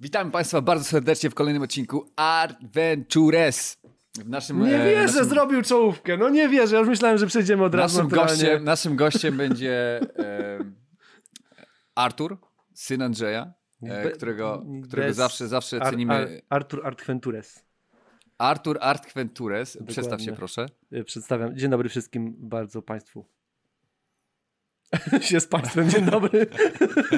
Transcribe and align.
Witamy 0.00 0.30
Państwa 0.30 0.60
bardzo 0.60 0.84
serdecznie 0.84 1.30
w 1.30 1.34
kolejnym 1.34 1.62
odcinku 1.62 2.10
Adventures. 2.16 3.76
W 4.18 4.28
naszym, 4.28 4.64
Nie 4.64 4.82
e, 4.82 4.84
wierzę, 4.90 5.06
naszym, 5.06 5.24
zrobił 5.24 5.62
czołówkę. 5.62 6.16
No 6.16 6.28
nie 6.28 6.48
wierzę, 6.48 6.74
ja 6.74 6.80
już 6.80 6.88
myślałem, 6.88 7.18
że 7.18 7.26
przejdziemy 7.26 7.64
od 7.64 7.74
razu 7.74 7.96
naszym, 7.98 8.10
gościem, 8.18 8.64
naszym 8.64 8.96
gościem 8.96 9.36
będzie 9.36 10.00
e, 10.18 10.58
Artur, 11.94 12.38
syn 12.74 13.02
Andrzeja, 13.02 13.52
e, 13.82 14.10
którego, 14.10 14.64
którego 14.84 15.08
bez- 15.08 15.16
zawsze, 15.16 15.48
zawsze 15.48 15.82
Ar- 15.82 15.90
cenimy. 15.90 16.14
Ar- 16.14 16.28
Artur 16.48 16.86
Artwentures. 16.86 17.64
Artur 18.38 18.78
Artquentures. 18.80 19.78
Przedstaw 19.86 20.22
się 20.22 20.32
proszę. 20.32 20.66
Y, 20.92 21.04
Przedstawiam. 21.04 21.56
Dzień 21.56 21.70
dobry 21.70 21.88
wszystkim, 21.88 22.34
bardzo 22.38 22.82
Państwu. 22.82 23.26
się 25.20 25.40
z 25.40 25.46
Państwem, 25.46 25.90
dzień 25.90 26.04
dobry. 26.04 26.46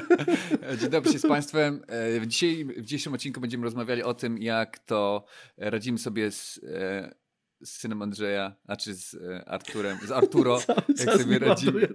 Dzień 0.81 0.91
dobry 0.91 1.13
się 1.13 1.19
z 1.19 1.27
Państwem. 1.27 1.83
E, 2.23 2.27
Dzisiaj, 2.27 2.65
w 2.65 2.85
dzisiejszym 2.85 3.15
odcinku 3.15 3.41
będziemy 3.41 3.65
rozmawiali 3.65 4.03
o 4.03 4.15
tym, 4.15 4.39
jak 4.39 4.79
to 4.79 5.25
radzimy 5.57 5.99
sobie 5.99 6.31
z, 6.31 6.61
e, 6.65 7.15
z 7.63 7.71
synem 7.71 8.03
Andrzeja, 8.03 8.57
znaczy 8.65 8.95
z 8.95 9.15
e, 9.15 9.49
Arturem, 9.49 9.99
z 10.07 10.11
Arturo, 10.11 10.61
jak 11.07 11.17
sobie, 11.17 11.39
radzimy, 11.39 11.89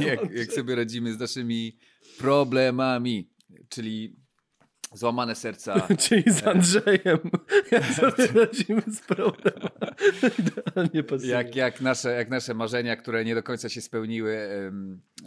jak, 0.00 0.30
jak 0.30 0.52
sobie 0.52 0.74
radzimy 0.74 1.12
z 1.12 1.18
naszymi 1.18 1.78
problemami, 2.18 3.30
czyli 3.68 4.16
złamane 4.92 5.34
serca. 5.34 5.88
Czyli 5.98 6.22
z 6.26 6.46
Andrzejem. 6.46 7.18
Sobie 7.96 8.26
radzimy 8.26 8.82
z 8.86 9.00
problemem. 9.00 9.68
Idealnie 10.38 11.02
pasuje. 11.02 11.30
Jak, 11.30 11.56
jak, 11.56 11.80
nasze, 11.80 12.10
jak 12.10 12.30
nasze 12.30 12.54
marzenia, 12.54 12.96
które 12.96 13.24
nie 13.24 13.34
do 13.34 13.42
końca 13.42 13.68
się 13.68 13.80
spełniły, 13.80 14.48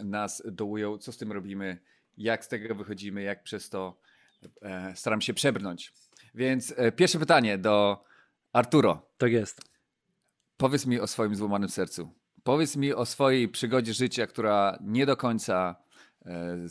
nas 0.04 0.42
dołują, 0.46 0.98
co 0.98 1.12
z 1.12 1.16
tym 1.16 1.32
robimy, 1.32 1.78
jak 2.16 2.44
z 2.44 2.48
tego 2.48 2.74
wychodzimy, 2.74 3.22
jak 3.22 3.42
przez 3.42 3.70
to 3.70 4.00
e, 4.62 4.96
staram 4.96 5.20
się 5.20 5.34
przebrnąć. 5.34 5.92
Więc 6.34 6.74
e, 6.76 6.92
pierwsze 6.92 7.18
pytanie 7.18 7.58
do 7.58 8.04
Arturo. 8.52 9.10
Tak 9.18 9.32
jest. 9.32 9.60
Powiedz 10.56 10.86
mi 10.86 11.00
o 11.00 11.06
swoim 11.06 11.34
złamanym 11.34 11.68
sercu. 11.68 12.10
Powiedz 12.42 12.76
mi 12.76 12.94
o 12.94 13.06
swojej 13.06 13.48
przygodzie 13.48 13.94
życia, 13.94 14.26
która 14.26 14.78
nie 14.80 15.06
do 15.06 15.16
końca 15.16 15.76
e, 16.26 16.66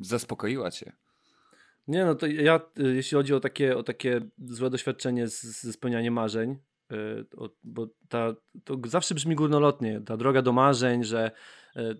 zaspokoiła 0.00 0.70
cię. 0.70 0.92
Nie 1.90 2.04
no, 2.04 2.14
to 2.14 2.26
ja, 2.26 2.60
y, 2.78 2.94
jeśli 2.94 3.14
chodzi 3.16 3.34
o 3.34 3.40
takie, 3.40 3.76
o 3.76 3.82
takie 3.82 4.20
złe 4.38 4.70
doświadczenie 4.70 5.28
ze 5.28 5.72
spełnianiem 5.72 6.14
marzeń, 6.14 6.56
y, 6.92 6.96
bo 7.64 7.86
ta, 8.08 8.34
to 8.64 8.76
zawsze 8.84 9.14
brzmi 9.14 9.34
górnolotnie, 9.34 10.00
ta 10.00 10.16
droga 10.16 10.42
do 10.42 10.52
marzeń, 10.52 11.04
że 11.04 11.30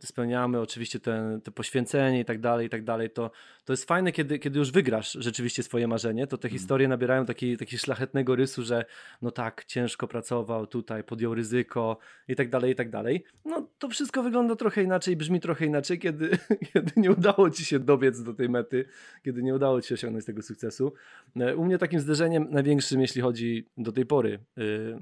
spełniamy 0.00 0.60
oczywiście 0.60 1.00
te, 1.00 1.40
te 1.44 1.50
poświęcenie 1.50 2.20
i 2.20 2.24
tak 2.24 2.40
dalej, 2.40 2.66
i 2.66 2.70
tak 2.70 2.84
dalej, 2.84 3.10
to, 3.10 3.30
to 3.64 3.72
jest 3.72 3.84
fajne, 3.84 4.12
kiedy, 4.12 4.38
kiedy 4.38 4.58
już 4.58 4.70
wygrasz 4.70 5.12
rzeczywiście 5.12 5.62
swoje 5.62 5.88
marzenie, 5.88 6.26
to 6.26 6.38
te 6.38 6.48
historie 6.48 6.88
nabierają 6.88 7.26
takiej, 7.26 7.56
takiego 7.56 7.80
szlachetnego 7.80 8.36
rysu, 8.36 8.62
że 8.62 8.84
no 9.22 9.30
tak, 9.30 9.64
ciężko 9.64 10.08
pracował 10.08 10.66
tutaj, 10.66 11.04
podjął 11.04 11.34
ryzyko 11.34 11.98
i 12.28 12.36
tak 12.36 12.50
dalej, 12.50 12.72
i 12.72 12.74
tak 12.74 12.90
dalej. 12.90 13.24
No 13.44 13.68
to 13.78 13.88
wszystko 13.88 14.22
wygląda 14.22 14.56
trochę 14.56 14.82
inaczej, 14.82 15.16
brzmi 15.16 15.40
trochę 15.40 15.66
inaczej, 15.66 15.98
kiedy, 15.98 16.30
kiedy 16.72 16.92
nie 16.96 17.10
udało 17.10 17.50
ci 17.50 17.64
się 17.64 17.78
dobiec 17.78 18.22
do 18.22 18.34
tej 18.34 18.48
mety, 18.48 18.84
kiedy 19.24 19.42
nie 19.42 19.54
udało 19.54 19.80
ci 19.80 19.88
się 19.88 19.94
osiągnąć 19.94 20.24
tego 20.24 20.42
sukcesu. 20.42 20.92
E, 21.36 21.56
U 21.56 21.64
mnie 21.64 21.78
takim 21.78 22.00
zderzeniem 22.00 22.46
największym, 22.50 23.00
jeśli 23.00 23.22
chodzi 23.22 23.66
do 23.76 23.92
tej 23.92 24.06
pory, 24.06 24.38
y, 24.58 24.96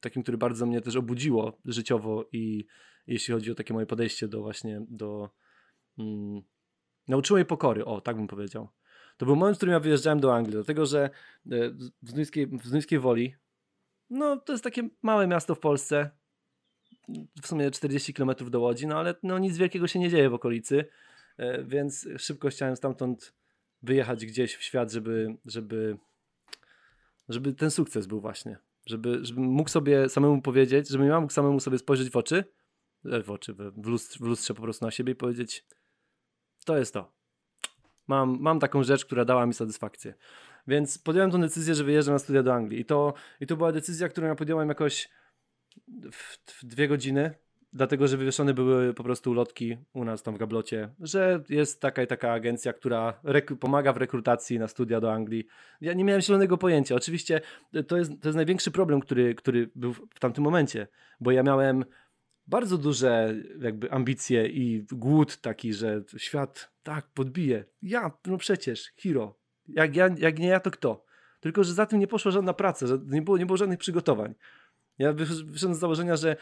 takim, 0.00 0.22
który 0.22 0.38
bardzo 0.38 0.66
mnie 0.66 0.80
też 0.80 0.96
obudziło 0.96 1.58
życiowo 1.64 2.28
i 2.32 2.66
jeśli 3.06 3.34
chodzi 3.34 3.50
o 3.50 3.54
takie 3.54 3.74
moje 3.74 3.86
podejście 3.86 4.28
do 4.28 4.42
właśnie, 4.42 4.82
do... 4.88 5.30
Mm, 5.98 6.42
nauczyło 7.08 7.36
mnie 7.36 7.44
pokory, 7.44 7.84
o, 7.84 8.00
tak 8.00 8.16
bym 8.16 8.26
powiedział. 8.26 8.68
To 9.16 9.26
był 9.26 9.36
moment, 9.36 9.56
w 9.56 9.58
którym 9.58 9.72
ja 9.72 9.80
wyjeżdżałem 9.80 10.20
do 10.20 10.34
Anglii, 10.34 10.54
dlatego 10.54 10.86
że 10.86 11.00
e, 11.02 11.10
w 12.02 12.10
Zduńskiej, 12.10 12.46
w 12.46 12.66
Zduńskiej 12.66 12.98
Woli, 12.98 13.34
no 14.10 14.36
to 14.36 14.52
jest 14.52 14.64
takie 14.64 14.88
małe 15.02 15.26
miasto 15.26 15.54
w 15.54 15.60
Polsce, 15.60 16.10
w 17.42 17.46
sumie 17.46 17.70
40 17.70 18.14
km 18.14 18.30
do 18.50 18.60
Łodzi, 18.60 18.86
no 18.86 18.98
ale 18.98 19.14
no, 19.22 19.38
nic 19.38 19.56
wielkiego 19.56 19.86
się 19.86 19.98
nie 19.98 20.10
dzieje 20.10 20.30
w 20.30 20.34
okolicy, 20.34 20.84
e, 21.36 21.64
więc 21.64 22.08
szybko 22.18 22.48
chciałem 22.48 22.76
stamtąd 22.76 23.34
wyjechać 23.82 24.26
gdzieś 24.26 24.56
w 24.56 24.62
świat, 24.62 24.92
żeby, 24.92 25.36
żeby, 25.44 25.96
żeby 27.28 27.52
ten 27.52 27.70
sukces 27.70 28.06
był 28.06 28.20
właśnie. 28.20 28.58
Żeby, 28.86 29.18
żebym 29.22 29.44
mógł 29.44 29.70
sobie 29.70 30.08
samemu 30.08 30.42
powiedzieć, 30.42 30.88
żebym 30.88 31.06
ja 31.06 31.20
mógł 31.20 31.32
samemu 31.32 31.60
sobie 31.60 31.78
spojrzeć 31.78 32.10
w 32.10 32.16
oczy, 32.16 32.44
w 33.04 33.30
oczy, 33.30 33.54
w, 33.54 33.86
lustrze, 33.86 34.18
w 34.18 34.26
lustrze 34.26 34.54
po 34.54 34.62
prostu 34.62 34.84
na 34.84 34.90
siebie 34.90 35.12
i 35.12 35.16
powiedzieć 35.16 35.66
to 36.64 36.78
jest 36.78 36.94
to. 36.94 37.12
Mam, 38.08 38.38
mam 38.40 38.60
taką 38.60 38.82
rzecz, 38.82 39.04
która 39.04 39.24
dała 39.24 39.46
mi 39.46 39.54
satysfakcję. 39.54 40.14
Więc 40.66 40.98
podjąłem 40.98 41.30
tą 41.30 41.40
decyzję, 41.40 41.74
że 41.74 41.84
wyjeżdżam 41.84 42.14
na 42.14 42.18
studia 42.18 42.42
do 42.42 42.54
Anglii. 42.54 42.80
I 42.80 42.84
to, 42.84 43.14
i 43.40 43.46
to 43.46 43.56
była 43.56 43.72
decyzja, 43.72 44.08
którą 44.08 44.26
ja 44.26 44.34
podjąłem 44.34 44.68
jakoś 44.68 45.08
w, 46.12 46.38
w 46.46 46.64
dwie 46.64 46.88
godziny, 46.88 47.34
dlatego 47.72 48.08
że 48.08 48.16
wywieszone 48.16 48.54
były 48.54 48.94
po 48.94 49.02
prostu 49.02 49.30
ulotki 49.30 49.76
u 49.92 50.04
nas 50.04 50.22
tam 50.22 50.34
w 50.34 50.38
gablocie, 50.38 50.94
że 51.00 51.42
jest 51.48 51.80
taka 51.80 52.02
i 52.02 52.06
taka 52.06 52.32
agencja, 52.32 52.72
która 52.72 53.20
pomaga 53.60 53.92
w 53.92 53.96
rekrutacji 53.96 54.58
na 54.58 54.68
studia 54.68 55.00
do 55.00 55.12
Anglii. 55.12 55.46
Ja 55.80 55.92
nie 55.92 56.04
miałem 56.04 56.22
zielonego 56.22 56.58
pojęcia. 56.58 56.94
Oczywiście 56.94 57.40
to 57.88 57.96
jest, 57.96 58.10
to 58.20 58.28
jest 58.28 58.36
największy 58.36 58.70
problem, 58.70 59.00
który, 59.00 59.34
który 59.34 59.70
był 59.74 59.92
w 59.94 60.18
tamtym 60.20 60.44
momencie, 60.44 60.86
bo 61.20 61.30
ja 61.30 61.42
miałem 61.42 61.84
bardzo 62.50 62.78
duże 62.78 63.34
jakby 63.60 63.92
ambicje 63.92 64.46
i 64.48 64.86
głód 64.92 65.36
taki, 65.40 65.72
że 65.74 66.02
świat 66.16 66.72
tak 66.82 67.06
podbije. 67.14 67.64
Ja, 67.82 68.10
no 68.26 68.38
przecież, 68.38 68.92
hero. 69.02 69.38
Jak, 69.68 69.96
ja, 69.96 70.08
jak 70.18 70.38
nie 70.38 70.48
ja, 70.48 70.60
to 70.60 70.70
kto? 70.70 71.04
Tylko, 71.40 71.64
że 71.64 71.72
za 71.74 71.86
tym 71.86 71.98
nie 71.98 72.06
poszła 72.06 72.30
żadna 72.30 72.52
praca, 72.54 72.86
nie 73.06 73.22
było, 73.22 73.38
nie 73.38 73.46
było 73.46 73.56
żadnych 73.56 73.78
przygotowań. 73.78 74.34
Ja 74.98 75.12
wysz- 75.12 75.44
wyszedłem 75.44 75.74
z 75.74 75.78
założenia, 75.78 76.16
że 76.16 76.36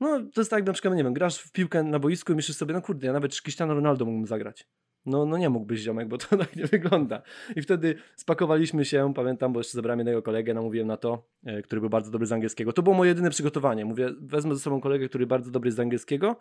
no 0.00 0.20
to 0.34 0.40
jest 0.40 0.50
tak, 0.50 0.66
na 0.66 0.72
przykład, 0.72 0.94
nie 0.94 1.04
wiem, 1.04 1.14
grasz 1.14 1.38
w 1.38 1.52
piłkę 1.52 1.82
na 1.82 1.98
boisku 1.98 2.32
i 2.32 2.36
myślisz 2.36 2.56
sobie, 2.56 2.74
no 2.74 2.82
kurde, 2.82 3.06
ja 3.06 3.12
nawet 3.12 3.40
Cristiano 3.40 3.74
Ronaldo 3.74 4.04
mógłbym 4.04 4.26
zagrać. 4.26 4.68
No, 5.06 5.26
no 5.26 5.38
nie 5.38 5.48
mógłbyś 5.48 5.80
ziomek, 5.80 6.08
bo 6.08 6.18
to 6.18 6.36
tak 6.36 6.56
nie 6.56 6.66
wygląda. 6.66 7.22
I 7.56 7.62
wtedy 7.62 7.94
spakowaliśmy 8.16 8.84
się, 8.84 9.12
pamiętam, 9.14 9.52
bo 9.52 9.60
jeszcze 9.60 9.72
zabrałem 9.72 9.98
jednego 9.98 10.22
kolegę, 10.22 10.54
namówiłem 10.54 10.86
na 10.86 10.96
to, 10.96 11.26
e, 11.44 11.62
który 11.62 11.80
był 11.80 11.90
bardzo 11.90 12.10
dobry 12.10 12.26
z 12.26 12.32
angielskiego. 12.32 12.72
To 12.72 12.82
było 12.82 12.96
moje 12.96 13.08
jedyne 13.08 13.30
przygotowanie. 13.30 13.84
Mówię, 13.84 14.14
wezmę 14.20 14.54
ze 14.54 14.60
sobą 14.60 14.80
kolegę, 14.80 15.08
który 15.08 15.26
bardzo 15.26 15.50
dobry 15.50 15.72
z 15.72 15.80
angielskiego, 15.80 16.36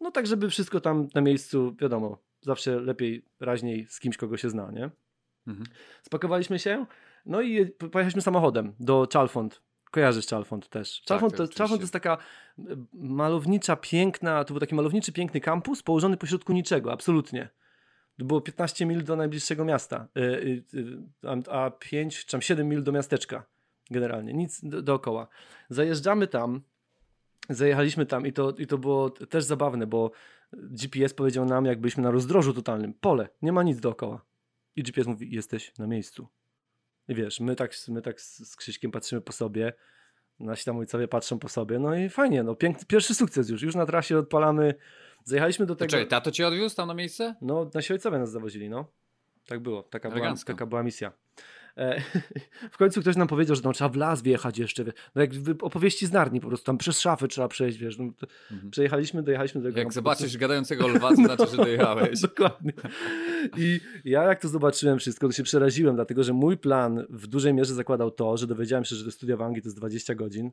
no 0.00 0.10
tak, 0.10 0.26
żeby 0.26 0.50
wszystko 0.50 0.80
tam 0.80 1.08
na 1.14 1.20
miejscu, 1.20 1.76
wiadomo, 1.80 2.18
zawsze 2.40 2.80
lepiej, 2.80 3.24
raźniej 3.40 3.86
z 3.88 4.00
kimś, 4.00 4.16
kogo 4.16 4.36
się 4.36 4.50
zna, 4.50 4.70
nie? 4.70 4.90
Mhm. 5.46 5.66
Spakowaliśmy 6.02 6.58
się, 6.58 6.86
no 7.26 7.42
i 7.42 7.66
pojechaliśmy 7.66 8.22
samochodem 8.22 8.74
do 8.80 9.08
Chalfont. 9.12 9.62
Kojarzysz 9.90 10.26
Chalfont 10.26 10.68
też. 10.68 11.02
Chalfont, 11.08 11.36
tak, 11.36 11.48
to. 11.48 11.54
Chalfont 11.58 11.80
to 11.80 11.82
jest 11.82 11.92
taka 11.92 12.18
malownicza, 12.92 13.76
piękna, 13.76 14.44
to 14.44 14.54
był 14.54 14.60
taki 14.60 14.74
malowniczy, 14.74 15.12
piękny 15.12 15.40
kampus 15.40 15.82
położony 15.82 16.16
pośrodku 16.16 16.52
niczego, 16.52 16.92
absolutnie. 16.92 17.48
Było 18.18 18.40
15 18.40 18.86
mil 18.86 19.04
do 19.04 19.16
najbliższego 19.16 19.64
miasta, 19.64 20.08
y, 20.16 20.20
y, 20.20 20.64
y, 20.78 21.50
a 21.50 21.70
5 21.70 22.24
czy 22.24 22.26
tam 22.26 22.42
7 22.42 22.68
mil 22.68 22.82
do 22.82 22.92
miasteczka 22.92 23.46
generalnie, 23.90 24.32
nic 24.32 24.64
do, 24.64 24.82
dookoła. 24.82 25.28
Zajeżdżamy 25.70 26.26
tam, 26.26 26.60
zajechaliśmy 27.50 28.06
tam 28.06 28.26
i 28.26 28.32
to, 28.32 28.50
i 28.58 28.66
to 28.66 28.78
było 28.78 29.10
też 29.10 29.44
zabawne, 29.44 29.86
bo 29.86 30.10
GPS 30.52 31.14
powiedział 31.14 31.44
nam, 31.44 31.64
jak 31.64 31.80
byliśmy 31.80 32.02
na 32.02 32.10
rozdrożu 32.10 32.54
totalnym, 32.54 32.94
pole, 32.94 33.28
nie 33.42 33.52
ma 33.52 33.62
nic 33.62 33.80
dookoła. 33.80 34.24
I 34.76 34.82
GPS 34.82 35.06
mówi, 35.06 35.34
jesteś 35.34 35.78
na 35.78 35.86
miejscu. 35.86 36.28
I 37.08 37.14
wiesz, 37.14 37.40
my 37.40 37.56
tak, 37.56 37.72
my 37.88 38.02
tak 38.02 38.20
z 38.20 38.56
Krzyśkiem 38.56 38.90
patrzymy 38.90 39.20
po 39.20 39.32
sobie, 39.32 39.72
nasi 40.40 40.64
tam 40.64 40.78
ojcowie 40.78 41.08
patrzą 41.08 41.38
po 41.38 41.48
sobie, 41.48 41.78
no 41.78 41.94
i 41.94 42.08
fajnie, 42.08 42.42
no 42.42 42.54
piękny, 42.54 42.86
pierwszy 42.86 43.14
sukces 43.14 43.48
już, 43.48 43.62
już 43.62 43.74
na 43.74 43.86
trasie 43.86 44.18
odpalamy, 44.18 44.74
zajechaliśmy 45.24 45.66
do 45.66 45.76
tego... 45.76 45.90
czekaj, 45.90 46.08
tato 46.08 46.30
cię 46.30 46.46
odwiózł 46.48 46.76
tam 46.76 46.88
na 46.88 46.94
miejsce? 46.94 47.34
No, 47.40 47.70
nasi 47.74 47.92
ojcowie 47.92 48.18
nas 48.18 48.30
zawozili, 48.30 48.70
no. 48.70 48.84
Tak 49.46 49.60
było, 49.60 49.82
taka, 49.82 50.10
była, 50.10 50.34
taka 50.46 50.66
była 50.66 50.82
misja. 50.82 51.12
E, 51.76 52.00
w 52.72 52.76
końcu 52.76 53.00
ktoś 53.00 53.16
nam 53.16 53.28
powiedział, 53.28 53.56
że 53.56 53.62
trzeba 53.72 53.88
w 53.88 53.96
las 53.96 54.22
wjechać 54.22 54.58
jeszcze. 54.58 54.84
No 55.14 55.20
jak 55.22 55.30
opowieści 55.62 56.06
z 56.06 56.12
Narni, 56.12 56.40
po 56.40 56.48
prostu 56.48 56.66
tam 56.66 56.78
przez 56.78 57.00
szafy 57.00 57.28
trzeba 57.28 57.48
przejść, 57.48 57.78
wiesz. 57.78 57.98
No, 57.98 58.04
Mhm. 58.50 58.70
Przejechaliśmy, 58.70 59.22
dojechaliśmy 59.22 59.60
do 59.60 59.68
tego 59.68 59.78
Jak 59.78 59.84
kampusu. 59.86 59.94
zobaczysz 59.94 60.36
gadającego 60.36 60.88
lwa, 60.88 61.08
to 61.08 61.16
znaczy, 61.24 61.46
że 61.50 61.56
dojechałeś. 61.56 62.20
Dokładnie. 62.28 62.72
I 63.56 63.80
ja 64.04 64.22
jak 64.22 64.40
to 64.40 64.48
zobaczyłem 64.48 64.98
wszystko, 64.98 65.26
to 65.26 65.32
się 65.32 65.42
przeraziłem, 65.42 65.94
dlatego 65.94 66.24
że 66.24 66.32
mój 66.32 66.56
plan 66.56 67.06
w 67.10 67.26
dużej 67.26 67.54
mierze 67.54 67.74
zakładał 67.74 68.10
to, 68.10 68.36
że 68.36 68.46
dowiedziałem 68.46 68.84
się, 68.84 68.96
że 68.96 69.04
do 69.04 69.10
studia 69.10 69.36
w 69.36 69.42
Anglii 69.42 69.62
to 69.62 69.68
jest 69.68 69.76
20 69.76 70.14
godzin 70.14 70.50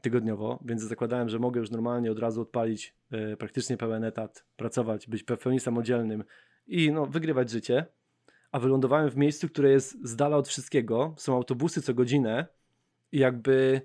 tygodniowo, 0.00 0.58
więc 0.64 0.82
zakładałem, 0.82 1.28
że 1.28 1.38
mogę 1.38 1.60
już 1.60 1.70
normalnie 1.70 2.12
od 2.12 2.18
razu 2.18 2.40
odpalić 2.40 2.94
e, 3.10 3.36
praktycznie 3.36 3.76
pełen 3.76 4.04
etat, 4.04 4.44
pracować, 4.56 5.06
być 5.06 5.22
w 5.22 5.26
pełni 5.26 5.60
samodzielnym 5.60 6.24
i 6.66 6.92
no, 6.92 7.06
wygrywać 7.06 7.50
życie. 7.50 7.86
A 8.52 8.58
wylądowałem 8.58 9.10
w 9.10 9.16
miejscu, 9.16 9.48
które 9.48 9.70
jest 9.70 10.08
z 10.08 10.16
dala 10.16 10.36
od 10.36 10.48
wszystkiego. 10.48 11.14
Są 11.16 11.34
autobusy 11.34 11.82
co 11.82 11.94
godzinę 11.94 12.46
i 13.12 13.18
jakby 13.18 13.82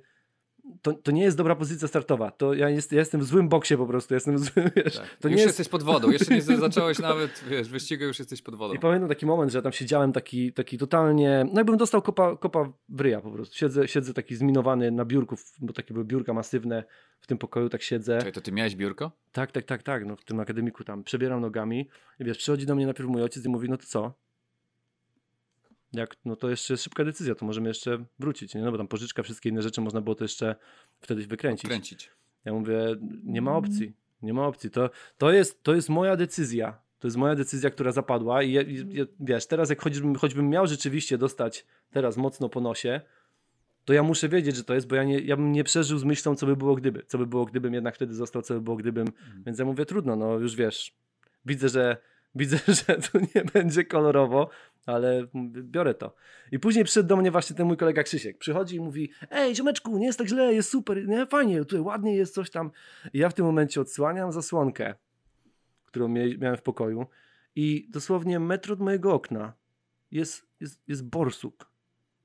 to, 0.82 0.94
to 0.94 1.12
nie 1.12 1.24
jest 1.24 1.38
dobra 1.38 1.56
pozycja 1.56 1.88
startowa. 1.88 2.32
To 2.32 2.54
ja, 2.54 2.70
jest, 2.70 2.92
ja 2.92 3.00
jestem 3.00 3.22
w 3.22 3.24
złym 3.24 3.50
boksie 3.50 3.78
po 3.78 3.88
prostu. 3.88 4.14
Jestem 4.14 4.38
w 4.38 4.40
złym, 4.40 4.70
wiesz, 4.76 4.96
Tak. 4.96 5.10
to 5.20 5.28
już 5.28 5.38
nie 5.38 5.44
jest... 5.44 5.46
jesteś 5.46 5.70
pod 5.70 5.84
wodą, 5.84 6.12
jeszcze 6.12 6.36
nie 6.36 6.42
zacząłeś 6.42 7.00
nawet, 7.00 7.44
wiesz, 7.50 7.70
wyścigu, 7.70 8.04
już 8.04 8.20
jesteś 8.20 8.42
pod 8.42 8.56
wodą. 8.56 8.74
I 8.74 8.80
pamiętam 8.80 9.10
taki 9.10 9.26
moment, 9.26 9.52
że 9.52 9.58
ja 9.58 9.62
tam 9.62 9.72
siedziałem 9.72 10.14
taki, 10.14 10.54
taki 10.54 10.78
totalnie, 10.78 11.46
no 11.54 11.60
jakbym 11.60 11.78
dostał 11.78 12.02
kopa, 12.02 12.38
kopa 12.38 12.74
w 12.90 13.02
ryja 13.02 13.22
po 13.22 13.32
prostu. 13.32 13.56
Siedzę, 13.56 13.88
siedzę 13.88 14.14
taki 14.14 14.36
zminowany 14.36 14.92
na 14.92 15.06
biurku, 15.06 15.36
bo 15.60 15.74
takie 15.74 15.94
były 15.94 16.06
biurka 16.06 16.34
masywne 16.34 16.84
w 17.20 17.28
tym 17.28 17.38
pokoju, 17.38 17.70
tak 17.70 17.82
siedzę. 17.82 18.18
Czekaj, 18.18 18.34
to 18.34 18.42
ty 18.42 18.52
miałeś 18.52 18.76
biurko? 18.76 19.12
Tak, 19.32 19.52
tak, 19.52 19.66
tak, 19.66 19.84
tak, 19.84 20.06
no 20.06 20.16
w 20.16 20.26
tym 20.26 20.40
akademiku 20.40 20.84
tam. 20.84 21.04
Przebieram 21.04 21.42
nogami 21.42 21.90
i 22.20 22.24
wiesz, 22.26 22.38
przychodzi 22.38 22.66
do 22.66 22.76
mnie 22.76 22.86
najpierw 22.86 23.10
mój 23.10 23.24
ojciec 23.24 23.46
i 23.46 23.50
mówi, 23.50 23.70
no 23.70 23.78
to 23.78 23.86
co? 23.86 24.23
Jak, 25.94 26.16
no 26.26 26.36
to 26.36 26.50
jeszcze 26.50 26.78
szybka 26.78 27.06
decyzja, 27.06 27.36
to 27.36 27.46
możemy 27.46 27.68
jeszcze 27.68 28.06
wrócić, 28.20 28.56
nie? 28.56 28.62
No 28.62 28.72
bo 28.72 28.78
tam 28.78 28.88
pożyczka, 28.88 29.24
wszystkie 29.24 29.50
inne 29.50 29.62
rzeczy 29.62 29.82
można 29.82 30.02
było 30.02 30.16
to 30.16 30.24
jeszcze 30.24 30.56
wtedy 31.02 31.28
wykręcić. 31.28 31.70
Kręcić. 31.70 32.12
Ja 32.46 32.54
mówię, 32.54 32.96
nie 33.24 33.42
ma 33.42 33.56
opcji, 33.56 33.94
nie 34.22 34.34
ma 34.34 34.48
opcji. 34.48 34.70
To, 34.70 34.90
to, 35.18 35.32
jest, 35.32 35.64
to 35.64 35.76
jest 35.76 35.90
moja 35.90 36.16
decyzja. 36.16 36.84
To 37.00 37.08
jest 37.08 37.18
moja 37.18 37.36
decyzja, 37.36 37.70
która 37.70 37.92
zapadła 37.92 38.44
i, 38.44 38.50
i 38.50 38.96
ja, 38.96 39.06
wiesz, 39.20 39.48
teraz 39.48 39.70
jak 39.70 39.82
choćbym, 39.82 40.16
choćbym 40.16 40.50
miał 40.50 40.68
rzeczywiście 40.68 41.18
dostać 41.18 41.66
teraz 41.92 42.18
mocno 42.18 42.50
po 42.50 42.62
nosie, 42.62 43.02
to 43.86 43.94
ja 43.94 44.04
muszę 44.04 44.30
wiedzieć, 44.30 44.56
że 44.56 44.64
to 44.64 44.74
jest, 44.74 44.88
bo 44.88 44.96
ja, 44.96 45.04
nie, 45.04 45.20
ja 45.20 45.36
bym 45.36 45.52
nie 45.52 45.64
przeżył 45.64 45.98
z 45.98 46.04
myślą, 46.04 46.36
co 46.36 46.46
by 46.46 46.56
było 46.56 46.76
gdyby. 46.76 47.04
Co 47.08 47.18
by 47.18 47.28
było 47.28 47.46
gdybym 47.46 47.74
jednak 47.74 47.96
wtedy 47.96 48.14
został, 48.14 48.42
co 48.42 48.54
by 48.54 48.62
było 48.62 48.76
gdybym. 48.76 49.08
Więc 49.46 49.60
ja 49.60 49.66
mówię, 49.66 49.86
trudno, 49.86 50.16
no 50.16 50.40
już 50.40 50.56
wiesz, 50.56 50.96
widzę, 51.46 51.70
że 51.70 51.98
widzę, 52.36 52.60
że 52.88 52.96
tu 52.96 53.20
nie 53.36 53.44
będzie 53.54 53.86
kolorowo, 53.86 54.50
ale 54.86 55.28
biorę 55.48 55.94
to. 55.94 56.16
I 56.52 56.60
później 56.60 56.86
przyszedł 56.86 57.10
do 57.10 57.18
mnie 57.18 57.32
właśnie 57.32 57.56
ten 57.56 57.68
mój 57.68 57.78
kolega 57.78 58.04
Krzysiek. 58.04 58.38
Przychodzi 58.38 58.76
i 58.76 58.80
mówi, 58.80 59.12
ej 59.32 59.56
ziomeczku, 59.56 59.98
nie 59.98 60.06
jest 60.06 60.20
tak 60.20 60.28
źle, 60.28 60.54
jest 60.54 60.70
super, 60.70 61.08
nie, 61.08 61.26
fajnie, 61.26 61.60
tutaj 61.60 61.80
ładnie 61.80 62.16
jest 62.16 62.34
coś 62.34 62.50
tam. 62.50 62.72
I 63.14 63.18
ja 63.18 63.30
w 63.30 63.34
tym 63.34 63.46
momencie 63.46 63.82
odsłaniam 63.82 64.32
zasłonkę, 64.32 64.96
którą 65.86 66.08
mia- 66.08 66.38
miałem 66.40 66.58
w 66.58 66.62
pokoju 66.62 67.06
i 67.56 67.88
dosłownie 67.90 68.40
metr 68.40 68.72
od 68.72 68.80
mojego 68.80 69.14
okna 69.14 69.54
jest, 70.12 70.48
jest, 70.60 70.82
jest 70.88 71.10
borsuk. 71.10 71.70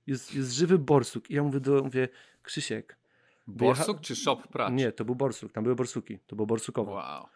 Jest, 0.07 0.35
jest 0.35 0.53
żywy 0.53 0.79
borsuk. 0.79 1.31
I 1.31 1.35
ja 1.35 1.43
mówię, 1.43 1.61
do, 1.61 1.83
mówię 1.83 2.09
Krzysiek. 2.43 2.99
Borsuk 3.47 4.01
czy 4.01 4.17
shop 4.17 4.37
pracz? 4.53 4.73
Nie, 4.73 4.93
to 4.93 5.05
był 5.05 5.15
borsuk, 5.15 5.53
tam 5.53 5.65
były 5.65 5.77
borsuki, 5.77 6.19
to 6.27 6.37
było 6.37 6.47
borsukowo. 6.47 6.93
Wow. 6.93 7.27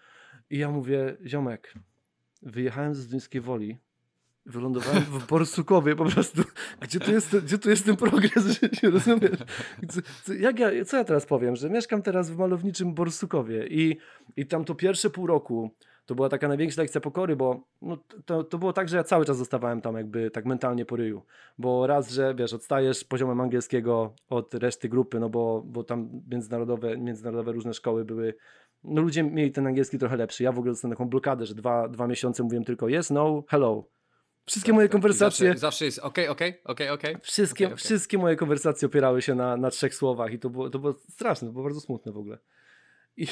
I 0.50 0.58
ja 0.58 0.70
mówię, 0.70 1.16
ziomek, 1.26 1.74
wyjechałem 2.42 2.94
ze 2.94 3.02
Zduńskiej 3.02 3.40
Woli, 3.40 3.78
wylądowałem 4.46 5.02
w 5.02 5.26
Borsukowie 5.26 5.96
po 5.96 6.04
prostu. 6.04 6.42
Gdzie 6.80 7.00
tu 7.00 7.12
jest, 7.12 7.36
gdzie 7.36 7.58
tu 7.58 7.70
jest 7.70 7.86
ten 7.86 7.96
progres 7.96 8.46
w 8.46 8.60
życiu, 8.60 8.90
rozumiesz? 8.90 9.38
Co, 9.88 10.00
co, 10.24 10.34
jak 10.34 10.58
ja, 10.58 10.84
co 10.84 10.96
ja 10.96 11.04
teraz 11.04 11.26
powiem? 11.26 11.56
Że 11.56 11.70
mieszkam 11.70 12.02
teraz 12.02 12.30
w 12.30 12.38
malowniczym 12.38 12.94
Borsukowie 12.94 13.66
i, 13.66 13.98
i 14.36 14.46
tam 14.46 14.64
to 14.64 14.74
pierwsze 14.74 15.10
pół 15.10 15.26
roku 15.26 15.70
to 16.06 16.14
była 16.14 16.28
taka 16.28 16.48
największa 16.48 16.82
lekcja 16.82 17.00
pokory, 17.00 17.36
bo 17.36 17.64
no, 17.82 17.98
to, 18.24 18.44
to 18.44 18.58
było 18.58 18.72
tak, 18.72 18.88
że 18.88 18.96
ja 18.96 19.04
cały 19.04 19.24
czas 19.24 19.36
zostawałem 19.36 19.80
tam 19.80 19.96
jakby 19.96 20.30
tak 20.30 20.44
mentalnie 20.44 20.84
po 20.84 20.96
ryju. 20.96 21.22
Bo 21.58 21.86
raz, 21.86 22.10
że 22.10 22.34
wiesz, 22.34 22.52
odstajesz 22.52 23.04
poziomem 23.04 23.40
angielskiego 23.40 24.14
od 24.28 24.54
reszty 24.54 24.88
grupy, 24.88 25.20
no 25.20 25.28
bo, 25.28 25.62
bo 25.66 25.84
tam 25.84 26.22
międzynarodowe, 26.30 26.96
międzynarodowe 26.96 27.52
różne 27.52 27.74
szkoły 27.74 28.04
były 28.04 28.34
no 28.84 29.02
ludzie 29.02 29.22
mieli 29.22 29.52
ten 29.52 29.66
angielski 29.66 29.98
trochę 29.98 30.16
lepszy. 30.16 30.42
Ja 30.42 30.52
w 30.52 30.58
ogóle 30.58 30.72
dostałem 30.72 30.96
taką 30.96 31.08
blokadę, 31.08 31.46
że 31.46 31.54
dwa, 31.54 31.88
dwa 31.88 32.06
miesiące 32.06 32.42
mówiłem 32.42 32.64
tylko 32.64 32.88
yes, 32.88 33.10
no, 33.10 33.44
hello. 33.48 33.84
Wszystkie 34.46 34.72
moje 34.72 34.88
Tak, 34.88 34.92
konwersacje, 34.92 35.46
Zawsze, 35.46 35.60
zawsze 35.60 35.84
jest 35.84 35.98
okej, 35.98 36.28
okej, 36.28 36.60
okej, 36.64 36.88
okej. 36.90 37.16
wszystkie, 37.22 37.64
okej, 37.64 37.74
okej. 37.74 37.84
wszystkie 37.84 38.18
moje 38.18 38.36
konwersacje 38.36 38.86
opierały 38.86 39.22
się 39.22 39.34
na, 39.34 39.56
na 39.56 39.70
trzech 39.70 39.94
słowach 39.94 40.32
i 40.32 40.38
to 40.38 40.50
było, 40.50 40.70
to 40.70 40.78
było 40.78 40.94
straszne, 41.10 41.48
to 41.48 41.52
było 41.52 41.64
bardzo 41.64 41.80
smutne 41.80 42.12
w 42.12 42.16
ogóle. 42.16 42.38
I, 43.16 43.26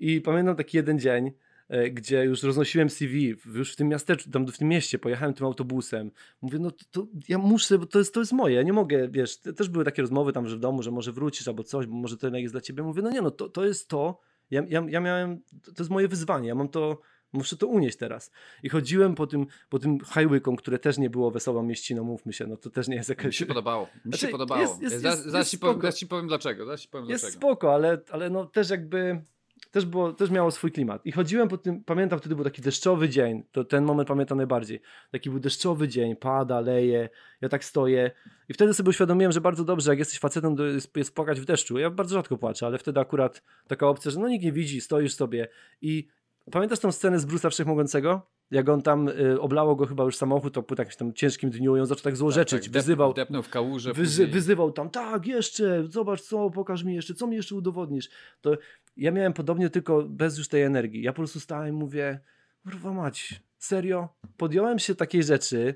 i 0.00 0.20
pamiętam 0.20 0.56
taki 0.56 0.76
jeden 0.76 0.98
dzień, 0.98 1.32
e, 1.68 1.90
gdzie 1.90 2.24
już 2.24 2.42
roznosiłem 2.42 2.90
CV, 2.90 3.34
już 3.54 3.72
w 3.72 3.76
tym 3.76 3.88
miasteczku, 3.88 4.30
tam 4.30 4.46
w 4.46 4.58
tym 4.58 4.68
mieście, 4.68 4.98
pojechałem 4.98 5.34
tym 5.34 5.46
autobusem. 5.46 6.10
Mówię, 6.42 6.58
no 6.58 6.70
to, 6.70 6.84
to 6.90 7.06
ja 7.28 7.38
muszę, 7.38 7.78
bo 7.78 7.86
to 7.86 7.98
jest, 7.98 8.14
to 8.14 8.20
jest 8.20 8.32
moje, 8.32 8.54
ja 8.54 8.62
nie 8.62 8.72
mogę, 8.72 9.08
wiesz, 9.08 9.38
te- 9.40 9.52
też 9.52 9.68
były 9.68 9.84
takie 9.84 10.02
rozmowy 10.02 10.32
tam, 10.32 10.48
że 10.48 10.56
w 10.56 10.60
domu, 10.60 10.82
że 10.82 10.90
może 10.90 11.12
wrócisz 11.12 11.48
albo 11.48 11.64
coś, 11.64 11.86
bo 11.86 11.94
może 11.94 12.16
to 12.16 12.26
jednak 12.26 12.42
jest 12.42 12.54
dla 12.54 12.60
ciebie. 12.60 12.82
Mówię, 12.82 13.02
no 13.02 13.10
nie, 13.10 13.22
no 13.22 13.30
to, 13.30 13.48
to 13.48 13.64
jest 13.64 13.88
to, 13.88 14.20
ja, 14.50 14.62
ja, 14.68 14.84
ja 14.88 15.00
miałem, 15.00 15.40
to 15.64 15.82
jest 15.82 15.90
moje 15.90 16.08
wyzwanie, 16.08 16.48
ja 16.48 16.54
mam 16.54 16.68
to, 16.68 17.00
muszę 17.32 17.56
to 17.56 17.66
unieść 17.66 17.98
teraz. 17.98 18.30
I 18.62 18.68
chodziłem 18.68 19.14
po 19.14 19.26
tym, 19.26 19.46
po 19.68 19.78
tym 19.78 19.98
highwaykom, 20.00 20.56
które 20.56 20.78
też 20.78 20.98
nie 20.98 21.10
było 21.10 21.30
wesołą 21.30 21.62
mieściną, 21.62 22.04
mówmy 22.04 22.32
się, 22.32 22.46
no 22.46 22.56
to 22.56 22.70
też 22.70 22.88
nie 22.88 22.96
jest 22.96 23.08
Mi 23.08 23.12
jakaś... 23.12 23.36
się 23.36 23.46
podobało. 23.46 23.84
Mi 23.94 24.00
Znaczy, 24.04 24.18
się 24.26 24.28
podobało. 24.28 24.60
jest- 24.60 24.82
jest- 24.82 25.00
zaraz, 25.00 25.18
jest- 25.18 25.30
zaraz, 25.30 25.50
ci 25.50 25.58
powiem, 25.58 25.80
zaraz 25.80 25.96
ci 25.96 26.06
powiem 26.06 26.26
dlaczego. 26.28 26.64
Zaraz 26.66 26.80
ci 26.80 26.88
powiem 26.88 27.08
Jest 27.08 27.24
dlaczego. 27.24 27.40
spoko, 27.40 27.74
ale, 27.74 27.98
ale 28.10 28.30
no 28.30 28.46
też 28.46 28.70
jakby 28.70 29.22
też, 29.70 29.84
było, 29.86 30.12
też 30.12 30.30
miało 30.30 30.50
swój 30.50 30.72
klimat. 30.72 31.06
I 31.06 31.12
chodziłem 31.12 31.48
po 31.48 31.58
tym, 31.58 31.84
pamiętam 31.84 32.18
wtedy 32.18 32.34
był 32.34 32.44
taki 32.44 32.62
deszczowy 32.62 33.08
dzień, 33.08 33.42
to 33.52 33.64
ten 33.64 33.84
moment 33.84 34.08
pamiętam 34.08 34.38
najbardziej. 34.38 34.80
Taki 35.10 35.30
był 35.30 35.40
deszczowy 35.40 35.88
dzień, 35.88 36.16
pada, 36.16 36.60
leje, 36.60 37.08
ja 37.40 37.48
tak 37.48 37.64
stoję 37.64 38.10
i 38.48 38.54
wtedy 38.54 38.74
sobie 38.74 38.90
uświadomiłem, 38.90 39.32
że 39.32 39.40
bardzo 39.40 39.64
dobrze, 39.64 39.90
jak 39.90 39.98
jesteś 39.98 40.18
facetem, 40.18 40.56
to 40.56 40.64
jest, 40.64 40.96
jest 40.96 41.14
płakać 41.14 41.40
w 41.40 41.44
deszczu. 41.44 41.78
Ja 41.78 41.90
bardzo 41.90 42.14
rzadko 42.14 42.38
płaczę, 42.38 42.66
ale 42.66 42.78
wtedy 42.78 43.00
akurat 43.00 43.42
taka 43.66 43.88
opcja, 43.88 44.10
że 44.10 44.20
no 44.20 44.28
nikt 44.28 44.44
nie 44.44 44.52
widzi, 44.52 44.80
stoisz 44.80 45.14
sobie 45.14 45.48
i 45.82 46.08
pamiętasz 46.50 46.78
tą 46.78 46.92
scenę 46.92 47.18
z 47.18 47.26
Bruce'a 47.26 47.50
Wszechmogącego? 47.50 48.26
Jak 48.50 48.68
on 48.68 48.82
tam 48.82 49.08
y, 49.08 49.40
oblało 49.40 49.76
go 49.76 49.86
chyba 49.86 50.04
już 50.04 50.16
samochód, 50.16 50.54
to 50.54 50.62
po 50.62 50.74
jakimś 50.78 50.96
tam 50.96 51.12
ciężkim 51.12 51.50
dniu 51.50 51.76
i 51.76 51.80
on 51.80 51.86
zaczął 51.86 52.02
tak 52.02 52.16
złorzeczyć, 52.16 52.68
dep- 52.68 52.72
wyzywał. 52.72 53.14
Depnął 53.14 53.42
w 53.42 53.48
kałuże. 53.48 53.92
Wyzy 53.92 54.26
wyzywał 54.26 54.72
tam, 54.72 54.90
tak, 54.90 55.26
jeszcze, 55.26 55.84
zobacz 55.84 56.20
co, 56.20 56.50
pokaż 56.50 56.84
mi 56.84 56.94
jeszcze, 56.94 57.14
co 57.14 57.26
mi 57.26 57.36
jeszcze 57.36 57.54
udowodnisz. 57.54 58.08
To 58.40 58.56
ja 58.96 59.10
miałem 59.10 59.32
podobnie, 59.32 59.70
tylko 59.70 60.02
bez 60.02 60.38
już 60.38 60.48
tej 60.48 60.62
energii. 60.62 61.02
Ja 61.02 61.12
po 61.12 61.16
prostu 61.16 61.40
stałem 61.40 61.68
i 61.68 61.72
mówię, 61.72 62.20
kurwa 62.62 62.92
mać, 62.92 63.42
serio? 63.58 64.08
Podjąłem 64.36 64.78
się 64.78 64.94
takiej 64.94 65.22
rzeczy, 65.22 65.74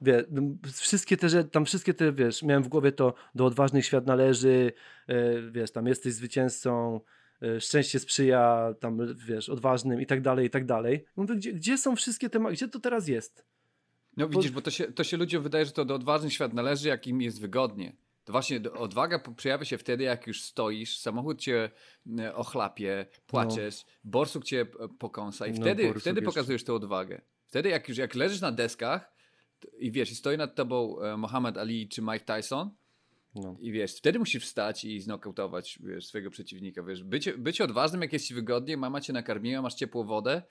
wie, 0.00 0.24
no, 0.30 0.42
wszystkie 0.72 1.16
te 1.16 1.28
rzeczy, 1.28 1.50
tam 1.50 1.64
wszystkie 1.64 1.94
te, 1.94 2.12
wiesz, 2.12 2.42
miałem 2.42 2.62
w 2.62 2.68
głowie 2.68 2.92
to, 2.92 3.14
do 3.34 3.44
odważnych 3.44 3.86
świat 3.86 4.06
należy, 4.06 4.72
e, 5.06 5.50
wiesz, 5.50 5.70
tam 5.70 5.86
jesteś 5.86 6.14
zwycięzcą, 6.14 7.00
szczęście 7.60 7.98
sprzyja, 7.98 8.74
tam, 8.80 9.16
wiesz, 9.16 9.48
odważnym 9.48 10.00
i 10.00 10.06
tak 10.06 10.22
dalej, 10.22 10.46
i 10.46 10.50
tak 10.50 10.66
dalej. 10.66 11.04
Mówię, 11.16 11.36
gdzie, 11.36 11.52
gdzie 11.52 11.78
są 11.78 11.96
wszystkie 11.96 12.30
te, 12.30 12.38
ma- 12.38 12.50
gdzie 12.50 12.68
to 12.68 12.80
teraz 12.80 13.08
jest? 13.08 13.44
No 14.16 14.28
widzisz, 14.28 14.50
bo 14.50 14.60
to 14.62 14.70
się, 14.70 14.92
to 14.92 15.04
się 15.04 15.16
ludziom 15.16 15.42
wydaje, 15.42 15.64
że 15.64 15.72
to 15.72 15.84
do 15.84 15.94
odważnych 15.94 16.32
świat 16.32 16.52
należy, 16.52 16.88
jak 16.88 17.06
im 17.06 17.22
jest 17.22 17.40
wygodnie. 17.40 17.96
To 18.24 18.32
właśnie 18.32 18.72
odwaga 18.72 19.18
przejawia 19.36 19.64
się 19.64 19.78
wtedy, 19.78 20.04
jak 20.04 20.26
już 20.26 20.42
stoisz, 20.42 20.98
samochód 20.98 21.40
cię 21.40 21.70
e, 22.18 22.34
ochlapie, 22.34 23.06
płaczesz, 23.26 23.84
borsuk 24.04 24.44
cię 24.44 24.60
e, 24.60 24.88
pokąsa 24.98 25.46
i 25.46 25.50
No, 25.52 25.60
wtedy, 25.60 25.82
borsuk 25.82 26.00
wtedy 26.00 26.22
pokazujesz 26.22 26.64
tę 26.64 26.74
odwagę. 26.74 27.20
Wtedy 27.46 27.68
jak 27.68 27.88
już 27.88 27.98
jak 27.98 28.14
leżysz 28.14 28.40
na 28.40 28.52
deskach 28.52 29.12
i 29.78 29.92
wiesz, 29.92 30.10
i 30.10 30.14
stoi 30.14 30.36
nad 30.36 30.54
tobą 30.54 31.00
e, 31.00 31.16
Muhammad 31.16 31.58
Ali 31.58 31.88
czy 31.88 32.02
Mike 32.02 32.20
Tyson 32.36 32.70
No. 33.42 33.56
i 33.60 33.72
wiesz, 33.72 33.96
wtedy 33.96 34.18
musisz 34.18 34.44
wstać 34.44 34.84
i 34.84 35.00
znokautować 35.00 35.78
wiesz, 35.82 36.06
swojego 36.06 36.30
przeciwnika. 36.30 36.82
Wiesz, 36.82 37.04
bycie, 37.04 37.38
bycie 37.38 37.64
odważnym, 37.64 38.02
jak 38.02 38.12
jest 38.12 38.26
ci 38.26 38.34
wygodnie, 38.34 38.76
mama 38.76 39.00
cię 39.00 39.12
nakarmiła, 39.12 39.62
masz 39.62 39.74
ciepłą 39.74 40.04
wodę, 40.04 40.42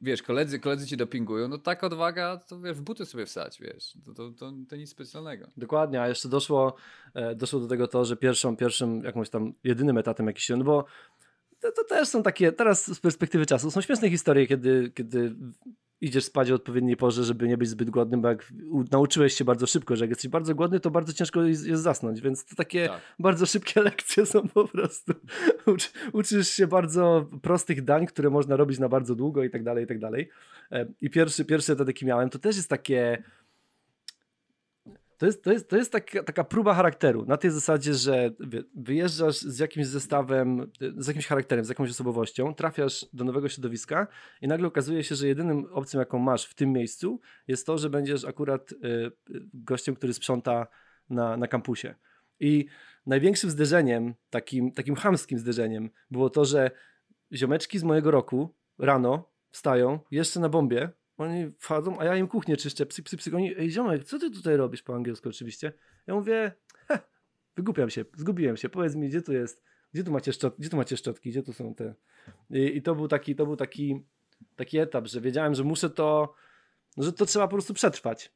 wiesz, 0.00 0.22
koledzy, 0.22 0.58
koledzy 0.58 0.86
cię 0.86 0.96
dopingują, 0.96 1.48
no 1.48 1.58
taka 1.58 1.86
odwaga, 1.86 2.36
to 2.36 2.60
wiesz, 2.60 2.76
w 2.76 2.80
buty 2.80 3.06
sobie 3.06 3.26
wsać, 3.26 3.60
wiesz, 3.60 3.98
to, 4.04 4.14
to, 4.14 4.30
to, 4.30 4.52
to 4.68 4.76
nic 4.76 4.90
specjalnego. 4.90 5.50
Dokładnie, 5.56 6.02
a 6.02 6.08
jeszcze 6.08 6.28
doszło, 6.28 6.74
e, 7.14 7.34
doszło 7.34 7.60
do 7.60 7.66
tego 7.66 7.88
to, 7.88 8.04
że 8.04 8.16
pierwszą, 8.16 8.56
pierwszym 8.56 9.04
jakąś 9.04 9.30
tam 9.30 9.52
jedynym 9.64 9.98
etatem 9.98 10.26
jakiś 10.26 10.44
się, 10.44 10.56
no 10.56 10.64
bo 10.64 10.84
to, 11.60 11.72
to 11.72 11.84
też 11.84 12.08
są 12.08 12.22
takie, 12.22 12.52
teraz 12.52 12.94
z 12.94 13.00
perspektywy 13.00 13.46
czasu, 13.46 13.70
są 13.70 13.80
śmieszne 13.80 14.10
historie, 14.10 14.46
kiedy, 14.46 14.92
kiedy 14.94 15.34
idziesz 16.00 16.24
spać 16.24 16.50
o 16.50 16.54
odpowiedniej 16.54 16.96
porze, 16.96 17.24
żeby 17.24 17.48
nie 17.48 17.56
być 17.58 17.68
zbyt 17.68 17.90
głodnym, 17.90 18.20
bo 18.20 18.28
jak 18.28 18.52
nauczyłeś 18.92 19.34
się 19.34 19.44
bardzo 19.44 19.66
szybko, 19.66 19.96
że 19.96 20.04
jak 20.04 20.10
jesteś 20.10 20.30
bardzo 20.30 20.54
głodny, 20.54 20.80
to 20.80 20.90
bardzo 20.90 21.12
ciężko 21.12 21.42
jest, 21.42 21.66
jest 21.66 21.82
zasnąć, 21.82 22.20
więc 22.20 22.44
to 22.44 22.56
takie 22.56 22.88
Tak. 22.88 23.00
bardzo 23.18 23.46
szybkie 23.46 23.82
lekcje 23.90 24.26
są 24.26 24.48
po 24.48 24.68
prostu. 24.68 25.12
Ucz, 25.66 25.92
uczysz 26.12 26.48
się 26.48 26.66
bardzo 26.66 27.30
prostych 27.42 27.84
dań, 27.84 28.06
które 28.06 28.30
można 28.30 28.56
robić 28.56 28.78
na 28.78 28.88
bardzo 28.88 29.14
długo 29.14 29.44
i 29.44 29.50
tak 29.50 29.62
dalej, 29.64 29.84
i 29.84 29.86
tak 29.86 29.98
dalej. 29.98 30.28
E, 30.72 30.86
I 31.00 31.10
pierwszy, 31.10 31.44
pierwszy 31.44 31.72
etap, 31.72 31.86
jaki 31.86 32.06
miałem, 32.06 32.30
to 32.30 32.38
też 32.38 32.56
jest 32.56 32.70
takie 32.70 33.22
to 35.18 35.26
jest, 35.26 35.44
to 35.44 35.52
jest, 35.52 35.68
to 35.68 35.76
jest 35.76 35.92
taka, 35.92 36.22
taka 36.22 36.44
próba 36.44 36.74
charakteru. 36.74 37.24
Na 37.26 37.36
tej 37.36 37.50
zasadzie, 37.50 37.94
że 37.94 38.30
wyjeżdżasz 38.74 39.36
z 39.36 39.58
jakimś 39.58 39.86
zestawem, 39.86 40.70
z 40.96 41.06
jakimś 41.06 41.26
charakterem, 41.26 41.64
z 41.64 41.68
jakąś 41.68 41.90
osobowością, 41.90 42.54
trafiasz 42.54 43.06
do 43.12 43.24
nowego 43.24 43.48
środowiska 43.48 44.06
i 44.42 44.48
nagle 44.48 44.68
okazuje 44.68 45.04
się, 45.04 45.14
że 45.14 45.28
jedynym 45.28 45.66
opcją, 45.72 46.00
jaką 46.00 46.18
masz 46.18 46.46
w 46.46 46.54
tym 46.54 46.72
miejscu, 46.72 47.20
jest 47.48 47.66
to, 47.66 47.78
że 47.78 47.90
będziesz 47.90 48.24
akurat 48.24 48.72
y, 48.72 48.76
y, 48.76 49.10
gościem, 49.54 49.94
który 49.94 50.14
sprząta 50.14 50.66
na, 51.10 51.36
na 51.36 51.48
kampusie. 51.48 51.94
I 52.40 52.66
największym 53.06 53.50
zderzeniem, 53.50 54.14
takim, 54.30 54.72
takim 54.72 54.94
chamskim 54.94 55.38
zderzeniem, 55.38 55.90
było 56.10 56.30
to, 56.30 56.44
że 56.44 56.70
ziomeczki 57.32 57.78
z 57.78 57.84
mojego 57.84 58.10
roku 58.10 58.54
rano 58.78 59.30
wstają, 59.50 59.98
jeszcze 60.10 60.40
na 60.40 60.48
bombie, 60.48 60.88
oni 61.18 61.50
wchodzą, 61.58 61.98
a 61.98 62.04
ja 62.04 62.16
im 62.16 62.28
kuchnię 62.28 62.56
czyszczę, 62.56 62.86
psy, 62.86 63.02
psy, 63.02 63.16
psy, 63.16 63.36
oni, 63.36 63.58
ej 63.58 63.70
ziomek, 63.70 64.04
co 64.04 64.18
ty 64.18 64.30
tutaj 64.30 64.56
robisz 64.56 64.82
po 64.82 64.94
angielsku 64.94 65.28
oczywiście? 65.28 65.72
Ja 66.06 66.14
mówię, 66.14 66.52
"Heh, 66.88 67.00
wygłupiam 67.56 67.90
się, 67.90 68.04
zgubiłem 68.16 68.56
się, 68.56 68.68
powiedz 68.68 68.94
mi, 68.94 69.08
gdzie 69.08 69.22
tu 69.22 69.32
jest, 69.32 69.62
gdzie 69.94 70.04
tu 70.04 70.12
macie, 70.12 70.32
szczot, 70.32 70.54
gdzie 70.58 70.70
tu 70.70 70.76
macie 70.76 70.96
szczotki, 70.96 71.30
gdzie 71.30 71.42
tu 71.42 71.52
są 71.52 71.74
te... 71.74 71.94
I, 72.50 72.76
i 72.76 72.82
to 72.82 72.94
był 72.94 73.08
taki, 73.08 73.36
to 73.36 73.46
był 73.46 73.56
taki, 73.56 74.04
taki 74.56 74.78
etap, 74.78 75.06
że 75.06 75.20
wiedziałem, 75.20 75.54
że 75.54 75.64
muszę 75.64 75.90
to, 75.90 76.34
że 76.96 77.12
to 77.12 77.26
trzeba 77.26 77.48
po 77.48 77.52
prostu 77.52 77.74
przetrwać. 77.74 78.32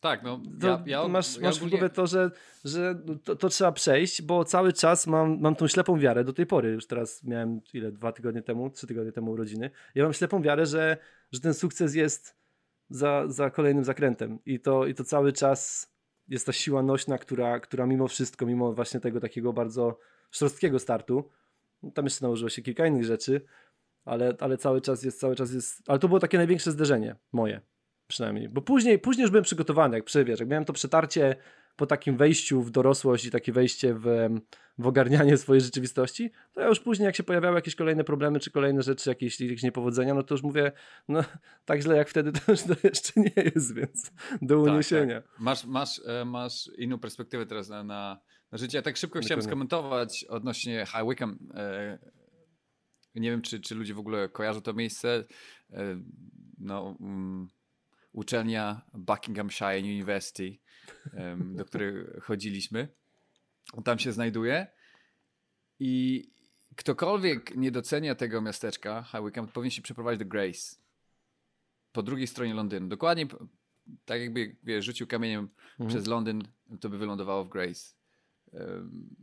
Tak, 0.00 0.22
no. 0.22 0.40
To, 0.60 0.66
ja, 0.66 0.82
ja, 0.86 1.08
masz, 1.08 1.38
masz 1.38 1.60
w 1.60 1.68
głowie 1.68 1.88
to, 1.88 2.06
że, 2.06 2.30
że 2.64 3.02
to, 3.24 3.36
to, 3.36 3.48
trzeba 3.48 3.72
przejść, 3.72 4.22
bo 4.22 4.44
cały 4.44 4.72
czas 4.72 5.06
mam, 5.06 5.40
mam 5.40 5.56
tą 5.56 5.68
ślepą 5.68 5.98
wiarę 5.98 6.24
do 6.24 6.32
tej 6.32 6.46
pory. 6.46 6.70
Już 6.70 6.86
teraz 6.86 7.24
miałem 7.24 7.60
ile, 7.74 7.92
dwa 7.92 8.12
tygodnie 8.12 8.42
temu, 8.42 8.70
trzy 8.70 8.86
tygodnie 8.86 9.12
temu 9.12 9.30
urodziny. 9.30 9.70
Ja 9.94 10.04
mam 10.04 10.12
ślepą 10.12 10.42
wiarę, 10.42 10.66
że, 10.66 10.96
że 11.32 11.40
ten 11.40 11.54
sukces 11.54 11.94
jest 11.94 12.36
za, 12.90 13.24
za 13.28 13.50
kolejnym 13.50 13.84
zakrętem. 13.84 14.38
I 14.46 14.60
to, 14.60 14.86
I 14.86 14.94
to 14.94 15.04
cały 15.04 15.32
czas 15.32 15.92
jest 16.28 16.46
ta 16.46 16.52
siła 16.52 16.82
nośna, 16.82 17.18
która, 17.18 17.60
która 17.60 17.86
mimo 17.86 18.08
wszystko, 18.08 18.46
mimo 18.46 18.72
właśnie 18.72 19.00
tego 19.00 19.20
takiego 19.20 19.52
bardzo 19.52 19.98
szorstkiego 20.30 20.78
startu, 20.78 21.30
tam 21.94 22.04
jeszcze 22.04 22.24
nałożyło 22.24 22.50
się 22.50 22.62
kilka 22.62 22.86
innych 22.86 23.04
rzeczy, 23.04 23.40
ale, 24.04 24.36
ale 24.40 24.56
cały 24.58 24.80
czas 24.80 25.02
jest, 25.02 25.20
cały 25.20 25.36
czas 25.36 25.52
jest, 25.52 25.82
ale 25.86 25.98
to 25.98 26.08
było 26.08 26.20
takie 26.20 26.38
największe 26.38 26.70
zderzenie 26.70 27.16
moje 27.32 27.60
przynajmniej, 28.06 28.48
bo 28.48 28.62
później, 28.62 28.98
później 28.98 29.22
już 29.22 29.30
byłem 29.30 29.44
przygotowany, 29.44 29.96
jak 29.96 30.04
przewiesz, 30.04 30.40
jak 30.40 30.48
miałem 30.48 30.64
to 30.64 30.72
przetarcie 30.72 31.36
po 31.76 31.86
takim 31.86 32.16
wejściu 32.16 32.62
w 32.62 32.70
dorosłość 32.70 33.24
i 33.24 33.30
takie 33.30 33.52
wejście 33.52 33.94
w, 33.94 34.28
w 34.78 34.86
ogarnianie 34.86 35.36
swojej 35.46 35.60
rzeczywistości, 35.60 36.30
to 36.52 36.60
ja 36.60 36.68
już 36.68 36.80
później, 36.80 37.06
jak 37.06 37.16
się 37.16 37.22
pojawiały 37.22 37.56
jakieś 37.56 37.74
kolejne 37.74 38.04
problemy, 38.04 38.40
czy 38.40 38.50
kolejne 38.50 38.82
rzeczy, 38.82 39.10
jakieś, 39.10 39.40
jakieś 39.40 39.62
niepowodzenia, 39.62 40.14
no 40.14 40.22
to 40.22 40.34
już 40.34 40.42
mówię, 40.42 40.72
no 41.08 41.20
tak 41.64 41.80
źle 41.80 41.96
jak 41.96 42.08
wtedy, 42.08 42.32
to 42.32 42.52
już 42.52 42.62
to 42.62 42.74
jeszcze 42.84 43.20
nie 43.20 43.32
jest, 43.54 43.74
więc 43.74 44.12
do 44.42 44.60
uniesienia. 44.60 45.20
Tak, 45.20 45.30
tak. 45.30 45.40
Masz, 45.40 45.64
masz, 45.64 46.00
e, 46.06 46.24
masz 46.24 46.70
inną 46.78 46.98
perspektywę 46.98 47.46
teraz 47.46 47.68
na, 47.68 47.84
na, 47.84 48.20
na 48.52 48.58
życie. 48.58 48.78
Ja 48.78 48.82
tak 48.82 48.96
szybko 48.96 49.20
chciałem 49.20 49.42
skomentować 49.42 50.24
odnośnie 50.24 50.86
High 50.86 51.08
Wycombe. 51.08 51.38
Nie 53.14 53.30
wiem, 53.30 53.42
czy, 53.42 53.60
czy 53.60 53.74
ludzie 53.74 53.94
w 53.94 53.98
ogóle 53.98 54.28
kojarzą 54.28 54.62
to 54.62 54.72
miejsce. 54.72 55.24
E, 55.70 56.00
no, 56.58 56.96
um, 57.00 57.48
uczelnia 58.12 58.82
Buckinghamshire 58.94 59.82
University, 59.82 60.58
do 61.54 61.64
której 61.64 61.94
chodziliśmy. 62.22 62.88
Tam 63.84 63.98
się 63.98 64.12
znajduje. 64.12 64.66
I 65.80 66.24
ktokolwiek 66.76 67.56
nie 67.56 67.70
docenia 67.70 68.14
tego 68.14 68.42
miasteczka, 68.42 69.04
powinien 69.54 69.70
się 69.70 69.82
przeprowadzić 69.82 70.18
do 70.18 70.24
Grace. 70.24 70.76
Po 71.92 72.02
drugiej 72.02 72.26
stronie 72.26 72.54
Londynu. 72.54 72.88
Dokładnie 72.88 73.26
tak 74.04 74.20
jakby 74.20 74.56
wiesz, 74.62 74.84
rzucił 74.84 75.06
kamieniem 75.06 75.48
mhm. 75.70 75.88
przez 75.88 76.06
Londyn, 76.06 76.42
to 76.80 76.88
by 76.88 76.98
wylądowało 76.98 77.44
w 77.44 77.48
Grace. 77.48 77.95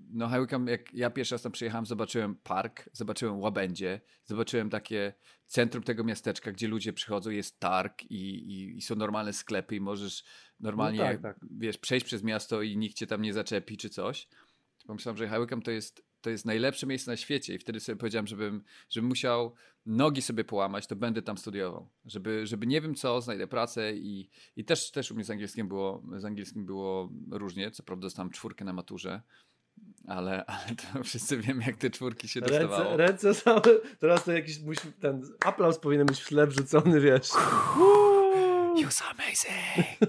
No 0.10 0.30
Wycombe, 0.30 0.72
jak 0.72 0.94
ja 0.94 1.10
pierwszy 1.10 1.36
raz 1.36 1.42
tam 1.42 1.52
przyjechałem, 1.52 1.86
zobaczyłem 1.86 2.36
park, 2.36 2.90
zobaczyłem 2.94 3.40
łabędzie, 3.40 4.02
zobaczyłem 4.26 4.70
takie 4.70 5.14
centrum 5.48 5.84
tego 5.84 6.04
miasteczka, 6.04 6.52
gdzie 6.52 6.68
ludzie 6.68 6.94
przychodzą, 6.94 7.30
jest 7.30 7.60
targ 7.60 8.04
i, 8.04 8.16
i, 8.16 8.78
i 8.78 8.82
są 8.82 8.96
normalne 8.96 9.34
sklepy 9.34 9.76
i 9.76 9.82
możesz 9.82 10.24
normalnie, 10.60 11.00
no 11.00 11.06
tak, 11.06 11.22
tak. 11.22 11.40
wiesz, 11.52 11.78
przejść 11.78 12.06
przez 12.06 12.24
miasto 12.24 12.62
i 12.62 12.78
nikt 12.78 12.96
cię 12.96 13.08
tam 13.08 13.22
nie 13.22 13.34
zaczepi 13.34 13.78
czy 13.78 13.90
coś. 13.90 14.28
Pomyślałem, 14.88 15.18
że 15.18 15.40
Wycombe 15.40 15.66
to 15.66 15.72
jest 15.72 16.13
to 16.24 16.30
jest 16.30 16.46
najlepsze 16.46 16.88
miejsce 16.88 17.12
na 17.12 17.18
świecie 17.18 17.56
i 17.56 17.60
wtedy 17.60 17.80
sobie 17.80 17.96
powiedziałem, 17.96 18.28
żebym, 18.28 18.64
żebym 18.90 19.08
musiał 19.08 19.54
nogi 19.86 20.22
sobie 20.22 20.44
połamać, 20.44 20.88
to 20.88 20.96
będę 20.96 21.22
tam 21.22 21.38
studiował. 21.38 21.90
Żeby, 22.06 22.48
żeby 22.48 22.68
nie 22.68 22.82
wiem 22.82 22.96
co, 22.96 23.22
znajdę 23.22 23.48
pracę 23.48 23.94
i, 23.94 24.30
i 24.56 24.66
też, 24.66 24.92
też 24.92 25.12
u 25.12 25.16
mnie 25.16 25.24
z 25.24 25.30
angielskim 25.30 25.68
było, 25.68 26.04
z 26.18 26.26
angielskim 26.26 26.66
było 26.66 27.10
różnie, 27.32 27.72
co 27.72 27.84
prawda 27.84 28.02
dostałem 28.02 28.32
czwórkę 28.32 28.66
na 28.66 28.74
maturze, 28.74 29.22
ale, 30.08 30.46
ale 30.46 30.76
to 30.76 31.04
wszyscy 31.04 31.38
wiemy, 31.38 31.64
jak 31.68 31.78
te 31.78 31.90
czwórki 31.90 32.28
się 32.28 32.42
dostawało. 32.42 32.98
Ręce, 32.98 33.28
ręce 33.28 33.34
same, 33.34 33.62
teraz 34.00 34.24
to 34.24 34.32
jakiś, 34.32 34.60
ten 35.00 35.22
aplauz 35.46 35.80
powinien 35.80 36.06
być 36.06 36.22
w 36.22 36.28
tle 36.28 36.48
wrzucony, 36.48 37.02
wiesz. 37.02 37.30
You're 37.30 38.13
so 38.92 39.06
amazing. 39.06 39.98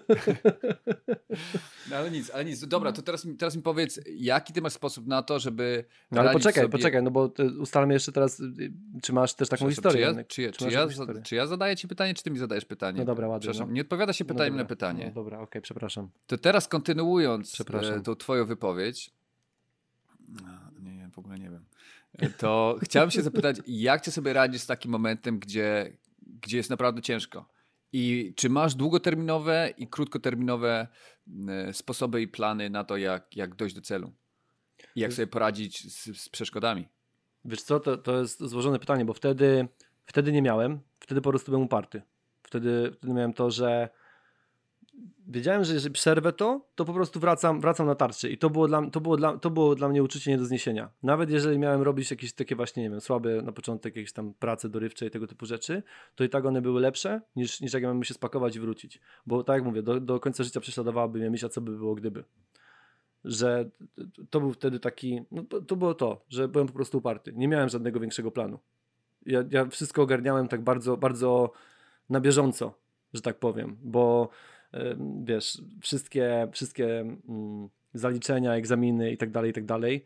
No 1.90 1.97
ale 1.97 2.11
nic, 2.11 2.31
ale 2.31 2.45
nic. 2.45 2.66
Dobra, 2.66 2.93
to 2.93 3.02
teraz, 3.02 3.26
teraz 3.38 3.57
mi 3.57 3.62
powiedz, 3.62 4.00
jaki 4.16 4.52
ty 4.52 4.62
masz 4.62 4.73
sposób 4.73 5.07
na 5.07 5.23
to, 5.23 5.38
żeby. 5.38 5.85
No 6.11 6.21
ale 6.21 6.33
poczekaj, 6.33 6.64
sobie... 6.64 6.73
poczekaj, 6.73 7.02
no 7.02 7.11
bo 7.11 7.33
ustalmy 7.59 7.95
jeszcze 7.95 8.12
teraz, 8.12 8.43
czy 9.02 9.12
masz 9.12 9.35
też 9.35 9.49
taką 9.49 9.71
historię. 9.71 10.25
Czy 10.28 10.43
ja, 10.43 10.52
czy, 10.52 10.59
czy, 10.59 10.71
ja, 10.71 10.88
historię? 10.88 11.23
czy 11.23 11.35
ja 11.35 11.47
zadaję 11.47 11.76
ci 11.76 11.88
pytanie, 11.88 12.14
czy 12.14 12.23
ty 12.23 12.31
mi 12.31 12.38
zadajesz 12.38 12.64
pytanie? 12.64 12.99
No 12.99 13.04
dobra, 13.04 13.28
ładnie. 13.28 13.40
Przepraszam, 13.40 13.69
no. 13.69 13.75
nie 13.75 13.81
odpowiada 13.81 14.12
się 14.12 14.25
pytaniem 14.25 14.57
no 14.57 14.62
na 14.62 14.69
pytanie. 14.69 15.07
No 15.07 15.12
dobra, 15.12 15.37
okej, 15.37 15.49
okay, 15.49 15.62
przepraszam. 15.62 16.09
To 16.26 16.38
teraz 16.38 16.69
kontynuując 16.69 17.61
e, 17.61 18.00
tą 18.00 18.14
twoją 18.14 18.47
wypowiedź, 18.47 19.11
no, 20.28 20.49
nie, 20.83 20.97
nie, 20.97 21.09
w 21.09 21.19
ogóle 21.19 21.38
nie 21.38 21.50
wiem, 21.50 21.64
e, 22.19 22.31
to 22.31 22.78
chciałem 22.83 23.11
się 23.11 23.23
zapytać, 23.23 23.57
jak 23.88 24.00
ty 24.00 24.11
sobie 24.11 24.33
radzisz 24.33 24.61
z 24.61 24.66
takim 24.66 24.90
momentem, 24.90 25.38
gdzie, 25.38 25.97
gdzie 26.43 26.57
jest 26.57 26.71
naprawdę 26.71 27.02
ciężko? 27.02 27.53
I 27.96 28.34
czy 28.36 28.50
masz 28.50 28.74
długoterminowe 28.74 29.74
i 29.76 29.88
krótkoterminowe 29.88 30.88
e, 31.48 31.72
sposoby 31.72 32.22
i 32.22 32.28
plany 32.28 32.70
na 32.70 32.84
to, 32.84 32.96
jak, 32.96 33.36
jak 33.36 33.54
dojść 33.54 33.74
do 33.74 33.80
celu? 33.80 34.12
I 34.96 35.00
jak 35.00 35.12
sobie 35.12 35.26
poradzić 35.26 35.92
z, 35.92 36.20
z 36.20 36.28
przeszkodami? 36.28 36.88
Wiesz 37.44 37.62
co, 37.62 37.80
to, 37.80 37.96
to 37.96 38.20
jest 38.20 38.40
złożone 38.40 38.78
pytanie, 38.78 39.04
bo 39.04 39.14
wtedy, 39.14 39.68
wtedy 40.06 40.32
nie 40.32 40.42
miałem, 40.42 40.80
wtedy 41.00 41.20
po 41.20 41.30
prostu 41.30 41.50
byłem 41.50 41.66
uparty. 41.66 42.02
Wtedy, 42.42 42.92
wtedy 42.96 43.14
miałem 43.14 43.32
to, 43.32 43.50
że 43.50 43.88
wiedziałem, 45.28 45.64
że 45.64 45.75
jeżeli 45.75 45.93
przerwę 45.93 46.33
to, 46.33 46.66
to 46.75 46.85
po 46.85 46.93
prostu 46.93 47.21
wracam, 47.21 47.61
wracam 47.61 47.87
na 47.87 47.95
tarczy 47.95 48.31
i 48.31 48.38
to 48.38 48.50
było, 48.50 48.69
dla, 48.69 48.90
to, 48.90 49.00
było 49.00 49.16
dla, 49.16 49.38
to 49.38 49.50
było 49.50 49.75
dla 49.75 49.88
mnie 49.88 50.02
uczucie 50.02 50.31
nie 50.31 50.38
do 50.38 50.45
zniesienia. 50.45 50.90
Nawet 51.02 51.31
jeżeli 51.31 51.59
miałem 51.59 51.83
robić 51.83 52.11
jakieś 52.11 52.33
takie 52.33 52.57
właśnie, 52.57 52.83
nie 52.83 52.90
wiem, 52.90 53.00
słabe 53.00 53.43
na 53.43 53.52
początek 53.52 53.97
jakieś 53.97 54.12
tam 54.12 54.35
prace 54.35 54.69
dorywcze 54.69 55.07
i 55.07 55.11
tego 55.11 55.26
typu 55.26 55.47
rzeczy, 55.47 55.83
to 56.14 56.25
i 56.25 56.28
tak 56.28 56.45
one 56.47 56.62
były 56.62 56.81
lepsze 56.81 57.21
niż, 57.37 57.61
niż 57.61 57.73
jak 57.73 57.83
ja 57.83 57.88
miałem 57.88 58.04
się 58.04 58.14
spakować 58.14 58.57
i 58.57 58.61
wrócić. 58.61 59.00
Bo 59.26 59.45
tak 59.45 59.54
jak 59.54 59.64
mówię, 59.64 59.83
do, 59.83 60.00
do 60.00 60.21
końca 60.21 60.45
życia 60.45 60.61
prześladowałaby 60.61 61.19
mnie 61.19 61.31
myśl, 61.31 61.49
co 61.49 61.61
by 61.61 61.76
było 61.76 61.95
gdyby. 61.95 62.25
Że 63.25 63.71
to 64.31 64.40
był 64.40 64.52
wtedy 64.52 64.81
taki, 64.81 65.23
no 65.31 65.43
to, 65.43 65.61
to 65.61 65.76
było 65.76 65.95
to, 65.95 66.25
że 66.28 66.49
byłem 66.49 66.66
po 66.66 66.75
prostu 66.75 66.99
uparty. 66.99 67.33
Nie 67.33 67.49
miałem 67.49 67.69
żadnego 67.69 68.00
większego 68.00 68.31
planu. 68.31 68.59
Ja, 69.26 69.45
ja 69.50 69.66
wszystko 69.66 70.02
ogarniałem 70.02 70.49
tak 70.49 70.62
bardzo, 70.62 70.97
bardzo 70.97 71.52
na 72.11 72.21
bieżąco, 72.21 72.75
że 73.14 73.23
tak 73.23 73.38
powiem, 73.38 73.76
bo 73.83 74.28
wiesz, 75.25 75.62
wszystkie, 75.81 76.49
wszystkie 76.52 77.00
mm, 77.00 77.69
zaliczenia, 77.95 78.54
egzaminy 78.54 79.12
i 79.12 79.16
tak 79.16 79.31
dalej, 79.31 79.50
i 79.50 79.54
tak 79.54 79.64
dalej. 79.64 80.04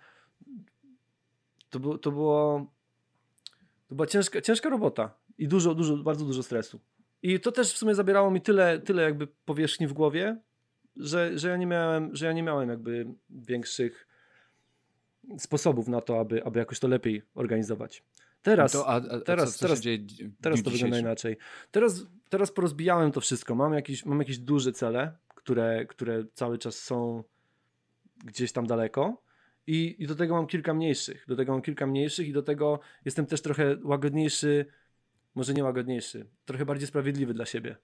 To, 1.70 1.98
to 1.98 2.10
było 2.10 2.66
to 3.88 3.94
była 3.94 4.06
ciężka, 4.06 4.40
ciężka 4.40 4.68
robota 4.68 5.14
i 5.38 5.48
dużo, 5.48 5.74
dużo, 5.74 5.96
bardzo 5.96 6.24
dużo 6.24 6.42
stresu. 6.42 6.80
I 7.22 7.40
to 7.40 7.52
też 7.52 7.72
w 7.72 7.76
sumie 7.76 7.94
zabierało 7.94 8.30
mi 8.30 8.40
tyle, 8.40 8.78
tyle 8.78 9.02
jakby 9.02 9.26
powierzchni 9.26 9.86
w 9.86 9.92
głowie, 9.92 10.36
że, 10.96 11.38
że, 11.38 11.48
ja 11.48 11.56
nie 11.56 11.66
miałem, 11.66 12.16
że 12.16 12.26
ja 12.26 12.32
nie 12.32 12.42
miałem 12.42 12.68
jakby 12.68 13.06
większych 13.30 14.08
sposobów 15.38 15.88
na 15.88 16.00
to, 16.00 16.20
aby, 16.20 16.44
aby 16.44 16.58
jakoś 16.58 16.80
to 16.80 16.88
lepiej 16.88 17.22
organizować. 17.34 18.02
Teraz, 18.42 18.72
to, 18.72 18.88
a, 18.88 18.96
a, 18.96 19.20
teraz, 19.20 19.52
co, 19.52 19.58
co 19.58 19.64
teraz, 19.64 19.80
teraz 20.40 20.62
to 20.62 20.70
wygląda 20.70 20.98
inaczej. 20.98 21.36
Teraz, 21.70 22.06
teraz 22.28 22.52
porozbijałem 22.52 23.12
to 23.12 23.20
wszystko. 23.20 23.54
Mam 23.54 23.74
jakieś, 23.74 24.04
mam 24.04 24.18
jakieś 24.18 24.38
duże 24.38 24.72
cele, 24.72 25.18
które, 25.34 25.86
które 25.86 26.24
cały 26.34 26.58
czas 26.58 26.78
są 26.78 27.24
gdzieś 28.24 28.52
tam 28.52 28.66
daleko. 28.66 29.22
I, 29.66 29.96
I 29.98 30.06
do 30.06 30.14
tego 30.14 30.34
mam 30.34 30.46
kilka 30.46 30.74
mniejszych. 30.74 31.24
Do 31.28 31.36
tego 31.36 31.52
mam 31.52 31.62
kilka 31.62 31.86
mniejszych 31.86 32.28
i 32.28 32.32
do 32.32 32.42
tego 32.42 32.80
jestem 33.04 33.26
też 33.26 33.42
trochę 33.42 33.76
łagodniejszy, 33.84 34.66
może 35.34 35.54
nie 35.54 35.64
łagodniejszy, 35.64 36.26
trochę 36.44 36.66
bardziej 36.66 36.88
sprawiedliwy 36.88 37.34
dla 37.34 37.46
siebie. 37.46 37.76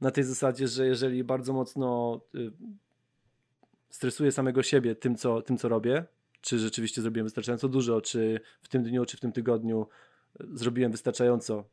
Na 0.00 0.10
tej 0.10 0.24
zasadzie, 0.24 0.68
że 0.68 0.86
jeżeli 0.86 1.24
bardzo 1.24 1.52
mocno 1.52 2.20
y, 2.34 2.52
stresuję 3.90 4.32
samego 4.32 4.62
siebie 4.62 4.94
tym 4.94 5.16
co, 5.16 5.42
tym, 5.42 5.58
co 5.58 5.68
robię, 5.68 6.04
czy 6.40 6.58
rzeczywiście 6.58 7.02
zrobiłem 7.02 7.26
wystarczająco 7.26 7.68
dużo, 7.68 8.00
czy 8.00 8.40
w 8.62 8.68
tym 8.68 8.82
dniu, 8.82 9.04
czy 9.04 9.16
w 9.16 9.20
tym 9.20 9.32
tygodniu 9.32 9.86
e, 10.40 10.44
zrobiłem 10.54 10.92
wystarczająco 10.92 11.64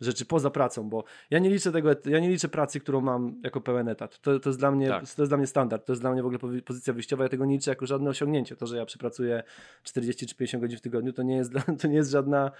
rzeczy 0.00 0.26
poza 0.26 0.50
pracą, 0.50 0.88
bo 0.88 1.04
ja 1.30 1.38
nie 1.38 1.50
liczę 1.50 1.72
tego, 1.72 1.90
ja 2.04 2.18
nie 2.18 2.28
liczę 2.28 2.48
pracy, 2.48 2.80
którą 2.80 3.00
mam 3.00 3.40
jako 3.42 3.60
pełen 3.60 3.88
etat. 3.88 4.20
To, 4.20 4.40
to, 4.40 4.50
jest, 4.50 4.58
dla 4.58 4.70
mnie, 4.70 4.88
tak. 4.88 5.10
to 5.14 5.22
jest 5.22 5.30
dla 5.30 5.36
mnie 5.36 5.46
standard, 5.46 5.86
to 5.86 5.92
jest 5.92 6.02
dla 6.02 6.12
mnie 6.12 6.22
w 6.22 6.26
ogóle 6.26 6.62
pozycja 6.62 6.92
wyjściowa, 6.92 7.22
ja 7.22 7.28
tego 7.28 7.44
nie 7.44 7.54
liczę 7.54 7.70
jako 7.70 7.86
żadne 7.86 8.10
osiągnięcie. 8.10 8.56
To, 8.56 8.66
że 8.66 8.76
ja 8.76 8.86
przepracuję 8.86 9.42
40 9.82 10.26
czy 10.26 10.34
50 10.34 10.62
godzin 10.62 10.78
w 10.78 10.80
tygodniu, 10.80 11.12
to 11.12 11.22
nie 11.22 11.36
jest, 11.36 11.52
to 11.80 11.88
nie 11.88 11.96
jest 11.96 12.10
żadna 12.10 12.50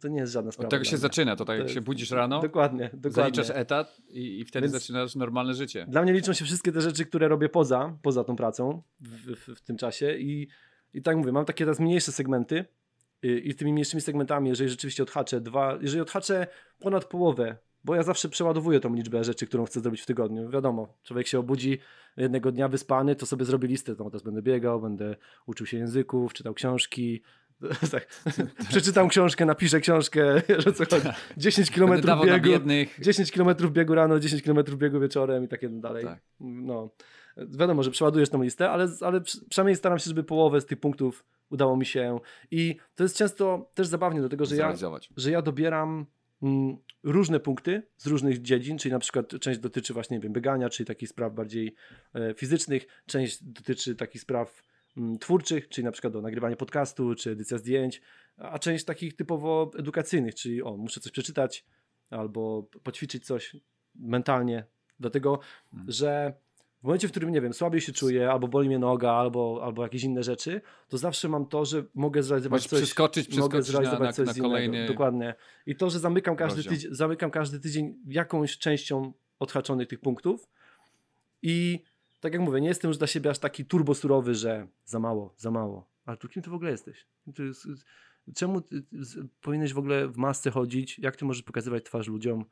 to 0.00 0.08
nie 0.08 0.20
jest 0.20 0.32
żadna 0.32 0.52
sprawa. 0.52 0.66
Od 0.66 0.70
tego 0.70 0.84
się 0.84 0.96
zaczyna, 0.96 1.36
to 1.36 1.44
tak 1.44 1.58
jak 1.58 1.68
się 1.68 1.80
budzisz 1.80 2.10
rano, 2.10 2.40
dokładnie, 2.40 2.90
dokładnie. 2.92 3.10
zaliczasz 3.10 3.50
etat 3.50 3.96
i, 4.08 4.40
i 4.40 4.44
wtedy 4.44 4.68
Więc 4.68 4.82
zaczynasz 4.82 5.14
normalne 5.14 5.54
życie. 5.54 5.86
Dla 5.88 6.02
mnie 6.02 6.12
liczą 6.12 6.32
się 6.32 6.44
wszystkie 6.44 6.72
te 6.72 6.80
rzeczy, 6.80 7.06
które 7.06 7.28
robię 7.28 7.48
poza, 7.48 7.98
poza 8.02 8.24
tą 8.24 8.36
pracą 8.36 8.82
w, 9.00 9.34
w, 9.34 9.56
w 9.56 9.60
tym 9.60 9.76
czasie 9.76 10.16
i 10.18 10.48
i 10.94 11.02
tak 11.02 11.16
mówię, 11.16 11.32
mam 11.32 11.44
takie 11.44 11.64
teraz 11.64 11.80
mniejsze 11.80 12.12
segmenty 12.12 12.64
i 13.22 13.54
tymi 13.54 13.72
mniejszymi 13.72 14.00
segmentami, 14.00 14.48
jeżeli 14.48 14.70
rzeczywiście 14.70 15.02
odhaczę 15.02 15.40
dwa, 15.40 15.78
jeżeli 15.80 16.00
odhaczę 16.00 16.46
ponad 16.78 17.04
połowę 17.04 17.56
bo 17.86 17.94
ja 17.94 18.02
zawsze 18.02 18.28
przeładowuję 18.28 18.80
tą 18.80 18.94
liczbę 18.94 19.24
rzeczy, 19.24 19.46
którą 19.46 19.64
chcę 19.64 19.80
zrobić 19.80 20.00
w 20.00 20.06
tygodniu. 20.06 20.50
Wiadomo, 20.50 20.94
człowiek 21.02 21.26
się 21.26 21.38
obudzi 21.38 21.78
jednego 22.16 22.52
dnia 22.52 22.68
wyspany, 22.68 23.16
to 23.16 23.26
sobie 23.26 23.44
zrobi 23.44 23.68
listę, 23.68 23.94
no 23.98 24.10
teraz 24.10 24.22
będę 24.22 24.42
biegał, 24.42 24.80
będę 24.80 25.16
uczył 25.46 25.66
się 25.66 25.76
języków, 25.76 26.32
czytał 26.32 26.54
książki, 26.54 27.22
tak. 27.92 28.06
Przeczytam 28.68 29.08
książkę, 29.08 29.44
napiszę 29.44 29.80
książkę, 29.80 30.42
że 30.58 30.72
co 30.72 30.84
chodzi. 30.84 31.08
10 31.36 31.70
km 31.70 31.90
biegu, 32.24 32.50
10 32.98 33.32
km 33.32 33.72
biegu 33.72 33.94
rano, 33.94 34.20
10 34.20 34.42
km 34.42 34.58
biegu 34.76 35.00
wieczorem 35.00 35.44
i 35.44 35.48
tak 35.48 35.80
dalej. 35.80 36.04
Tak. 36.04 36.18
No. 36.40 36.90
Wiadomo, 37.36 37.82
że 37.82 37.90
przeładujesz 37.90 38.28
tą 38.28 38.42
listę, 38.42 38.70
ale, 38.70 38.88
ale 39.00 39.20
przynajmniej 39.50 39.76
staram 39.76 39.98
się, 39.98 40.04
żeby 40.04 40.24
połowę 40.24 40.60
z 40.60 40.66
tych 40.66 40.80
punktów 40.80 41.24
udało 41.50 41.76
mi 41.76 41.86
się. 41.86 42.20
I 42.50 42.76
to 42.94 43.02
jest 43.02 43.16
często 43.16 43.70
też 43.74 43.86
zabawnie, 43.86 44.20
dlatego 44.20 44.44
że 44.44 44.56
ja, 44.56 44.74
że 45.16 45.30
ja 45.30 45.42
dobieram 45.42 46.06
mm, 46.42 46.76
różne 47.02 47.40
punkty 47.40 47.82
z 47.96 48.06
różnych 48.06 48.42
dziedzin, 48.42 48.78
czyli 48.78 48.92
na 48.92 48.98
przykład 48.98 49.40
część 49.40 49.60
dotyczy 49.60 49.94
właśnie 49.94 50.16
nie 50.16 50.20
wiem, 50.20 50.32
biegania, 50.32 50.68
czyli 50.68 50.86
takich 50.86 51.08
spraw 51.08 51.34
bardziej 51.34 51.74
e, 52.14 52.34
fizycznych, 52.34 52.86
część 53.06 53.44
dotyczy 53.44 53.94
takich 53.94 54.22
spraw 54.22 54.62
mm, 54.96 55.18
twórczych, 55.18 55.68
czyli 55.68 55.84
na 55.84 55.92
przykład 55.92 56.12
do 56.12 56.22
nagrywania 56.22 56.56
podcastu, 56.56 57.14
czy 57.14 57.30
edycja 57.30 57.58
zdjęć, 57.58 58.02
a 58.36 58.58
część 58.58 58.84
takich 58.84 59.16
typowo 59.16 59.70
edukacyjnych, 59.78 60.34
czyli 60.34 60.62
o, 60.62 60.76
muszę 60.76 61.00
coś 61.00 61.12
przeczytać 61.12 61.64
albo 62.10 62.62
poćwiczyć 62.82 63.26
coś 63.26 63.56
mentalnie, 63.94 64.64
dlatego, 65.00 65.38
hmm. 65.70 65.90
że 65.92 66.34
w 66.80 66.82
momencie, 66.82 67.08
w 67.08 67.10
którym, 67.10 67.32
nie 67.32 67.40
wiem, 67.40 67.52
słabiej 67.52 67.80
się 67.80 67.92
czuję, 67.92 68.30
albo 68.30 68.48
boli 68.48 68.68
mnie 68.68 68.78
noga, 68.78 69.12
albo, 69.12 69.60
albo 69.62 69.82
jakieś 69.82 70.02
inne 70.02 70.22
rzeczy, 70.22 70.60
to 70.88 70.98
zawsze 70.98 71.28
mam 71.28 71.46
to, 71.46 71.64
że 71.64 71.84
mogę 71.94 72.22
zrealizować 72.22 72.58
Możesz 72.58 72.70
coś. 72.70 72.78
Przeskoczyć, 72.80 73.28
przeskoczyć 73.28 73.52
mogę 73.52 73.62
zrealizować 73.62 74.00
na, 74.00 74.06
na, 74.06 74.12
coś 74.12 74.26
na 74.36 74.42
kolejny. 74.42 74.76
Innego. 74.76 74.92
Dokładnie. 74.92 75.34
I 75.66 75.76
to, 75.76 75.90
że 75.90 75.98
zamykam 75.98 76.36
każdy, 76.36 76.64
tydzień, 76.64 76.94
zamykam 76.94 77.30
każdy 77.30 77.60
tydzień 77.60 77.94
jakąś 78.06 78.58
częścią 78.58 79.12
odhaczonych 79.38 79.88
tych 79.88 80.00
punktów. 80.00 80.48
I 81.42 81.82
tak 82.20 82.32
jak 82.32 82.42
mówię, 82.42 82.60
nie 82.60 82.68
jestem 82.68 82.88
już 82.88 82.98
dla 82.98 83.06
siebie 83.06 83.30
aż 83.30 83.38
taki 83.38 83.64
turbosurowy, 83.64 84.34
że 84.34 84.68
za 84.84 84.98
mało, 84.98 85.34
za 85.36 85.50
mało. 85.50 85.88
Ale 86.04 86.16
tu 86.16 86.28
kim 86.28 86.42
ty 86.42 86.50
w 86.50 86.54
ogóle 86.54 86.70
jesteś? 86.70 87.06
Czemu 88.34 88.62
powinieneś 89.40 89.72
w 89.72 89.78
ogóle 89.78 90.08
w 90.08 90.16
masce 90.16 90.50
chodzić? 90.50 90.98
Jak 90.98 91.16
ty 91.16 91.24
możesz 91.24 91.42
pokazywać 91.42 91.84
twarz 91.84 92.08
ludziom? 92.08 92.44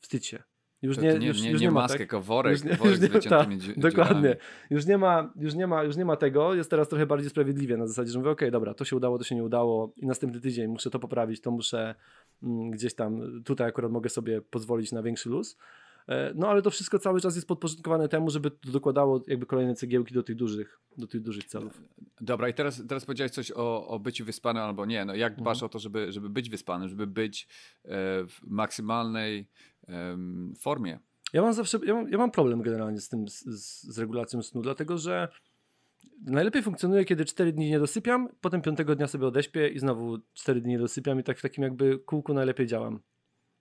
Wstydź 0.00 0.26
się. 0.26 0.42
Już 0.82 0.98
nie, 0.98 1.18
nie, 1.18 1.26
już, 1.26 1.42
nie, 1.42 1.50
już 1.50 1.60
nie, 1.60 1.66
nie 1.66 1.70
maskę, 1.70 1.88
tak? 1.88 1.98
tylko 1.98 2.20
worek, 2.20 2.52
już 2.52 2.64
nie, 2.64 2.74
worek 2.76 3.00
już 3.02 3.24
nie, 3.24 3.30
ta, 3.30 3.46
Dokładnie. 3.76 4.36
Już 4.70 4.86
nie, 4.86 4.98
ma, 4.98 5.32
już, 5.36 5.54
nie 5.54 5.66
ma, 5.66 5.82
już 5.82 5.96
nie 5.96 6.04
ma 6.04 6.16
tego, 6.16 6.54
jest 6.54 6.70
teraz 6.70 6.88
trochę 6.88 7.06
bardziej 7.06 7.30
sprawiedliwie 7.30 7.76
na 7.76 7.86
zasadzie, 7.86 8.12
że 8.12 8.18
mówię, 8.18 8.30
okej, 8.30 8.48
okay, 8.48 8.50
dobra, 8.50 8.74
to 8.74 8.84
się 8.84 8.96
udało, 8.96 9.18
to 9.18 9.24
się 9.24 9.34
nie 9.34 9.44
udało 9.44 9.92
i 9.96 10.06
następny 10.06 10.40
tydzień 10.40 10.68
muszę 10.68 10.90
to 10.90 10.98
poprawić, 10.98 11.40
to 11.40 11.50
muszę 11.50 11.94
mm, 12.42 12.70
gdzieś 12.70 12.94
tam, 12.94 13.42
tutaj 13.44 13.68
akurat 13.68 13.92
mogę 13.92 14.08
sobie 14.08 14.42
pozwolić 14.42 14.92
na 14.92 15.02
większy 15.02 15.28
luz. 15.28 15.56
E, 16.08 16.32
no 16.34 16.48
ale 16.48 16.62
to 16.62 16.70
wszystko 16.70 16.98
cały 16.98 17.20
czas 17.20 17.34
jest 17.36 17.48
podporządkowane 17.48 18.08
temu, 18.08 18.30
żeby 18.30 18.50
to 18.50 18.70
dokładało 18.70 19.22
jakby 19.26 19.46
kolejne 19.46 19.74
cegiełki 19.74 20.14
do 20.14 20.22
tych 20.22 20.36
dużych, 20.36 20.80
do 20.98 21.06
tych 21.06 21.22
dużych 21.22 21.44
celów. 21.44 21.82
Dobra, 22.20 22.48
i 22.48 22.54
teraz, 22.54 22.82
teraz 22.88 23.04
powiedziałeś 23.04 23.32
coś 23.32 23.52
o, 23.52 23.88
o 23.88 23.98
byciu 23.98 24.24
wyspanym 24.24 24.62
albo 24.62 24.86
nie. 24.86 25.04
No 25.04 25.14
jak 25.14 25.36
dbasz 25.36 25.56
mhm. 25.56 25.66
o 25.66 25.68
to, 25.68 25.78
żeby, 25.78 26.12
żeby 26.12 26.28
być 26.28 26.50
wyspanym, 26.50 26.88
żeby 26.88 27.06
być 27.06 27.48
e, 27.84 27.88
w 28.26 28.40
maksymalnej 28.42 29.48
formie. 30.60 30.98
Ja 31.32 31.42
mam 31.42 31.52
zawsze, 31.52 31.78
ja 31.84 31.94
mam, 31.94 32.08
ja 32.08 32.18
mam 32.18 32.30
problem 32.30 32.62
generalnie 32.62 33.00
z 33.00 33.08
tym, 33.08 33.28
z, 33.28 33.44
z, 33.94 33.98
regulacją 33.98 34.42
snu, 34.42 34.62
dlatego 34.62 34.98
że 34.98 35.28
najlepiej 36.26 36.62
funkcjonuje, 36.62 37.04
kiedy 37.04 37.24
4 37.24 37.52
dni 37.52 37.70
nie 37.70 37.78
dosypiam, 37.78 38.28
potem 38.40 38.62
5 38.62 38.78
dnia 38.96 39.06
sobie 39.06 39.26
odeśpię 39.26 39.68
i 39.68 39.78
znowu 39.78 40.18
4 40.32 40.60
dni 40.60 40.72
nie 40.72 40.78
dosypiam 40.78 41.20
i 41.20 41.22
tak 41.22 41.38
w 41.38 41.42
takim 41.42 41.64
jakby 41.64 41.98
kółku 41.98 42.34
najlepiej 42.34 42.66
działam. 42.66 43.00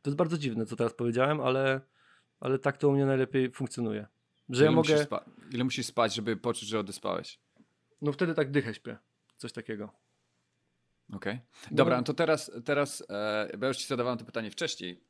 To 0.02 0.10
jest 0.10 0.18
bardzo 0.18 0.38
dziwne, 0.38 0.66
co 0.66 0.76
teraz 0.76 0.94
powiedziałem, 0.94 1.42
ale, 1.42 1.82
ale 2.40 2.60
tak 2.60 2.78
to 2.78 2.90
u 2.90 2.92
mnie 2.92 3.06
najlepiej 3.06 3.52
funkcjonuje. 3.52 4.08
Że 4.50 4.64
ile 4.64 4.72
ja 4.72 4.76
mogę... 4.76 4.94
Musisz 4.94 5.08
ile 5.52 5.64
musisz 5.64 5.86
spać, 5.86 6.16
żeby 6.16 6.38
poczuć, 6.38 6.70
że 6.70 6.80
odespałeś? 6.80 7.40
No 8.02 8.12
wtedy 8.12 8.34
tak 8.34 8.52
dychę 8.52 8.74
śpię. 8.74 8.98
Coś 9.38 9.52
takiego. 9.52 9.94
Okej. 11.14 11.34
Okay. 11.34 11.76
Dobra, 11.76 11.96
no. 11.96 12.02
no 12.02 12.04
to 12.04 12.14
teraz, 12.14 12.52
teraz 12.66 13.04
e, 13.10 13.58
bo 13.58 13.66
ja 13.66 13.68
już 13.68 13.78
ci 13.78 13.88
zadawałem 13.88 14.20
to 14.20 14.26
pytanie 14.26 14.52
wcześniej, 14.52 15.02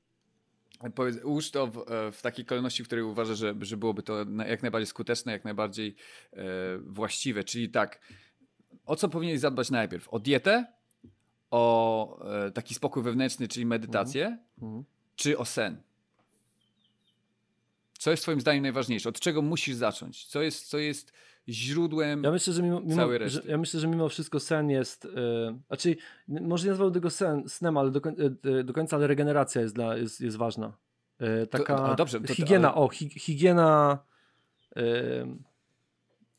Powiedz, 0.96 1.24
ułóż 1.24 1.52
to 1.52 1.68
w, 1.68 1.78
e, 1.78 2.12
w, 2.12 2.22
takiej 2.22 2.46
kolejności, 2.46 2.84
w 2.84 2.86
której 2.86 3.04
uważasz, 3.04 3.38
że, 3.38 3.56
że 3.62 3.78
byłoby 3.78 4.04
to 4.04 4.26
jak 4.48 4.62
najbardziej 4.62 4.88
skuteczne, 4.88 5.32
jak 5.32 5.44
najbardziej 5.44 5.96
e, 6.34 6.44
właściwe. 6.78 7.44
Czyli 7.44 7.70
tak, 7.70 8.02
o 8.86 8.96
co 8.96 9.10
powinieneś 9.10 9.40
zadbać 9.40 9.72
najpierw? 9.72 10.08
O 10.10 10.20
dietę, 10.20 10.66
o 11.52 12.26
e, 12.26 12.52
taki 12.52 12.74
spokój 12.74 13.04
wewnętrzny, 13.04 13.48
czyli 13.48 13.66
medytację, 13.66 14.38
mm. 14.62 14.84
czy 15.16 15.38
o 15.38 15.46
sen? 15.46 15.82
Co 18.00 18.12
jest 18.12 18.24
Twoim 18.24 18.42
zdaniem 18.42 18.64
najważniejsze? 18.64 19.10
Od 19.10 19.20
czego 19.20 19.42
musisz 19.42 19.76
zacząć? 19.76 20.26
Co 20.26 20.42
jest, 20.42 20.68
co 20.68 20.78
jest 20.78 21.14
źródłem 21.48 22.24
ja 22.24 22.32
myślę, 22.32 22.54
że 22.54 22.64
mimo, 22.64 22.82
mimo 22.82 22.96
całej 22.96 23.18
reszty. 23.18 23.42
Że, 23.42 23.52
ja 23.52 23.58
myślę, 23.58 23.80
że 23.80 23.88
mimo 23.88 24.10
wszystko 24.10 24.40
sen 24.40 24.70
jest, 24.70 25.06
yy, 25.06 25.60
znaczy 25.68 25.96
może 26.28 26.64
nie 26.64 26.70
nazwał 26.70 26.92
tego 26.92 27.10
sen, 27.10 27.50
snem, 27.50 27.78
ale 27.78 27.92
do, 27.92 28.02
yy, 28.44 28.64
do 28.64 28.74
końca, 28.74 28.96
ale 28.96 29.08
regeneracja 29.08 29.62
jest, 29.62 29.76
dla, 29.76 29.98
jest, 29.98 30.22
jest 30.22 30.38
ważna. 30.38 30.74
Yy, 31.20 31.48
taka 31.48 31.78
to, 31.78 31.96
dobrze, 31.96 32.22
to, 32.22 32.34
higiena, 32.34 32.74
ale... 32.74 32.82
o, 32.82 32.90
hi, 32.90 33.10
higiena 33.10 34.00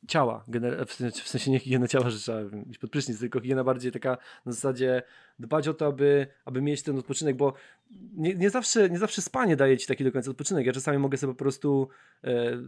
ciała, 0.08 0.44
w 1.14 1.28
sensie 1.28 1.50
nie 1.50 1.58
higiena 1.58 1.88
ciała, 1.88 2.10
że 2.10 2.18
trzeba 2.18 2.40
iść 2.70 2.78
pod 2.78 2.90
prysznic, 2.90 3.18
tylko 3.20 3.40
higiena 3.40 3.64
bardziej 3.64 3.92
taka 3.92 4.18
na 4.46 4.52
zasadzie 4.52 5.02
dbać 5.38 5.68
o 5.68 5.74
to, 5.74 5.86
aby, 5.86 6.26
aby 6.44 6.62
mieć 6.62 6.82
ten 6.82 6.98
odpoczynek, 6.98 7.36
bo 7.36 7.54
nie, 8.16 8.34
nie, 8.34 8.50
zawsze, 8.50 8.90
nie 8.90 8.98
zawsze 8.98 9.22
spanie 9.22 9.56
daje 9.56 9.78
ci 9.78 9.86
taki 9.86 10.04
do 10.04 10.12
końca 10.12 10.30
odpoczynek. 10.30 10.66
Ja 10.66 10.72
czasami 10.72 10.98
mogę 10.98 11.18
sobie 11.18 11.32
po 11.32 11.38
prostu, 11.38 11.88
e, 12.24 12.62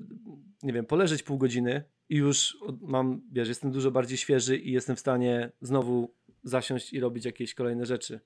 nie 0.62 0.72
wiem, 0.72 0.86
poleżeć 0.86 1.22
pół 1.22 1.38
godziny 1.38 1.84
i 2.08 2.16
już 2.16 2.58
mam, 2.80 3.20
wiesz, 3.32 3.48
jestem 3.48 3.70
dużo 3.70 3.90
bardziej 3.90 4.18
świeży 4.18 4.58
i 4.58 4.72
jestem 4.72 4.96
w 4.96 5.00
stanie 5.00 5.50
znowu 5.60 6.14
zasiąść 6.44 6.92
i 6.92 7.00
robić 7.00 7.24
jakieś 7.24 7.54
kolejne 7.54 7.86
rzeczy. 7.86 8.20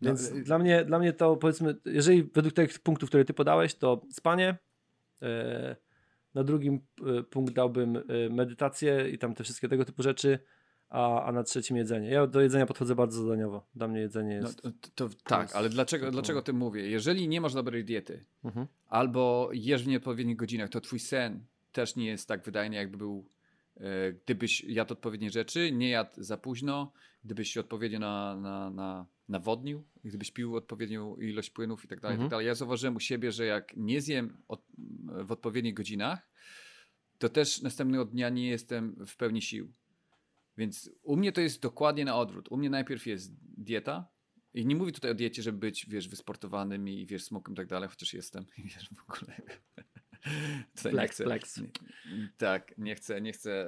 No, 0.00 0.08
Więc 0.08 0.32
no, 0.34 0.44
dla, 0.44 0.58
mnie, 0.58 0.84
dla 0.84 0.98
mnie 0.98 1.12
to 1.12 1.36
powiedzmy, 1.36 1.76
jeżeli 1.84 2.22
według 2.22 2.54
tych 2.54 2.78
punktów, 2.78 3.08
które 3.08 3.24
ty 3.24 3.34
podałeś, 3.34 3.74
to 3.74 4.02
spanie, 4.10 4.56
e, 5.22 5.76
na 6.38 6.44
drugim 6.44 6.80
e, 7.18 7.22
punkt 7.22 7.54
dałbym 7.54 7.96
e, 7.96 8.02
medytację 8.30 9.10
i 9.10 9.18
tam 9.18 9.34
te 9.34 9.44
wszystkie 9.44 9.68
tego 9.68 9.84
typu 9.84 10.02
rzeczy, 10.02 10.38
a, 10.88 11.22
a 11.24 11.32
na 11.32 11.42
trzecim 11.42 11.76
jedzenie. 11.76 12.10
Ja 12.10 12.26
do 12.26 12.40
jedzenia 12.40 12.66
podchodzę 12.66 12.94
bardzo 12.94 13.22
zadaniowo. 13.22 13.66
Dla 13.74 13.88
mnie 13.88 14.00
jedzenie 14.00 14.40
no, 14.40 14.48
jest. 14.48 14.64
No, 14.64 14.70
to, 14.94 15.08
to 15.08 15.14
tak, 15.24 15.56
ale 15.56 15.68
dlaczego, 15.68 16.10
dlaczego 16.10 16.42
tym 16.42 16.56
mówię? 16.56 16.90
Jeżeli 16.90 17.28
nie 17.28 17.40
masz 17.40 17.54
dobrej 17.54 17.84
diety 17.84 18.24
mhm. 18.44 18.66
albo 18.86 19.50
jesz 19.52 19.84
w 19.84 19.86
nieodpowiednich 19.86 20.36
godzinach, 20.36 20.70
to 20.70 20.80
twój 20.80 20.98
sen 20.98 21.46
też 21.72 21.96
nie 21.96 22.06
jest 22.06 22.28
tak 22.28 22.44
wydajny, 22.44 22.76
jakby 22.76 22.96
był, 22.96 23.30
gdybyś 24.24 24.64
jadł 24.64 24.92
odpowiednie 24.92 25.30
rzeczy, 25.30 25.72
nie 25.72 25.88
jadł 25.88 26.10
za 26.16 26.36
późno, 26.36 26.92
gdybyś 27.24 27.52
się 27.52 27.60
odpowiednio 27.60 27.98
na, 27.98 28.36
na, 28.36 28.70
na, 28.70 29.06
nawodnił, 29.28 29.84
gdybyś 30.04 30.30
pił 30.30 30.56
odpowiednią 30.56 31.16
ilość 31.16 31.50
płynów 31.50 31.84
i 31.84 31.88
tak 31.88 32.00
dalej, 32.00 32.18
tak 32.18 32.24
mhm. 32.24 32.46
Ja 32.46 32.54
zauważyłem 32.54 32.96
u 32.96 33.00
siebie, 33.00 33.32
że 33.32 33.46
jak 33.46 33.76
nie 33.76 34.00
zjem 34.00 34.36
od, 34.48 34.62
w 35.24 35.32
odpowiednich 35.32 35.74
godzinach, 35.74 36.28
to 37.18 37.28
też 37.28 37.62
następnego 37.62 38.04
dnia 38.04 38.28
nie 38.28 38.48
jestem 38.48 39.06
w 39.06 39.16
pełni 39.16 39.42
sił. 39.42 39.72
Więc 40.56 40.90
u 41.02 41.16
mnie 41.16 41.32
to 41.32 41.40
jest 41.40 41.62
dokładnie 41.62 42.04
na 42.04 42.16
odwrót. 42.16 42.48
U 42.50 42.56
mnie 42.56 42.70
najpierw 42.70 43.06
jest 43.06 43.32
dieta. 43.42 44.08
I 44.54 44.66
nie 44.66 44.76
mówię 44.76 44.92
tutaj 44.92 45.10
o 45.10 45.14
diecie, 45.14 45.42
żeby 45.42 45.58
być, 45.58 45.86
wiesz, 45.86 46.08
wysportowanym 46.08 46.88
i, 46.88 47.06
wiesz, 47.06 47.24
smokiem 47.24 47.54
i 47.54 47.56
tak 47.56 47.66
dalej, 47.66 47.88
chociaż 47.88 48.14
jestem, 48.14 48.44
wiesz, 48.64 48.88
w 48.94 49.10
ogóle 49.10 49.42
Tutaj 50.76 50.92
flex, 50.92 51.14
chcę, 51.14 51.24
flex. 51.24 51.58
Nie, 51.58 51.68
tak, 52.38 52.78
nie 52.78 52.94
chcę, 52.94 53.20
nie 53.20 53.32
chcę 53.32 53.66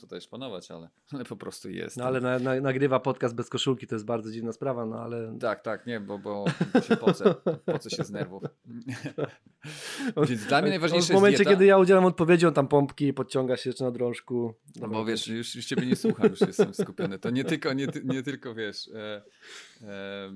tutaj 0.00 0.20
szpanować, 0.20 0.70
ale, 0.70 0.88
ale 1.12 1.24
po 1.24 1.36
prostu 1.36 1.70
jest. 1.70 1.96
No 1.96 2.04
ale 2.04 2.20
na, 2.20 2.38
na, 2.38 2.60
nagrywa 2.60 3.00
podcast 3.00 3.34
bez 3.34 3.50
koszulki, 3.50 3.86
to 3.86 3.94
jest 3.94 4.04
bardzo 4.04 4.30
dziwna 4.30 4.52
sprawa, 4.52 4.86
no 4.86 5.00
ale... 5.00 5.38
Tak, 5.40 5.62
tak, 5.62 5.86
nie, 5.86 6.00
bo, 6.00 6.18
bo 6.18 6.44
się 6.88 6.96
pocę, 6.96 7.34
pocę 7.64 7.90
się 7.90 8.04
z 8.04 8.10
nerwów. 8.10 8.42
Więc 10.28 10.46
dla 10.46 10.62
mnie 10.62 10.70
najważniejsze 10.70 11.12
W 11.12 11.16
momencie, 11.16 11.44
kiedy 11.44 11.64
ja 11.66 11.78
udzielam 11.78 12.04
odpowiedzi, 12.04 12.46
on 12.46 12.54
tam 12.54 12.68
pompki, 12.68 13.12
podciąga 13.12 13.56
się 13.56 13.70
jeszcze 13.70 13.84
na 13.84 13.90
drążku. 13.90 14.54
No 14.80 14.88
bo 14.88 15.04
wiesz, 15.04 15.28
już, 15.28 15.54
już 15.54 15.66
ciebie 15.66 15.86
nie 15.86 15.96
słucham, 15.96 16.30
już 16.30 16.40
jestem 16.40 16.74
skupiony. 16.74 17.18
To 17.18 17.30
nie 17.30 17.44
tylko, 17.44 17.72
nie, 17.72 17.86
nie 18.04 18.22
tylko 18.22 18.54
wiesz... 18.54 18.88
E, 18.88 19.22
e, 19.82 20.32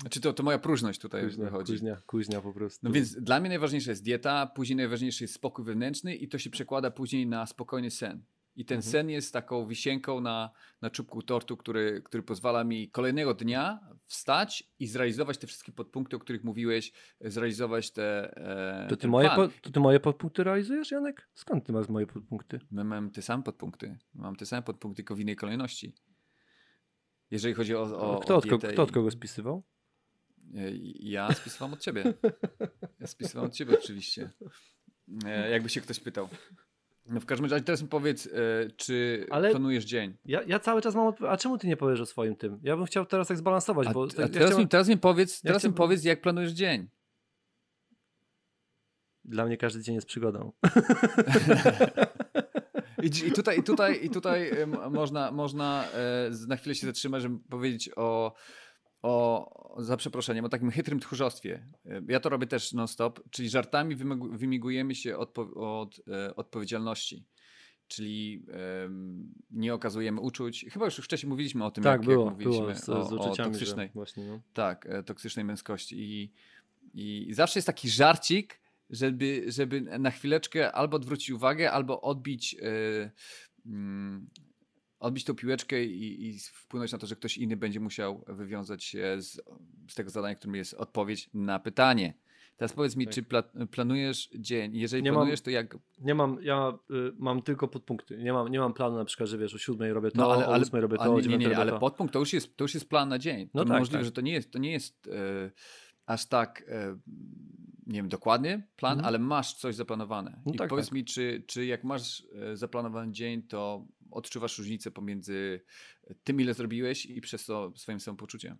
znaczy 0.00 0.20
to, 0.20 0.32
to 0.32 0.42
moja 0.42 0.58
próżność 0.58 1.00
tutaj 1.00 1.24
kuźnia, 1.24 1.44
wychodzi. 1.44 1.72
Kuźnia, 1.72 1.96
kuźnia 2.06 2.40
po 2.40 2.52
prostu. 2.52 2.80
No 2.86 2.92
więc 2.92 3.20
dla 3.20 3.40
mnie 3.40 3.48
najważniejsza 3.48 3.90
jest 3.90 4.04
dieta, 4.04 4.46
później 4.46 4.76
najważniejszy 4.76 5.24
jest 5.24 5.34
spokój 5.34 5.64
wewnętrzny 5.64 6.14
i 6.14 6.28
to 6.28 6.38
się 6.38 6.50
przekłada 6.50 6.90
później 6.90 7.26
na 7.26 7.46
spokojny 7.46 7.90
sen. 7.90 8.22
I 8.56 8.64
ten 8.64 8.76
mhm. 8.76 8.92
sen 8.92 9.10
jest 9.10 9.32
taką 9.32 9.66
wisienką 9.66 10.20
na, 10.20 10.50
na 10.82 10.90
czubku 10.90 11.22
tortu, 11.22 11.56
który, 11.56 12.02
który 12.02 12.22
pozwala 12.22 12.64
mi 12.64 12.90
kolejnego 12.90 13.34
dnia 13.34 13.80
wstać 14.06 14.72
i 14.78 14.86
zrealizować 14.86 15.38
te 15.38 15.46
wszystkie 15.46 15.72
podpunkty, 15.72 16.16
o 16.16 16.18
których 16.18 16.44
mówiłeś, 16.44 16.92
zrealizować 17.20 17.90
te. 17.90 18.36
E, 18.84 18.86
to, 18.88 18.96
ty 18.96 19.08
moje 19.08 19.30
po, 19.30 19.48
to 19.48 19.70
ty 19.70 19.80
moje 19.80 20.00
podpunkty 20.00 20.44
realizujesz, 20.44 20.90
Janek? 20.90 21.28
Skąd 21.34 21.66
ty 21.66 21.72
masz 21.72 21.88
moje 21.88 22.06
podpunkty? 22.06 22.60
My 22.70 22.84
mamy 22.84 23.10
te 23.10 23.22
same 23.22 23.42
podpunkty. 23.42 23.98
Mam 24.14 24.36
te 24.36 24.46
same 24.46 24.62
podpunkty, 24.62 24.96
tylko 24.96 25.14
w 25.14 25.20
innej 25.20 25.36
kolejności. 25.36 25.94
Jeżeli 27.30 27.54
chodzi 27.54 27.74
o. 27.74 27.82
o 27.82 28.20
kto, 28.20 28.34
o 28.34 28.38
od, 28.38 28.46
kto 28.72 28.82
od 28.82 28.92
kogo 28.92 29.10
spisywał? 29.10 29.62
Ja 31.00 31.34
spisywam 31.34 31.72
od 31.72 31.80
ciebie. 31.80 32.14
Ja 33.00 33.06
spisywałem 33.06 33.50
od 33.50 33.56
ciebie 33.56 33.78
oczywiście. 33.78 34.30
E, 35.24 35.50
jakby 35.50 35.68
się 35.68 35.80
ktoś 35.80 36.00
pytał. 36.00 36.28
No 37.06 37.20
w 37.20 37.26
każdym 37.26 37.50
razie 37.50 37.64
teraz 37.64 37.82
mi 37.82 37.88
powiedz, 37.88 38.26
e, 38.26 38.30
czy 38.76 39.26
Ale 39.30 39.50
planujesz 39.50 39.84
dzień? 39.84 40.16
Ja, 40.24 40.42
ja 40.42 40.58
cały 40.58 40.82
czas 40.82 40.94
mam. 40.94 41.14
A 41.28 41.36
czemu 41.36 41.58
ty 41.58 41.66
nie 41.66 41.76
powiesz 41.76 42.00
o 42.00 42.06
swoim 42.06 42.36
tym? 42.36 42.60
Ja 42.62 42.76
bym 42.76 42.86
chciał 42.86 43.06
teraz 43.06 43.28
tak 43.28 43.36
zbalansować, 43.36 43.88
a, 43.88 43.92
bo... 43.92 44.04
A 44.04 44.08
teraz, 44.08 44.30
chciałem... 44.30 44.58
mi, 44.58 44.68
teraz 44.68 44.88
mi 44.88 44.98
powiedz, 44.98 45.40
teraz 45.40 45.64
mi 45.64 45.72
powiedz, 45.72 46.04
jak 46.04 46.20
planujesz 46.20 46.52
dzień. 46.52 46.88
Dla 49.24 49.46
mnie 49.46 49.56
każdy 49.56 49.82
dzień 49.82 49.94
jest 49.94 50.06
przygodą. 50.06 50.52
I, 53.02 53.32
tutaj, 53.32 53.58
i 53.58 53.62
tutaj, 53.62 54.04
i 54.04 54.10
tutaj 54.10 54.50
można, 54.90 55.32
można 55.32 55.84
e, 55.94 56.30
na 56.48 56.56
chwilę 56.56 56.74
się 56.74 56.86
zatrzymać, 56.86 57.22
żeby 57.22 57.38
powiedzieć 57.50 57.90
o, 57.96 58.34
o, 59.02 59.76
za 59.78 59.96
przeproszeniem, 59.96 60.44
o 60.44 60.48
takim 60.48 60.70
chytrym 60.70 61.00
tchórzostwie. 61.00 61.66
E, 61.86 62.02
ja 62.08 62.20
to 62.20 62.28
robię 62.28 62.46
też 62.46 62.72
non-stop, 62.72 63.20
czyli 63.30 63.48
żartami 63.48 63.96
wymigujemy 64.32 64.94
się 64.94 65.16
od, 65.16 65.38
od 65.56 66.00
e, 66.08 66.36
odpowiedzialności. 66.36 67.24
Czyli 67.88 68.46
um, 68.82 69.34
nie 69.50 69.74
okazujemy 69.74 70.20
uczuć. 70.20 70.66
Chyba 70.70 70.84
już 70.84 70.96
wcześniej 70.96 71.30
mówiliśmy 71.30 71.64
o 71.64 71.70
tym, 71.70 71.84
tak, 71.84 71.92
jak, 71.92 72.10
było, 72.10 72.24
jak 72.24 72.34
mówiliśmy 72.34 72.62
było 72.62 72.74
z, 72.74 72.88
o, 72.88 73.04
z 73.04 73.12
o 73.12 73.36
toksycznej, 73.36 73.90
właśnie, 73.94 74.24
no. 74.24 74.40
tak, 74.52 74.88
toksycznej 75.06 75.44
męskości. 75.44 75.96
I, 75.98 76.32
I 76.94 77.34
zawsze 77.34 77.58
jest 77.58 77.66
taki 77.66 77.88
żarcik, 77.88 78.60
żeby, 78.90 79.44
żeby 79.48 79.80
na 79.80 80.10
chwileczkę 80.10 80.72
albo 80.72 80.96
odwrócić 80.96 81.30
uwagę, 81.30 81.72
albo 81.72 82.00
odbić, 82.00 82.52
yy, 82.52 83.10
yy, 83.66 83.72
odbić 85.00 85.24
tą 85.24 85.34
piłeczkę 85.34 85.84
i, 85.84 86.28
i, 86.28 86.38
wpłynąć 86.38 86.92
na 86.92 86.98
to, 86.98 87.06
że 87.06 87.16
ktoś 87.16 87.38
inny 87.38 87.56
będzie 87.56 87.80
musiał 87.80 88.24
wywiązać 88.28 88.84
się 88.84 89.16
z, 89.18 89.40
z 89.88 89.94
tego 89.94 90.10
zadania, 90.10 90.34
którym 90.34 90.54
jest 90.54 90.74
odpowiedź 90.74 91.30
na 91.34 91.58
pytanie. 91.58 92.14
Teraz 92.56 92.72
powiedz 92.72 92.96
mi, 92.96 93.04
tak. 93.04 93.14
czy 93.14 93.22
pla 93.22 93.42
planujesz 93.70 94.30
dzień? 94.34 94.76
Jeżeli 94.76 95.02
nie 95.02 95.12
planujesz, 95.12 95.40
mam, 95.40 95.44
to 95.44 95.50
jak? 95.50 95.76
Nie 95.98 96.14
mam, 96.14 96.38
ja 96.42 96.78
y, 96.90 97.12
mam 97.18 97.42
tylko 97.42 97.68
podpunkty. 97.68 98.18
Nie 98.18 98.32
mam, 98.32 98.48
nie 98.48 98.58
mam 98.58 98.72
planu 98.72 98.96
na 98.96 99.04
przykład, 99.04 99.28
że 99.28 99.38
wiesz, 99.38 99.54
o 99.54 99.58
siódmej 99.58 99.92
robię 99.92 100.10
to, 100.10 100.18
no, 100.18 100.32
ale, 100.32 100.48
o 100.48 100.58
ósmej 100.58 100.82
robię 100.82 100.96
to, 100.96 101.14
o 101.14 101.20
nie, 101.20 101.28
nie, 101.28 101.46
nie, 101.46 101.58
ale 101.58 101.78
podpunkt 101.78 102.12
to 102.12 102.18
już 102.18 102.32
jest, 102.32 102.56
to 102.56 102.64
już 102.64 102.74
jest 102.74 102.88
plan 102.88 103.08
na 103.08 103.18
dzień. 103.18 103.48
No 103.54 103.62
to 103.64 103.68
tak, 103.68 103.78
możliwe, 103.78 103.98
tak. 103.98 104.04
że 104.04 104.12
to 104.12 104.20
nie 104.20 104.32
jest, 104.32 104.50
to 104.50 104.58
nie 104.58 104.72
jest 104.72 105.06
y, 105.06 105.10
aż 106.06 106.26
tak 106.26 106.60
y, 106.60 106.98
nie 107.86 107.96
wiem 107.96 108.08
dokładnie 108.08 108.68
plan, 108.76 108.92
mhm. 108.92 109.06
ale 109.06 109.18
masz 109.18 109.54
coś 109.54 109.74
zaplanowane. 109.74 110.40
No 110.46 110.52
I 110.52 110.56
tak, 110.56 110.70
powiedz 110.70 110.86
tak. 110.86 110.94
mi, 110.94 111.04
czy, 111.04 111.44
czy 111.46 111.66
jak 111.66 111.84
masz 111.84 112.26
e, 112.32 112.56
zaplanowany 112.56 113.12
dzień, 113.12 113.42
to 113.42 113.86
odczuwasz 114.10 114.58
różnicę 114.58 114.90
pomiędzy 114.90 115.60
tym, 116.24 116.40
ile 116.40 116.54
zrobiłeś 116.54 117.06
i 117.06 117.20
przez 117.20 117.44
to 117.44 117.72
swoim 117.76 118.00
samopoczuciem? 118.00 118.56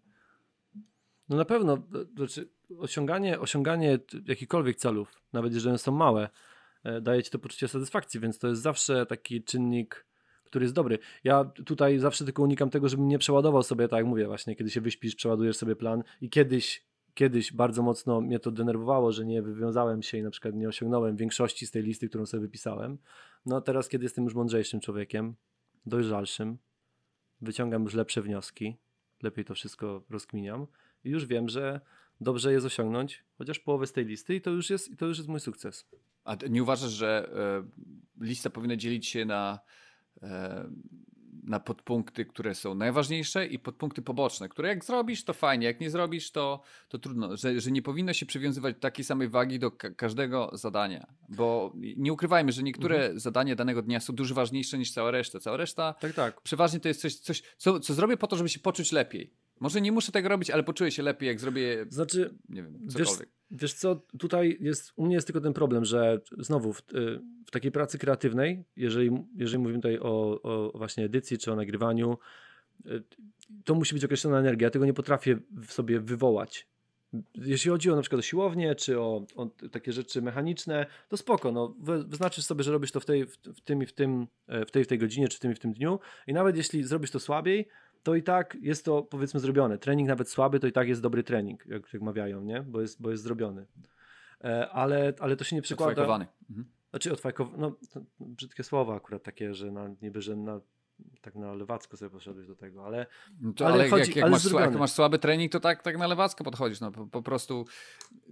No 1.29 1.37
na 1.37 1.45
pewno, 1.45 1.75
e, 1.75 2.17
znaczy 2.17 2.49
osiąganie, 2.79 3.41
osiąganie 3.41 3.99
jakichkolwiek 4.27 4.77
celów, 4.77 5.23
nawet 5.33 5.55
jeżeli 5.55 5.69
one 5.69 5.79
są 5.79 5.93
małe, 5.93 6.29
e, 6.85 7.01
daje 7.01 7.23
ci 7.23 7.31
to 7.31 7.39
poczucie 7.39 7.69
satysfakcji, 7.69 8.21
więc 8.21 8.39
to 8.39 8.49
jest 8.49 8.63
zawsze 8.63 9.07
taki 9.07 9.43
czynnik, 9.43 10.07
który 10.45 10.65
jest 10.65 10.75
dobry. 10.75 10.99
Ja 11.25 11.45
tutaj 11.45 11.99
zawsze 11.99 12.25
tylko 12.25 12.43
unikam 12.43 12.71
tego, 12.71 12.89
żebym 12.89 13.09
nie 13.09 13.19
przeładował 13.19 13.63
sobie, 13.63 13.89
tak 13.89 13.97
jak 13.97 14.07
mówię, 14.07 14.27
właśnie 14.27 14.57
kiedy 14.57 14.71
się 14.71 14.81
wyśpisz, 14.81 15.15
przeładujesz 15.15 15.57
sobie 15.57 15.77
plan 15.77 16.03
i 16.21 16.31
kiedyś 16.31 16.90
kiedyś 17.15 17.53
bardzo 17.53 17.83
mocno 17.83 18.21
mnie 18.21 18.39
to 18.39 18.51
denerwowało, 18.51 19.13
że 19.13 19.25
nie 19.25 19.43
wywiązałem 19.43 20.03
się 20.03 20.19
i 20.19 20.23
na 20.23 20.31
przykład 20.31 20.55
nie 20.55 20.69
osiągnąłem 20.69 21.17
większości 21.17 21.67
z 21.67 21.71
tej 21.71 21.83
listy, 21.83 22.09
którą 22.09 22.27
sobie 22.27 22.41
wypisałem. 22.41 22.99
No 23.47 23.57
a 23.57 23.61
teraz, 23.61 23.89
kiedy 23.89 24.05
jestem 24.05 24.25
już 24.25 24.35
mądrzejszym 24.35 24.81
człowiekiem, 24.81 25.35
dojrzalszym, 25.87 26.59
wyciągam 27.41 27.83
już 27.83 27.95
lepsze 27.95 28.23
wnioski, 28.23 28.77
lepiej 29.23 29.45
to 29.45 29.55
wszystko 29.55 30.03
rozkminiam 30.11 30.67
i 31.05 31.11
już 31.11 31.27
wiem, 31.27 31.49
że 31.49 31.81
dobrze 32.21 32.53
jest 32.53 32.67
osiągnąć 32.67 33.25
chociaż 33.39 33.59
połowę 33.59 33.87
z 33.87 33.93
tej 33.93 34.05
listy 34.05 34.35
i 34.35 34.41
to 34.41 34.51
już 34.51 34.71
jest, 34.71 34.99
to 34.99 35.07
już 35.07 35.19
jest 35.19 35.29
mój 35.29 35.41
sukces. 35.41 35.91
A 36.25 36.37
nie 36.49 36.63
uważasz, 36.63 36.91
że 36.91 37.31
y, 38.21 38.25
lista 38.25 38.51
powinna 38.51 38.77
dzielić 38.77 39.07
się 39.07 39.25
na 39.25 39.59
y, 40.17 40.27
na 41.51 41.61
podpunkty, 41.61 42.25
które 42.25 42.55
są 42.55 42.75
najważniejsze 42.75 43.47
i 43.47 43.59
podpunkty 43.59 44.03
poboczne, 44.03 44.49
które 44.49 44.69
jak 44.69 44.85
zrobisz, 44.85 45.25
to 45.25 45.35
fajnie, 45.35 45.67
jak 45.67 45.81
nie 45.81 45.91
zrobisz, 45.91 46.31
to, 46.31 46.63
to 46.89 46.99
trudno, 46.99 47.37
że, 47.37 47.61
że 47.61 47.71
nie 47.71 47.83
powinno 47.83 48.13
się 48.13 48.27
przywiązywać 48.27 48.77
takiej 48.81 49.05
samej 49.05 49.29
wagi 49.29 49.59
do 49.59 49.71
ka 49.71 49.91
każdego 49.91 50.51
zadania, 50.53 51.07
bo 51.29 51.73
nie 51.97 52.13
ukrywajmy, 52.13 52.53
że 52.53 52.63
niektóre 52.63 52.97
mhm. 52.97 53.21
zadania 53.21 53.57
danego 53.57 53.83
dnia 53.83 54.01
są 54.01 54.13
dużo 54.13 54.35
ważniejsze 54.35 54.79
niż 54.79 54.93
cała 54.93 55.11
reszta. 55.11 55.41
Cała 55.41 55.57
reszta 55.57 55.95
tak, 56.01 56.13
tak. 56.13 56.41
przeważnie 56.41 56.81
to 56.81 56.89
jest 56.89 57.01
coś, 57.01 57.15
coś 57.15 57.43
co, 57.57 57.81
co 57.81 57.95
zrobię 57.95 58.17
po 58.17 58.27
to, 58.27 58.37
żeby 58.37 58.49
się 58.49 58.61
poczuć 58.61 58.93
lepiej. 58.93 59.35
Może 59.61 59.81
nie 59.81 59.93
muszę 59.93 60.13
tego 60.13 60.29
robić, 60.29 60.51
ale 60.51 60.63
poczuję 60.63 60.91
się 60.91 61.03
lepiej, 61.03 61.27
jak 61.27 61.41
zrobię. 61.41 61.87
Znaczy, 61.89 62.35
nie 62.49 62.63
wiem, 62.63 62.89
cokolwiek. 62.89 63.19
Wiesz, 63.19 63.61
wiesz 63.61 63.75
co, 63.75 63.95
tutaj 64.19 64.57
jest, 64.61 64.93
u 64.97 65.07
mnie 65.07 65.15
jest 65.15 65.27
tylko 65.27 65.41
ten 65.41 65.53
problem, 65.53 65.85
że 65.85 66.21
znowu 66.39 66.73
w, 66.73 66.83
w 67.47 67.51
takiej 67.51 67.73
pracy 67.73 67.99
kreatywnej, 67.99 68.65
jeżeli, 68.77 69.11
jeżeli 69.37 69.59
mówimy 69.59 69.79
tutaj 69.79 69.99
o, 69.99 70.43
o 70.43 70.79
właśnie 70.79 71.05
edycji 71.05 71.39
czy 71.39 71.53
o 71.53 71.57
nagrywaniu, 71.57 72.19
y, 72.87 73.03
to 73.65 73.75
musi 73.75 73.95
być 73.95 74.05
określona 74.05 74.39
energia. 74.39 74.67
Ja 74.67 74.71
tego 74.71 74.87
nie 74.87 74.95
potrafię 74.95 75.39
w 75.67 75.73
sobie 75.73 76.01
wywołać. 76.01 76.67
Jeśli 77.35 77.71
chodzi 77.71 77.91
o 77.91 77.97
na 77.97 78.03
przykład 78.03 78.19
o 78.19 78.23
siłownię, 78.23 78.75
czy 78.75 79.01
o, 79.01 79.27
o 79.37 79.47
takie 79.47 79.93
rzeczy 79.93 80.23
mechaniczne, 80.23 80.87
to 81.09 81.17
spoko, 81.17 81.53
no, 81.53 81.75
wyznaczysz 82.09 82.45
sobie, 82.45 82.65
że 82.65 82.73
robisz 82.73 82.93
to 82.93 83.01
w 83.01 83.05
tej, 83.05 83.27
w, 83.27 83.37
w 83.37 83.61
tym 83.61 83.83
i 83.83 83.87
w 83.87 83.93
tym, 83.93 84.27
e, 84.47 84.67
w 84.67 84.71
tej, 84.71 84.85
w 84.85 84.87
tej 84.87 84.99
godzinie, 84.99 85.29
czy 85.29 85.37
w 85.37 85.41
tym 85.41 85.53
i 85.53 85.55
w 85.55 85.59
tym 85.59 85.73
dniu 85.73 85.99
i 86.27 86.33
nawet 86.33 86.57
jeśli 86.57 86.85
zrobisz 86.85 87.11
to 87.11 87.21
słabiej, 87.21 87.69
to 88.03 88.15
i 88.15 88.23
tak 88.23 88.57
jest 88.61 88.85
to 88.85 89.03
powiedzmy 89.03 89.41
zrobione. 89.41 89.79
Trening 89.79 90.09
nawet 90.09 90.31
słaby, 90.31 90.61
to 90.61 90.67
i 90.67 90.73
tak 90.73 90.89
jest 90.89 91.03
dobry 91.03 91.23
trening, 91.23 91.67
jak, 91.67 91.93
jak 91.93 92.03
mawiają, 92.03 92.43
nie? 92.43 92.63
Bo 92.63 92.81
jest, 92.81 93.03
bo 93.03 93.11
jest 93.11 93.23
zrobiony. 93.23 93.67
E, 94.45 94.69
ale, 94.71 95.13
ale 95.19 95.37
to 95.37 95.45
się 95.45 95.57
nie 95.57 95.63
przykłada. 95.63 95.93
Odfajkowany. 95.93 96.27
Mhm. 96.51 96.67
Znaczy 96.91 97.13
odfajkowany, 97.13 97.59
no 97.59 97.77
brzydkie 98.21 98.63
słowa 98.63 98.97
akurat 98.97 99.23
takie, 99.23 99.55
że 99.55 99.71
na, 99.71 99.91
niby, 100.03 100.23
że 100.23 100.37
na, 100.37 100.61
tak 101.21 101.35
na 101.35 101.55
lewacko 101.55 101.97
sobie 101.97 102.11
poszedłeś 102.11 102.47
do 102.47 102.57
tego, 102.57 102.87
ale 102.87 103.07
no 103.41 103.53
to, 103.53 103.67
ale, 103.67 103.75
ale 103.75 103.89
chodzi, 103.89 104.11
jak, 104.11 104.17
jak, 104.17 104.23
ale 104.23 104.31
masz, 104.31 104.53
jak, 104.53 104.75
masz, 104.75 104.93
słaby 104.93 105.19
trening, 105.19 105.53
to 105.53 105.61
tak, 105.61 105.83
tak 105.83 105.99
na 105.99 106.07
lewacko 106.07 106.45
podchodzisz, 106.45 106.81
no 106.81 106.93
po, 106.93 107.07
po 107.07 107.23
prostu 107.23 107.65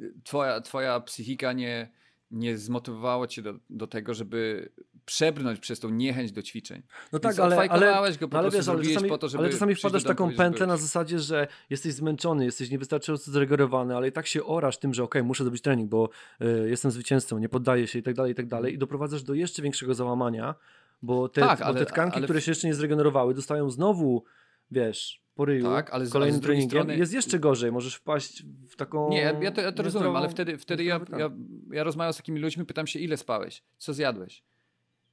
y, 0.00 0.14
twoja, 0.24 0.60
twoja 0.60 1.00
psychika 1.00 1.52
nie 1.52 1.98
nie 2.30 2.58
zmotywowało 2.58 3.26
cię 3.26 3.42
do, 3.42 3.54
do 3.70 3.86
tego, 3.86 4.14
żeby 4.14 4.68
przebrnąć 5.08 5.60
przez 5.60 5.80
tą 5.80 5.90
niechęć 5.90 6.32
do 6.32 6.42
ćwiczeń. 6.42 6.82
No 7.12 7.18
tak, 7.18 7.38
ale, 7.38 7.56
ale, 7.56 8.12
go 8.20 8.28
po 8.28 8.38
ale, 8.38 8.50
wiesz, 8.50 8.68
ale 8.68 8.84
czasami, 8.84 9.08
po 9.08 9.18
to, 9.18 9.28
żeby 9.28 9.44
ale 9.44 9.52
czasami 9.52 9.74
wpadasz 9.74 10.02
w 10.02 10.06
taką 10.06 10.34
pętlę 10.34 10.66
na 10.66 10.76
zasadzie, 10.76 11.18
że 11.18 11.46
jesteś 11.70 11.92
zmęczony, 11.92 12.44
jesteś 12.44 12.70
niewystarczająco 12.70 13.30
zregenerowany, 13.30 13.96
ale 13.96 14.08
i 14.08 14.12
tak 14.12 14.26
się 14.26 14.44
orasz 14.44 14.78
tym, 14.78 14.94
że 14.94 15.02
okej, 15.02 15.20
okay, 15.20 15.26
muszę 15.26 15.44
zrobić 15.44 15.62
trening, 15.62 15.90
bo 15.90 16.08
y, 16.42 16.70
jestem 16.70 16.90
zwycięzcą, 16.90 17.38
nie 17.38 17.48
poddaję 17.48 17.86
się 17.86 17.98
i 17.98 18.02
tak 18.02 18.14
dalej, 18.14 18.32
i 18.32 18.34
tak 18.34 18.46
dalej 18.46 18.74
i 18.74 18.78
doprowadzasz 18.78 19.22
do 19.22 19.34
jeszcze 19.34 19.62
większego 19.62 19.94
załamania, 19.94 20.54
bo 21.02 21.28
te, 21.28 21.40
tak, 21.40 21.58
bo 21.58 21.74
te 21.74 21.86
tkanki, 21.86 22.16
ale... 22.16 22.24
które 22.24 22.40
się 22.40 22.50
jeszcze 22.50 22.68
nie 22.68 22.74
zregenerowały, 22.74 23.34
dostają 23.34 23.70
znowu, 23.70 24.24
wiesz, 24.70 25.22
po 25.34 25.44
ryju 25.44 25.64
tak, 25.64 25.90
ale 25.90 26.06
z, 26.06 26.12
kolejnym 26.12 26.40
treningiem. 26.40 26.68
strony... 26.68 26.96
jest 26.96 27.12
jeszcze 27.12 27.38
gorzej, 27.38 27.72
możesz 27.72 27.94
wpaść 27.94 28.42
w 28.68 28.76
taką... 28.76 29.10
Nie, 29.10 29.20
ja, 29.20 29.32
ja 29.40 29.50
to, 29.50 29.60
ja 29.60 29.72
to 29.72 29.82
rozumiem, 29.82 30.16
ale 30.16 30.28
wtedy, 30.28 30.58
wtedy 30.58 30.84
ja, 30.84 31.00
ja, 31.18 31.30
ja 31.70 31.84
rozmawiam 31.84 32.12
z 32.12 32.16
takimi 32.16 32.40
ludźmi, 32.40 32.64
pytam 32.64 32.86
się, 32.86 32.98
ile 32.98 33.16
spałeś, 33.16 33.62
co 33.76 33.94
zjadłeś, 33.94 34.42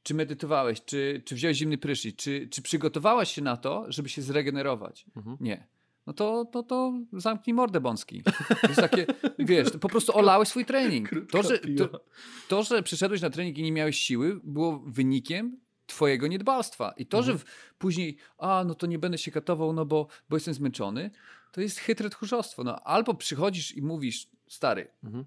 czy 0.06 0.14
medytowałeś, 0.14 0.86
czy, 0.86 1.22
czy 1.26 1.36
wziąłeś 1.36 1.58
zimny 1.58 1.78
prysznic, 1.78 2.16
czy, 2.16 2.48
czy 2.52 2.62
przygotowałaś 2.62 3.32
się 3.32 3.42
na 3.42 3.58
to, 3.58 3.86
żeby 3.88 4.10
się 4.10 4.22
zregenerować. 4.22 5.06
Mhm. 5.16 5.38
Nie. 5.40 5.68
No 6.08 6.14
to, 6.14 6.46
to, 6.46 6.64
to 6.64 6.94
zamknij 7.14 7.54
mordę 7.54 7.82
bąski. 7.82 8.24
To 8.62 8.68
jest 8.68 8.82
takie, 8.82 9.06
wiesz, 9.40 9.70
po 9.82 9.90
prostu 9.90 10.18
olałeś 10.18 10.50
swój 10.50 10.66
trening. 10.66 11.10
To 11.32 11.44
że, 11.44 11.60
to, 11.60 12.02
to, 12.48 12.64
że 12.64 12.84
przyszedłeś 12.84 13.22
na 13.22 13.30
trening 13.30 13.58
i 13.58 13.64
nie 13.64 13.72
miałeś 13.72 13.98
siły, 13.98 14.40
było 14.44 14.80
wynikiem 14.80 15.58
twojego 15.86 16.28
niedbalstwa. 16.28 16.94
I 16.98 17.06
to, 17.06 17.18
mhm. 17.18 17.38
że 17.38 17.44
w, 17.44 17.74
później, 17.78 18.18
a 18.38 18.64
no 18.68 18.76
to 18.76 18.88
nie 18.88 19.00
będę 19.00 19.18
się 19.18 19.32
katował, 19.32 19.74
no 19.74 19.86
bo, 19.86 20.08
bo 20.30 20.36
jestem 20.36 20.54
zmęczony, 20.54 21.12
to 21.52 21.62
jest 21.62 21.80
chytre 21.80 22.10
tchórzostwo. 22.10 22.64
No, 22.64 22.80
albo 22.80 23.14
przychodzisz 23.14 23.76
i 23.78 23.82
mówisz, 23.82 24.28
stary, 24.48 24.88
mhm. 25.04 25.26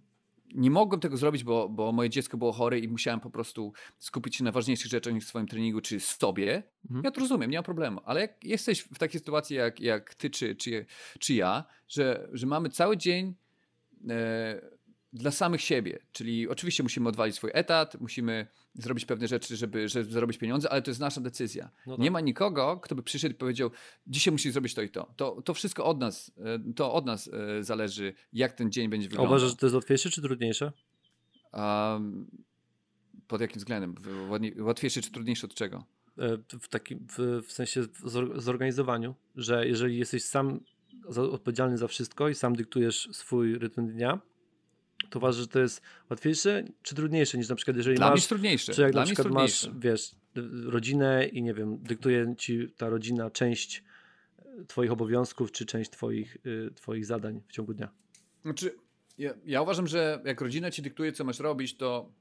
Nie 0.54 0.70
mogłem 0.70 1.00
tego 1.00 1.16
zrobić, 1.16 1.44
bo, 1.44 1.68
bo 1.68 1.92
moje 1.92 2.10
dziecko 2.10 2.36
było 2.36 2.52
chore 2.52 2.78
i 2.78 2.88
musiałem 2.88 3.20
po 3.20 3.30
prostu 3.30 3.72
skupić 3.98 4.36
się 4.36 4.44
na 4.44 4.52
ważniejszych 4.52 4.90
rzeczach 4.90 5.14
niż 5.14 5.24
w 5.24 5.28
swoim 5.28 5.46
treningu 5.46 5.80
czy 5.80 6.00
sobie. 6.00 6.62
Mhm. 6.84 7.04
Ja 7.04 7.10
to 7.10 7.20
rozumiem, 7.20 7.50
nie 7.50 7.58
ma 7.58 7.62
problemu. 7.62 8.00
Ale 8.04 8.20
jak 8.20 8.44
jesteś 8.44 8.80
w 8.80 8.98
takiej 8.98 9.20
sytuacji 9.20 9.56
jak, 9.56 9.80
jak 9.80 10.14
ty 10.14 10.30
czy, 10.30 10.56
czy, 10.56 10.86
czy 11.18 11.34
ja, 11.34 11.64
że, 11.88 12.28
że 12.32 12.46
mamy 12.46 12.70
cały 12.70 12.96
dzień 12.96 13.34
e, 14.10 14.77
dla 15.12 15.30
samych 15.30 15.60
siebie. 15.60 15.98
Czyli 16.12 16.48
oczywiście 16.48 16.82
musimy 16.82 17.08
odwalić 17.08 17.36
swój 17.36 17.50
etat, 17.54 18.00
musimy 18.00 18.46
zrobić 18.74 19.04
pewne 19.04 19.28
rzeczy, 19.28 19.56
żeby, 19.56 19.88
żeby 19.88 20.12
zarobić 20.12 20.38
pieniądze, 20.38 20.70
ale 20.70 20.82
to 20.82 20.90
jest 20.90 21.00
nasza 21.00 21.20
decyzja. 21.20 21.70
No 21.86 21.96
tak. 21.96 22.02
Nie 22.04 22.10
ma 22.10 22.20
nikogo, 22.20 22.80
kto 22.82 22.94
by 22.94 23.02
przyszedł 23.02 23.34
i 23.34 23.38
powiedział, 23.38 23.70
dzisiaj 24.06 24.32
musisz 24.32 24.52
zrobić 24.52 24.74
to 24.74 24.82
i 24.82 24.90
to. 24.90 25.12
To, 25.16 25.42
to 25.42 25.54
wszystko 25.54 25.84
od 25.84 25.98
nas, 26.00 26.32
e, 26.38 26.72
to 26.74 26.92
od 26.92 27.06
nas 27.06 27.30
e, 27.32 27.64
zależy, 27.64 28.14
jak 28.32 28.52
ten 28.52 28.72
dzień 28.72 28.88
będzie 28.88 29.08
wyglądał. 29.08 29.32
Uważasz, 29.32 29.50
że 29.50 29.56
to 29.56 29.66
jest 29.66 29.74
łatwiejsze 29.74 30.10
czy 30.10 30.22
trudniejsze? 30.22 30.72
Um, 31.52 32.30
pod 33.28 33.40
jakim 33.40 33.58
względem? 33.58 33.94
Łatwiejsze 34.58 35.02
czy 35.02 35.10
trudniejsze 35.10 35.46
od 35.46 35.54
czego? 35.54 35.84
E, 36.18 36.38
w, 36.60 36.68
takim, 36.68 37.06
w, 37.18 37.42
w 37.46 37.52
sensie 37.52 37.82
w 37.82 38.42
zorganizowaniu, 38.42 39.14
że 39.36 39.68
jeżeli 39.68 39.98
jesteś 39.98 40.24
sam 40.24 40.60
odpowiedzialny 41.06 41.78
za 41.78 41.88
wszystko 41.88 42.28
i 42.28 42.34
sam 42.34 42.56
dyktujesz 42.56 43.08
swój 43.12 43.58
rytm 43.58 43.88
dnia, 43.88 44.20
to 45.10 45.18
uważasz, 45.18 45.40
że 45.40 45.48
to 45.48 45.58
jest 45.58 45.82
łatwiejsze 46.10 46.64
czy 46.82 46.94
trudniejsze 46.94 47.38
niż 47.38 47.48
na 47.48 47.54
przykład 47.54 47.76
jeżeli 47.76 47.96
Dla 47.96 48.10
masz... 48.10 48.16
jest 48.16 48.28
trudniejsze. 48.28 48.72
Czy 48.72 48.82
jak 48.82 48.92
Dla 48.92 49.00
na 49.00 49.06
przykład 49.06 49.28
masz, 49.28 49.70
wiesz, 49.78 50.10
rodzinę 50.64 51.26
i 51.26 51.42
nie 51.42 51.54
wiem, 51.54 51.78
dyktuje 51.78 52.34
ci 52.38 52.68
ta 52.76 52.88
rodzina 52.88 53.30
część 53.30 53.84
twoich 54.66 54.92
obowiązków, 54.92 55.52
czy 55.52 55.66
część 55.66 55.90
twoich, 55.90 56.36
y, 56.46 56.70
twoich 56.74 57.06
zadań 57.06 57.42
w 57.48 57.52
ciągu 57.52 57.74
dnia? 57.74 57.88
Znaczy, 58.42 58.74
ja, 59.18 59.34
ja 59.44 59.62
uważam, 59.62 59.86
że 59.86 60.22
jak 60.24 60.40
rodzina 60.40 60.70
ci 60.70 60.82
dyktuje, 60.82 61.12
co 61.12 61.24
masz 61.24 61.38
robić, 61.38 61.76
to 61.76 62.12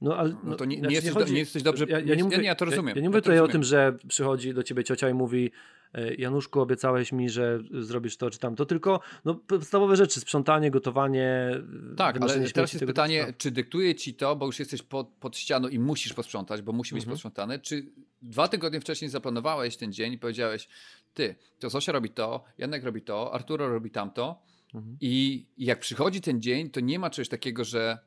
no, 0.00 0.16
ale, 0.16 0.36
no 0.44 0.56
to 0.56 0.64
nie, 0.64 0.76
znaczy 0.76 0.88
nie, 0.90 0.94
jesteś, 0.94 1.14
chodzi, 1.14 1.32
nie 1.32 1.38
jesteś 1.38 1.62
dobrze. 1.62 1.86
Ja, 1.88 2.00
ja, 2.00 2.14
nie 2.14 2.24
mówię, 2.24 2.36
ja, 2.36 2.42
ja 2.42 2.54
to 2.54 2.64
rozumiem. 2.64 2.96
Ja, 2.96 3.02
nie 3.02 3.08
mówię 3.08 3.18
ja 3.18 3.22
tutaj 3.22 3.36
rozumiem. 3.36 3.50
o 3.50 3.52
tym, 3.52 3.62
że 3.64 3.96
przychodzi 4.08 4.54
do 4.54 4.62
ciebie 4.62 4.84
ciocia 4.84 5.08
i 5.10 5.14
mówi 5.14 5.50
e, 5.94 6.14
Januszku, 6.14 6.60
obiecałeś 6.60 7.12
mi, 7.12 7.30
że 7.30 7.58
zrobisz 7.80 8.16
to 8.16 8.30
czy 8.30 8.38
tamto, 8.38 8.66
tylko 8.66 9.00
no, 9.24 9.34
podstawowe 9.34 9.96
rzeczy, 9.96 10.20
sprzątanie, 10.20 10.70
gotowanie. 10.70 11.50
Tak, 11.96 12.16
ale 12.22 12.48
teraz 12.48 12.56
jest 12.56 12.72
tego 12.80 12.86
pytanie, 12.92 13.24
typu. 13.24 13.38
czy 13.38 13.50
dyktuje 13.50 13.94
ci 13.94 14.14
to, 14.14 14.36
bo 14.36 14.46
już 14.46 14.58
jesteś 14.58 14.82
pod, 14.82 15.08
pod 15.08 15.36
ścianą 15.36 15.68
i 15.68 15.78
musisz 15.78 16.12
posprzątać, 16.12 16.62
bo 16.62 16.72
musi 16.72 16.94
być 16.94 17.02
Mhm. 17.04 17.14
posprzątane, 17.14 17.58
czy 17.58 17.86
dwa 18.22 18.48
tygodnie 18.48 18.80
wcześniej 18.80 19.10
zaplanowałeś 19.10 19.76
ten 19.76 19.92
dzień 19.92 20.12
i 20.12 20.18
powiedziałeś, 20.18 20.68
ty, 21.14 21.34
to 21.58 21.70
Zosia 21.70 21.92
robi 21.92 22.10
to, 22.10 22.44
Janek 22.58 22.84
robi 22.84 23.02
to, 23.02 23.34
Arturo 23.34 23.68
robi 23.68 23.90
tamto 23.90 24.42
Mhm. 24.74 24.96
i, 25.00 25.46
i 25.56 25.64
jak 25.64 25.80
przychodzi 25.80 26.20
ten 26.20 26.42
dzień, 26.42 26.70
to 26.70 26.80
nie 26.80 26.98
ma 26.98 27.10
czegoś 27.10 27.28
takiego, 27.28 27.64
że, 27.64 27.98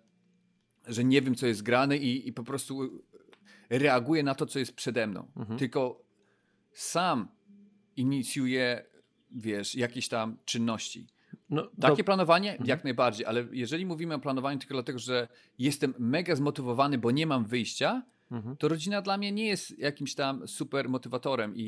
że 0.90 1.04
nie 1.04 1.22
wiem, 1.22 1.36
co 1.36 1.48
jest 1.48 1.64
grane 1.64 1.98
i, 1.98 2.28
i 2.28 2.34
po 2.34 2.44
prostu 2.44 3.04
reaguję 3.70 4.24
na 4.24 4.36
to, 4.36 4.46
co 4.46 4.60
jest 4.60 4.76
przede 4.76 5.08
mną. 5.08 5.28
Mhm. 5.38 5.60
Tylko 5.60 6.02
sam 6.72 7.28
inicjuję, 7.96 8.86
wiesz, 9.32 9.76
jakieś 9.76 10.08
tam 10.08 10.38
czynności. 10.46 11.08
No, 11.50 11.70
Takie 11.82 11.98
to- 11.98 12.04
planowanie 12.04 12.52
Mhm. 12.52 12.68
jak 12.70 12.84
najbardziej, 12.84 13.26
ale 13.26 13.48
jeżeli 13.52 13.86
mówimy 13.86 14.14
o 14.16 14.20
planowaniu 14.20 14.60
tylko 14.60 14.74
dlatego, 14.74 15.00
że 15.00 15.28
jestem 15.60 15.94
mega 16.00 16.36
zmotywowany, 16.36 16.98
bo 16.98 17.12
nie 17.12 17.28
mam 17.28 17.46
wyjścia, 17.46 18.04
Mhm. 18.32 18.58
to 18.58 18.68
rodzina 18.68 19.02
dla 19.02 19.18
mnie 19.18 19.32
nie 19.32 19.48
jest 19.48 19.80
jakimś 19.80 20.16
tam 20.16 20.48
super 20.48 20.90
motywatorem 20.90 21.56
i, 21.56 21.64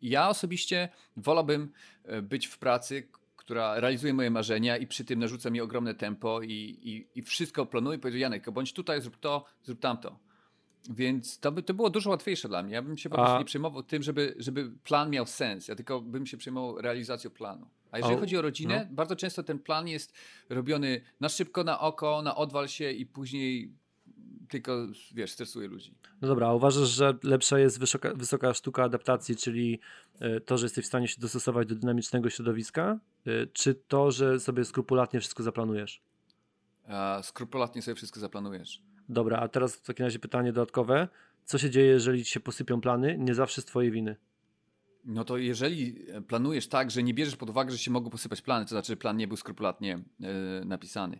i 0.00 0.10
ja 0.10 0.28
osobiście 0.28 0.88
wolałbym 1.16 1.72
e, 2.04 2.22
być 2.22 2.46
w 2.46 2.58
pracy, 2.58 3.08
która 3.44 3.80
realizuje 3.80 4.14
moje 4.14 4.30
marzenia 4.30 4.76
i 4.76 4.86
przy 4.86 5.04
tym 5.04 5.18
narzuca 5.18 5.50
mi 5.50 5.60
ogromne 5.60 5.94
tempo 5.94 6.42
i, 6.42 6.52
i, 6.82 7.18
i 7.18 7.22
wszystko 7.22 7.66
planuję. 7.66 7.98
Powiedział 7.98 8.20
Janek, 8.20 8.50
bądź 8.50 8.72
tutaj, 8.72 9.02
zrób 9.02 9.16
to, 9.16 9.44
zrób 9.62 9.80
tamto. 9.80 10.18
Więc 10.90 11.38
to, 11.38 11.52
by, 11.52 11.62
to 11.62 11.74
było 11.74 11.90
dużo 11.90 12.10
łatwiejsze 12.10 12.48
dla 12.48 12.62
mnie. 12.62 12.74
Ja 12.74 12.82
bym 12.82 12.98
się 12.98 13.08
po 13.10 13.16
prostu 13.16 13.38
nie 13.38 13.44
przejmował 13.44 13.82
tym, 13.82 14.02
żeby, 14.02 14.34
żeby 14.38 14.70
plan 14.84 15.10
miał 15.10 15.26
sens. 15.26 15.68
Ja 15.68 15.74
tylko 15.74 16.00
bym 16.00 16.26
się 16.26 16.36
przejmował 16.36 16.80
realizacją 16.80 17.30
planu. 17.30 17.66
A 17.90 17.98
jeżeli 17.98 18.16
A- 18.16 18.20
chodzi 18.20 18.36
o 18.36 18.42
rodzinę, 18.42 18.86
no. 18.90 18.96
bardzo 18.96 19.16
często 19.16 19.42
ten 19.42 19.58
plan 19.58 19.88
jest 19.88 20.12
robiony 20.48 21.00
na 21.20 21.28
szybko, 21.28 21.64
na 21.64 21.80
oko, 21.80 22.22
na 22.22 22.36
odwal 22.36 22.68
się 22.68 22.90
i 22.90 23.06
później 23.06 23.72
tylko, 24.52 24.86
wiesz, 25.14 25.30
stresuje 25.30 25.68
ludzi. 25.68 25.94
No 26.20 26.28
dobra, 26.28 26.48
a 26.48 26.54
uważasz, 26.54 26.88
że 26.88 27.14
lepsza 27.22 27.58
jest 27.58 27.80
wysoka, 27.80 28.14
wysoka 28.14 28.54
sztuka 28.54 28.84
adaptacji, 28.84 29.36
czyli 29.36 29.80
e, 30.20 30.40
to, 30.40 30.58
że 30.58 30.66
jesteś 30.66 30.84
w 30.84 30.88
stanie 30.88 31.08
się 31.08 31.20
dostosować 31.20 31.68
do 31.68 31.74
dynamicznego 31.74 32.30
środowiska, 32.30 32.98
e, 33.26 33.46
czy 33.46 33.74
to, 33.74 34.10
że 34.10 34.40
sobie 34.40 34.64
skrupulatnie 34.64 35.20
wszystko 35.20 35.42
zaplanujesz? 35.42 36.02
A 36.88 37.20
skrupulatnie 37.22 37.82
sobie 37.82 37.94
wszystko 37.94 38.20
zaplanujesz. 38.20 38.82
Dobra, 39.08 39.38
a 39.38 39.48
teraz 39.48 39.76
w 39.76 39.82
takim 39.82 40.04
razie 40.04 40.18
pytanie 40.18 40.52
dodatkowe. 40.52 41.08
Co 41.44 41.58
się 41.58 41.70
dzieje, 41.70 41.86
jeżeli 41.86 42.24
ci 42.24 42.30
się 42.30 42.40
posypią 42.40 42.80
plany? 42.80 43.16
Nie 43.18 43.34
zawsze 43.34 43.62
z 43.62 43.64
twojej 43.64 43.90
winy. 43.90 44.16
No 45.04 45.24
to 45.24 45.36
jeżeli 45.36 46.06
planujesz 46.28 46.66
tak, 46.68 46.90
że 46.90 47.02
nie 47.02 47.14
bierzesz 47.14 47.36
pod 47.36 47.50
uwagę, 47.50 47.70
że 47.70 47.78
się 47.78 47.90
mogą 47.90 48.10
posypać 48.10 48.42
plany, 48.42 48.64
to 48.64 48.68
znaczy, 48.68 48.92
że 48.92 48.96
plan 48.96 49.16
nie 49.16 49.28
był 49.28 49.36
skrupulatnie 49.36 50.02
e, 50.22 50.64
napisany. 50.64 51.18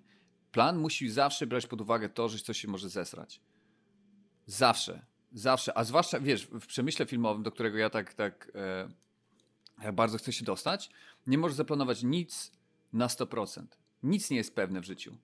Plan 0.52 0.78
musi 0.78 1.10
zawsze 1.10 1.46
brać 1.46 1.66
pod 1.66 1.80
uwagę 1.80 2.08
to, 2.08 2.28
że 2.28 2.38
coś 2.38 2.60
się 2.60 2.68
może 2.68 2.88
zesrać. 2.88 3.40
Zawsze. 4.46 5.06
Zawsze. 5.32 5.78
A 5.78 5.84
zwłaszcza, 5.84 6.20
wiesz, 6.20 6.46
w 6.46 6.66
przemyśle 6.66 7.06
filmowym, 7.06 7.42
do 7.42 7.52
którego 7.52 7.78
ja 7.78 7.90
tak, 7.90 8.14
tak 8.14 8.52
e, 9.84 9.92
bardzo 9.92 10.18
chcę 10.18 10.32
się 10.32 10.44
dostać, 10.44 10.90
nie 11.26 11.38
możesz 11.38 11.56
zaplanować 11.56 12.02
nic 12.02 12.52
na 12.92 13.06
100%. 13.06 13.66
Nic 14.02 14.30
nie 14.30 14.36
jest 14.36 14.54
pewne 14.54 14.80
w 14.80 14.84
życiu. 14.84 15.16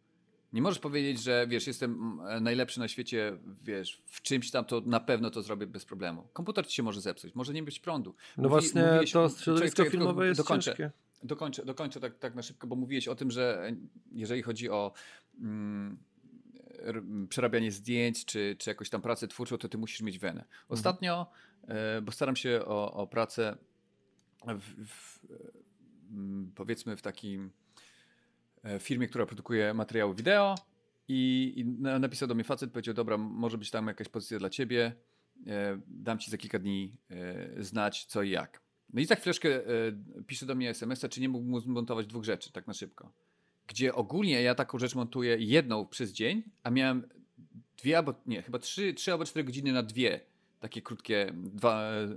Nie 0.52 0.62
możesz 0.62 0.78
powiedzieć, 0.78 1.22
że 1.22 1.46
wiesz, 1.48 1.66
jestem 1.66 2.18
mm, 2.20 2.44
najlepszy 2.44 2.80
na 2.80 2.88
świecie, 2.88 3.38
wiesz, 3.62 4.02
w 4.06 4.22
czymś 4.22 4.50
tam, 4.50 4.64
to 4.64 4.82
na 4.86 5.00
pewno 5.00 5.30
to 5.30 5.42
zrobię 5.42 5.66
bez 5.66 5.84
problemu. 5.84 6.28
Komputer 6.32 6.66
ci 6.66 6.76
się 6.76 6.82
może 6.82 7.00
zepsuć, 7.00 7.34
może 7.34 7.52
nie 7.52 7.62
być 7.62 7.80
prądu. 7.80 8.14
No 8.36 8.42
Mówi- 8.42 8.50
właśnie, 8.50 8.82
to 9.12 9.28
środowisko 9.28 9.90
filmowe 9.90 10.26
jest 10.26 10.40
dokończę. 10.40 10.70
ciężkie. 10.70 10.90
Dokończę, 11.22 11.64
dokończę 11.64 12.00
tak, 12.00 12.18
tak 12.18 12.34
na 12.34 12.42
szybko, 12.42 12.66
bo 12.66 12.76
mówiłeś 12.76 13.08
o 13.08 13.14
tym, 13.14 13.30
że 13.30 13.72
jeżeli 14.12 14.42
chodzi 14.42 14.70
o 14.70 14.92
mm, 15.40 15.98
przerabianie 17.28 17.72
zdjęć, 17.72 18.24
czy, 18.24 18.56
czy 18.58 18.70
jakąś 18.70 18.90
tam 18.90 19.02
pracę 19.02 19.28
twórczą, 19.28 19.58
to 19.58 19.68
ty 19.68 19.78
musisz 19.78 20.00
mieć 20.00 20.18
wenę. 20.18 20.44
Ostatnio, 20.68 21.26
e, 21.68 22.02
bo 22.02 22.12
staram 22.12 22.36
się 22.36 22.60
o, 22.66 22.92
o 22.92 23.06
pracę 23.06 23.56
w, 24.46 24.86
w, 24.86 25.20
mm, 26.10 26.52
powiedzmy 26.54 26.96
w 26.96 27.02
takim 27.02 27.50
e, 28.64 28.78
firmie, 28.78 29.06
która 29.08 29.26
produkuje 29.26 29.74
materiały 29.74 30.14
wideo 30.14 30.54
i, 31.08 31.52
i 31.56 31.64
na- 31.64 31.98
napisał 31.98 32.28
do 32.28 32.34
mnie 32.34 32.44
facet, 32.44 32.72
powiedział, 32.72 32.94
dobra, 32.94 33.18
może 33.18 33.58
być 33.58 33.70
tam 33.70 33.86
jakaś 33.86 34.08
pozycja 34.08 34.38
dla 34.38 34.50
ciebie, 34.50 34.92
e, 35.46 35.80
dam 35.86 36.18
ci 36.18 36.30
za 36.30 36.36
kilka 36.36 36.58
dni 36.58 36.96
znać 37.58 38.04
co 38.04 38.22
i 38.22 38.30
jak. 38.30 38.67
No 38.92 39.00
i 39.00 39.04
za 39.04 39.14
chwileczkę 39.14 39.56
e, 39.56 39.62
pisze 40.26 40.46
do 40.46 40.54
mnie 40.54 40.70
SMS-a, 40.70 41.08
czy 41.08 41.20
nie 41.20 41.28
mógłbym 41.28 41.60
zmontować 41.60 42.06
dwóch 42.06 42.24
rzeczy 42.24 42.52
tak 42.52 42.66
na 42.66 42.74
szybko. 42.74 43.12
Gdzie 43.66 43.94
ogólnie 43.94 44.42
ja 44.42 44.54
taką 44.54 44.78
rzecz 44.78 44.94
montuję 44.94 45.36
jedną 45.38 45.86
przez 45.86 46.12
dzień, 46.12 46.42
a 46.62 46.70
miałem 46.70 47.08
dwie 47.76 47.98
albo, 47.98 48.14
nie, 48.26 48.42
chyba 48.42 48.58
trzy, 48.58 48.94
trzy 48.94 49.12
albo 49.12 49.24
cztery 49.24 49.44
godziny 49.44 49.72
na 49.72 49.82
dwie 49.82 50.20
takie 50.60 50.82
krótkie, 50.82 51.32
dwa 51.34 51.82
e, 51.82 52.08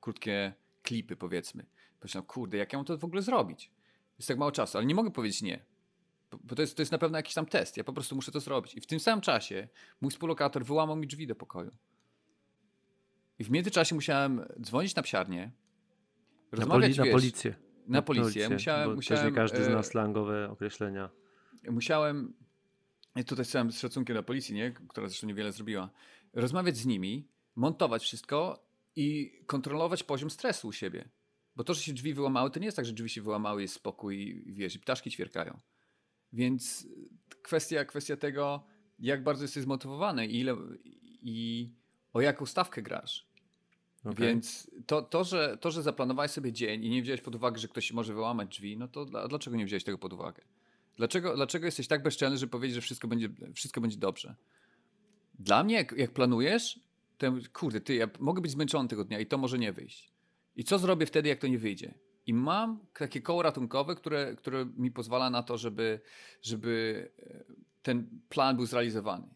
krótkie 0.00 0.52
klipy 0.82 1.16
powiedzmy. 1.16 1.66
Pomyślałem, 2.00 2.26
kurde, 2.26 2.58
jak 2.58 2.72
ja 2.72 2.78
mam 2.78 2.86
to 2.86 2.98
w 2.98 3.04
ogóle 3.04 3.22
zrobić? 3.22 3.70
Jest 4.18 4.28
tak 4.28 4.38
mało 4.38 4.52
czasu, 4.52 4.78
ale 4.78 4.86
nie 4.86 4.94
mogę 4.94 5.10
powiedzieć 5.10 5.42
nie. 5.42 5.64
Bo 6.44 6.54
to 6.54 6.62
jest, 6.62 6.76
to 6.76 6.82
jest 6.82 6.92
na 6.92 6.98
pewno 6.98 7.18
jakiś 7.18 7.34
tam 7.34 7.46
test. 7.46 7.76
Ja 7.76 7.84
po 7.84 7.92
prostu 7.92 8.14
muszę 8.14 8.32
to 8.32 8.40
zrobić. 8.40 8.74
I 8.74 8.80
w 8.80 8.86
tym 8.86 9.00
samym 9.00 9.20
czasie 9.20 9.68
mój 10.00 10.10
współlokator 10.10 10.64
wyłamał 10.64 10.96
mi 10.96 11.06
drzwi 11.06 11.26
do 11.26 11.34
pokoju. 11.34 11.70
I 13.38 13.44
w 13.44 13.50
międzyczasie 13.50 13.94
musiałem 13.94 14.44
dzwonić 14.60 14.94
na 14.94 15.02
psiarnię, 15.02 15.52
Na, 16.52 16.58
rozmawiać 16.58 16.90
poli- 16.92 16.98
na 16.98 17.04
wiesz, 17.04 17.12
policję. 17.12 17.54
Na 17.86 18.02
policję. 18.02 18.48
Musiałem, 18.48 18.94
musiałem, 18.94 19.24
też 19.24 19.30
nie 19.32 19.36
każdy 19.36 19.58
e, 19.58 19.64
zna 19.64 19.82
slangowe 19.82 20.50
określenia. 20.50 21.10
musiałem, 21.70 22.34
tutaj 23.26 23.44
chciałem 23.44 23.72
z 23.72 23.78
szacunkiem 23.78 24.14
dla 24.14 24.22
policji, 24.22 24.54
nie? 24.54 24.72
która 24.88 25.08
zresztą 25.08 25.26
niewiele 25.26 25.52
zrobiła, 25.52 25.90
rozmawiać 26.32 26.76
z 26.76 26.86
nimi, 26.86 27.28
montować 27.56 28.02
wszystko 28.02 28.66
i 28.96 29.38
kontrolować 29.46 30.02
poziom 30.02 30.30
stresu 30.30 30.68
u 30.68 30.72
siebie. 30.72 31.08
Bo 31.56 31.64
to, 31.64 31.74
że 31.74 31.80
się 31.80 31.92
drzwi 31.92 32.14
wyłamały, 32.14 32.50
to 32.50 32.60
nie 32.60 32.66
jest 32.66 32.76
tak, 32.76 32.86
że 32.86 32.92
drzwi 32.92 33.08
się 33.08 33.22
wyłamały, 33.22 33.62
jest 33.62 33.74
spokój 33.74 34.42
i 34.46 34.52
wiesz, 34.52 34.74
i 34.74 34.78
ptaszki 34.78 35.10
ćwierkają. 35.10 35.60
Więc 36.32 36.86
kwestia, 37.42 37.84
kwestia 37.84 38.16
tego, 38.16 38.66
jak 38.98 39.22
bardzo 39.22 39.44
jesteś 39.44 39.62
zmotywowany 39.62 40.26
i, 40.26 40.40
ile, 40.40 40.56
i 41.22 41.68
o 42.12 42.20
jaką 42.20 42.46
stawkę 42.46 42.82
grasz. 42.82 43.26
Okej. 44.04 44.26
Więc 44.26 44.70
to, 44.86 45.02
to, 45.02 45.24
że, 45.24 45.58
to, 45.60 45.70
że 45.70 45.82
zaplanowałeś 45.82 46.30
sobie 46.30 46.52
dzień 46.52 46.84
i 46.84 46.90
nie 46.90 47.02
wziąłeś 47.02 47.20
pod 47.20 47.34
uwagę, 47.34 47.58
że 47.58 47.68
ktoś 47.68 47.92
może 47.92 48.14
wyłamać 48.14 48.48
drzwi, 48.48 48.76
no 48.76 48.88
to 48.88 49.04
dla, 49.04 49.28
dlaczego 49.28 49.56
nie 49.56 49.66
wziąłeś 49.66 49.84
tego 49.84 49.98
pod 49.98 50.12
uwagę? 50.12 50.42
Dlaczego, 50.96 51.36
dlaczego 51.36 51.66
jesteś 51.66 51.88
tak 51.88 52.02
bezczelny, 52.02 52.38
żeby 52.38 52.50
powiedzieć, 52.50 52.74
że 52.74 52.80
wszystko 52.80 53.08
będzie, 53.08 53.28
wszystko 53.54 53.80
będzie 53.80 53.96
dobrze? 53.96 54.34
Dla 55.38 55.64
mnie, 55.64 55.74
jak, 55.74 55.92
jak 55.92 56.10
planujesz, 56.10 56.80
to 57.18 57.26
ja 57.26 57.32
kurde, 57.52 57.80
ty, 57.80 57.94
ja 57.94 58.08
mogę 58.20 58.40
być 58.40 58.50
zmęczony 58.50 58.88
tego 58.88 59.04
dnia 59.04 59.20
i 59.20 59.26
to 59.26 59.38
może 59.38 59.58
nie 59.58 59.72
wyjść. 59.72 60.12
I 60.56 60.64
co 60.64 60.78
zrobię 60.78 61.06
wtedy, 61.06 61.28
jak 61.28 61.38
to 61.38 61.46
nie 61.46 61.58
wyjdzie? 61.58 61.94
I 62.26 62.34
mam 62.34 62.86
takie 62.98 63.20
koło 63.20 63.42
ratunkowe, 63.42 63.94
które, 63.94 64.36
które 64.36 64.66
mi 64.76 64.90
pozwala 64.90 65.30
na 65.30 65.42
to, 65.42 65.58
żeby, 65.58 66.00
żeby 66.42 67.08
e, 67.18 67.44
ten 67.82 68.20
plan 68.28 68.56
był 68.56 68.66
zrealizowany. 68.66 69.28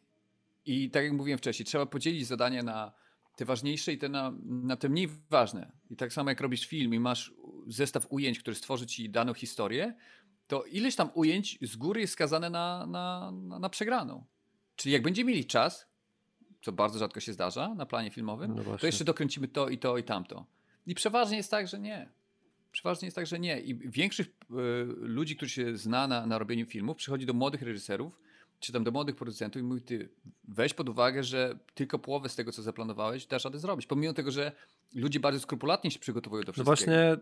I 0.67 0.91
tak 0.91 1.05
jak 1.05 1.13
mówiłem 1.13 1.39
wcześniej, 1.39 1.67
trzeba 1.67 1.87
podzielić 1.87 2.27
zadania 2.27 2.63
na 2.63 2.93
te 3.37 3.45
ważniejsze 3.45 3.93
i 3.93 3.99
te 3.99 4.09
na, 4.09 4.33
na 4.45 4.77
te 4.77 4.89
mniej 4.89 5.09
ważne. 5.31 5.73
I 5.91 5.97
tak 5.97 6.13
samo 6.13 6.31
jak 6.31 6.41
robisz 6.41 6.67
film 6.67 6.95
i 6.95 7.01
masz 7.01 7.35
zestaw 7.67 8.07
ujęć, 8.11 8.39
który 8.39 8.57
stworzy 8.57 8.87
ci 8.87 9.11
daną 9.11 9.35
historię, 9.35 9.95
to 10.47 10.65
ileś 10.65 10.97
tam 10.97 11.11
ujęć 11.15 11.59
z 11.63 11.77
góry 11.77 12.01
jest 12.01 12.13
skazane 12.13 12.51
na, 12.51 12.87
na, 12.87 13.33
na, 13.33 13.59
na 13.59 13.69
przegraną. 13.69 14.25
Czyli 14.77 14.93
jak 14.93 15.03
będziemy 15.03 15.31
mieli 15.31 15.45
czas, 15.45 15.87
co 16.63 16.73
bardzo 16.73 16.99
rzadko 16.99 17.21
się 17.21 17.33
zdarza 17.33 17.75
na 17.75 17.87
planie 17.87 18.11
filmowym, 18.11 18.55
No 18.55 18.79
to 18.79 18.87
jeszcze 18.87 19.05
dokręcimy 19.05 19.49
to 19.49 19.69
i 19.69 19.79
to 19.79 19.99
i 19.99 20.05
tamto. 20.05 20.47
I 20.87 20.95
przeważnie 20.95 21.37
jest 21.37 21.51
tak, 21.51 21.69
że 21.69 21.79
nie. 21.79 22.09
Przeważnie 22.73 23.07
jest 23.07 23.17
tak, 23.17 23.27
że 23.27 23.39
nie. 23.39 23.61
I 23.61 23.75
większość 23.75 24.29
y, 24.29 24.55
ludzi, 24.99 25.37
którzy 25.37 25.53
się 25.53 25.77
zna 25.77 26.07
na, 26.07 26.27
na 26.27 26.39
robieniu 26.39 26.67
filmów, 26.67 26.97
przychodzi 26.97 27.27
do 27.27 27.33
młodych 27.33 27.63
reżyserów, 27.63 28.21
czy 28.61 28.73
tam 28.73 28.85
do 28.85 28.91
młodych 28.91 29.17
producentów 29.17 29.63
i 29.63 29.65
mówi, 29.65 29.83
ty 29.83 30.09
weź 30.49 30.75
pod 30.75 30.89
uwagę, 30.89 31.23
że 31.23 31.59
tylko 31.75 31.99
połowę 31.99 32.29
z 32.29 32.37
tego, 32.37 32.53
co 32.53 32.63
zaplanowałeś, 32.63 33.27
dasz 33.27 33.45
radę 33.45 33.59
zrobić. 33.59 33.87
Pomimo 33.87 34.15
tego, 34.15 34.31
że 34.31 34.53
ludzie 34.95 35.21
bardzo 35.21 35.41
skrupulatnie 35.41 35.91
się 35.91 35.99
przygotowują 35.99 36.43
do 36.43 36.47
No 36.47 36.53
wszystkiego. 36.53 36.77
właśnie, 36.77 37.17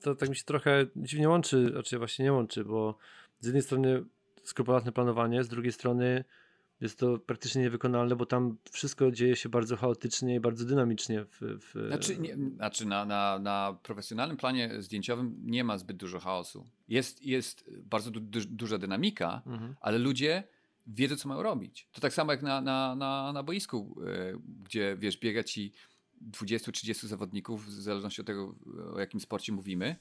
to 0.00 0.14
tak 0.14 0.28
mi 0.28 0.36
się 0.36 0.44
trochę 0.44 0.86
dziwnie 0.96 1.28
łączy, 1.28 1.68
znaczy 1.72 1.98
właśnie 1.98 2.24
nie 2.24 2.32
łączy, 2.32 2.64
bo 2.64 2.98
z 3.40 3.46
jednej 3.46 3.62
strony 3.62 4.04
skrupulatne 4.42 4.92
planowanie, 4.92 5.44
z 5.44 5.48
drugiej 5.48 5.72
strony 5.72 6.24
jest 6.80 6.98
to 6.98 7.18
praktycznie 7.18 7.62
niewykonalne, 7.62 8.16
bo 8.16 8.26
tam 8.26 8.56
wszystko 8.70 9.10
dzieje 9.10 9.36
się 9.36 9.48
bardzo 9.48 9.76
chaotycznie 9.76 10.34
i 10.34 10.40
bardzo 10.40 10.64
dynamicznie. 10.64 11.24
W, 11.24 11.40
w... 11.40 11.86
Znaczy, 11.88 12.18
nie, 12.18 12.36
znaczy 12.56 12.86
na, 12.86 13.04
na, 13.04 13.38
na 13.38 13.78
profesjonalnym 13.82 14.36
planie 14.36 14.82
zdjęciowym 14.82 15.36
nie 15.44 15.64
ma 15.64 15.78
zbyt 15.78 15.96
dużo 15.96 16.20
chaosu. 16.20 16.66
Jest, 16.88 17.26
jest 17.26 17.70
bardzo 17.82 18.10
du, 18.10 18.20
du, 18.20 18.40
duża 18.48 18.78
dynamika, 18.78 19.42
mhm. 19.46 19.74
ale 19.80 19.98
ludzie 19.98 20.44
wiedzą, 20.86 21.16
co 21.16 21.28
mają 21.28 21.42
robić. 21.42 21.88
To 21.92 22.00
tak 22.00 22.12
samo 22.12 22.32
jak 22.32 22.42
na, 22.42 22.60
na, 22.60 22.94
na, 22.94 23.32
na 23.32 23.42
boisku, 23.42 24.02
e, 24.06 24.38
gdzie 24.64 24.96
wiesz, 24.96 25.18
biega 25.18 25.44
ci 25.44 25.72
20-30 26.32 27.06
zawodników, 27.06 27.66
w 27.66 27.70
zależności 27.70 28.20
od 28.20 28.26
tego, 28.26 28.54
o 28.94 29.00
jakim 29.00 29.20
sporcie 29.20 29.52
mówimy. 29.52 29.96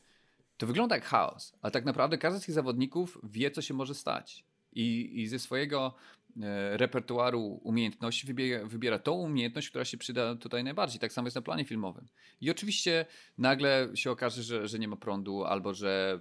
To 0.57 0.67
wygląda 0.67 0.95
jak 0.95 1.05
chaos, 1.05 1.53
ale 1.61 1.71
tak 1.71 1.85
naprawdę 1.85 2.17
każdy 2.17 2.39
z 2.39 2.45
tych 2.45 2.55
zawodników 2.55 3.19
wie, 3.23 3.51
co 3.51 3.61
się 3.61 3.73
może 3.73 3.95
stać. 3.95 4.45
I, 4.73 5.21
i 5.21 5.27
ze 5.27 5.39
swojego 5.39 5.93
E, 6.41 6.77
repertuaru 6.77 7.59
umiejętności 7.63 8.27
wybiera, 8.27 8.65
wybiera 8.65 8.99
tą 8.99 9.13
umiejętność, 9.13 9.69
która 9.69 9.85
się 9.85 9.97
przyda 9.97 10.35
tutaj 10.35 10.63
najbardziej. 10.63 10.99
Tak 10.99 11.13
samo 11.13 11.27
jest 11.27 11.35
na 11.35 11.41
planie 11.41 11.65
filmowym. 11.65 12.07
I 12.41 12.51
oczywiście 12.51 13.05
nagle 13.37 13.89
się 13.95 14.11
okaże, 14.11 14.43
że, 14.43 14.67
że 14.67 14.79
nie 14.79 14.87
ma 14.87 14.95
prądu, 14.95 15.43
albo 15.43 15.73
że 15.73 16.19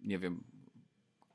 nie 0.00 0.18
wiem, 0.18 0.44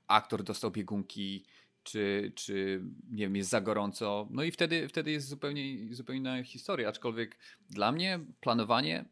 aktor 0.08 0.44
dostał 0.44 0.72
biegunki, 0.72 1.46
czy, 1.88 2.32
czy 2.36 2.82
nie 3.10 3.26
wiem, 3.26 3.36
jest 3.36 3.50
za 3.50 3.62
gorąco. 3.62 4.28
No 4.32 4.44
i 4.44 4.52
wtedy, 4.52 4.88
wtedy 4.88 5.12
jest 5.12 5.28
zupełnie, 5.28 5.96
zupełnie 5.96 6.20
inna 6.20 6.44
historia. 6.44 6.90
Aczkolwiek 6.90 7.38
dla 7.70 7.92
mnie 7.92 8.20
planowanie 8.42 9.06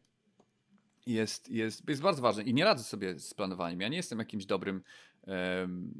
jest, 1.06 1.50
jest, 1.50 1.88
jest 1.88 2.02
bardzo 2.02 2.22
ważne 2.22 2.42
i 2.42 2.54
nie 2.54 2.64
radzę 2.64 2.84
sobie 2.84 3.18
z 3.18 3.34
planowaniem. 3.34 3.80
Ja 3.80 3.88
nie 3.88 3.96
jestem 3.96 4.18
jakimś 4.18 4.46
dobrym 4.46 4.82
um, 5.26 5.94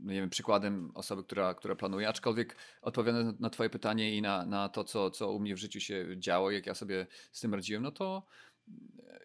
nie 0.00 0.14
wiem, 0.14 0.30
przykładem 0.30 0.90
osoby, 0.94 1.24
która, 1.24 1.54
która 1.54 1.76
planuje, 1.76 2.08
aczkolwiek 2.08 2.56
odpowiadając 2.82 3.40
na 3.40 3.50
twoje 3.50 3.70
pytanie 3.70 4.16
i 4.16 4.22
na, 4.22 4.46
na 4.46 4.68
to, 4.68 4.84
co, 4.84 5.10
co 5.10 5.32
u 5.32 5.40
mnie 5.40 5.54
w 5.54 5.58
życiu 5.58 5.80
się 5.80 6.06
działo, 6.16 6.50
jak 6.50 6.66
ja 6.66 6.74
sobie 6.74 7.06
z 7.32 7.40
tym 7.40 7.54
radziłem, 7.54 7.82
no 7.82 7.92
to 7.92 8.26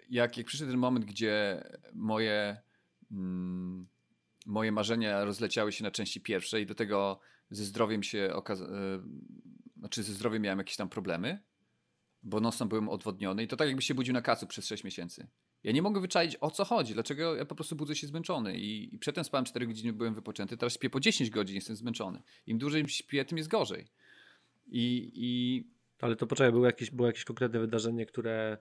jak, 0.10 0.38
jak 0.38 0.48
przyszedł 0.48 0.72
ten 0.72 0.80
moment, 0.80 1.06
gdzie 1.06 1.64
moje, 1.94 2.62
mm, 3.12 3.88
moje 4.46 4.72
marzenia 4.72 5.26
rozleciały 5.26 5.72
się 5.72 5.84
na 5.84 5.92
części 5.92 6.22
pierwszej 6.22 6.64
i 6.64 6.66
do 6.66 6.76
tego 6.76 7.20
ze 7.50 7.66
zdrowiem 7.66 8.04
się 8.04 8.34
okazało, 8.34 8.72
e, 8.72 9.04
znaczy 9.78 10.04
ze 10.04 10.14
zdrowiem 10.14 10.42
miałem 10.42 10.60
jakieś 10.60 10.76
tam 10.76 10.90
problemy, 10.90 11.44
bo 12.24 12.40
nosem 12.40 12.68
byłem 12.68 12.90
odwodniony 12.90 13.44
i 13.44 13.48
to 13.48 13.58
tak 13.58 13.68
jakby 13.68 13.82
się 13.82 13.94
budził 13.94 14.14
na 14.14 14.22
kacu 14.22 14.48
przez 14.48 14.68
6 14.68 14.84
miesięcy. 14.84 15.28
Ja 15.64 15.72
nie 15.72 15.82
mogę 15.82 16.02
wyczaić 16.02 16.38
o 16.42 16.52
co 16.52 16.66
chodzi, 16.66 16.94
dlaczego 16.94 17.36
ja 17.36 17.46
po 17.46 17.56
prostu 17.56 17.76
budzę 17.76 17.96
się 17.96 18.08
zmęczony 18.08 18.58
i, 18.58 18.96
i 18.96 19.00
przedtem 19.00 19.24
spałem 19.24 19.46
4 19.46 19.68
godziny, 19.68 19.94
byłem 19.94 20.16
wypoczęty, 20.16 20.58
teraz 20.58 20.74
śpię 20.74 20.90
po 20.90 21.00
10 21.00 21.30
godzin, 21.30 21.56
jestem 21.56 21.76
zmęczony. 21.76 22.22
Im 22.48 22.58
dłużej 22.58 22.88
śpię, 22.88 23.26
tym 23.26 23.38
jest 23.38 23.50
gorzej. 23.50 23.88
I, 24.68 25.12
i... 25.16 25.64
Ale 26.02 26.16
to 26.16 26.28
poczekaj, 26.28 26.52
było 26.52 26.66
jakieś, 26.66 26.92
było 26.92 27.08
jakieś 27.08 27.24
konkretne 27.24 27.60
wydarzenie, 27.60 28.06
które 28.06 28.58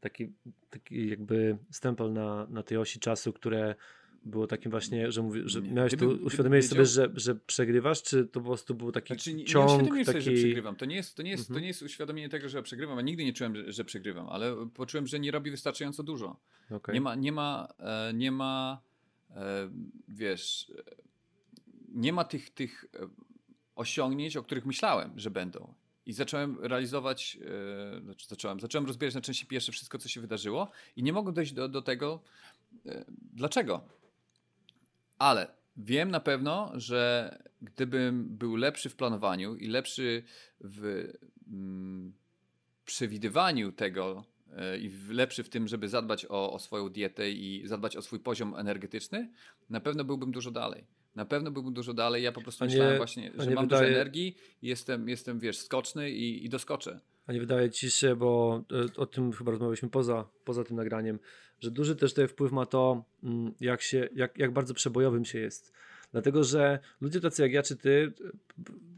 taki, 0.00 0.32
taki 0.70 1.08
jakby 1.08 1.58
stempel 1.70 2.12
na, 2.12 2.46
na 2.46 2.62
tej 2.62 2.78
osi 2.78 3.00
czasu, 3.00 3.32
które 3.32 3.74
było 4.24 4.46
takim 4.46 4.70
właśnie, 4.70 5.12
że, 5.12 5.22
mówi, 5.22 5.42
że 5.44 5.62
miałeś 5.62 5.96
tu 5.96 6.10
uświadomiłeś 6.10 6.68
sobie, 6.68 6.86
że, 6.86 7.08
że 7.14 7.34
przegrywasz, 7.34 8.02
czy 8.02 8.24
to 8.24 8.40
po 8.40 8.46
prostu 8.46 8.74
był 8.74 8.92
taki 8.92 9.06
znaczy, 9.06 9.34
nie, 9.34 9.44
ciąg? 9.44 9.68
Nie 9.68 9.74
uświadomiłem 9.74 10.06
taki... 10.06 10.22
sobie, 10.22 10.36
że 10.36 10.42
przegrywam. 10.42 10.76
To 10.76 10.84
nie 10.84 10.96
jest, 10.96 11.16
to 11.16 11.22
nie 11.22 11.30
jest, 11.30 11.42
mhm. 11.42 11.54
to 11.54 11.60
nie 11.60 11.68
jest 11.68 11.82
uświadomienie 11.82 12.28
tego, 12.28 12.48
że 12.48 12.58
ja 12.58 12.62
przegrywam. 12.62 12.96
Ja 12.96 13.02
nigdy 13.02 13.24
nie 13.24 13.32
czułem, 13.32 13.72
że, 13.72 13.84
przegrywam, 13.84 14.28
ale 14.28 14.68
poczułem, 14.74 15.06
że 15.06 15.20
nie 15.20 15.30
robi 15.30 15.50
wystarczająco 15.50 16.02
dużo. 16.02 16.36
Okay. 16.70 16.94
Nie 16.94 17.00
ma, 17.00 17.14
nie 17.14 17.32
ma, 17.32 17.68
e, 17.78 18.12
nie 18.14 18.32
ma 18.32 18.80
e, 19.30 19.70
wiesz, 20.08 20.72
nie 21.88 22.12
ma 22.12 22.24
tych, 22.24 22.50
tych 22.50 22.84
e, 22.94 23.08
osiągnięć, 23.74 24.36
o 24.36 24.42
których 24.42 24.66
myślałem, 24.66 25.12
że 25.16 25.30
będą. 25.30 25.74
I 26.06 26.12
zacząłem 26.12 26.58
realizować, 26.60 27.38
znaczy 28.02 28.28
zacząłem, 28.28 28.60
zacząłem 28.60 28.86
rozbierać 28.86 29.14
na 29.14 29.20
części 29.20 29.46
pierwsze 29.46 29.72
wszystko, 29.72 29.98
co 29.98 30.08
się 30.08 30.20
wydarzyło 30.20 30.70
i 30.96 31.02
nie 31.02 31.12
mogłem 31.12 31.34
dojść 31.34 31.52
do, 31.52 31.68
do 31.68 31.82
tego, 31.82 32.20
dlaczego 33.32 33.84
ale 35.20 35.46
wiem 35.76 36.10
na 36.10 36.20
pewno, 36.20 36.72
że 36.74 37.38
gdybym 37.62 38.36
był 38.36 38.56
lepszy 38.56 38.88
w 38.88 38.96
planowaniu 38.96 39.56
i 39.56 39.68
lepszy 39.68 40.22
w 40.60 41.08
mm, 41.48 42.12
przewidywaniu 42.84 43.72
tego 43.72 44.24
e, 44.56 44.78
i 44.78 44.90
lepszy 45.08 45.44
w 45.44 45.48
tym, 45.48 45.68
żeby 45.68 45.88
zadbać 45.88 46.26
o, 46.28 46.52
o, 46.52 46.58
swoją 46.58 46.88
dietę 46.88 47.30
i 47.30 47.62
zadbać 47.64 47.96
o 47.96 48.02
swój 48.02 48.20
poziom 48.20 48.54
energetyczny, 48.56 49.30
na 49.70 49.80
pewno 49.80 50.04
byłbym 50.04 50.32
dużo 50.32 50.50
dalej. 50.50 50.84
Na 51.14 51.24
pewno 51.24 51.50
byłbym 51.50 51.74
dużo 51.74 51.94
dalej. 51.94 52.22
Ja 52.22 52.32
po 52.32 52.40
prostu 52.40 52.64
nie, 52.64 52.70
myślałem 52.70 52.96
właśnie, 52.96 53.32
że 53.38 53.50
mam 53.50 53.64
wydaje... 53.64 53.66
dużo 53.66 53.84
energii, 53.84 54.36
jestem, 54.62 55.08
jestem 55.08 55.38
wiesz, 55.38 55.58
skoczny 55.58 56.10
i, 56.10 56.44
i 56.44 56.48
doskoczę. 56.48 57.00
A 57.26 57.32
nie 57.32 57.40
wydaje 57.40 57.70
ci 57.70 57.90
się, 57.90 58.16
bo 58.16 58.62
e, 58.72 58.96
o 58.96 59.06
tym 59.06 59.32
chyba 59.32 59.50
rozmawialiśmy 59.50 59.88
poza, 59.88 60.28
poza 60.44 60.64
tym 60.64 60.76
nagraniem, 60.76 61.18
że 61.60 61.70
duży 61.70 61.96
też 61.96 62.12
tutaj 62.12 62.28
wpływ 62.28 62.52
ma 62.52 62.66
to, 62.66 63.04
mm, 63.22 63.54
jak, 63.60 63.82
się, 63.82 64.08
jak, 64.14 64.38
jak 64.38 64.52
bardzo 64.52 64.74
przebojowym 64.74 65.24
się 65.24 65.38
jest. 65.38 65.72
Dlatego, 66.12 66.44
że 66.44 66.78
ludzie 67.00 67.20
tacy 67.20 67.42
jak 67.42 67.52
ja 67.52 67.62
czy 67.62 67.76
ty 67.76 68.12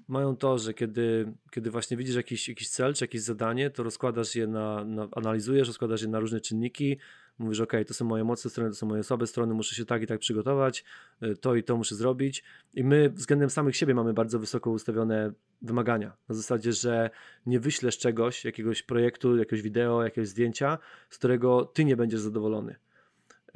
mają 0.09 0.37
to, 0.37 0.59
że 0.59 0.75
kiedy, 0.75 1.33
kiedy 1.51 1.71
właśnie 1.71 1.97
widzisz 1.97 2.17
jakiś, 2.17 2.49
jakiś 2.49 2.69
cel 2.69 2.95
czy 2.95 3.05
jakieś 3.05 3.23
zadanie, 3.23 3.71
to 3.71 3.83
rozkładasz 3.83 4.35
je 4.35 4.47
na, 4.47 4.85
na 4.85 5.09
analizujesz, 5.13 5.69
rozkładasz 5.69 6.03
je 6.03 6.09
na 6.09 6.21
różne 6.21 6.41
czynniki, 6.41 6.99
mówisz, 7.39 7.61
ok, 7.61 7.73
to 7.87 7.95
są 7.95 8.05
moje 8.05 8.25
mocne 8.25 8.51
strony, 8.51 8.71
to 8.71 8.77
są 8.77 8.87
moje 8.87 9.03
słabe 9.03 9.27
strony, 9.27 9.55
muszę 9.55 9.75
się 9.75 9.85
tak 9.85 10.03
i 10.03 10.07
tak 10.07 10.19
przygotować, 10.21 10.85
y, 11.23 11.37
to 11.37 11.55
i 11.55 11.63
to 11.63 11.77
muszę 11.77 11.95
zrobić. 11.95 12.45
I 12.75 12.85
my 12.85 13.11
względem 13.11 13.51
samych 13.51 13.77
siebie 13.77 13.95
mamy 13.95 14.15
bardzo 14.15 14.39
wysoko 14.39 14.71
ustawione 14.71 15.33
wymagania. 15.63 16.17
Na 16.29 16.35
zasadzie, 16.35 16.73
że 16.73 17.11
nie 17.47 17.61
wyślesz 17.61 17.99
czegoś, 17.99 18.45
jakiegoś 18.45 18.83
projektu, 18.83 19.37
jakiegoś 19.37 19.63
wideo, 19.63 20.05
jakiegoś 20.05 20.29
zdjęcia, 20.29 20.79
z 21.11 21.19
którego 21.19 21.65
ty 21.65 21.85
nie 21.85 21.97
będziesz 21.97 22.21
zadowolony. 22.21 22.77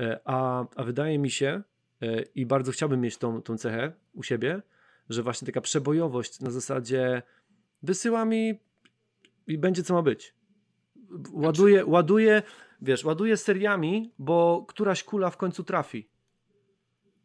E, 0.00 0.20
a, 0.24 0.66
a 0.76 0.84
wydaje 0.84 1.18
mi 1.18 1.30
się, 1.30 1.62
e, 2.02 2.22
i 2.22 2.46
bardzo 2.46 2.72
chciałbym 2.72 3.00
mieć 3.00 3.18
tą, 3.18 3.42
tą 3.42 3.58
cechę 3.58 3.92
u 4.14 4.22
siebie, 4.22 4.62
że 5.08 5.22
właśnie 5.22 5.46
taka 5.46 5.60
przebojowość 5.60 6.40
na 6.40 6.50
zasadzie 6.50 7.22
wysyła 7.82 8.24
mi 8.24 8.60
i 9.46 9.58
będzie 9.58 9.82
co 9.82 9.94
ma 9.94 10.02
być. 10.02 10.34
Ładuje, 11.32 11.86
ładuje, 11.86 12.42
wiesz, 12.82 13.04
ładuje 13.04 13.36
seriami, 13.36 14.12
bo 14.18 14.64
któraś 14.68 15.04
kula 15.04 15.30
w 15.30 15.36
końcu 15.36 15.64
trafi. 15.64 16.08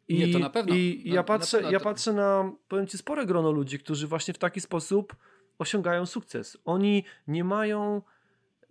I, 0.08 0.18
nie, 0.18 0.32
to 0.32 0.38
na 0.38 0.50
pewno. 0.50 0.74
I, 0.74 1.02
na, 1.06 1.14
ja, 1.14 1.22
patrzę, 1.22 1.62
ja 1.70 1.80
patrzę 1.80 2.12
na, 2.12 2.52
powiem 2.68 2.86
ci, 2.86 2.98
spore 2.98 3.26
grono 3.26 3.50
ludzi, 3.50 3.78
którzy 3.78 4.06
właśnie 4.06 4.34
w 4.34 4.38
taki 4.38 4.60
sposób 4.60 5.16
osiągają 5.58 6.06
sukces. 6.06 6.58
Oni 6.64 7.04
nie 7.26 7.44
mają 7.44 8.02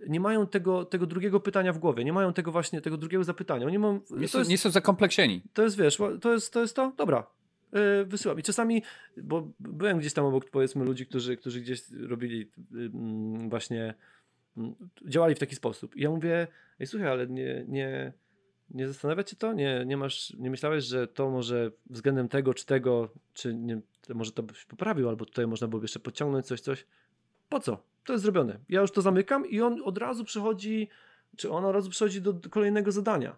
nie 0.07 0.19
mają 0.19 0.47
tego, 0.47 0.85
tego 0.85 1.05
drugiego 1.05 1.39
pytania 1.39 1.73
w 1.73 1.77
głowie, 1.77 2.03
nie 2.03 2.13
mają 2.13 2.33
tego 2.33 2.51
właśnie, 2.51 2.81
tego 2.81 2.97
drugiego 2.97 3.23
zapytania. 3.23 3.67
Oni 3.67 3.79
mają, 3.79 3.99
nie, 4.11 4.27
są, 4.27 4.39
jest, 4.39 4.49
nie 4.49 4.57
są 4.57 4.69
zakompleksieni. 4.69 5.41
To 5.53 5.63
jest, 5.63 5.77
wiesz, 5.77 5.97
to 6.21 6.33
jest 6.33 6.53
to, 6.53 6.61
jest 6.61 6.75
to? 6.75 6.93
dobra, 6.97 7.27
yy, 7.73 8.05
wysyłam. 8.05 8.39
I 8.39 8.43
czasami, 8.43 8.83
bo 9.17 9.47
byłem 9.59 9.99
gdzieś 9.99 10.13
tam 10.13 10.25
obok, 10.25 10.49
powiedzmy, 10.49 10.85
ludzi, 10.85 11.05
którzy, 11.05 11.37
którzy 11.37 11.61
gdzieś 11.61 11.81
robili 11.91 12.51
yy, 12.71 12.89
właśnie, 13.49 13.77
yy, 13.77 13.93
działali 15.05 15.35
w 15.35 15.39
taki 15.39 15.55
sposób. 15.55 15.95
I 15.95 16.01
ja 16.01 16.09
mówię, 16.09 16.47
ej, 16.79 16.87
słuchaj, 16.87 17.09
ale 17.09 17.27
nie, 17.27 17.65
nie, 17.67 18.13
nie 18.69 18.87
zastanawia 18.87 19.23
cię 19.23 19.35
to? 19.35 19.53
Nie, 19.53 19.83
nie, 19.85 19.97
masz, 19.97 20.33
nie 20.33 20.49
myślałeś, 20.49 20.83
że 20.83 21.07
to 21.07 21.29
może 21.29 21.71
względem 21.89 22.27
tego 22.27 22.53
czy 22.53 22.65
tego, 22.65 23.13
czy 23.33 23.55
nie, 23.55 23.81
może 24.09 24.31
to 24.31 24.43
byś 24.43 24.65
poprawił, 24.65 25.09
albo 25.09 25.25
tutaj 25.25 25.47
można 25.47 25.67
byłoby 25.67 25.83
jeszcze 25.83 25.99
podciągnąć 25.99 26.45
coś, 26.45 26.61
coś. 26.61 26.85
Po 27.49 27.59
co? 27.59 27.83
To 28.03 28.13
jest 28.13 28.23
zrobione. 28.23 28.59
Ja 28.69 28.81
już 28.81 28.91
to 28.91 29.01
zamykam 29.01 29.49
i 29.49 29.61
on 29.61 29.81
od 29.83 29.97
razu 29.97 30.23
przechodzi, 30.23 30.89
czy 31.37 31.51
on 31.51 31.65
od 31.65 31.73
razu 31.73 31.89
przechodzi 31.89 32.21
do 32.21 32.33
kolejnego 32.49 32.91
zadania. 32.91 33.37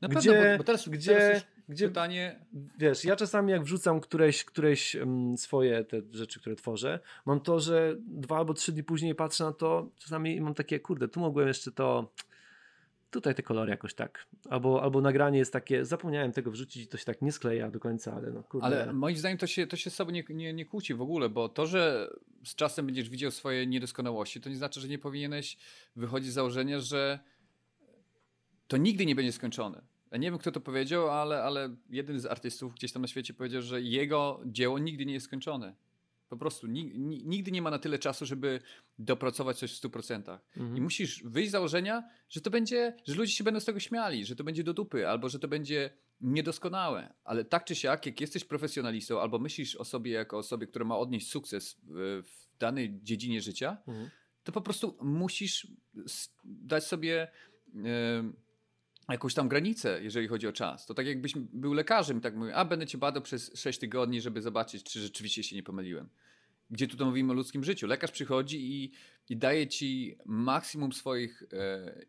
Na 0.00 0.08
gdzie, 0.08 0.32
pewno, 0.32 0.50
bo, 0.52 0.58
bo 0.58 0.64
teraz, 0.64 0.88
gdzie, 0.88 1.14
teraz 1.14 1.46
gdzie 1.70 1.88
pytanie... 1.88 2.40
Wiesz, 2.78 3.04
ja 3.04 3.16
czasami 3.16 3.52
jak 3.52 3.62
wrzucam 3.62 4.00
któreś, 4.00 4.44
któreś 4.44 4.96
swoje 5.36 5.84
te 5.84 6.00
rzeczy, 6.10 6.40
które 6.40 6.56
tworzę, 6.56 7.00
mam 7.26 7.40
to, 7.40 7.60
że 7.60 7.96
dwa 7.98 8.36
albo 8.36 8.54
trzy 8.54 8.72
dni 8.72 8.84
później 8.84 9.14
patrzę 9.14 9.44
na 9.44 9.52
to, 9.52 9.90
czasami 9.98 10.40
mam 10.40 10.54
takie, 10.54 10.80
kurde, 10.80 11.08
tu 11.08 11.20
mogłem 11.20 11.48
jeszcze 11.48 11.72
to 11.72 12.12
tutaj 13.10 13.34
te 13.34 13.42
kolory 13.42 13.70
jakoś 13.70 13.94
tak. 13.94 14.26
Albo, 14.48 14.82
albo 14.82 15.00
nagranie 15.00 15.38
jest 15.38 15.52
takie, 15.52 15.84
zapomniałem 15.84 16.32
tego 16.32 16.50
wrzucić 16.50 16.84
i 16.84 16.88
to 16.88 16.96
się 16.98 17.04
tak 17.04 17.22
nie 17.22 17.32
skleja 17.32 17.70
do 17.70 17.80
końca, 17.80 18.14
ale 18.14 18.30
no 18.30 18.42
kurde. 18.42 18.66
Ale 18.66 18.92
moim 18.92 19.16
zdaniem 19.16 19.38
to 19.38 19.46
się, 19.46 19.66
to 19.66 19.76
się 19.76 19.90
z 19.90 19.94
sobą 19.94 20.10
nie, 20.10 20.24
nie, 20.28 20.52
nie 20.52 20.64
kłóci 20.64 20.94
w 20.94 21.02
ogóle, 21.02 21.28
bo 21.28 21.48
to, 21.48 21.66
że 21.66 22.10
z 22.44 22.54
czasem 22.54 22.86
będziesz 22.86 23.08
widział 23.08 23.30
swoje 23.30 23.66
niedoskonałości, 23.66 24.40
to 24.40 24.50
nie 24.50 24.56
znaczy, 24.56 24.80
że 24.80 24.88
nie 24.88 24.98
powinieneś 24.98 25.56
wychodzić 25.96 26.30
z 26.30 26.34
założenia, 26.34 26.80
że 26.80 27.18
to 28.68 28.76
nigdy 28.76 29.06
nie 29.06 29.14
będzie 29.14 29.32
skończone. 29.32 29.82
Ja 30.10 30.18
nie 30.18 30.30
wiem, 30.30 30.38
kto 30.38 30.52
to 30.52 30.60
powiedział, 30.60 31.10
ale, 31.10 31.42
ale 31.42 31.76
jeden 31.90 32.20
z 32.20 32.26
artystów 32.26 32.74
gdzieś 32.74 32.92
tam 32.92 33.02
na 33.02 33.08
świecie 33.08 33.34
powiedział, 33.34 33.62
że 33.62 33.82
jego 33.82 34.40
dzieło 34.46 34.78
nigdy 34.78 35.06
nie 35.06 35.12
jest 35.12 35.26
skończone. 35.26 35.74
Po 36.28 36.36
prostu 36.36 36.66
nigdy 36.66 37.52
nie 37.52 37.62
ma 37.62 37.70
na 37.70 37.78
tyle 37.78 37.98
czasu, 37.98 38.26
żeby 38.26 38.60
dopracować 38.98 39.58
coś 39.58 39.78
w 39.78 39.82
100%. 39.82 40.38
Mhm. 40.56 40.76
I 40.76 40.80
musisz 40.80 41.22
wyjść 41.22 41.48
z 41.48 41.52
założenia, 41.52 42.08
że 42.28 42.40
to 42.40 42.50
będzie, 42.50 42.96
że 43.06 43.14
ludzie 43.14 43.32
się 43.32 43.44
będą 43.44 43.60
z 43.60 43.64
tego 43.64 43.80
śmiali, 43.80 44.24
że 44.24 44.36
to 44.36 44.44
będzie 44.44 44.64
do 44.64 44.74
dupy, 44.74 45.08
albo 45.08 45.28
że 45.28 45.38
to 45.38 45.48
będzie 45.48 45.90
niedoskonałe, 46.20 47.14
ale 47.24 47.44
tak 47.44 47.64
czy 47.64 47.74
siak, 47.74 48.06
jak 48.06 48.20
jesteś 48.20 48.44
profesjonalistą 48.44 49.20
albo 49.20 49.38
myślisz 49.38 49.76
o 49.76 49.84
sobie 49.84 50.12
jako 50.12 50.38
osobie, 50.38 50.66
która 50.66 50.84
ma 50.84 50.98
odnieść 50.98 51.30
sukces 51.30 51.80
w, 51.82 52.22
w 52.26 52.58
danej 52.58 53.00
dziedzinie 53.02 53.40
życia, 53.40 53.76
mhm. 53.86 54.10
to 54.44 54.52
po 54.52 54.60
prostu 54.60 54.98
musisz 55.02 55.66
dać 56.44 56.84
sobie 56.84 57.28
e, 57.84 58.32
jakąś 59.12 59.34
tam 59.34 59.48
granicę, 59.48 60.02
jeżeli 60.02 60.28
chodzi 60.28 60.46
o 60.46 60.52
czas. 60.52 60.86
To 60.86 60.94
tak 60.94 61.06
jakbyś 61.06 61.32
był 61.36 61.72
lekarzem 61.72 62.18
i 62.18 62.20
tak 62.20 62.36
mówił, 62.36 62.52
a 62.54 62.64
będę 62.64 62.86
cię 62.86 62.98
badał 62.98 63.22
przez 63.22 63.52
6 63.54 63.78
tygodni, 63.78 64.20
żeby 64.20 64.42
zobaczyć, 64.42 64.82
czy 64.82 65.00
rzeczywiście 65.00 65.42
się 65.42 65.56
nie 65.56 65.62
pomyliłem. 65.62 66.08
Gdzie 66.70 66.88
tutaj 66.88 67.06
mówimy 67.06 67.32
o 67.32 67.34
ludzkim 67.34 67.64
życiu. 67.64 67.86
Lekarz 67.86 68.10
przychodzi 68.10 68.74
i, 68.74 68.92
i 69.28 69.36
daje 69.36 69.66
ci 69.66 70.16
maksimum 70.24 70.92
swoich 70.92 71.42
e, 71.52 72.04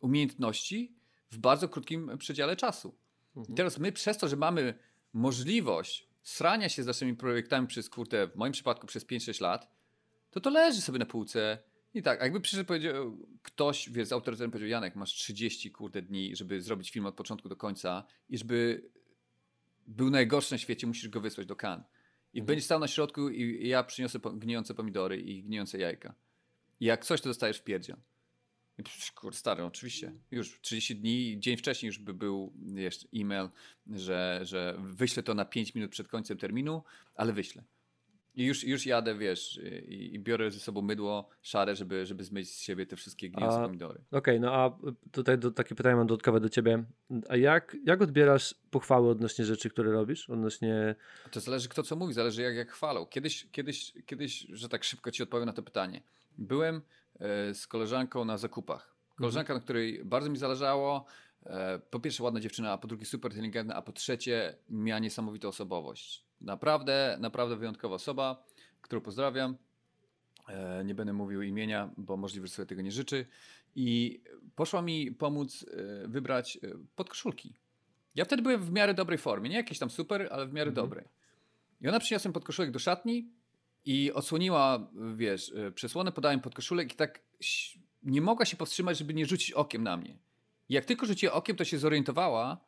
umiejętności 0.00 0.96
w 1.30 1.38
bardzo 1.38 1.68
krótkim 1.68 2.18
przedziale 2.18 2.56
czasu. 2.56 2.94
Mhm. 3.36 3.54
I 3.54 3.56
teraz 3.56 3.78
my 3.78 3.92
przez 3.92 4.18
to, 4.18 4.28
że 4.28 4.36
mamy 4.36 4.74
możliwość 5.12 6.08
srania 6.22 6.68
się 6.68 6.82
z 6.82 6.86
naszymi 6.86 7.14
projektami 7.14 7.66
przez, 7.66 7.90
kurde, 7.90 8.28
w 8.28 8.36
moim 8.36 8.52
przypadku 8.52 8.86
przez 8.86 9.06
5-6 9.06 9.42
lat, 9.42 9.76
to 10.30 10.40
to 10.40 10.50
leży 10.50 10.80
sobie 10.80 10.98
na 10.98 11.06
półce 11.06 11.58
i 11.96 12.02
tak, 12.02 12.20
jakby 12.20 12.40
przyszedł 12.40 12.68
powiedział, 12.68 13.16
ktoś, 13.42 13.90
wie, 13.90 14.06
z 14.06 14.12
autorytetem 14.12 14.50
powiedział, 14.50 14.68
Janek, 14.68 14.96
masz 14.96 15.12
30 15.12 15.70
kurde 15.70 16.02
dni, 16.02 16.36
żeby 16.36 16.60
zrobić 16.60 16.90
film 16.90 17.06
od 17.06 17.14
początku 17.14 17.48
do 17.48 17.56
końca 17.56 18.04
i 18.28 18.38
żeby 18.38 18.90
był 19.86 20.10
najgorszy 20.10 20.54
na 20.54 20.58
świecie, 20.58 20.86
musisz 20.86 21.08
go 21.08 21.20
wysłać 21.20 21.46
do 21.46 21.56
Kan. 21.56 21.84
I 22.32 22.38
mhm. 22.38 22.46
będziesz 22.46 22.64
stał 22.64 22.80
na 22.80 22.88
środku 22.88 23.28
i 23.28 23.68
ja 23.68 23.84
przyniosę 23.84 24.18
gnijące 24.34 24.74
pomidory 24.74 25.20
i 25.20 25.42
gnijące 25.42 25.78
jajka. 25.78 26.14
I 26.80 26.84
jak 26.84 27.04
coś, 27.04 27.20
to 27.20 27.28
dostajesz 27.28 27.58
w 27.58 27.64
pierdziel. 27.64 27.96
Kur, 29.14 29.34
stary, 29.34 29.64
oczywiście. 29.64 30.12
Już 30.30 30.60
30 30.60 30.96
dni, 30.96 31.36
dzień 31.38 31.56
wcześniej 31.56 31.86
już 31.86 31.98
by 31.98 32.14
był 32.14 32.52
jeszcze 32.74 33.08
e-mail, 33.14 33.48
że, 33.86 34.40
że 34.42 34.78
wyślę 34.80 35.22
to 35.22 35.34
na 35.34 35.44
5 35.44 35.74
minut 35.74 35.90
przed 35.90 36.08
końcem 36.08 36.38
terminu, 36.38 36.82
ale 37.14 37.32
wyślę. 37.32 37.64
I 38.36 38.44
już, 38.44 38.64
już 38.64 38.86
jadę, 38.86 39.14
wiesz, 39.14 39.60
i, 39.88 40.14
i, 40.14 40.18
biorę 40.18 40.50
ze 40.50 40.60
sobą 40.60 40.82
mydło 40.82 41.28
szare, 41.42 41.76
żeby, 41.76 42.06
żeby 42.06 42.24
zmyć 42.24 42.50
z 42.50 42.60
siebie 42.60 42.86
te 42.86 42.96
wszystkie 42.96 43.28
gnijące 43.28 43.58
pomidory. 43.58 44.00
Okej, 44.10 44.18
okay, 44.18 44.40
no 44.40 44.54
a 44.54 44.78
tutaj 45.12 45.38
do, 45.38 45.50
takie 45.50 45.74
pytanie 45.74 45.96
mam 45.96 46.06
dodatkowe 46.06 46.40
do 46.40 46.48
ciebie. 46.48 46.84
A 47.28 47.36
jak, 47.36 47.76
jak 47.84 48.02
odbierasz 48.02 48.54
pochwały 48.70 49.10
odnośnie 49.10 49.44
rzeczy, 49.44 49.70
które 49.70 49.92
robisz? 49.92 50.30
Odnośnie... 50.30 50.94
To 51.30 51.40
zależy 51.40 51.68
kto 51.68 51.82
co 51.82 51.96
mówi, 51.96 52.14
zależy 52.14 52.42
jak, 52.42 52.54
jak 52.54 52.70
chwalą. 52.70 53.06
Kiedyś, 53.06 53.46
kiedyś, 53.52 53.92
kiedyś, 54.06 54.46
że 54.52 54.68
tak 54.68 54.84
szybko 54.84 55.10
ci 55.10 55.22
odpowiem 55.22 55.46
na 55.46 55.52
to 55.52 55.62
pytanie. 55.62 56.02
Byłem 56.38 56.82
e, 57.20 57.54
z 57.54 57.66
koleżanką 57.66 58.24
na 58.24 58.38
zakupach. 58.38 58.96
Koleżanka, 59.14 59.52
mhm. 59.52 59.60
na 59.60 59.64
której 59.64 60.04
bardzo 60.04 60.30
mi 60.30 60.36
zależało. 60.36 61.04
E, 61.46 61.78
po 61.78 62.00
pierwsze 62.00 62.22
ładna 62.22 62.40
dziewczyna, 62.40 62.72
a 62.72 62.78
po 62.78 62.88
drugie 62.88 63.06
super 63.06 63.32
inteligentna, 63.32 63.74
a 63.74 63.82
po 63.82 63.92
trzecie 63.92 64.56
miała 64.68 64.98
niesamowitą 64.98 65.48
osobowość 65.48 66.25
Naprawdę, 66.40 67.16
naprawdę 67.20 67.56
wyjątkowa 67.56 67.94
osoba, 67.94 68.44
którą 68.80 69.00
pozdrawiam. 69.00 69.56
E, 70.48 70.84
nie 70.84 70.94
będę 70.94 71.12
mówił 71.12 71.42
imienia, 71.42 71.90
bo 71.96 72.16
możliwe, 72.16 72.46
że 72.46 72.52
sobie 72.54 72.66
tego 72.66 72.82
nie 72.82 72.92
życzy. 72.92 73.26
I 73.76 74.20
poszła 74.56 74.82
mi 74.82 75.12
pomóc 75.12 75.66
e, 76.04 76.08
wybrać 76.08 76.56
e, 76.56 76.60
podkoszulki. 76.96 77.54
Ja 78.14 78.24
wtedy 78.24 78.42
byłem 78.42 78.62
w 78.62 78.72
miarę 78.72 78.94
dobrej 78.94 79.18
formie. 79.18 79.50
Nie 79.50 79.56
jakieś 79.56 79.78
tam 79.78 79.90
super, 79.90 80.28
ale 80.30 80.46
w 80.46 80.52
miarę 80.52 80.68
mhm. 80.68 80.88
dobrej. 80.88 81.04
I 81.80 81.88
ona 81.88 82.00
przyniosła 82.00 82.32
podkoszulek 82.32 82.70
do 82.70 82.78
szatni 82.78 83.30
i 83.84 84.12
odsłoniła, 84.12 84.90
wiesz, 85.16 85.52
przesłonę, 85.74 86.12
podałem 86.12 86.40
podkoszulek 86.40 86.92
i 86.92 86.96
tak 86.96 87.22
nie 88.02 88.20
mogła 88.20 88.46
się 88.46 88.56
powstrzymać, 88.56 88.98
żeby 88.98 89.14
nie 89.14 89.26
rzucić 89.26 89.52
okiem 89.52 89.82
na 89.82 89.96
mnie. 89.96 90.18
I 90.68 90.74
jak 90.74 90.84
tylko 90.84 91.06
rzuciła 91.06 91.32
okiem, 91.32 91.56
to 91.56 91.64
się 91.64 91.78
zorientowała, 91.78 92.60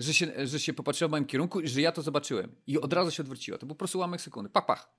że 0.00 0.14
się, 0.14 0.46
że 0.46 0.60
się 0.60 0.72
popatrzyła 0.72 1.08
w 1.08 1.10
moim 1.10 1.24
kierunku 1.24 1.60
i 1.60 1.68
że 1.68 1.80
ja 1.80 1.92
to 1.92 2.02
zobaczyłem. 2.02 2.54
I 2.66 2.80
od 2.80 2.92
razu 2.92 3.10
się 3.10 3.22
odwróciła. 3.22 3.58
To 3.58 3.66
był 3.66 3.74
po 3.74 3.78
prostu 3.78 3.98
ułamek 3.98 4.20
sekundy. 4.20 4.50
Pach, 4.50 4.66
pach. 4.66 4.90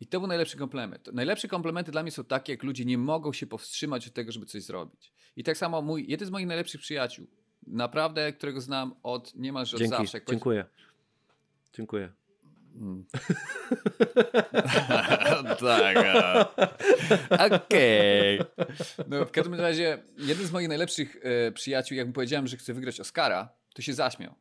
I 0.00 0.06
to 0.06 0.20
był 0.20 0.28
najlepszy 0.28 0.56
komplement. 0.56 1.08
Najlepsze 1.12 1.48
komplementy 1.48 1.92
dla 1.92 2.02
mnie 2.02 2.12
są 2.12 2.24
takie, 2.24 2.52
jak 2.52 2.62
ludzie 2.62 2.84
nie 2.84 2.98
mogą 2.98 3.32
się 3.32 3.46
powstrzymać 3.46 4.08
od 4.08 4.14
tego, 4.14 4.32
żeby 4.32 4.46
coś 4.46 4.62
zrobić. 4.62 5.12
I 5.36 5.44
tak 5.44 5.56
samo 5.56 5.82
mój, 5.82 6.06
jeden 6.08 6.28
z 6.28 6.30
moich 6.30 6.46
najlepszych 6.46 6.80
przyjaciół, 6.80 7.26
naprawdę, 7.66 8.32
którego 8.32 8.60
znam 8.60 8.94
od 9.02 9.34
niemalże 9.34 9.76
od 9.76 9.80
Dzięki. 9.80 9.96
zawsze. 9.96 10.20
Dziękuję. 10.28 10.64
Dziękuję. 11.72 12.12
Hmm. 12.78 13.04
tak. 15.60 15.96
Okej. 17.30 18.40
Okay. 18.40 18.66
No, 19.08 19.24
w 19.24 19.30
każdym 19.30 19.54
razie, 19.54 19.98
jeden 20.18 20.46
z 20.46 20.52
moich 20.52 20.68
najlepszych 20.68 21.16
e, 21.22 21.52
przyjaciół, 21.52 21.96
jak 21.96 22.06
mu 22.06 22.12
powiedziałem, 22.12 22.46
że 22.46 22.56
chcę 22.56 22.74
wygrać 22.74 23.00
Oscara, 23.00 23.48
to 23.76 23.82
się 23.82 23.94
zaśmiał. 23.94 24.34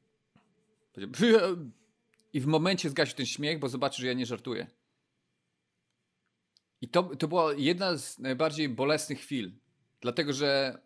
I 2.33 2.39
w 2.39 2.45
momencie 2.45 2.89
zgasił 2.89 3.15
ten 3.15 3.25
śmiech, 3.25 3.59
bo 3.59 3.69
zobaczył, 3.69 4.01
że 4.01 4.07
ja 4.07 4.13
nie 4.13 4.25
żartuję. 4.25 4.67
I 6.81 6.87
to, 6.87 7.03
to 7.03 7.27
była 7.27 7.53
jedna 7.53 7.97
z 7.97 8.19
najbardziej 8.19 8.69
bolesnych 8.69 9.19
chwil. 9.19 9.51
Dlatego, 10.01 10.33
że 10.33 10.77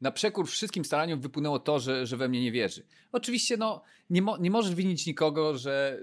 na 0.00 0.12
przekór 0.12 0.48
wszystkim 0.48 0.84
staraniom 0.84 1.20
wypłynęło 1.20 1.58
to, 1.58 1.78
że, 1.78 2.06
że 2.06 2.16
we 2.16 2.28
mnie 2.28 2.42
nie 2.42 2.52
wierzy. 2.52 2.86
Oczywiście, 3.12 3.56
no, 3.56 3.82
nie, 4.10 4.22
mo 4.22 4.36
nie 4.36 4.50
możesz 4.50 4.74
winić 4.74 5.06
nikogo, 5.06 5.58
że, 5.58 6.00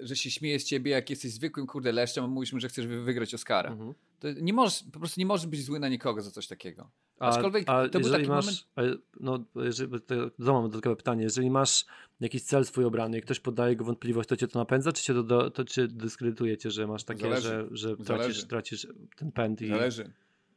że 0.00 0.16
się 0.16 0.30
śmieje 0.30 0.60
z 0.60 0.64
ciebie, 0.64 0.90
jak 0.90 1.10
jesteś 1.10 1.32
zwykłym 1.32 1.66
kurde 1.66 1.92
leszczem, 1.92 2.24
a 2.24 2.26
mówisz 2.26 2.52
mu, 2.52 2.60
że 2.60 2.68
chcesz 2.68 2.86
wygrać 2.86 3.34
Oscara. 3.34 3.70
Mhm. 3.70 3.94
To 4.18 4.28
nie 4.32 4.52
możesz, 4.52 4.84
po 4.92 4.98
prostu 4.98 5.20
nie 5.20 5.26
możesz 5.26 5.46
być 5.46 5.64
zły 5.64 5.80
na 5.80 5.88
nikogo 5.88 6.22
za 6.22 6.30
coś 6.30 6.46
takiego. 6.46 6.90
Aczkolwiek 7.18 7.68
a, 7.68 7.80
a 7.80 7.88
to 7.88 8.00
był 8.00 8.10
taki 8.10 8.28
masz, 8.28 8.66
moment... 8.76 9.02
No, 9.20 9.44
jeżeli, 9.54 10.00
to, 10.00 10.30
to 10.30 10.52
mam 10.52 10.62
dodatkowe 10.62 10.96
pytanie. 10.96 11.22
Jeżeli 11.22 11.50
masz 11.50 11.84
jakiś 12.20 12.42
cel 12.42 12.64
swój 12.64 12.84
obrany 12.84 13.18
i 13.18 13.22
ktoś 13.22 13.40
podaje 13.40 13.76
go 13.76 13.84
wątpliwość, 13.84 14.28
to 14.28 14.36
cię 14.36 14.48
to 14.48 14.58
napędza, 14.58 14.92
czy 14.92 15.02
cię 15.02 15.14
to, 15.14 15.22
do, 15.22 15.50
to 15.50 15.64
cię 15.64 15.88
dyskredytuje 15.88 16.58
cię, 16.58 16.70
że 16.70 16.86
masz 16.86 17.04
takie, 17.04 17.20
Zależy. 17.20 17.48
że, 17.48 17.68
że 17.70 17.96
tracisz, 17.96 18.44
tracisz 18.44 18.86
ten 19.16 19.32
pęd 19.32 19.62
i... 19.62 19.68
Zależy. 19.68 20.12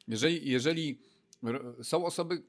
Jeżeli, 0.07 0.49
jeżeli 0.49 0.99
są 1.83 2.05
osoby, 2.05 2.43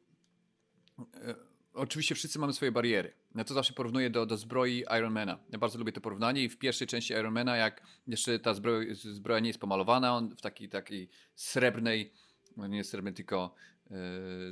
e, 1.14 1.34
oczywiście 1.75 2.14
wszyscy 2.14 2.39
mamy 2.39 2.53
swoje 2.53 2.73
bariery. 2.73 3.12
Ja 3.35 3.45
to 3.45 3.55
zawsze 3.55 3.73
porównuję 3.73 4.11
do, 4.11 4.27
do 4.27 4.37
zbroi 4.37 4.85
Ironmana. 4.99 5.39
Ja 5.51 5.59
bardzo 5.59 5.79
lubię 5.79 5.93
to 5.93 6.01
porównanie 6.01 6.45
i 6.45 6.49
w 6.49 6.59
pierwszej 6.59 6.87
części 6.87 7.12
Ironmana, 7.12 7.57
jak 7.57 7.83
jeszcze 8.07 8.39
ta 8.39 8.55
zbroja, 8.55 8.95
zbroja 8.95 9.41
nie 9.41 9.49
jest 9.49 9.61
pomalowana, 9.61 10.16
on 10.16 10.37
w 10.37 10.41
takiej, 10.41 10.68
takiej 10.68 11.09
srebrnej, 11.35 12.12
no 12.57 12.66
nie 12.66 12.85
srebrnej, 12.85 13.14
tylko 13.14 13.55
yy, 13.91 13.97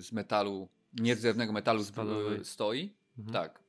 z 0.01 0.13
metalu, 0.13 0.69
nie 0.93 1.17
z 1.17 1.21
drewnego 1.21 1.53
metalu 1.53 1.85
stoi. 2.43 2.95
Mhm. 3.19 3.33
Tak. 3.33 3.68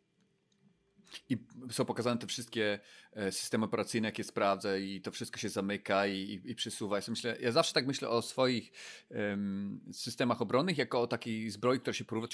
I 1.30 1.38
są 1.72 1.86
pokazane 1.86 2.20
te 2.20 2.28
wszystkie 2.28 2.80
e, 3.14 3.32
systemy 3.32 3.66
operacyjne, 3.66 4.08
jakie 4.08 4.24
sprawdzę 4.24 4.82
i 4.82 5.02
to 5.02 5.12
wszystko 5.12 5.40
się 5.40 5.50
zamyka 5.50 6.08
i, 6.08 6.14
i, 6.16 6.52
i 6.52 6.56
przysuwa. 6.56 6.98
Ja, 6.98 7.04
myślę, 7.08 7.38
ja 7.42 7.52
zawsze 7.52 7.74
tak 7.74 7.88
myślę 7.88 8.10
o 8.10 8.22
swoich 8.22 8.72
um, 9.10 9.82
systemach 9.92 10.42
obronnych, 10.42 10.78
jako 10.78 11.02
o 11.02 11.08
takiej 11.08 11.50
zbroi, 11.50 11.80
która 11.80 11.94
się 11.94 12.06
porówna. 12.06 12.30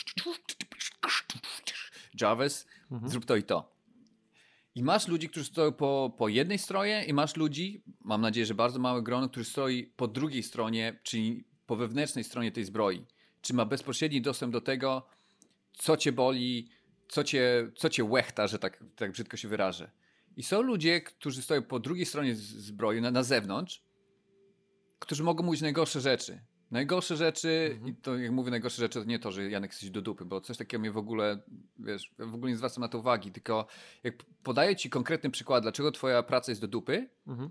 Jarvis, 2.21 2.67
mhm. 2.91 3.11
zrób 3.11 3.25
to 3.25 3.35
i 3.35 3.43
to. 3.43 3.75
I 4.75 4.83
masz 4.83 5.07
ludzi, 5.07 5.29
którzy 5.29 5.45
stoją 5.45 5.71
po, 5.71 6.15
po 6.17 6.27
jednej 6.27 6.57
stronie 6.57 7.05
i 7.05 7.13
masz 7.13 7.35
ludzi, 7.35 7.83
mam 8.01 8.21
nadzieję, 8.21 8.45
że 8.45 8.55
bardzo 8.55 8.79
małe 8.79 9.03
grono, 9.03 9.29
który 9.29 9.45
stoi 9.45 9.83
po 9.83 10.07
drugiej 10.07 10.43
stronie, 10.43 10.99
czyli 11.03 11.43
po 11.65 11.75
wewnętrznej 11.75 12.23
stronie 12.23 12.51
tej 12.51 12.65
zbroi. 12.65 13.05
Czy 13.41 13.53
ma 13.53 13.65
bezpośredni 13.65 14.21
dostęp 14.21 14.53
do 14.53 14.61
tego, 14.61 15.07
co 15.73 15.97
cię 15.97 16.11
boli, 16.11 16.69
co 17.07 17.23
cię, 17.23 17.71
co 17.75 17.89
cię 17.89 18.03
łechta, 18.03 18.47
że 18.47 18.59
tak, 18.59 18.83
tak 18.95 19.11
brzydko 19.11 19.37
się 19.37 19.47
wyrażę. 19.47 19.91
I 20.37 20.43
są 20.43 20.61
ludzie, 20.61 21.01
którzy 21.01 21.41
stoją 21.41 21.61
po 21.61 21.79
drugiej 21.79 22.05
stronie 22.05 22.35
zbroi, 22.35 23.01
na, 23.01 23.11
na 23.11 23.23
zewnątrz, 23.23 23.83
którzy 24.99 25.23
mogą 25.23 25.43
mówić 25.43 25.61
najgorsze 25.61 26.01
rzeczy. 26.01 26.41
Najgorsze 26.71 27.17
rzeczy, 27.17 27.69
mhm. 27.71 27.91
i 27.91 27.95
to 27.95 28.17
jak 28.17 28.31
mówię 28.31 28.51
najgorsze 28.51 28.81
rzeczy, 28.81 28.99
to 28.99 29.05
nie 29.05 29.19
to, 29.19 29.31
że 29.31 29.49
Janek 29.49 29.71
jesteś 29.71 29.89
do 29.89 30.01
dupy, 30.01 30.25
bo 30.25 30.41
coś 30.41 30.57
takiego 30.57 30.81
mnie 30.81 30.91
w 30.91 30.97
ogóle, 30.97 31.39
wiesz, 31.79 32.11
w 32.19 32.35
ogóle 32.35 32.51
nie 32.51 32.57
zwracam 32.57 32.81
na 32.81 32.87
to 32.87 32.97
uwagi, 32.99 33.31
tylko 33.31 33.67
jak 34.03 34.15
podaję 34.43 34.75
ci 34.75 34.89
konkretny 34.89 35.29
przykład, 35.29 35.63
dlaczego 35.63 35.91
twoja 35.91 36.23
praca 36.23 36.51
jest 36.51 36.61
do 36.61 36.67
dupy, 36.67 37.09
mhm. 37.27 37.49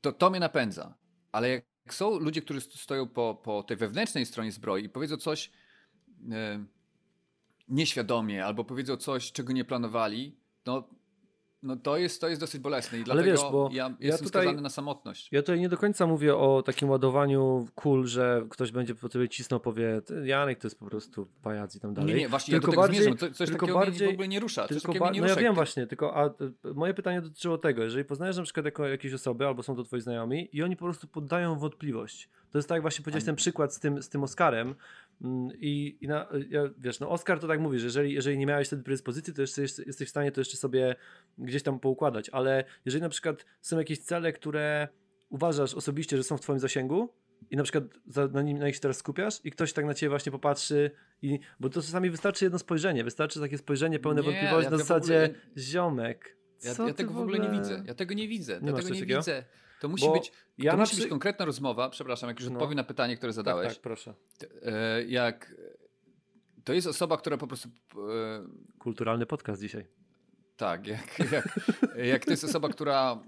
to 0.00 0.12
to 0.12 0.30
mnie 0.30 0.40
napędza. 0.40 0.94
Ale 1.32 1.48
jak 1.50 1.94
są 1.94 2.18
ludzie, 2.18 2.42
którzy 2.42 2.60
stoją 2.60 3.08
po, 3.08 3.40
po 3.44 3.62
tej 3.62 3.76
wewnętrznej 3.76 4.26
stronie 4.26 4.52
zbroi 4.52 4.84
i 4.84 4.88
powiedzą 4.88 5.16
coś, 5.16 5.50
e, 6.30 6.64
nieświadomie 7.70 8.46
albo 8.46 8.64
powiedzą 8.64 8.96
coś, 8.96 9.32
czego 9.32 9.52
nie 9.52 9.64
planowali, 9.64 10.36
no, 10.66 10.88
no 11.62 11.76
to, 11.76 11.96
jest, 11.96 12.20
to 12.20 12.28
jest 12.28 12.40
dosyć 12.40 12.60
bolesne 12.60 12.98
i 12.98 13.04
dlatego 13.04 13.26
wiesz, 13.26 13.40
bo 13.40 13.68
ja, 13.72 13.84
ja 13.84 13.94
jestem 14.00 14.26
tutaj, 14.26 14.42
skazany 14.42 14.62
na 14.62 14.68
samotność. 14.68 15.28
Ja 15.32 15.42
tutaj 15.42 15.60
nie 15.60 15.68
do 15.68 15.76
końca 15.76 16.06
mówię 16.06 16.36
o 16.36 16.62
takim 16.62 16.90
ładowaniu 16.90 17.68
kul, 17.74 18.06
że 18.06 18.46
ktoś 18.50 18.72
będzie 18.72 18.94
po 18.94 19.08
tobie 19.08 19.28
cisnął, 19.28 19.60
powie 19.60 20.02
Janek 20.24 20.58
to 20.58 20.66
jest 20.66 20.78
po 20.78 20.86
prostu 20.86 21.28
pajac 21.42 21.76
i 21.76 21.80
tam 21.80 21.94
dalej. 21.94 22.14
Nie, 22.14 22.20
nie, 22.20 22.28
właśnie 22.28 22.52
tylko 22.52 22.70
ja 22.70 22.76
do 22.76 22.82
bardziej, 22.82 23.02
zmierzam. 23.02 23.34
coś 23.34 23.48
tylko 23.48 23.66
takiego 23.66 23.78
bardziej, 23.78 24.08
w 24.08 24.12
ogóle 24.12 24.28
nie 24.28 24.40
rusza. 24.40 24.68
Tylko 24.68 24.94
ba- 24.94 25.10
nie 25.10 25.20
no 25.20 25.26
ja 25.26 25.36
wiem 25.36 25.54
właśnie, 25.54 25.86
tylko 25.86 26.16
a, 26.16 26.34
moje 26.74 26.94
pytanie 26.94 27.22
dotyczyło 27.22 27.58
tego, 27.58 27.82
jeżeli 27.82 28.04
poznajesz 28.04 28.36
na 28.36 28.42
przykład 28.42 28.66
jako 28.66 28.88
jakieś 28.88 29.14
osoby 29.14 29.46
albo 29.46 29.62
są 29.62 29.76
to 29.76 29.84
twoi 29.84 30.00
znajomi 30.00 30.48
i 30.52 30.62
oni 30.62 30.76
po 30.76 30.84
prostu 30.84 31.08
poddają 31.08 31.58
wątpliwość 31.58 32.28
To 32.50 32.58
jest 32.58 32.68
tak, 32.68 32.82
właśnie 32.82 33.04
powiedziałeś 33.04 33.24
ten 33.24 33.36
przykład 33.36 33.74
z 33.74 33.80
tym, 33.80 34.02
z 34.02 34.08
tym 34.08 34.22
Oscarem. 34.22 34.74
Mm, 35.22 35.50
I, 35.58 35.98
i 36.00 36.08
na, 36.08 36.28
wiesz, 36.78 37.00
no 37.00 37.10
Oscar 37.10 37.40
to 37.40 37.48
tak 37.48 37.60
mówi, 37.60 37.78
że 37.78 37.86
jeżeli, 37.86 38.12
jeżeli 38.12 38.38
nie 38.38 38.46
miałeś 38.46 38.66
wtedy 38.66 38.82
predyspozycji, 38.82 39.34
to 39.34 39.40
jeszcze 39.40 39.62
jesteś 39.62 40.08
w 40.08 40.10
stanie 40.10 40.32
to 40.32 40.40
jeszcze 40.40 40.56
sobie 40.56 40.96
gdzieś 41.38 41.62
tam 41.62 41.80
poukładać. 41.80 42.28
Ale 42.28 42.64
jeżeli 42.84 43.02
na 43.02 43.08
przykład 43.08 43.44
są 43.60 43.78
jakieś 43.78 43.98
cele, 43.98 44.32
które 44.32 44.88
uważasz 45.28 45.74
osobiście, 45.74 46.16
że 46.16 46.22
są 46.22 46.36
w 46.36 46.40
twoim 46.40 46.58
zasięgu, 46.58 47.08
i 47.50 47.56
na 47.56 47.62
przykład 47.62 47.84
za, 48.06 48.26
na, 48.26 48.42
nim, 48.42 48.58
na 48.58 48.66
nich 48.66 48.74
się 48.74 48.80
teraz 48.80 48.96
skupiasz 48.96 49.40
i 49.44 49.50
ktoś 49.50 49.72
tak 49.72 49.84
na 49.84 49.94
ciebie 49.94 50.10
właśnie 50.10 50.32
popatrzy 50.32 50.90
i, 51.22 51.38
bo 51.60 51.68
to 51.68 51.82
czasami 51.82 52.10
wystarczy 52.10 52.44
jedno 52.44 52.58
spojrzenie, 52.58 53.04
wystarczy 53.04 53.40
takie 53.40 53.58
spojrzenie 53.58 53.98
pełne 53.98 54.22
wątpliwości 54.22 54.64
ja 54.64 54.70
na 54.70 54.78
zasadzie 54.78 55.24
ogóle, 55.24 55.40
ziomek. 55.58 56.36
Ja, 56.64 56.86
ja 56.86 56.94
tego 56.94 57.14
w 57.14 57.18
ogóle... 57.18 57.38
nie 57.38 57.50
widzę. 57.50 57.82
Ja 57.86 57.94
tego 57.94 58.14
nie 58.14 58.28
widzę. 58.28 58.60
Nie 58.62 58.70
ja 58.70 58.76
tego 58.76 58.88
nie 58.88 59.00
takiego? 59.00 59.20
widzę. 59.20 59.44
To 59.80 59.88
musi, 59.88 60.10
być, 60.12 60.32
ja 60.58 60.72
to 60.72 60.78
musi 60.78 60.92
przy... 60.92 61.00
być 61.02 61.10
konkretna 61.10 61.44
rozmowa. 61.44 61.90
Przepraszam, 61.90 62.28
jak 62.28 62.40
już 62.40 62.48
no. 62.48 62.54
odpowiem 62.54 62.76
na 62.76 62.84
pytanie, 62.84 63.16
które 63.16 63.32
zadałeś. 63.32 63.66
Tak, 63.66 63.74
tak 63.74 63.82
proszę. 63.82 64.14
E, 64.62 65.04
jak 65.04 65.54
to 66.64 66.72
jest 66.72 66.86
osoba, 66.86 67.16
która 67.16 67.36
po 67.36 67.46
prostu. 67.46 67.68
E, 67.68 68.78
Kulturalny 68.78 69.26
podcast 69.26 69.60
dzisiaj. 69.60 69.86
Tak, 70.56 70.86
jak, 70.86 71.18
jak, 71.32 71.58
jak 72.12 72.24
to 72.24 72.30
jest 72.30 72.44
osoba, 72.44 72.68
która 72.68 73.18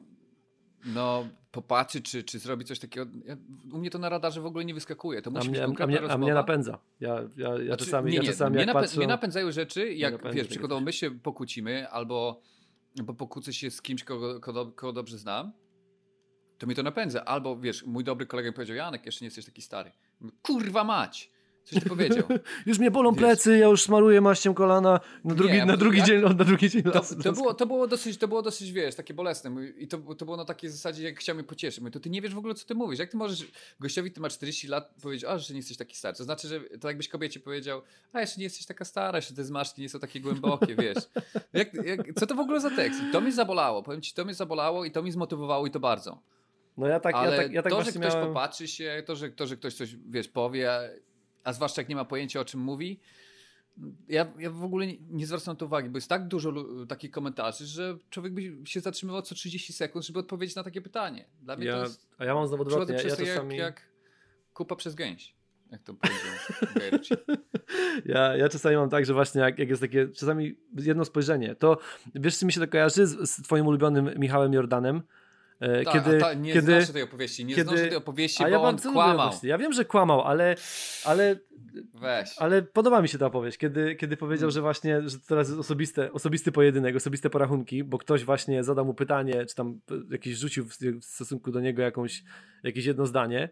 no, 0.84 1.28
popatrzy, 1.52 2.02
czy, 2.02 2.22
czy 2.22 2.38
zrobi 2.38 2.64
coś 2.64 2.78
takiego. 2.78 3.06
Ja, 3.24 3.36
u 3.72 3.78
mnie 3.78 3.90
to 3.90 3.98
na 3.98 4.08
radarze 4.08 4.40
w 4.40 4.46
ogóle 4.46 4.64
nie 4.64 4.74
wyskakuje. 4.74 5.22
To 5.22 5.30
musi 5.30 5.48
a 5.48 5.50
mnie, 5.50 5.68
być 5.68 5.80
a 5.80 5.86
mnie, 5.86 6.00
a 6.10 6.18
mnie 6.18 6.34
napędza. 6.34 6.78
Ja, 7.00 7.14
ja, 7.36 7.48
ja 7.48 7.64
znaczy, 7.64 7.84
czasami, 7.84 8.12
nie, 8.12 8.18
nie, 8.18 8.26
ja 8.26 8.32
czasami 8.32 8.56
mnie, 8.56 8.66
napę 8.66 8.80
patrzę, 8.80 8.96
mnie 8.96 9.06
napędzają 9.06 9.52
rzeczy, 9.52 9.94
jak 9.94 10.32
wiesz, 10.32 10.48
przykładowo 10.48 10.80
my 10.80 10.92
się 10.92 11.10
pokłócimy, 11.10 11.88
albo 11.88 12.40
bo 13.04 13.14
pokłócę 13.14 13.52
się 13.52 13.70
z 13.70 13.82
kimś, 13.82 14.04
kogo, 14.04 14.40
kogo, 14.40 14.66
kogo 14.66 14.92
dobrze 14.92 15.18
znam, 15.18 15.52
to 16.62 16.66
mi 16.66 16.74
to 16.74 16.82
napędza. 16.82 17.24
Albo 17.24 17.56
wiesz, 17.56 17.86
mój 17.86 18.04
dobry 18.04 18.26
kolega 18.26 18.48
mi 18.48 18.54
powiedział, 18.54 18.76
Janek, 18.76 19.06
jeszcze 19.06 19.24
nie 19.24 19.26
jesteś 19.26 19.44
taki 19.44 19.62
stary. 19.62 19.92
Kurwa 20.42 20.84
mać! 20.84 21.30
Coś 21.64 21.82
ty 21.82 21.88
powiedział. 21.88 22.24
już 22.66 22.78
mnie 22.78 22.90
bolą 22.90 23.12
Wiesz. 23.12 23.18
plecy, 23.18 23.58
ja 23.58 23.66
już 23.66 23.82
smaruję 23.82 24.20
maścią 24.20 24.54
kolana 24.54 25.00
na 25.24 25.34
drugi, 25.34 25.54
nie, 25.54 25.66
na 25.66 25.76
drugi 25.76 25.98
ja, 25.98 26.04
dzień, 26.04 26.22
na 26.22 26.44
drugi 26.44 26.70
dzień 26.70 26.82
to, 26.82 27.02
to, 27.22 27.32
było, 27.32 27.54
to, 27.54 27.66
było 27.66 27.86
dosyć, 27.86 28.18
to 28.18 28.28
było 28.28 28.42
dosyć, 28.42 28.72
wiesz, 28.72 28.94
takie 28.94 29.14
bolesne 29.14 29.50
i 29.78 29.88
to, 29.88 29.98
to 29.98 30.24
było 30.24 30.36
na 30.36 30.44
takiej 30.44 30.70
zasadzie, 30.70 31.02
jak 31.04 31.18
chciał 31.18 31.34
mnie 31.34 31.44
pocieszyć. 31.44 31.80
Mówię, 31.80 31.90
to 31.90 32.00
ty 32.00 32.10
nie 32.10 32.22
wiesz 32.22 32.34
w 32.34 32.38
ogóle, 32.38 32.54
co 32.54 32.66
ty 32.66 32.74
mówisz. 32.74 32.98
Jak 32.98 33.10
ty 33.10 33.16
możesz 33.16 33.46
gościowi, 33.80 34.12
ty 34.12 34.20
ma 34.20 34.28
40 34.28 34.68
lat, 34.68 34.94
powiedzieć, 35.02 35.24
a, 35.24 35.38
że 35.38 35.54
nie 35.54 35.58
jesteś 35.58 35.76
taki 35.76 35.96
stary. 35.96 36.16
To 36.16 36.24
znaczy, 36.24 36.48
że 36.48 36.60
to 36.60 36.88
jakbyś 36.88 37.08
kobiecie 37.08 37.40
powiedział, 37.40 37.82
a 38.12 38.20
jeszcze 38.20 38.38
nie 38.38 38.44
jesteś 38.44 38.66
taka 38.66 38.84
stara, 38.84 39.18
jeszcze 39.18 39.34
te 39.34 39.44
zmarszczki 39.44 39.82
nie 39.82 39.88
są 39.88 39.98
takie 39.98 40.20
głębokie, 40.20 40.76
wiesz. 40.76 40.98
Jak, 41.52 41.74
jak, 41.74 42.00
co 42.18 42.26
to 42.26 42.34
w 42.34 42.40
ogóle 42.40 42.60
za 42.60 42.70
tekst? 42.70 43.00
I 43.08 43.12
to 43.12 43.20
mnie 43.20 43.32
zabolało, 43.32 43.82
powiem 43.82 44.00
ci, 44.00 44.14
to 44.14 44.24
mnie 44.24 44.34
zabolało 44.34 44.84
i 44.84 44.90
to 44.90 45.02
mi 45.02 45.12
zmotywowało 45.12 45.66
i 45.66 45.70
to 45.70 45.80
bardzo. 45.80 46.22
No 46.76 46.86
ja 46.86 47.00
tak, 47.00 47.14
Ale 47.14 47.36
ja 47.36 47.42
tak, 47.42 47.52
ja 47.52 47.62
tak 47.62 47.72
to, 47.72 47.82
że 47.82 47.90
ktoś 47.90 48.02
miałem... 48.02 48.28
popatrzy 48.28 48.68
się, 48.68 49.02
to 49.06 49.16
że, 49.16 49.30
to, 49.30 49.46
że 49.46 49.56
ktoś 49.56 49.74
coś, 49.74 49.96
wiesz, 50.08 50.28
powie, 50.28 50.70
a 51.44 51.52
zwłaszcza 51.52 51.80
jak 51.80 51.88
nie 51.88 51.96
ma 51.96 52.04
pojęcia 52.04 52.40
o 52.40 52.44
czym 52.44 52.60
mówi, 52.60 53.00
ja, 54.08 54.32
ja 54.38 54.50
w 54.50 54.64
ogóle 54.64 54.86
nie, 54.86 54.96
nie 55.10 55.26
zwracam 55.26 55.52
na 55.52 55.58
to 55.58 55.66
uwagi, 55.66 55.88
bo 55.88 55.96
jest 55.96 56.08
tak 56.08 56.28
dużo 56.28 56.52
takich 56.88 57.10
komentarzy, 57.10 57.66
że 57.66 57.98
człowiek 58.10 58.32
by 58.32 58.42
się 58.64 58.80
zatrzymywał 58.80 59.22
co 59.22 59.34
30 59.34 59.72
sekund, 59.72 60.06
żeby 60.06 60.18
odpowiedzieć 60.18 60.56
na 60.56 60.64
takie 60.64 60.82
pytanie. 60.82 61.24
Dla 61.42 61.56
mnie 61.56 61.66
ja, 61.66 61.76
to 61.76 61.82
jest 61.82 62.06
a 62.18 62.24
ja 62.24 62.34
mam 62.34 62.48
znowu 62.48 62.62
odwrotnie. 62.62 62.94
Ja, 62.94 63.02
ja 63.02 63.16
czasami... 63.16 63.56
jak, 63.56 63.66
jak 63.66 63.88
kupa 64.54 64.76
przez 64.76 64.94
gęś. 64.94 65.34
Jak 65.70 65.82
to 65.82 65.94
powiedział 65.94 67.18
ja, 68.14 68.36
ja 68.36 68.48
czasami 68.48 68.76
mam 68.76 68.90
tak, 68.90 69.06
że 69.06 69.14
właśnie 69.14 69.40
jak, 69.40 69.58
jak 69.58 69.68
jest 69.68 69.82
takie, 69.82 70.08
czasami 70.08 70.56
jedno 70.78 71.04
spojrzenie, 71.04 71.54
to 71.54 71.78
wiesz, 72.14 72.38
czy 72.38 72.46
mi 72.46 72.52
się 72.52 72.60
to 72.60 72.68
kojarzy 72.68 73.06
z, 73.06 73.30
z 73.30 73.42
twoim 73.42 73.66
ulubionym 73.66 74.10
Michałem 74.18 74.52
Jordanem, 74.52 75.02
E, 75.62 75.84
tak, 75.84 75.94
kiedy, 75.94 76.18
ta, 76.18 76.34
nie 76.34 76.52
kiedy, 76.52 76.72
znoszę 76.72 76.92
tej 76.92 77.02
opowieści, 77.02 77.44
nie 77.44 77.54
kiedy, 77.54 77.68
znoszę 77.68 77.86
tej 77.88 77.96
opowieści, 77.96 78.42
bo 78.42 78.48
ja 78.48 78.60
on 78.60 78.78
kłamał. 78.78 79.32
Ja 79.42 79.58
wiem, 79.58 79.72
że 79.72 79.84
kłamał, 79.84 80.22
ale, 80.22 80.56
ale, 81.04 81.36
Weź. 81.94 82.38
ale 82.38 82.62
podoba 82.62 83.02
mi 83.02 83.08
się 83.08 83.18
ta 83.18 83.26
opowieść, 83.26 83.58
kiedy, 83.58 83.96
kiedy 83.96 84.16
powiedział, 84.16 84.40
hmm. 84.40 84.50
że 84.50 84.60
właśnie, 84.60 85.08
że 85.08 85.18
teraz 85.20 85.48
jest 85.48 85.60
osobiste, 85.60 86.12
osobisty 86.12 86.52
pojedynek, 86.52 86.96
osobiste 86.96 87.30
porachunki, 87.30 87.84
bo 87.84 87.98
ktoś 87.98 88.24
właśnie 88.24 88.64
zadał 88.64 88.84
mu 88.84 88.94
pytanie, 88.94 89.46
czy 89.46 89.54
tam 89.54 89.80
jakieś 90.10 90.36
rzucił 90.36 90.64
w, 90.64 90.78
w 91.00 91.04
stosunku 91.04 91.50
do 91.50 91.60
niego 91.60 91.82
jakąś, 91.82 92.22
jakieś 92.62 92.84
jedno 92.84 93.06
zdanie 93.06 93.48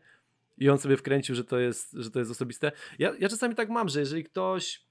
i 0.59 0.69
on 0.69 0.79
sobie 0.79 0.97
wkręcił, 0.97 1.35
że 1.35 1.45
to 1.45 1.59
jest, 1.59 1.93
że 1.93 2.11
to 2.11 2.19
jest 2.19 2.31
osobiste. 2.31 2.73
Ja, 2.99 3.13
ja 3.19 3.29
czasami 3.29 3.55
tak 3.55 3.69
mam, 3.69 3.89
że 3.89 4.01
jeżeli 4.01 4.25
ktoś 4.25 4.90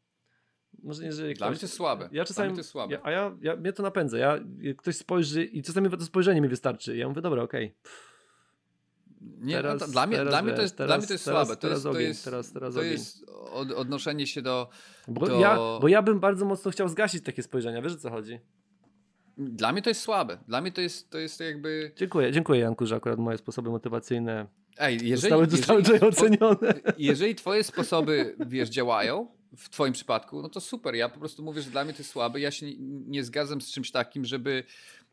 może 0.84 1.04
nie, 1.04 1.14
że 1.14 1.24
Dla 1.24 1.34
ktoś, 1.34 1.50
mnie 1.50 1.60
to 1.60 1.66
jest 1.66 1.74
słabe. 1.74 2.10
Ja 2.12 2.26
czasami, 2.26 2.52
to 2.52 2.58
jest 2.58 2.70
słabe. 2.70 2.94
Ja, 2.94 3.00
a 3.04 3.12
ja, 3.12 3.38
ja, 3.42 3.56
mnie 3.56 3.74
to 3.74 3.84
napędza. 3.84 4.18
Ja, 4.18 4.40
ktoś 4.78 4.98
spojrzy 4.98 5.44
i 5.44 5.64
czasami 5.64 5.90
to 5.90 6.06
spojrzenie 6.06 6.42
mi 6.42 6.48
wystarczy. 6.48 6.98
Ja 6.98 7.10
mówię, 7.10 7.22
dobra, 7.22 7.44
okej. 7.44 7.66
Okay. 7.66 7.92
Nie, 9.22 9.56
no 9.56 9.62
teraz, 9.62 9.82
no 9.82 9.86
to, 9.86 9.92
dla, 9.92 10.08
mnie, 10.08 10.18
teraz, 10.18 10.32
dla, 10.32 10.42
mnie 10.42 10.54
to 10.54 10.62
jest, 10.62 10.78
teraz, 10.78 10.90
dla 10.90 10.98
mnie 10.98 11.08
to 11.08 11.14
jest 11.14 11.24
słabe. 11.24 11.56
To 11.56 11.68
jest, 11.68 11.84
to 11.84 12.00
jest, 12.00 12.26
teraz, 12.26 12.54
teraz 12.54 12.76
to 12.76 12.84
jest 12.84 13.26
od, 13.52 13.72
odnoszenie 13.72 14.28
się 14.28 14.42
do. 14.42 14.70
Bo, 15.08 15.28
do... 15.28 15.40
Ja, 15.40 15.56
bo 15.82 15.88
ja 15.88 16.02
bym 16.02 16.20
bardzo 16.20 16.46
mocno 16.46 16.72
chciał 16.72 16.90
zgasić 16.90 17.24
takie 17.24 17.44
spojrzenia. 17.44 17.82
Wiesz 17.82 17.94
o 17.94 17.98
co 17.98 18.10
chodzi? 18.10 18.40
Dla 19.38 19.72
mnie 19.72 19.82
to 19.82 19.90
jest 19.90 20.02
słabe. 20.02 20.38
Dla 20.48 20.62
mnie 20.62 20.72
to 20.72 20.82
jest, 20.82 21.10
to 21.10 21.18
jest 21.18 21.40
jakby. 21.40 21.92
Dziękuję, 21.96 22.32
dziękuję 22.32 22.60
Janku, 22.60 22.86
że 22.86 22.96
akurat 22.96 23.20
moje 23.20 23.38
sposoby 23.38 23.70
motywacyjne 23.70 24.48
Ej, 24.78 24.94
jeżeli, 24.94 25.16
zostały, 25.16 25.46
zostały 25.46 25.80
jeżeli, 25.80 26.00
ocenione. 26.02 26.74
Jeżeli 26.98 27.36
twoje 27.36 27.64
sposoby, 27.64 28.36
wiesz, 28.48 28.70
działają, 28.70 29.28
w 29.58 29.70
twoim 29.70 29.94
przypadku, 29.94 30.42
no 30.42 30.50
to 30.50 30.62
super. 30.62 30.96
Ja 30.96 31.10
po 31.10 31.20
prostu 31.20 31.44
mówię, 31.44 31.62
że 31.62 31.70
dla 31.70 31.84
mnie 31.84 31.94
to 31.94 32.00
jest 32.00 32.12
słabe. 32.12 32.40
Ja 32.40 32.52
się 32.52 32.66
nie, 32.66 32.76
nie 33.08 33.24
zgadzam 33.24 33.62
z 33.62 33.72
czymś 33.72 33.92
takim, 33.92 34.26
żeby 34.26 34.64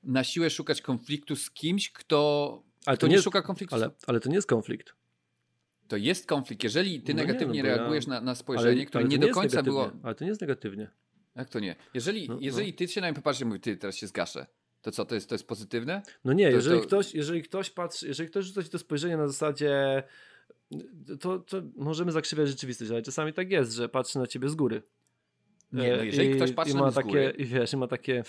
na 0.03 0.25
siłę 0.25 0.51
szukać 0.51 0.83
konfliktu 0.83 1.37
z 1.37 1.51
kimś, 1.51 1.93
kto, 1.93 2.63
ale 2.87 2.97
to 2.97 3.07
nie, 3.07 3.17
nie 3.17 3.23
szuka 3.23 3.43
konfliktu. 3.43 3.75
Ale, 3.75 3.91
ale 4.07 4.21
to 4.21 4.29
nie 4.29 4.35
jest 4.35 4.49
konflikt. 4.49 4.95
To 5.89 5.97
jest 5.97 6.27
konflikt. 6.27 6.65
Jeżeli 6.65 7.01
ty 7.01 7.15
no 7.15 7.23
negatywnie 7.23 7.55
nie, 7.55 7.63
no 7.63 7.77
reagujesz 7.77 8.07
ja... 8.07 8.11
na, 8.11 8.21
na 8.21 8.35
spojrzenie, 8.35 8.77
ale, 8.77 8.87
które 8.87 9.05
ale 9.05 9.09
nie 9.09 9.19
do 9.19 9.29
końca 9.29 9.63
było. 9.63 9.93
Ale 10.03 10.15
to 10.15 10.25
nie 10.25 10.29
jest 10.29 10.41
negatywnie. 10.41 10.91
Jak 11.37 11.49
to 11.49 11.61
nie? 11.61 11.77
Jeżeli, 11.95 12.29
no, 12.29 12.39
jeżeli 12.41 12.71
no. 12.71 12.79
ty 12.79 12.89
się 12.89 13.01
na 13.01 13.07
mnie 13.07 13.15
popatrzysz 13.15 13.43
i 13.43 13.45
mówisz, 13.45 13.63
ty 13.63 13.77
teraz 13.77 13.97
się 13.97 14.07
zgaszę, 14.07 14.47
to 14.83 14.91
co, 14.91 15.05
to 15.05 15.15
jest, 15.15 15.29
to 15.29 15.35
jest 15.35 15.47
pozytywne? 15.47 16.03
No 16.25 16.33
nie, 16.33 16.49
to, 16.49 16.57
jeżeli, 16.57 16.81
to... 16.81 16.87
Ktoś, 16.87 17.15
jeżeli 17.15 17.43
ktoś 17.43 17.71
patrzy, 17.71 18.09
jeżeli 18.09 18.29
ktoś 18.29 18.45
rzuca 18.45 18.63
ci 18.63 18.69
to 18.69 18.79
spojrzenie 18.79 19.17
na 19.17 19.27
zasadzie 19.27 20.03
to, 21.21 21.39
to 21.39 21.63
możemy 21.77 22.13
zakrzywiać 22.13 22.49
rzeczywistość, 22.49 22.91
ale 22.91 23.03
czasami 23.03 23.33
tak 23.33 23.51
jest, 23.51 23.73
że 23.73 23.89
patrzy 23.89 24.19
na 24.19 24.27
ciebie 24.27 24.49
z 24.49 24.55
góry. 24.55 24.83
Nie, 25.73 25.97
no 25.97 26.03
jeżeli 26.03 26.31
I, 26.31 26.35
ktoś 26.35 26.53
patrzy 26.53 26.75
na 26.75 26.93
takie, 26.93 27.09
góry, 27.09 27.35
i 27.39 27.45
wiesz, 27.45 27.73
i 27.73 27.77
ma 27.77 27.87
takie... 27.87 28.23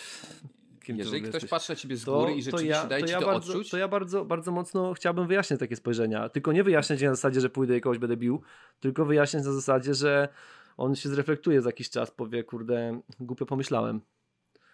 Jeżeli 0.87 1.21
ktoś 1.21 1.33
jesteś, 1.33 1.49
patrzy 1.49 1.71
na 1.71 1.75
ciebie 1.75 1.97
z 1.97 2.05
góry 2.05 2.31
to, 2.31 2.37
i 2.37 2.41
rzeczywiście 2.41 2.73
to 2.73 2.81
ja, 2.81 2.87
daje 2.87 3.03
to 3.03 3.11
ja 3.11 3.19
to 3.19 3.25
bardzo, 3.25 3.53
odczuć... 3.53 3.69
To 3.69 3.77
ja 3.77 3.87
bardzo, 3.87 4.25
bardzo 4.25 4.51
mocno 4.51 4.93
chciałbym 4.93 5.27
wyjaśnić 5.27 5.59
takie 5.59 5.75
spojrzenia. 5.75 6.29
Tylko 6.29 6.51
nie 6.51 6.63
wyjaśniać 6.63 7.01
na 7.01 7.15
zasadzie, 7.15 7.41
że 7.41 7.49
pójdę 7.49 7.77
i 7.77 7.81
kogoś 7.81 7.97
będę 7.97 8.17
bił, 8.17 8.41
tylko 8.79 9.05
wyjaśniać 9.05 9.45
na 9.45 9.51
zasadzie, 9.51 9.93
że 9.93 10.29
on 10.77 10.95
się 10.95 11.09
zreflektuje 11.09 11.61
za 11.61 11.69
jakiś 11.69 11.89
czas, 11.89 12.11
powie, 12.11 12.43
kurde, 12.43 13.01
głupio 13.19 13.45
pomyślałem. 13.45 14.01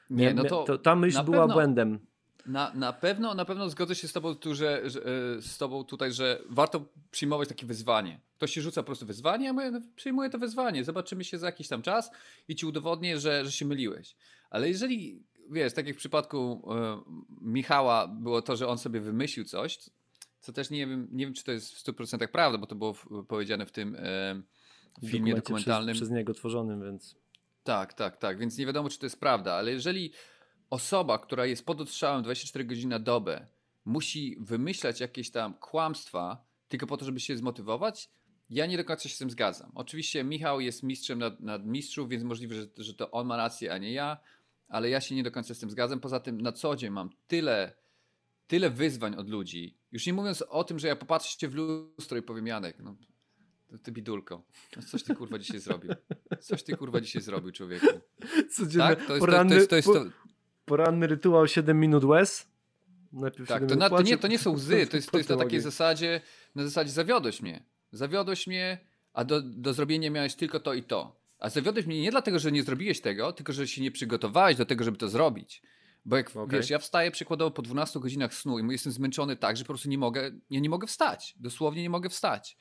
Nie, 0.09 0.33
no 0.33 0.43
to, 0.43 0.63
to 0.63 0.77
ta 0.77 0.95
myśl 0.95 1.23
była 1.23 1.37
pewno, 1.37 1.53
błędem. 1.53 1.99
Na, 2.45 2.73
na, 2.73 2.93
pewno, 2.93 3.33
na 3.33 3.45
pewno 3.45 3.69
zgodzę 3.69 3.95
się 3.95 4.07
z 4.07 4.13
tobą, 4.13 4.35
tu, 4.35 4.55
że, 4.55 4.89
że, 4.89 4.99
e, 4.99 5.41
z 5.41 5.57
tobą 5.57 5.83
tutaj, 5.83 6.13
że 6.13 6.41
warto 6.49 6.85
przyjmować 7.11 7.49
takie 7.49 7.65
wyzwanie. 7.65 8.19
Ktoś 8.37 8.51
się 8.51 8.61
rzuca 8.61 8.81
po 8.81 8.85
prostu 8.85 9.05
wyzwanie, 9.05 9.53
a 9.57 9.63
ja 9.63 9.71
no, 9.71 9.81
przyjmuję 9.95 10.29
to 10.29 10.37
wyzwanie. 10.37 10.83
Zobaczymy 10.83 11.23
się 11.23 11.37
za 11.37 11.45
jakiś 11.45 11.67
tam 11.67 11.81
czas 11.81 12.11
i 12.47 12.55
ci 12.55 12.65
udowodnię, 12.65 13.19
że, 13.19 13.45
że 13.45 13.51
się 13.51 13.65
myliłeś. 13.65 14.15
Ale 14.49 14.69
jeżeli, 14.69 15.23
wiesz, 15.51 15.73
tak 15.73 15.87
jak 15.87 15.95
w 15.95 15.99
przypadku 15.99 16.63
e, 16.71 17.01
Michała 17.41 18.07
było 18.07 18.41
to, 18.41 18.55
że 18.55 18.67
on 18.67 18.77
sobie 18.77 18.99
wymyślił 18.99 19.45
coś, 19.45 19.79
co 20.39 20.53
też 20.53 20.69
nie 20.69 20.87
wiem, 20.87 21.07
nie 21.11 21.25
wiem 21.25 21.33
czy 21.33 21.43
to 21.43 21.51
jest 21.51 21.75
w 21.75 21.83
100% 21.83 22.27
prawda, 22.27 22.57
bo 22.57 22.67
to 22.67 22.75
było 22.75 22.93
w, 22.93 23.25
powiedziane 23.27 23.65
w 23.65 23.71
tym 23.71 23.95
e, 23.99 24.41
filmie 25.05 25.35
dokumentalnym. 25.35 25.93
Przez, 25.93 26.07
przez 26.07 26.17
niego 26.17 26.33
tworzonym, 26.33 26.83
więc... 26.83 27.15
Tak, 27.63 27.93
tak, 27.93 28.17
tak, 28.17 28.37
więc 28.37 28.57
nie 28.57 28.65
wiadomo, 28.65 28.89
czy 28.89 28.99
to 28.99 29.05
jest 29.05 29.19
prawda, 29.19 29.53
ale 29.53 29.71
jeżeli 29.71 30.11
osoba, 30.73 31.19
która 31.19 31.45
jest 31.45 31.65
pod 31.65 31.81
odstrzałem 31.81 32.23
24 32.23 32.65
godziny 32.65 32.89
na 32.89 32.99
dobę, 32.99 33.47
musi 33.85 34.37
wymyślać 34.39 34.99
jakieś 34.99 35.31
tam 35.31 35.53
kłamstwa 35.53 36.45
tylko 36.67 36.87
po 36.87 36.97
to, 36.97 37.05
żeby 37.05 37.19
się 37.19 37.37
zmotywować, 37.37 38.09
ja 38.49 38.65
nie 38.65 38.77
do 38.77 38.85
końca 38.85 39.09
się 39.09 39.15
z 39.15 39.17
tym 39.17 39.29
zgadzam. 39.29 39.71
Oczywiście 39.75 40.23
Michał 40.23 40.61
jest 40.61 40.83
mistrzem 40.83 41.19
nad, 41.19 41.39
nad 41.39 41.65
mistrzów, 41.65 42.09
więc 42.09 42.23
możliwe, 42.23 42.55
że, 42.55 42.67
że 42.77 42.93
to 42.93 43.11
on 43.11 43.27
ma 43.27 43.37
rację, 43.37 43.73
a 43.73 43.77
nie 43.77 43.93
ja, 43.93 44.17
ale 44.67 44.89
ja 44.89 45.01
się 45.01 45.15
nie 45.15 45.23
do 45.23 45.31
końca 45.31 45.53
z 45.53 45.59
tym 45.59 45.69
zgadzam. 45.69 45.99
Poza 45.99 46.19
tym 46.19 46.41
na 46.41 46.51
co 46.51 46.75
dzień 46.75 46.89
mam 46.89 47.09
tyle, 47.27 47.73
tyle 48.47 48.69
wyzwań 48.69 49.15
od 49.15 49.29
ludzi. 49.29 49.77
Już 49.91 50.05
nie 50.05 50.13
mówiąc 50.13 50.41
o 50.41 50.63
tym, 50.63 50.79
że 50.79 50.87
ja 50.87 50.95
popatrzę 50.95 51.39
się 51.39 51.47
w 51.47 51.55
lustro 51.55 52.17
i 52.17 52.21
powiem 52.21 52.47
Janek, 52.47 52.79
no 52.79 52.95
ty 53.83 53.91
bidulko, 53.91 54.43
no 54.75 54.81
coś 54.81 55.03
ty 55.03 55.15
kurwa 55.15 55.39
dzisiaj 55.39 55.59
zrobił. 55.59 55.91
Coś 56.39 56.63
ty 56.63 56.77
kurwa 56.77 57.01
dzisiaj 57.01 57.21
zrobił, 57.21 57.51
człowieku. 57.51 57.87
Codziennie 58.55 58.95
tak? 58.95 59.05
to 59.05 59.13
jest, 59.13 59.19
poranny, 59.19 59.49
to, 59.49 59.55
jest, 59.55 59.69
to, 59.69 59.75
jest, 59.75 59.87
to, 59.87 60.05
poranny 60.65 61.07
rytuał 61.07 61.47
7 61.47 61.79
minut 61.79 62.03
łez. 62.03 62.47
Najpierw 63.13 63.49
tak, 63.49 63.65
to, 63.65 63.75
na, 63.75 63.89
to, 63.89 64.01
nie, 64.01 64.17
to 64.17 64.27
nie 64.27 64.39
są 64.39 64.51
łzy, 64.51 64.87
to 64.87 64.95
jest, 64.97 65.11
to 65.11 65.17
jest 65.17 65.29
na 65.29 65.37
takiej 65.37 65.61
zasadzie, 65.61 66.21
na 66.55 66.63
zasadzie 66.63 66.91
zawiodłeś 66.91 67.41
mnie. 67.41 67.63
Zawiodłeś 67.91 68.47
mnie, 68.47 68.77
a 69.13 69.23
do, 69.23 69.41
do 69.41 69.73
zrobienia 69.73 70.09
miałeś 70.09 70.35
tylko 70.35 70.59
to 70.59 70.73
i 70.73 70.83
to. 70.83 71.15
A 71.39 71.49
zawiodłeś 71.49 71.85
mnie 71.85 72.01
nie 72.01 72.11
dlatego, 72.11 72.39
że 72.39 72.51
nie 72.51 72.63
zrobiłeś 72.63 73.01
tego, 73.01 73.33
tylko 73.33 73.53
że 73.53 73.67
się 73.67 73.81
nie 73.81 73.91
przygotowałeś 73.91 74.57
do 74.57 74.65
tego, 74.65 74.83
żeby 74.83 74.97
to 74.97 75.09
zrobić. 75.09 75.61
Bo 76.05 76.17
jak 76.17 76.29
okay. 76.29 76.47
wiesz, 76.47 76.69
ja 76.69 76.79
wstaję 76.79 77.11
przykładowo 77.11 77.51
po 77.51 77.61
12 77.61 77.99
godzinach 77.99 78.33
snu 78.33 78.59
i 78.59 78.71
jestem 78.71 78.93
zmęczony 78.93 79.35
tak, 79.35 79.57
że 79.57 79.63
po 79.63 79.67
prostu 79.67 79.89
nie 79.89 79.97
mogę, 79.97 80.31
ja 80.49 80.59
nie 80.59 80.69
mogę 80.69 80.87
wstać. 80.87 81.35
Dosłownie 81.39 81.81
nie 81.81 81.89
mogę 81.89 82.09
wstać. 82.09 82.57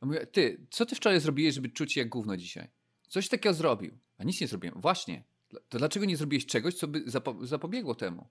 A 0.00 0.06
mówię, 0.06 0.26
ty, 0.26 0.66
co 0.70 0.86
ty 0.86 0.94
wczoraj 0.94 1.20
zrobiłeś, 1.20 1.54
żeby 1.54 1.68
czuć 1.68 1.92
się 1.92 2.00
jak 2.00 2.08
gówno 2.08 2.36
dzisiaj? 2.36 2.70
Coś 3.08 3.28
takiego 3.28 3.54
zrobił. 3.54 3.98
A 4.18 4.24
nic 4.24 4.40
nie 4.40 4.48
zrobiłem. 4.48 4.80
Właśnie. 4.80 5.24
To 5.68 5.78
dlaczego 5.78 6.06
nie 6.06 6.16
zrobiłeś 6.16 6.46
czegoś, 6.46 6.74
co 6.74 6.88
by 6.88 7.02
zapo 7.06 7.46
zapobiegło 7.46 7.94
temu? 7.94 8.28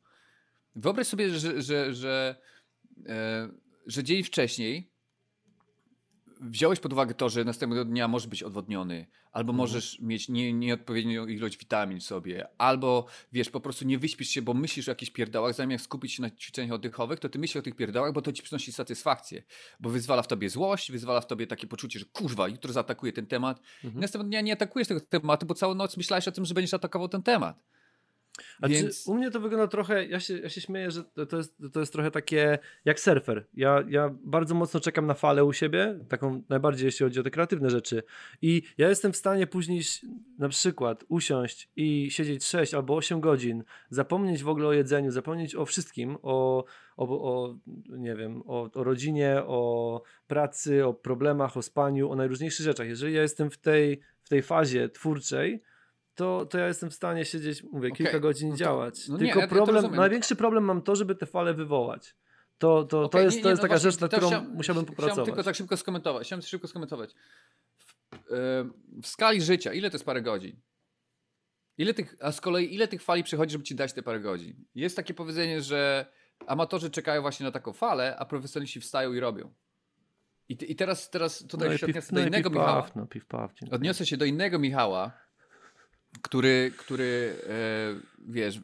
Wyobraź 0.76 1.08
sobie, 1.08 1.30
że, 1.30 1.62
że, 1.62 1.94
że, 1.94 2.36
e, 3.06 3.50
że 3.88 4.04
dzień 4.04 4.24
wcześniej 4.24 4.93
wziąłeś 6.50 6.80
pod 6.80 6.94
uwagę 6.94 7.14
to, 7.14 7.30
że 7.30 7.44
następnego 7.44 7.86
dnia 7.86 8.08
możesz 8.08 8.28
być 8.28 8.44
odwodniony, 8.44 9.08
albo 9.32 9.52
mhm. 9.52 9.58
możesz 9.58 10.00
mieć 10.00 10.30
nie, 10.30 10.54
nieodpowiednią 10.54 11.28
ilość 11.28 11.58
witamin 11.58 12.00
w 12.00 12.04
sobie, 12.04 12.48
albo 12.58 13.06
wiesz, 13.32 13.50
po 13.50 13.60
prostu 13.60 13.86
nie 13.86 13.98
wyśpisz 13.98 14.30
się, 14.30 14.42
bo 14.42 14.54
myślisz 14.54 14.88
o 14.88 14.92
jakichś 14.92 15.12
pierdałach, 15.12 15.54
zamiast 15.54 15.86
skupić 15.86 16.14
się 16.14 16.22
na 16.22 16.30
ćwiczeniach 16.30 16.74
oddechowych, 16.74 17.20
to 17.20 17.30
ty 17.30 17.40
myślisz 17.40 17.58
o 17.58 17.62
tych 17.62 17.76
pierdałach, 17.76 18.14
bo 18.14 18.22
to 18.22 18.32
ci 18.32 18.44
przynosi 18.44 18.72
satysfakcję, 18.72 19.44
bo 19.80 19.90
wyzwala 19.90 20.22
w 20.22 20.28
tobie 20.28 20.50
złość, 20.50 20.92
wyzwala 20.92 21.22
w 21.22 21.28
tobie 21.28 21.48
takie 21.48 21.68
poczucie, 21.68 22.00
że 22.00 22.06
kurwa, 22.06 22.48
jutro 22.48 22.74
zaatakuję 22.74 23.14
ten 23.14 23.26
temat. 23.26 23.62
Mhm. 23.84 24.02
Następnego 24.02 24.30
dnia 24.30 24.42
nie 24.42 24.54
atakujesz 24.54 24.88
tego 24.88 25.02
tematu, 25.02 25.46
bo 25.46 25.54
całą 25.54 25.76
noc 25.76 25.98
myślałeś 25.98 26.28
o 26.28 26.32
tym, 26.32 26.46
że 26.46 26.54
będziesz 26.54 26.74
atakował 26.74 27.10
ten 27.10 27.24
temat. 27.24 27.64
Więc... 28.64 29.08
u 29.08 29.14
mnie 29.14 29.32
to 29.32 29.40
wygląda 29.40 29.68
trochę, 29.68 30.06
ja 30.06 30.20
się, 30.20 30.38
ja 30.38 30.50
się 30.50 30.62
śmieję, 30.62 30.92
że 30.92 31.04
to 31.04 31.38
jest, 31.38 31.58
to 31.74 31.80
jest 31.80 31.94
trochę 31.94 32.12
takie 32.12 32.60
jak 32.86 33.00
surfer. 33.00 33.48
Ja, 33.54 33.84
ja 33.88 34.16
bardzo 34.24 34.56
mocno 34.56 34.80
czekam 34.80 35.06
na 35.06 35.14
falę 35.14 35.46
u 35.46 35.54
siebie, 35.54 36.00
taką 36.10 36.44
najbardziej 36.50 36.86
jeśli 36.86 37.04
chodzi 37.04 37.20
o 37.20 37.24
te 37.24 37.32
kreatywne 37.32 37.70
rzeczy. 37.70 38.04
I 38.42 38.62
ja 38.78 38.90
jestem 38.90 39.14
w 39.14 39.18
stanie 39.18 39.48
później 39.48 39.82
na 40.38 40.50
przykład 40.50 41.04
usiąść 41.08 41.70
i 41.76 42.12
siedzieć 42.12 42.46
6 42.46 42.74
albo 42.74 42.96
8 42.96 43.22
godzin, 43.22 43.64
zapomnieć 43.90 44.44
w 44.44 44.50
ogóle 44.50 44.68
o 44.68 44.74
jedzeniu, 44.74 45.12
zapomnieć 45.12 45.56
o 45.56 45.66
wszystkim, 45.66 46.18
o, 46.22 46.66
o, 46.98 47.06
o 47.08 47.58
nie 47.90 48.16
wiem, 48.16 48.42
o, 48.46 48.70
o 48.74 48.84
rodzinie, 48.84 49.42
o 49.46 50.02
pracy, 50.28 50.86
o 50.86 50.94
problemach, 50.94 51.58
o 51.58 51.62
spaniu, 51.62 52.12
o 52.12 52.16
najróżniejszych 52.16 52.66
rzeczach. 52.66 52.88
Jeżeli 52.88 53.14
ja 53.14 53.22
jestem 53.22 53.50
w 53.50 53.58
tej, 53.58 54.00
w 54.24 54.30
tej 54.30 54.42
fazie 54.42 54.90
twórczej, 54.90 55.64
to, 56.16 56.46
to 56.46 56.58
ja 56.58 56.68
jestem 56.68 56.90
w 56.90 56.94
stanie 56.94 57.26
siedzieć, 57.26 57.64
mówię, 57.64 57.88
okay. 57.88 57.98
kilka 57.98 58.20
godzin 58.20 58.50
no 58.50 58.56
to, 58.56 58.60
działać. 58.60 59.08
No 59.08 59.18
Tylko 59.18 59.40
nie, 59.40 59.48
problem, 59.48 59.84
ja 59.84 59.90
największy 59.90 60.36
problem 60.36 60.64
mam 60.64 60.82
to, 60.82 60.96
żeby 60.96 61.16
te 61.16 61.26
fale 61.26 61.54
wywołać. 61.54 62.16
To, 62.58 62.84
to, 62.84 63.04
okay, 63.04 63.10
to 63.10 63.20
jest, 63.20 63.36
nie, 63.36 63.40
nie, 63.40 63.44
to 63.44 63.50
jest 63.50 63.62
no 63.62 63.68
taka 63.68 63.78
rzecz, 63.78 64.00
na 64.00 64.08
którą 64.08 64.28
chciałem, 64.28 64.52
musiałbym 64.54 64.86
popracować. 64.86 65.14
Chciałem 65.14 65.26
tylko 65.26 65.44
tak 65.44 65.56
szybko 65.56 65.78
skomentować. 65.78 66.28
Chciałem 66.28 66.42
szybko 66.42 66.68
skomentować. 66.68 67.14
W, 67.78 67.94
yy, 68.14 69.02
w, 69.02 69.08
skali 69.08 69.42
życia, 69.42 69.74
ile 69.74 69.90
to 69.90 69.96
jest 69.96 70.06
parę 70.06 70.22
godzin? 70.22 70.62
Ile 71.78 71.94
tych, 71.94 72.16
a 72.20 72.32
z 72.32 72.42
kolei 72.42 72.76
ile 72.76 72.88
tych 72.88 73.02
fali 73.02 73.24
przychodzi, 73.24 73.52
żeby 73.52 73.64
ci 73.64 73.76
dać 73.76 73.94
te 73.94 74.04
parę 74.04 74.20
godzin? 74.20 74.66
Jest 74.76 74.96
takie 74.96 75.14
powiedzenie, 75.14 75.62
że 75.62 76.06
amatorzy 76.48 76.90
czekają 76.90 77.22
właśnie 77.22 77.46
na 77.46 77.52
taką 77.52 77.74
falę, 77.74 78.16
a 78.20 78.26
profesjonaliści 78.26 78.82
wstają 78.82 79.14
i 79.14 79.20
robią. 79.20 79.54
I, 80.50 80.72
i 80.72 80.76
teraz, 80.76 81.10
teraz 81.10 81.48
tutaj 81.48 81.70
no 81.70 81.78
się 81.78 81.86
odniosę 81.86 82.14
do 82.14 82.22
no 82.22 82.28
innego 82.28 82.50
Michała. 82.50 82.92
No, 82.96 83.08
odniosę 83.72 84.06
się 84.06 84.18
do 84.18 84.26
innego 84.26 84.60
Michała, 84.60 85.23
który, 86.22 86.72
który 86.78 87.36
e, 87.50 87.96
wiesz, 88.28 88.62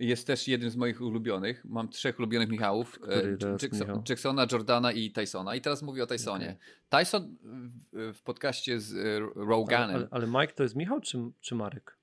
jest 0.00 0.26
też 0.26 0.48
jednym 0.48 0.70
z 0.70 0.76
moich 0.76 1.00
ulubionych. 1.00 1.64
Mam 1.64 1.88
trzech 1.88 2.18
ulubionych 2.18 2.48
Michałów. 2.48 2.98
E, 3.08 3.46
Jackson, 3.62 4.02
Jacksona, 4.08 4.46
Jordana 4.52 4.92
i 4.92 5.10
Tysona. 5.10 5.54
I 5.54 5.60
teraz 5.60 5.82
mówię 5.82 6.02
o 6.02 6.06
Tysonie. 6.06 6.56
Okay. 6.90 7.04
Tyson 7.04 7.36
w, 7.42 8.12
w 8.14 8.22
podcaście 8.22 8.80
z 8.80 8.94
e, 8.94 9.20
Roganem. 9.34 9.96
Ale, 9.96 10.08
ale, 10.10 10.26
Mike 10.26 10.54
to 10.54 10.62
jest 10.62 10.76
Michał 10.76 11.00
czy, 11.00 11.18
czy 11.40 11.54
Marek? 11.54 11.98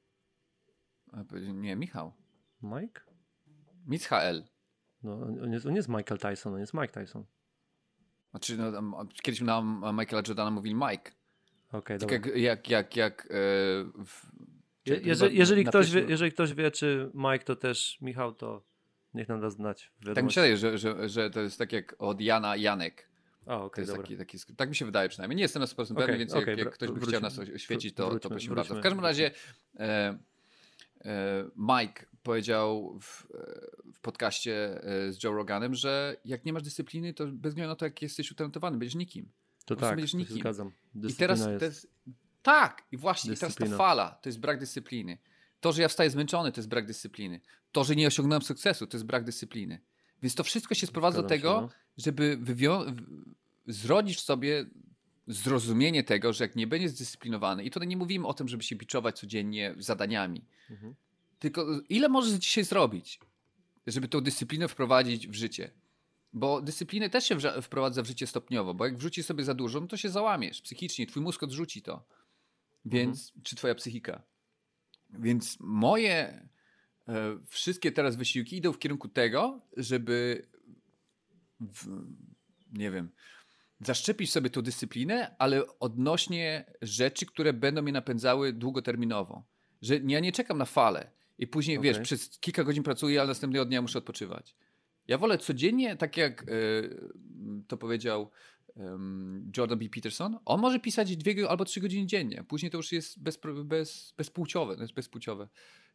Nie, 1.54 1.76
Michał. 1.76 2.14
Mike? 2.62 3.02
Michael. 3.88 4.44
No, 5.04 5.14
on, 5.44 5.54
jest, 5.54 5.66
on 5.66 5.76
jest 5.76 5.90
Michael 5.90 6.20
Tyson, 6.20 6.54
on 6.54 6.60
jest 6.60 6.74
Mike 6.74 6.88
Tyson. 6.88 7.26
Znaczy, 8.32 8.58
no, 8.58 9.08
kiedyś 9.24 9.42
na 9.42 9.62
Michaela 9.94 10.24
Jordana 10.28 10.52
mówili 10.52 10.76
Mike. 10.76 11.12
Okay, 11.72 12.00
tak 12.00 12.12
jak, 12.12 12.26
jak, 12.26 12.70
jak, 12.70 12.96
jak 12.96 13.26
e, 13.26 13.28
w, 14.06 14.32
je, 14.86 15.00
jeżeli, 15.04 15.38
jeżeli, 15.38 15.66
ktoś 15.66 15.92
wie, 15.92 16.02
jeżeli 16.02 16.32
ktoś 16.32 16.54
wie, 16.54 16.72
czy 16.72 17.12
Mike 17.14 17.46
to 17.46 17.56
też 17.56 17.98
Michał, 18.02 18.34
to 18.34 18.64
niech 19.14 19.28
nam 19.28 19.42
da 19.42 19.50
znać. 19.50 19.92
Tak 20.16 20.26
mi 20.26 20.32
się 20.32 20.42
wydaje, 20.42 20.58
że, 20.58 20.78
że, 20.78 21.10
że 21.10 21.30
to 21.30 21.42
jest 21.42 21.58
tak 21.58 21.74
jak 21.74 21.96
od 22.00 22.22
Jana 22.22 22.56
Janek. 22.56 23.12
A, 23.46 23.64
okay, 23.64 23.86
dobra. 23.86 24.02
Taki, 24.02 24.18
taki, 24.18 24.38
tak 24.56 24.70
mi 24.70 24.76
się 24.76 24.86
wydaje 24.86 25.10
przynajmniej. 25.10 25.36
Nie 25.36 25.42
jestem 25.42 25.60
na 25.60 25.66
100% 25.66 25.96
pewny, 25.96 26.18
więc 26.18 26.34
okay, 26.34 26.50
jak, 26.50 26.60
jak 26.60 26.74
ktoś 26.74 26.90
by 26.90 26.94
wróćmy, 26.94 27.10
chciał 27.10 27.22
nas 27.22 27.40
oświecić, 27.40 27.96
to, 27.96 28.20
to 28.20 28.30
prosimy 28.30 28.56
bardzo. 28.56 28.76
W 28.76 28.82
każdym 28.82 29.04
razie 29.04 29.32
e, 29.80 30.18
e, 31.06 31.50
Mike 31.56 32.06
powiedział 32.24 33.00
w, 33.02 33.28
w 33.94 34.00
podcaście 34.00 34.84
e, 34.84 35.12
z 35.12 35.24
Joe 35.24 35.34
Roganem, 35.34 35.76
że 35.76 36.16
jak 36.26 36.46
nie 36.46 36.54
masz 36.54 36.64
dyscypliny, 36.64 37.14
to 37.14 37.28
bez 37.28 37.52
względu 37.52 37.70
na 37.70 37.76
to, 37.76 37.86
jak 37.86 38.02
jesteś 38.02 38.32
utalentowany, 38.32 38.78
będziesz 38.78 38.96
nikim. 38.96 39.32
To 39.66 39.76
tak, 39.76 39.96
będziesz 39.96 40.14
nikim. 40.14 40.38
zgadzam. 40.38 40.72
I 41.10 41.14
teraz 41.14 41.48
jest. 41.62 41.88
Tak, 42.42 42.84
i 42.92 42.98
właśnie, 42.98 43.36
teraz 43.36 43.56
ta 43.56 43.66
fala 43.66 44.10
to 44.22 44.30
jest 44.30 44.40
brak 44.40 44.60
dyscypliny. 44.60 45.18
To, 45.60 45.72
że 45.72 45.82
ja 45.82 45.88
wstaję 45.88 46.10
zmęczony, 46.10 46.52
to 46.52 46.60
jest 46.60 46.70
brak 46.70 46.86
dyscypliny. 46.86 47.42
To, 47.72 47.84
że 47.84 47.96
nie 47.96 48.08
osiągnąłem 48.08 48.42
sukcesu, 48.42 48.88
to 48.88 48.98
jest 48.98 49.06
brak 49.06 49.24
dyscypliny. 49.24 49.80
Więc 50.22 50.36
to 50.36 50.44
wszystko 50.44 50.76
się 50.76 50.88
sprowadza 50.88 51.22
do 51.22 51.28
tego, 51.28 51.50
się, 51.50 51.62
no. 51.62 51.70
żeby 51.98 52.40
zrodzić 53.68 54.22
sobie 54.22 54.66
zrozumienie 55.28 56.04
tego, 56.04 56.34
że 56.34 56.44
jak 56.44 56.56
nie 56.56 56.68
będziesz 56.68 56.92
zdyscyplinowany, 56.92 57.64
i 57.64 57.72
tutaj 57.72 57.88
nie 57.88 57.98
mówimy 57.98 58.28
o 58.28 58.34
tym, 58.34 58.48
żeby 58.48 58.64
się 58.64 58.76
biczować 58.76 59.20
codziennie 59.20 59.76
zadaniami, 59.78 60.46
mhm. 60.70 60.96
tylko 61.40 61.66
ile 61.90 62.10
możesz 62.10 62.34
dzisiaj 62.34 62.64
zrobić, 62.64 63.20
żeby 63.88 64.08
tą 64.08 64.22
dyscyplinę 64.22 64.68
wprowadzić 64.68 65.28
w 65.28 65.34
życie. 65.34 65.72
Bo 66.34 66.62
dyscyplinę 66.62 67.10
też 67.10 67.26
się 67.26 67.38
wprowadza 67.62 68.04
w 68.04 68.06
życie 68.06 68.28
stopniowo, 68.28 68.74
bo 68.74 68.86
jak 68.86 68.98
wrzucisz 68.98 69.26
sobie 69.26 69.44
za 69.44 69.54
dużo, 69.54 69.82
no 69.82 69.88
to 69.88 69.98
się 69.98 70.10
załamiesz 70.10 70.62
psychicznie, 70.62 71.08
twój 71.08 71.24
mózg 71.24 71.44
odrzuci 71.44 71.82
to. 71.82 72.04
Więc, 72.86 73.30
mhm. 73.30 73.44
czy 73.44 73.56
twoja 73.56 73.76
psychika. 73.76 74.24
Więc 75.10 75.58
moje 75.60 76.48
e, 77.08 77.38
wszystkie 77.48 77.92
teraz 77.92 78.16
wysiłki 78.16 78.58
idą 78.58 78.74
w 78.74 78.80
kierunku 78.80 79.08
tego, 79.08 79.62
żeby 79.78 80.48
w, 81.60 81.88
nie 82.74 82.92
wiem, 82.92 83.12
zaszczepić 83.80 84.32
sobie 84.32 84.50
tą 84.50 84.62
dyscyplinę, 84.62 85.36
ale 85.40 85.78
odnośnie 85.80 86.74
rzeczy, 86.82 87.26
które 87.26 87.54
będą 87.54 87.82
mnie 87.82 87.94
napędzały 87.94 88.54
długoterminowo. 88.54 89.44
Że 89.82 89.98
ja 89.98 90.20
nie 90.20 90.32
czekam 90.32 90.58
na 90.58 90.66
falę 90.66 91.12
i 91.38 91.48
później, 91.48 91.78
okay. 91.78 91.94
wiesz, 91.94 92.00
przez 92.00 92.40
kilka 92.40 92.64
godzin 92.64 92.84
pracuję, 92.84 93.20
ale 93.20 93.28
następnego 93.28 93.66
dnia 93.66 93.82
muszę 93.82 94.00
odpoczywać. 94.00 94.56
Ja 95.08 95.18
wolę 95.18 95.38
codziennie, 95.38 95.98
tak 95.98 96.18
jak 96.18 96.50
y, 96.50 97.12
to 97.68 97.78
powiedział 97.78 98.32
Jordan 99.58 99.80
B. 99.80 99.90
Peterson, 99.90 100.40
on 100.46 100.62
może 100.62 100.80
pisać 100.80 101.18
dwie 101.18 101.50
albo 101.50 101.66
trzy 101.66 101.82
godziny 101.82 102.06
dziennie. 102.08 102.44
Później 102.48 102.72
to 102.72 102.78
już 102.78 102.92
jest 102.92 103.20
bez, 103.20 103.40
bez, 103.64 104.14
bezpłciowe. 104.18 104.76
To 104.76 104.82
jest 104.82 104.94
bezpłciowe. 104.94 105.48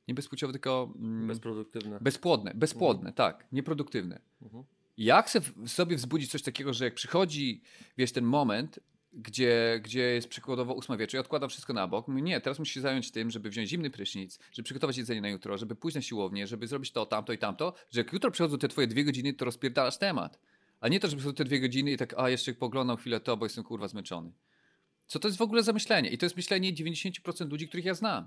Nie 0.08 0.14
bezpłciowe, 0.14 0.52
tylko. 0.52 0.94
Mm, 0.98 1.26
Bezproduktywne. 1.26 1.98
Bezpłodne, 2.00 2.52
bezpłodne, 2.54 3.10
mhm. 3.10 3.14
tak. 3.14 3.46
Nieproduktywne. 3.52 4.20
Mhm. 4.42 4.64
Jak 4.96 5.30
sobie 5.66 5.96
wzbudzić 5.96 6.30
coś 6.30 6.42
takiego, 6.42 6.72
że 6.72 6.84
jak 6.84 6.94
przychodzi, 6.94 7.62
wiesz, 7.98 8.12
ten 8.12 8.24
moment, 8.24 8.80
gdzie, 9.12 9.80
gdzie 9.84 10.00
jest 10.00 10.28
przykładowo 10.28 10.74
ósma 10.74 10.96
wieczór, 10.96 11.14
ja 11.14 11.20
odkładam 11.20 11.50
wszystko 11.50 11.72
na 11.72 11.88
bok. 11.88 12.08
Mówię, 12.08 12.22
nie, 12.22 12.40
teraz 12.40 12.58
musisz 12.58 12.74
się 12.74 12.80
zająć 12.80 13.10
tym, 13.10 13.30
żeby 13.30 13.50
wziąć 13.50 13.68
zimny 13.68 13.90
prysznic, 13.90 14.38
żeby 14.52 14.64
przygotować 14.64 14.96
jedzenie 14.96 15.20
na 15.20 15.28
jutro, 15.28 15.58
żeby 15.58 15.74
pójść 15.74 15.94
na 15.94 16.02
siłownię, 16.02 16.46
żeby 16.46 16.66
zrobić 16.66 16.92
to, 16.92 17.06
tamto 17.06 17.32
i 17.32 17.38
tamto, 17.38 17.74
że 17.90 18.00
jak 18.00 18.12
jutro 18.12 18.30
przychodzą 18.30 18.58
te 18.58 18.68
twoje 18.68 18.86
dwie 18.86 19.04
godziny, 19.04 19.34
to 19.34 19.44
rozpierdalasz 19.44 19.98
temat. 19.98 20.38
A 20.80 20.88
nie 20.88 21.00
to, 21.00 21.08
żeby 21.08 21.32
te 21.32 21.44
dwie 21.44 21.60
godziny 21.60 21.92
i 21.92 21.96
tak, 21.96 22.14
a 22.18 22.30
jeszcze 22.30 22.54
poglądam 22.54 22.96
chwilę 22.96 23.20
to, 23.20 23.36
bo 23.36 23.46
jestem 23.46 23.64
kurwa 23.64 23.88
zmęczony. 23.88 24.32
Co 25.06 25.18
to 25.18 25.28
jest 25.28 25.38
w 25.38 25.42
ogóle 25.42 25.62
za 25.62 25.72
myślenie? 25.72 26.10
I 26.10 26.18
to 26.18 26.26
jest 26.26 26.36
myślenie 26.36 26.74
90% 26.74 27.50
ludzi, 27.50 27.68
których 27.68 27.84
ja 27.84 27.94
znam. 27.94 28.26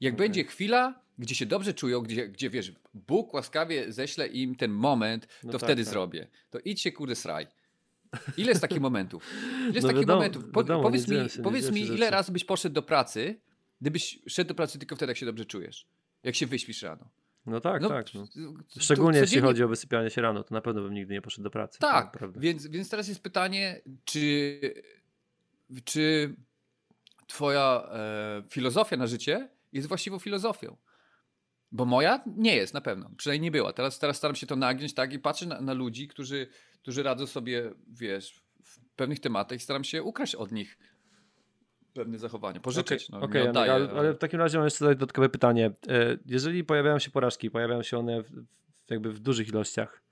Jak 0.00 0.14
okay. 0.14 0.26
będzie 0.26 0.44
chwila, 0.44 1.02
gdzie 1.18 1.34
się 1.34 1.46
dobrze 1.46 1.74
czują, 1.74 2.00
gdzie, 2.00 2.28
gdzie 2.28 2.50
wiesz, 2.50 2.72
Bóg 2.94 3.34
łaskawie 3.34 3.92
ześle 3.92 4.26
im 4.26 4.54
ten 4.54 4.70
moment, 4.70 5.28
no 5.44 5.52
to 5.52 5.58
tak, 5.58 5.68
wtedy 5.68 5.84
tak. 5.84 5.92
zrobię. 5.92 6.28
To 6.50 6.58
idź 6.58 6.80
się 6.80 6.92
kurde 6.92 7.14
sraj. 7.14 7.46
Ile 8.36 8.48
jest 8.48 8.60
takich 8.60 8.80
momentów? 8.80 9.30
Ile 9.58 9.66
jest 9.66 9.82
no 9.82 9.88
takich 9.88 10.00
wiadomo, 10.00 10.16
momentów? 10.16 10.44
Po, 10.52 10.60
wiadomo, 10.60 10.82
powiedz 10.82 11.08
mi, 11.08 11.30
się, 11.30 11.42
powiedz 11.42 11.70
mi 11.70 11.80
ile 11.80 12.10
razy 12.10 12.32
byś 12.32 12.44
poszedł 12.44 12.74
do 12.74 12.82
pracy, 12.82 13.40
gdybyś 13.80 14.18
szedł 14.26 14.48
do 14.48 14.54
pracy 14.54 14.78
tylko 14.78 14.96
wtedy, 14.96 15.10
jak 15.10 15.16
się 15.16 15.26
dobrze 15.26 15.44
czujesz. 15.44 15.86
Jak 16.22 16.34
się 16.34 16.46
wyśpisz 16.46 16.82
rano. 16.82 17.08
No 17.46 17.60
tak, 17.60 17.82
no, 17.82 17.88
tak. 17.88 18.06
No. 18.14 18.26
Szczególnie 18.78 19.18
jeśli 19.18 19.40
chodzi 19.40 19.64
o 19.64 19.68
wysypianie 19.68 20.10
się 20.10 20.22
rano, 20.22 20.42
to 20.42 20.54
na 20.54 20.60
pewno 20.60 20.82
bym 20.82 20.94
nigdy 20.94 21.14
nie 21.14 21.22
poszedł 21.22 21.44
do 21.44 21.50
pracy. 21.50 21.78
Tak, 21.78 22.18
więc, 22.36 22.66
więc 22.66 22.90
teraz 22.90 23.08
jest 23.08 23.22
pytanie, 23.22 23.80
czy, 24.04 24.60
czy 25.84 26.36
twoja 27.26 27.88
e, 27.92 28.42
filozofia 28.50 28.96
na 28.96 29.06
życie 29.06 29.48
jest 29.72 29.88
właściwą 29.88 30.18
filozofią? 30.18 30.76
Bo 31.72 31.84
moja 31.84 32.24
nie 32.26 32.56
jest 32.56 32.74
na 32.74 32.80
pewno, 32.80 33.10
przynajmniej 33.16 33.44
nie 33.44 33.50
była. 33.50 33.72
Teraz, 33.72 33.98
teraz 33.98 34.16
staram 34.16 34.36
się 34.36 34.46
to 34.46 34.56
nagiąć 34.56 34.94
tak 34.94 35.12
i 35.12 35.18
patrzę 35.18 35.46
na, 35.46 35.60
na 35.60 35.72
ludzi, 35.72 36.08
którzy, 36.08 36.46
którzy 36.82 37.02
radzą 37.02 37.26
sobie, 37.26 37.74
wiesz, 37.88 38.42
w 38.64 38.78
pewnych 38.96 39.20
tematach 39.20 39.58
i 39.58 39.62
staram 39.62 39.84
się 39.84 40.02
ukraść 40.02 40.34
od 40.34 40.52
nich 40.52 40.78
pewne 41.94 42.18
zachowanie. 42.18 42.60
Pożyczyć, 42.60 43.10
Okej, 43.10 43.20
no, 43.20 43.28
nie 43.28 43.38
Janek, 43.38 43.50
oddaję. 43.50 43.72
ale, 43.72 43.90
ale 43.90 44.14
w 44.14 44.18
takim 44.18 44.40
razie 44.40 44.58
mam 44.58 44.66
jeszcze 44.66 44.84
dodatkowe 44.84 45.28
pytanie. 45.28 45.66
E, 45.88 46.16
Jeżeli 46.26 46.64
pojawiają 46.64 46.98
się 46.98 47.10
porażki, 47.10 47.50
pojawiają 47.50 47.82
się 47.82 47.98
one 47.98 48.22
w, 48.22 48.30
jakby 48.90 49.12
w 49.12 49.18
dużych 49.20 49.48
ilościach, 49.48 50.02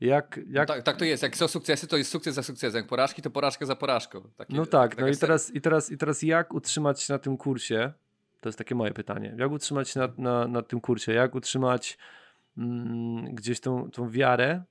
jak... 0.00 0.36
No 0.36 0.42
jak 0.48 0.68
tak, 0.68 0.82
tak 0.82 0.96
to 0.96 1.04
jest. 1.04 1.22
Jak 1.22 1.36
są 1.36 1.48
sukcesy, 1.48 1.86
to 1.86 1.96
jest 1.96 2.10
sukces 2.10 2.34
za 2.34 2.42
sukcesem. 2.42 2.76
Jak 2.76 2.86
porażki, 2.86 3.22
to 3.22 3.30
porażka 3.30 3.66
za 3.66 3.76
porażką. 3.76 4.30
Takie, 4.36 4.54
no 4.54 4.66
tak, 4.66 4.98
no 4.98 5.08
i 5.08 5.16
teraz, 5.16 5.54
i, 5.54 5.60
teraz, 5.60 5.90
i 5.90 5.98
teraz 5.98 6.22
jak 6.22 6.54
utrzymać 6.54 7.02
się 7.02 7.12
na 7.12 7.18
tym 7.18 7.36
kursie? 7.36 7.92
To 8.40 8.48
jest 8.48 8.58
takie 8.58 8.74
moje 8.74 8.92
pytanie. 8.92 9.34
Jak 9.38 9.50
utrzymać 9.50 9.88
się 9.88 10.00
na, 10.00 10.08
na, 10.18 10.48
na 10.48 10.62
tym 10.62 10.80
kursie? 10.80 11.12
Jak 11.12 11.34
utrzymać 11.34 11.98
mm, 12.58 13.34
gdzieś 13.34 13.60
tą, 13.60 13.90
tą 13.90 14.10
wiarę? 14.10 14.62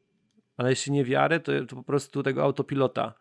Ale 0.58 0.70
jeśli 0.70 0.92
nie 0.92 1.06
wiarę, 1.06 1.40
to, 1.40 1.52
to 1.66 1.76
po 1.76 1.84
prostu 1.84 2.24
tego 2.24 2.44
autopilota 2.44 3.14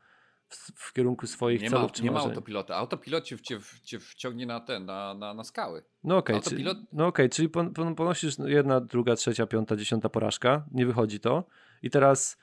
w, 0.48 0.72
w 0.76 0.92
kierunku 0.92 1.26
swoich 1.26 1.62
Nie 1.62 1.70
ma, 1.70 1.76
celów 1.76 1.92
czy 1.92 2.02
nie 2.02 2.10
ma 2.10 2.14
marzeń. 2.14 2.30
autopilota. 2.30 2.76
Autopilot 2.76 3.24
cię, 3.24 3.38
cię, 3.40 3.58
cię 3.84 4.00
wciągnie 4.00 4.46
na 4.46 4.60
ten, 4.60 4.84
na, 4.84 5.14
na, 5.14 5.34
na 5.34 5.44
skały. 5.44 5.82
No 6.04 6.16
okej, 6.16 6.40
czyli, 6.40 6.64
Autopilot- 6.64 6.84
no 6.92 7.06
okej, 7.06 7.30
czyli 7.30 7.48
pon, 7.48 7.74
pon, 7.74 7.94
ponosisz 7.94 8.36
jedna, 8.46 8.80
druga, 8.80 9.16
trzecia, 9.16 9.46
piąta, 9.46 9.76
dziesiąta 9.76 10.08
porażka, 10.08 10.66
nie 10.72 10.86
wychodzi 10.86 11.20
to 11.20 11.44
i 11.82 11.90
teraz 11.90 12.36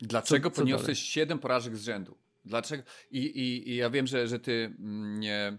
Dlaczego 0.00 0.50
Co- 0.50 0.56
co 0.56 0.62
poniosłeś 0.62 0.86
dalej? 0.86 0.96
7 0.96 1.38
porażek 1.38 1.76
z 1.76 1.84
rzędu? 1.84 2.16
Dlaczego? 2.44 2.82
I, 3.10 3.18
i, 3.18 3.70
I 3.70 3.76
ja 3.76 3.90
wiem, 3.90 4.06
że, 4.06 4.28
że 4.28 4.38
ty 4.38 4.74
mm, 4.78 5.20
nie, 5.20 5.58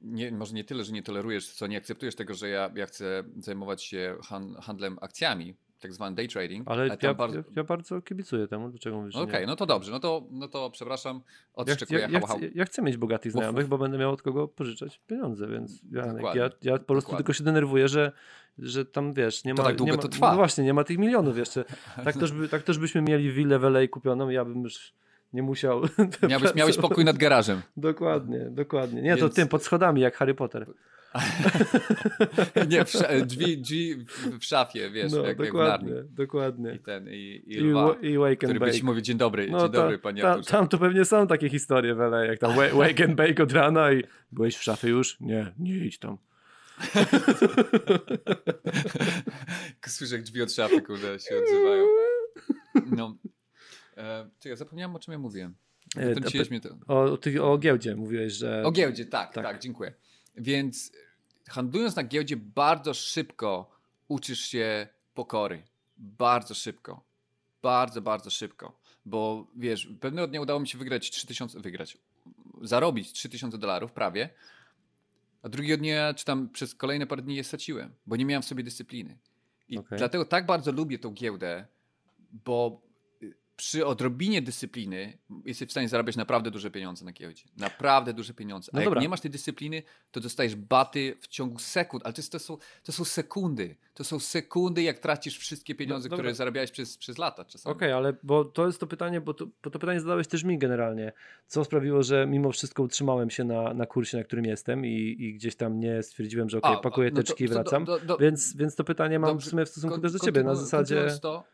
nie. 0.00 0.32
Może 0.32 0.54
nie 0.54 0.64
tyle, 0.64 0.84
że 0.84 0.92
nie 0.92 1.02
tolerujesz, 1.02 1.52
co 1.52 1.66
nie 1.66 1.76
akceptujesz 1.76 2.14
tego, 2.14 2.34
że 2.34 2.48
ja, 2.48 2.70
ja 2.74 2.86
chcę 2.86 3.24
zajmować 3.38 3.84
się 3.84 4.16
han, 4.22 4.54
handlem 4.62 4.98
akcjami, 5.00 5.54
tak 5.86 5.92
zwany 5.94 6.16
day 6.16 6.28
trading. 6.28 6.68
ale 6.68 6.88
ja, 7.02 7.14
bardzo- 7.14 7.38
ja, 7.38 7.44
ja 7.56 7.64
bardzo 7.64 8.02
kibicuję 8.02 8.48
temu, 8.48 8.68
dlaczego 8.68 8.96
mówisz, 8.96 9.16
Okej, 9.16 9.40
nie? 9.40 9.46
no 9.46 9.56
to 9.56 9.66
dobrze, 9.66 9.92
no 9.92 10.00
to, 10.00 10.22
no 10.30 10.48
to 10.48 10.70
przepraszam, 10.70 11.16
Ja, 11.16 11.32
odszczekuję. 11.54 12.00
ja, 12.00 12.08
ja, 12.08 12.18
hał, 12.18 12.28
hał. 12.28 12.36
chcę, 12.38 12.48
ja 12.54 12.64
chcę 12.64 12.82
mieć 12.82 12.96
bogatych 12.96 13.32
znajomych, 13.32 13.66
bo 13.66 13.78
będę 13.78 13.98
miał 13.98 14.10
od 14.12 14.22
kogo 14.22 14.48
pożyczać 14.48 15.00
pieniądze, 15.06 15.48
więc 15.48 15.82
Janek, 15.92 16.24
ja, 16.34 16.50
ja 16.62 16.78
po 16.78 16.84
prostu 16.84 16.86
Dokładnie. 16.94 17.16
tylko 17.16 17.32
się 17.32 17.44
denerwuję, 17.44 17.88
że, 17.88 18.12
że 18.58 18.84
tam 18.84 19.12
wiesz, 19.14 19.44
nie 19.44 19.54
To 19.54 19.62
ma. 19.62 19.68
tak 19.68 19.76
długo 19.76 19.92
nie 19.92 19.96
ma, 19.96 20.02
to 20.02 20.08
trwa. 20.08 20.30
No 20.30 20.36
właśnie, 20.36 20.64
nie 20.64 20.74
ma 20.74 20.84
tych 20.84 20.98
milionów 20.98 21.38
jeszcze. 21.38 21.64
Tak 22.04 22.16
też, 22.16 22.32
by, 22.32 22.48
tak 22.48 22.62
też 22.62 22.78
byśmy 22.78 23.02
mieli 23.02 23.32
willę 23.32 23.58
w 23.58 23.64
LA 23.64 23.88
kupioną, 23.88 24.28
ja 24.28 24.44
bym 24.44 24.62
już 24.62 24.92
nie 25.32 25.42
musiał. 25.42 25.82
Miałbyś, 26.28 26.54
miałeś 26.54 26.76
pokój 26.88 27.04
nad 27.04 27.16
garażem. 27.16 27.62
Dokładnie, 27.76 28.46
dokładnie. 28.50 29.02
Nie, 29.02 29.16
to 29.16 29.22
Więc- 29.24 29.34
tym, 29.34 29.48
pod 29.48 29.62
schodami, 29.62 30.00
jak 30.00 30.16
Harry 30.16 30.34
Potter. 30.34 30.66
Nie, 32.68 32.84
w, 32.84 32.92
drzwi, 33.26 33.58
drzwi 33.58 33.94
w, 34.40 34.44
szafie, 34.44 34.90
wiesz, 34.90 35.12
no, 35.12 35.18
jak, 35.18 35.26
jak 35.26 35.36
dokładnie, 35.46 35.94
Narni. 35.94 36.10
dokładnie. 36.10 36.74
I 36.74 36.78
ten, 36.78 37.08
i, 37.08 37.42
i 37.46 37.52
I, 37.54 37.60
lwa, 37.60 37.86
wa- 37.86 37.94
I 38.00 38.18
Wake 38.18 38.30
and 38.30 38.38
który 38.40 38.60
byś 38.60 38.82
mówił 38.82 39.00
dzień 39.00 39.18
dobry, 39.18 39.50
No 39.50 39.58
dzień 39.60 39.68
ta- 39.68 39.72
dobry, 39.72 39.98
panie 39.98 40.22
ta. 40.22 40.42
Tam 40.42 40.68
to 40.68 40.78
pewnie 40.78 41.04
są 41.04 41.26
takie 41.26 41.48
historie 41.48 41.94
w 41.94 42.00
LA, 42.00 42.24
jak 42.24 42.38
tam 42.38 42.56
wa- 42.56 42.68
Wake 42.68 43.04
and 43.04 43.14
Bake 43.14 43.42
od 43.42 43.52
rana 43.52 43.92
i 43.92 44.02
byłeś 44.32 44.56
w 44.56 44.62
szafie 44.62 44.88
już? 44.88 45.20
Nie, 45.20 45.52
nie 45.58 45.74
idź 45.74 45.98
tam. 45.98 46.16
Słyszę, 49.86 50.14
jak 50.14 50.24
drzwi 50.24 50.42
od 50.42 50.52
szafy, 50.52 50.82
kurde, 50.82 51.18
się 51.18 51.34
odzywają. 51.42 51.84
No. 52.86 53.16
E, 53.96 54.30
czekaj, 54.40 54.56
zapomniałem, 54.56 54.96
o 54.96 54.98
czym 54.98 55.12
ja 55.12 55.18
mówiłem. 55.18 55.54
E. 55.96 56.14
O, 56.86 57.02
o, 57.02 57.16
ty, 57.16 57.42
o 57.42 57.58
giełdzie 57.58 57.96
mówiłeś, 57.96 58.32
że... 58.32 58.62
O 58.64 58.72
giełdzie, 58.72 59.06
tak, 59.06 59.32
tak. 59.34 59.44
tak, 59.44 59.58
dziękuję. 59.58 59.94
Więc 60.36 60.92
handlując 61.48 61.96
na 61.96 62.04
giełdzie 62.04 62.36
bardzo 62.36 62.94
szybko 62.94 63.70
uczysz 64.08 64.40
się 64.40 64.88
pokory. 65.14 65.62
Bardzo 65.96 66.54
szybko. 66.54 67.04
Bardzo, 67.62 68.02
bardzo 68.02 68.30
szybko. 68.30 68.80
Bo 69.04 69.46
wiesz, 69.56 69.88
pewnego 70.00 70.28
dnia 70.28 70.40
udało 70.40 70.60
mi 70.60 70.68
się 70.68 70.78
wygrać 70.78 71.10
3000, 71.10 71.60
wygrać, 71.60 71.98
zarobić 72.62 73.12
3000 73.12 73.58
dolarów 73.58 73.92
prawie, 73.92 74.30
a 75.42 75.48
drugiego 75.48 75.76
dnia, 75.76 76.14
czy 76.14 76.24
tam 76.24 76.48
przez 76.48 76.74
kolejne 76.74 77.06
parę 77.06 77.22
dni 77.22 77.36
je 77.36 77.44
straciłem, 77.44 77.94
bo 78.06 78.16
nie 78.16 78.24
miałem 78.24 78.42
w 78.42 78.46
sobie 78.46 78.64
dyscypliny. 78.64 79.18
I 79.68 79.78
Okej. 79.78 79.98
dlatego 79.98 80.24
tak 80.24 80.46
bardzo 80.46 80.72
lubię 80.72 80.98
tą 80.98 81.12
giełdę, 81.12 81.66
bo 82.44 82.85
przy 83.56 83.86
odrobinie 83.86 84.42
dyscypliny 84.42 85.18
jesteś 85.44 85.68
w 85.68 85.70
stanie 85.70 85.88
zarabiać 85.88 86.16
naprawdę 86.16 86.50
duże 86.50 86.70
pieniądze 86.70 87.04
na 87.04 87.12
giełdzie. 87.12 87.44
Naprawdę 87.56 88.12
duże 88.14 88.34
pieniądze. 88.34 88.70
A 88.74 88.76
No 88.76 88.80
jak 88.80 88.86
dobra. 88.86 89.00
nie 89.00 89.08
masz 89.08 89.20
tej 89.20 89.30
dyscypliny, 89.30 89.82
to 90.10 90.20
dostajesz 90.20 90.56
baty 90.56 91.16
w 91.20 91.28
ciągu 91.28 91.58
sekund. 91.58 92.04
Ale 92.04 92.12
to, 92.14 92.18
jest, 92.20 92.32
to, 92.32 92.38
są, 92.38 92.56
to 92.84 92.92
są 92.92 93.04
sekundy. 93.04 93.76
To 93.94 94.04
są 94.04 94.18
sekundy, 94.20 94.82
jak 94.82 94.98
tracisz 94.98 95.38
wszystkie 95.38 95.74
pieniądze, 95.74 96.08
dobra. 96.08 96.22
które 96.22 96.34
zarabiałeś 96.34 96.70
przez, 96.70 96.98
przez 96.98 97.18
lata 97.18 97.44
czasami. 97.44 97.76
Okej, 97.76 97.92
ale 97.92 98.16
bo 98.22 98.44
to 98.44 98.66
jest 98.66 98.80
to 98.80 98.86
pytanie, 98.86 99.20
bo 99.20 99.34
to, 99.34 99.46
bo 99.64 99.70
to 99.70 99.78
pytanie 99.78 100.00
zadałeś 100.00 100.26
też 100.28 100.44
mi 100.44 100.58
generalnie. 100.58 101.12
Co 101.46 101.64
sprawiło, 101.64 102.02
że 102.02 102.26
mimo 102.26 102.52
wszystko 102.52 102.82
utrzymałem 102.82 103.30
się 103.30 103.44
na, 103.44 103.74
na 103.74 103.86
kursie, 103.86 104.16
na 104.18 104.24
którym 104.24 104.44
jestem 104.44 104.86
i, 104.86 105.16
i 105.18 105.34
gdzieś 105.34 105.56
tam 105.56 105.80
nie 105.80 106.02
stwierdziłem, 106.02 106.48
że 106.50 106.58
okej, 106.58 106.74
A, 106.74 106.76
pakuję 106.76 107.10
no 107.10 107.16
to- 107.16 107.22
teczki 107.22 107.44
i 107.44 107.48
to 107.48 107.54
do- 107.54 107.60
wracam. 107.62 107.84
do- 107.84 107.98
do- 108.00 108.16
Więc, 108.18 108.56
więc 108.56 108.74
to 108.76 108.84
pytanie 108.84 109.18
mam 109.18 109.30
Dobrze, 109.30 109.46
w 109.46 109.50
sumie 109.50 109.66
w 109.66 109.68
stosunku 109.68 109.94
kon- 109.94 110.02
też 110.02 110.12
do 110.12 110.18
ciebie, 110.18 110.42
na 110.42 110.54
zasadzie... 110.54 111.06
To, 111.22 111.44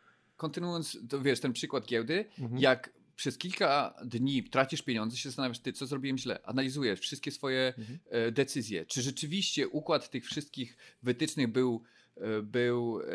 kontynuując 0.47 0.97
to, 1.09 1.21
wiesz, 1.21 1.39
ten 1.39 1.53
przykład 1.53 1.85
giełdy, 1.85 2.25
Mhm. 2.39 2.61
jak 2.61 2.89
przez 3.15 3.37
kilka 3.37 3.93
dni 4.05 4.43
tracisz 4.43 4.81
pieniądze, 4.81 5.17
się 5.17 5.29
zastanawiasz, 5.29 5.59
ty, 5.59 5.73
co 5.73 5.85
zrobiłem 5.85 6.17
źle. 6.17 6.39
Analizujesz 6.43 6.99
wszystkie 6.99 7.31
swoje 7.31 7.73
Mhm. 7.77 7.99
e, 8.09 8.31
decyzje. 8.31 8.85
Czy 8.85 9.01
rzeczywiście 9.01 9.67
układ 9.67 10.09
tych 10.09 10.25
wszystkich 10.25 10.77
wytycznych 11.03 11.47
był, 11.47 11.83
e, 12.17 12.41
był 12.41 12.99
e, 13.01 13.05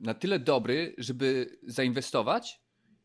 na 0.00 0.14
tyle 0.14 0.38
dobry, 0.38 0.94
żeby 0.98 1.58
zainwestować? 1.62 2.60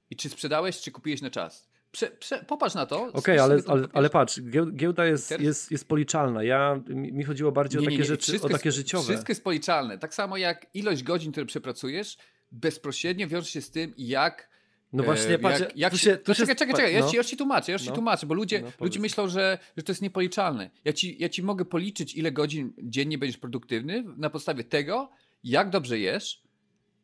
I 0.09 0.15
czy 0.15 0.29
sprzedałeś, 0.29 0.81
czy 0.81 0.91
kupiłeś 0.91 1.21
na 1.21 1.29
czas? 1.29 1.71
Prze, 1.91 2.07
prze, 2.11 2.43
popatrz 2.43 2.75
na 2.75 2.85
to. 2.85 3.03
Okej, 3.07 3.21
sobie 3.21 3.43
ale, 3.43 3.61
ale, 3.67 3.87
ale 3.93 4.09
patrz, 4.09 4.39
gieł- 4.41 4.71
giełda 4.75 5.05
jest, 5.05 5.39
jest, 5.39 5.71
jest 5.71 5.87
policzalna. 5.87 6.43
Ja, 6.43 6.81
mi 6.89 7.23
chodziło 7.23 7.51
bardziej 7.51 7.79
o 7.79 7.81
Nie, 7.81 7.85
takie 7.87 7.95
nie, 7.97 7.99
nie, 8.01 8.05
rzeczy, 8.05 8.23
wszystko 8.23 8.47
o 8.47 8.51
takie 8.51 8.67
jest, 8.69 8.77
życiowe. 8.77 9.03
Wszystko 9.07 9.31
jest 9.31 9.43
policzalne. 9.43 9.97
Tak 9.97 10.13
samo 10.13 10.37
jak 10.37 10.67
ilość 10.73 11.03
godzin, 11.03 11.31
które 11.31 11.45
przepracujesz, 11.45 12.17
bezpośrednio 12.51 13.27
wiąże 13.27 13.47
się 13.49 13.61
z 13.61 13.71
tym, 13.71 13.93
jak 13.97 14.51
No 14.93 15.03
właśnie, 15.03 15.35
E, 15.35 15.39
patrz, 15.39 15.59
jak, 15.59 15.77
jak 15.77 15.91
tu 15.91 15.97
się, 15.97 16.03
się, 16.11 16.17
tu 16.17 16.33
się 16.33 16.39
czekaj, 16.41 16.55
czekaj, 16.55 16.75
czekaj, 16.75 16.93
no. 16.93 16.99
ja, 17.05 17.11
ci, 17.11 17.17
ja 17.17 17.23
ci 17.23 17.37
tłumaczę, 17.37 17.71
ja 17.71 17.79
ci 17.79 17.89
No. 17.89 17.95
tłumaczę, 17.95 18.27
bo 18.27 18.33
ludzie, 18.33 18.61
No, 18.61 18.71
ludzie 18.79 18.99
myślą, 18.99 19.27
że, 19.27 19.57
że 19.77 19.83
to 19.83 19.91
jest 19.91 20.01
niepoliczalne. 20.01 20.69
Ja 20.85 20.93
ci, 20.93 21.15
ja 21.19 21.29
ci 21.29 21.43
mogę 21.43 21.65
policzyć, 21.65 22.15
ile 22.15 22.31
godzin 22.31 22.73
dziennie 22.83 23.17
będziesz 23.17 23.37
produktywny 23.37 24.03
na 24.17 24.29
podstawie 24.29 24.63
tego, 24.63 25.09
jak 25.43 25.69
dobrze 25.69 25.99
jesz, 25.99 26.43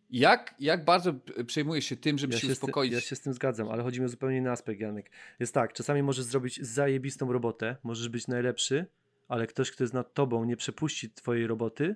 jak, 0.09 0.55
jak 0.59 0.85
bardzo 0.85 1.13
przejmujesz 1.45 1.85
się 1.85 1.95
tym, 1.97 2.17
żeby 2.17 2.33
Ja 2.33 2.39
się 2.39 2.47
się, 2.47 2.53
uspokoić. 2.53 2.93
ja 2.93 3.01
się 3.01 3.15
z 3.15 3.21
tym 3.21 3.33
zgadzam, 3.33 3.69
ale 3.69 3.83
chodzi 3.83 3.99
mi 3.99 4.05
o 4.05 4.09
zupełnie 4.09 4.37
inny 4.37 4.51
aspekt, 4.51 4.81
Janek. 4.81 5.11
Jest 5.39 5.53
tak, 5.53 5.73
czasami 5.73 6.03
możesz 6.03 6.25
zrobić 6.25 6.59
zajebistą 6.61 7.31
robotę, 7.33 7.75
możesz 7.83 8.09
być 8.09 8.27
najlepszy, 8.27 8.85
ale 9.27 9.47
ktoś, 9.47 9.71
kto 9.71 9.83
jest 9.83 9.93
nad 9.93 10.13
tobą, 10.13 10.45
nie 10.45 10.57
przepuści 10.57 11.09
twojej 11.09 11.47
roboty 11.47 11.95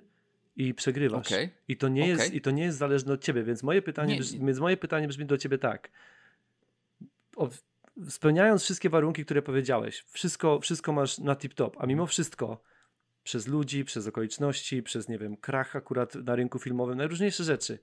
i 0.56 0.74
przegrywasz. 0.74 1.26
Okej. 1.26 1.50
I, 1.68 1.76
to 1.76 1.88
nie 1.88 2.08
jest, 2.08 2.22
Okej. 2.22 2.36
I 2.36 2.40
to 2.40 2.50
nie 2.50 2.62
jest 2.62 2.78
zależne 2.78 3.12
od 3.12 3.24
ciebie, 3.24 3.42
więc 3.42 3.62
moje 3.62 3.82
pytanie, 3.82 4.14
Nie, 4.14 4.20
brzmi, 4.20 4.40
nie. 4.40 4.46
Więc 4.46 4.58
moje 4.58 4.76
pytanie 4.76 5.08
brzmi 5.08 5.26
do 5.26 5.38
ciebie 5.38 5.58
tak. 5.58 5.90
O, 7.36 7.48
spełniając 8.08 8.62
wszystkie 8.62 8.90
warunki, 8.90 9.24
które 9.24 9.42
powiedziałeś, 9.42 10.04
wszystko, 10.08 10.60
wszystko 10.60 10.92
masz 10.92 11.18
na 11.18 11.34
tip-top, 11.34 11.70
a 11.78 11.86
mimo 11.86 12.06
wszystko 12.06 12.62
przez 13.24 13.46
ludzi, 13.46 13.84
przez 13.84 14.06
okoliczności, 14.06 14.82
przez, 14.82 15.08
nie 15.08 15.18
wiem, 15.18 15.36
krach 15.36 15.76
akurat 15.76 16.14
na 16.14 16.36
rynku 16.36 16.58
filmowym, 16.58 16.98
najróżniejsze 16.98 17.44
rzeczy. 17.44 17.78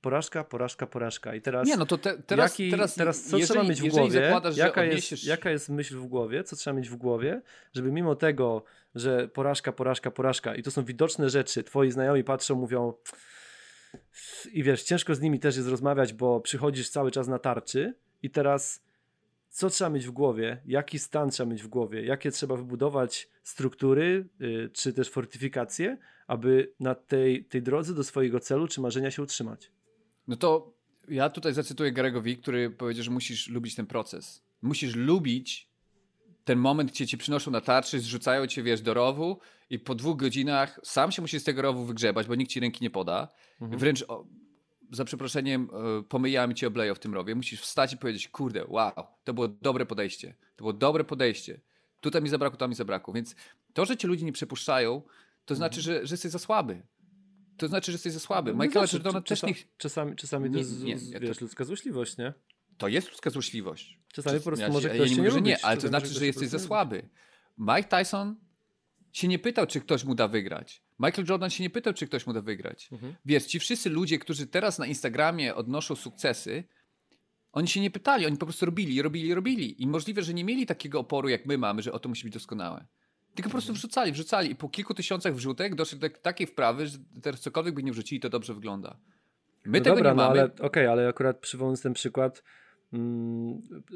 Porażka, 0.00 0.44
porażka, 0.44 0.86
porażka. 0.86 1.34
I 1.34 1.40
teraz 1.40 1.68
Nie, 1.68 1.76
no 1.76 1.86
to 1.86 1.98
te, 1.98 2.18
teraz, 2.18 2.58
Jaki, 2.58 2.70
teraz, 2.70 2.94
teraz 2.94 3.24
co 3.24 3.38
jeżeli, 3.38 3.60
trzeba 3.60 3.68
mieć 3.68 3.82
w 3.82 3.88
głowie? 3.88 4.20
Jaka 4.20 4.50
że 4.50 4.62
jest, 4.62 4.78
odniesiesz... 4.78 5.24
jaka 5.24 5.50
jest 5.50 5.68
myśl 5.68 5.96
w 5.96 6.06
głowie? 6.06 6.44
Co 6.44 6.56
trzeba 6.56 6.76
mieć 6.76 6.88
w 6.88 6.96
głowie, 6.96 7.42
żeby 7.72 7.92
mimo 7.92 8.14
tego, 8.16 8.64
że 8.94 9.28
porażka, 9.28 9.72
porażka, 9.72 10.10
porażka 10.10 10.54
i 10.54 10.62
to 10.62 10.70
są 10.70 10.84
widoczne 10.84 11.30
rzeczy, 11.30 11.64
twoi 11.64 11.90
znajomi 11.90 12.24
patrzą, 12.24 12.54
mówią 12.54 12.92
i 14.52 14.62
wiesz, 14.62 14.82
ciężko 14.82 15.14
z 15.14 15.20
nimi 15.20 15.40
też 15.40 15.56
jest 15.56 15.68
rozmawiać, 15.68 16.12
bo 16.12 16.40
przychodzisz 16.40 16.90
cały 16.90 17.10
czas 17.10 17.28
na 17.28 17.38
tarczy 17.38 17.94
i 18.22 18.30
teraz 18.30 18.82
co 19.50 19.70
trzeba 19.70 19.90
mieć 19.90 20.06
w 20.06 20.10
głowie? 20.10 20.62
Jaki 20.66 20.98
stan 20.98 21.30
trzeba 21.30 21.50
mieć 21.50 21.62
w 21.62 21.68
głowie? 21.68 22.04
Jakie 22.04 22.30
trzeba 22.30 22.56
wybudować 22.56 23.28
struktury, 23.42 24.28
y, 24.40 24.70
czy 24.72 24.92
też 24.92 25.10
fortyfikacje, 25.10 25.98
aby 26.26 26.72
na 26.80 26.94
tej, 26.94 27.44
tej 27.44 27.62
drodze 27.62 27.94
do 27.94 28.04
swojego 28.04 28.40
celu 28.40 28.68
czy 28.68 28.80
marzenia 28.80 29.10
się 29.10 29.22
utrzymać? 29.22 29.70
No 30.28 30.36
to 30.36 30.74
ja 31.08 31.30
tutaj 31.30 31.54
zacytuję 31.54 31.92
Garego 31.92 32.22
który 32.42 32.70
powiedział, 32.70 33.04
że 33.04 33.10
musisz 33.10 33.48
lubić 33.48 33.74
ten 33.74 33.86
proces. 33.86 34.44
Musisz 34.62 34.96
lubić 34.96 35.69
ten 36.44 36.58
moment, 36.58 36.90
gdzie 36.90 37.06
cię 37.06 37.16
przynoszą 37.16 37.50
na 37.50 37.60
tarczy, 37.60 38.00
zrzucają 38.00 38.46
cię, 38.46 38.62
wiesz, 38.62 38.80
do 38.80 38.94
rowu 38.94 39.38
i 39.70 39.78
po 39.78 39.94
dwóch 39.94 40.16
godzinach 40.16 40.80
sam 40.82 41.12
się 41.12 41.22
musisz 41.22 41.42
z 41.42 41.44
tego 41.44 41.62
rowu 41.62 41.84
wygrzebać, 41.84 42.26
bo 42.26 42.34
nikt 42.34 42.50
ci 42.50 42.60
ręki 42.60 42.84
nie 42.84 42.90
poda. 42.90 43.28
Mhm. 43.60 43.78
Wręcz, 43.80 44.04
o, 44.08 44.24
za 44.92 45.04
przeproszeniem, 45.04 45.68
e, 45.98 46.02
pomyjami 46.02 46.54
cię 46.54 46.66
obleją 46.66 46.94
w 46.94 46.98
tym 46.98 47.14
rowie. 47.14 47.34
Musisz 47.34 47.60
wstać 47.60 47.92
i 47.92 47.96
powiedzieć, 47.96 48.28
kurde, 48.28 48.64
wow, 48.68 48.92
to 49.24 49.34
było 49.34 49.48
dobre 49.48 49.86
podejście. 49.86 50.34
To 50.56 50.62
było 50.64 50.72
dobre 50.72 51.04
podejście. 51.04 51.60
Tutaj 52.00 52.22
mi 52.22 52.28
zabrakło, 52.28 52.58
tam 52.58 52.70
mi 52.70 52.76
zabrakło. 52.76 53.14
Więc 53.14 53.34
to, 53.72 53.84
że 53.84 53.96
cię 53.96 54.08
ludzie 54.08 54.24
nie 54.24 54.32
przepuszczają, 54.32 55.02
to 55.44 55.54
znaczy, 55.54 55.80
że, 55.80 56.06
że 56.06 56.12
jesteś 56.12 56.32
za 56.32 56.38
słaby. 56.38 56.82
To 57.56 57.68
znaczy, 57.68 57.92
że 57.92 57.94
jesteś 57.94 58.12
za 58.12 58.20
słaby. 58.20 58.50
Mhm. 58.50 58.58
No 58.58 58.64
Michaela 58.64 58.88
Jordana 58.92 59.20
też 59.20 59.28
czasami, 59.28 59.52
nie... 59.52 59.58
czasami, 59.76 60.16
czasami 60.16 60.48
to 60.50 60.54
Nie, 60.54 60.60
jest 60.60 60.82
nie, 60.82 61.20
wiesz, 61.20 61.38
to- 61.38 61.44
ludzka 61.44 61.64
złośliwość, 61.64 62.16
nie? 62.18 62.32
To 62.80 62.88
jest 62.88 63.10
ludzka 63.10 63.30
złośliwość. 63.30 63.98
Czasami 64.12 64.38
po 64.38 64.44
prostu 64.44 64.62
ja, 64.62 64.72
może 64.72 64.88
ja 64.88 64.94
ktoś 64.94 65.10
nie 65.10 65.16
nie 65.16 65.22
mówię, 65.22 65.30
że 65.30 65.36
lubić, 65.36 65.48
nie, 65.48 65.64
ale 65.64 65.80
to 65.80 65.88
znaczy, 65.88 66.06
że 66.06 66.26
jesteś 66.26 66.48
za 66.48 66.58
słaby. 66.58 67.08
Mike 67.58 67.84
Tyson 67.84 68.36
się 69.12 69.28
nie 69.28 69.38
pytał, 69.38 69.66
czy 69.66 69.80
ktoś 69.80 70.04
mu 70.04 70.14
da 70.14 70.28
wygrać. 70.28 70.82
Michael 71.00 71.28
Jordan 71.28 71.50
się 71.50 71.62
nie 71.62 71.70
pytał, 71.70 71.94
czy 71.94 72.06
ktoś 72.06 72.26
mu 72.26 72.32
da 72.32 72.40
wygrać. 72.40 72.88
Mhm. 72.92 73.14
Wiesz, 73.24 73.44
ci 73.44 73.60
wszyscy 73.60 73.90
ludzie, 73.90 74.18
którzy 74.18 74.46
teraz 74.46 74.78
na 74.78 74.86
Instagramie 74.86 75.54
odnoszą 75.54 75.96
sukcesy, 75.96 76.64
oni 77.52 77.68
się 77.68 77.80
nie 77.80 77.90
pytali, 77.90 78.26
oni 78.26 78.36
po 78.36 78.46
prostu 78.46 78.66
robili, 78.66 79.02
robili, 79.02 79.34
robili. 79.34 79.82
I 79.82 79.86
możliwe, 79.86 80.22
że 80.22 80.34
nie 80.34 80.44
mieli 80.44 80.66
takiego 80.66 81.00
oporu, 81.00 81.28
jak 81.28 81.46
my 81.46 81.58
mamy, 81.58 81.82
że 81.82 81.92
o 81.92 81.98
to 81.98 82.08
musi 82.08 82.24
być 82.24 82.32
doskonałe. 82.32 82.86
Tylko 83.34 83.50
po 83.50 83.52
prostu 83.52 83.72
wrzucali, 83.72 84.12
wrzucali. 84.12 84.50
I 84.50 84.54
po 84.54 84.68
kilku 84.68 84.94
tysiącach 84.94 85.34
wrzutek 85.34 85.74
doszli 85.74 85.98
do 85.98 86.10
takiej 86.10 86.46
wprawy, 86.46 86.86
że 86.86 86.98
teraz 87.22 87.40
cokolwiek 87.40 87.74
by 87.74 87.82
nie 87.82 87.92
wrzucili, 87.92 88.20
to 88.20 88.28
dobrze 88.28 88.54
wygląda. 88.54 88.96
My 89.64 89.78
no 89.78 89.84
tego 89.84 89.96
dobra, 89.96 90.10
nie 90.10 90.16
no 90.16 90.22
mamy. 90.22 90.40
ale 90.40 90.50
okej, 90.60 90.86
ale 90.86 91.08
akurat 91.08 91.38
przywołując 91.38 91.82
ten 91.82 91.94
przykład, 91.94 92.42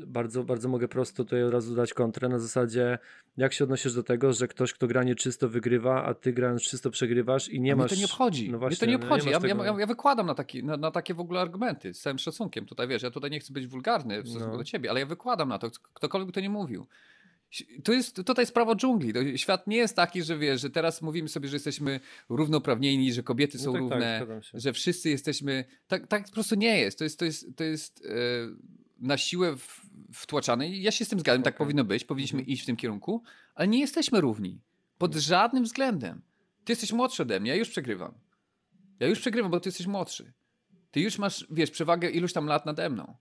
bardzo, 0.07 0.45
bardzo 0.45 0.68
mogę 0.68 0.88
prosto 0.88 1.24
tutaj 1.24 1.42
od 1.42 1.53
razu 1.53 1.74
dać 1.74 1.95
kontrę 1.95 2.28
na 2.28 2.38
zasadzie, 2.38 2.99
jak 3.36 3.53
się 3.53 3.64
odnosisz 3.64 3.95
do 3.95 4.03
tego, 4.03 4.32
że 4.32 4.49
ktoś, 4.49 4.72
kto 4.72 4.86
gra 4.86 5.05
nieczysto 5.05 5.49
wygrywa, 5.49 6.05
a 6.05 6.14
ty 6.14 6.32
grając 6.32 6.62
czysto 6.62 6.90
przegrywasz 6.90 7.49
i 7.49 7.61
nie 7.61 7.72
A 7.72 7.74
mnie 7.76 7.82
masz... 7.84 7.90
to 7.90 7.97
nie 7.99 8.05
obchodzi. 8.05 8.45
No 8.45 8.51
mnie 8.51 8.59
właśnie, 8.59 8.76
to 8.76 8.86
nie 8.86 8.99
no 8.99 9.05
obchodzi. 9.05 9.30
masz 9.30 9.42
ja, 9.42 9.64
ja, 9.64 9.74
ja 9.78 9.86
wykładam 9.86 10.26
na, 10.26 10.34
taki, 10.34 10.64
na, 10.64 10.76
na 10.76 10.90
takie 10.90 11.14
w 11.14 11.20
ogóle 11.20 11.40
argumenty 11.40 11.95
z 11.95 12.01
całym 12.01 12.18
szacunkiem. 12.18 12.66
Tutaj 12.66 12.88
wiesz, 12.88 13.03
ja 13.03 13.11
tutaj 13.11 13.30
nie 13.30 13.40
chcę 13.40 13.53
być 13.53 13.66
wulgarny 13.66 14.22
w 14.22 14.28
stosunku 14.28 14.53
No. 14.53 14.59
do 14.59 14.64
ciebie, 14.64 14.90
ale 14.90 15.01
ja 15.01 15.07
wykładam 15.07 15.49
na 15.49 15.59
to, 15.59 15.70
ktokolwiek 15.95 16.34
to 16.34 16.40
nie 16.40 16.51
mówił. 16.51 16.86
To 17.84 17.92
jest 17.92 18.16
tutaj 18.26 18.47
sprawa 18.47 18.74
dżungli. 18.74 19.12
To 19.12 19.36
świat 19.36 19.66
nie 19.66 19.76
jest 19.76 19.97
taki, 19.97 20.22
że 20.22 20.38
wiesz, 20.38 20.61
że 20.61 20.70
teraz 20.70 21.03
mówimy 21.03 21.28
sobie, 21.28 21.49
że 21.49 21.57
jesteśmy 21.57 22.01
równoprawnieni, 22.28 23.12
że 23.12 23.22
kobiety 23.22 23.59
No 23.59 23.64
są 23.64 23.72
tak, 23.88 24.01
tak, 24.01 24.20
równe, 24.20 24.42
się. 24.42 24.61
że 24.61 24.72
wszyscy 24.72 25.11
jesteśmy. 25.11 25.64
Tak, 25.86 26.07
tak 26.07 26.24
po 26.26 26.32
prostu 26.32 26.55
nie 26.55 26.78
jest. 26.80 26.99
To 26.99 27.05
jest, 27.05 27.18
to 27.18 27.24
jest, 27.24 27.47
to 27.57 27.64
jest 27.64 28.07
e, 28.07 28.11
na 28.99 29.16
siłę 29.16 29.57
wtłaczane. 30.12 30.68
Ja 30.68 30.90
się 30.90 31.05
z 31.05 31.09
tym 31.09 31.20
zgadzam, 31.20 31.42
tak 31.42 31.55
Okej. 31.55 31.64
powinno 31.66 31.84
być, 31.84 32.05
powinniśmy 32.05 32.38
Mhm. 32.38 32.53
iść 32.53 32.62
w 32.62 32.66
tym 32.66 32.76
kierunku, 32.76 33.22
ale 33.55 33.68
nie 33.68 33.80
jesteśmy 33.80 34.20
równi. 34.20 34.61
Pod 34.99 35.14
żadnym 35.14 35.64
względem. 35.64 36.22
Ty 36.64 36.72
jesteś 36.72 36.92
młodszy 36.92 37.22
ode 37.22 37.40
mnie, 37.40 37.51
ja 37.51 37.57
już 37.57 37.70
przegrywam. 37.70 38.14
Ja 39.01 39.07
już 39.07 39.20
przegrywam, 39.20 39.51
bo 39.51 39.61
ty 39.61 39.68
jesteś 39.68 39.86
młodszy. 39.86 40.32
Ty 40.90 41.01
już 41.01 41.18
masz, 41.18 41.47
wiesz, 41.51 41.70
przewagę 41.70 42.11
iluś 42.11 42.32
tam 42.32 42.47
lat 42.47 42.66
nade 42.66 42.90
mną. 42.90 43.16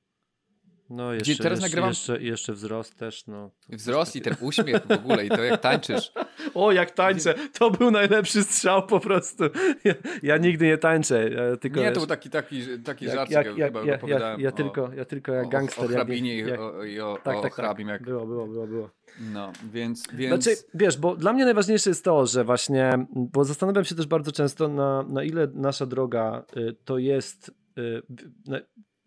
No 0.90 1.14
jeszcze, 1.14 1.44
teraz 1.44 1.62
jeszcze, 1.62 1.78
nagrywam- 1.78 1.90
jeszcze, 1.90 2.22
jeszcze 2.22 2.54
wzrost 2.54 2.96
też, 3.00 3.28
no. 3.28 3.52
Wzrost 3.70 4.16
i 4.16 4.22
ten 4.22 4.36
uśmiech 4.42 4.86
w 4.88 4.92
ogóle 4.92 5.26
i 5.26 5.30
to 5.30 5.44
jak 5.44 5.62
tańczysz. 5.62 6.12
O, 6.54 6.72
jak 6.72 6.92
tańczę! 6.92 7.36
To 7.54 7.72
był 7.72 7.92
najlepszy 7.92 8.44
strzał 8.44 8.88
po 8.88 9.00
prostu. 9.00 9.44
Ja, 9.84 9.94
ja 10.24 10.38
nigdy 10.38 10.66
nie 10.66 10.78
tańczę, 10.78 11.30
ja 11.30 11.58
tylko 11.58 11.80
Nie, 11.80 11.86
wiesz, 11.86 11.94
to 11.94 12.00
był 12.00 12.08
taki, 12.08 12.30
taki, 12.30 12.62
taki 12.84 13.06
jak, 13.06 13.16
żarcik, 13.16 13.36
jak, 13.36 13.46
ja 13.46 13.52
jak, 13.52 13.68
chyba 13.68 13.80
ja, 13.80 13.86
ja, 13.86 13.96
opowiadałem 13.96 14.42
ja, 14.42 14.50
o, 14.50 14.52
tylko, 14.52 14.90
ja 14.94 15.06
tylko 15.06 15.32
jak 15.32 15.46
o, 15.46 15.50
gangster. 15.50 15.80
o 15.84 15.84
jak- 15.84 15.94
hrabinie 15.94 16.38
jak, 16.40 16.60
i 16.60 16.62
o, 16.62 16.84
i 16.84 17.00
o, 17.00 17.18
tak, 17.24 17.38
o 17.38 17.42
tak, 17.42 17.52
tak. 17.52 17.54
hrabim. 17.56 17.88
Jak, 17.88 18.04
Było, 18.04 18.26
było, 18.26 18.48
było, 18.48 18.68
było. 18.68 18.90
no, 19.34 19.52
więc, 19.72 20.04
więc 20.14 20.44
Znaczy, 20.44 20.62
wiesz, 20.74 20.98
bo 20.98 21.16
dla 21.16 21.34
mnie 21.34 21.46
najważniejsze 21.46 21.90
jest 21.90 22.04
to, 22.04 22.26
że 22.26 22.44
właśnie, 22.44 23.06
bo 23.10 23.46
zastanawiam 23.46 23.86
się 23.86 23.96
też 23.96 24.08
bardzo 24.08 24.32
często, 24.32 24.68
na, 24.68 25.04
na 25.04 25.24
ile 25.24 25.48
nasza 25.54 25.86
droga 25.86 26.44
y, 26.58 26.76
to 26.86 26.98
jest 26.98 27.52
y, 27.78 28.02
na, 28.48 28.60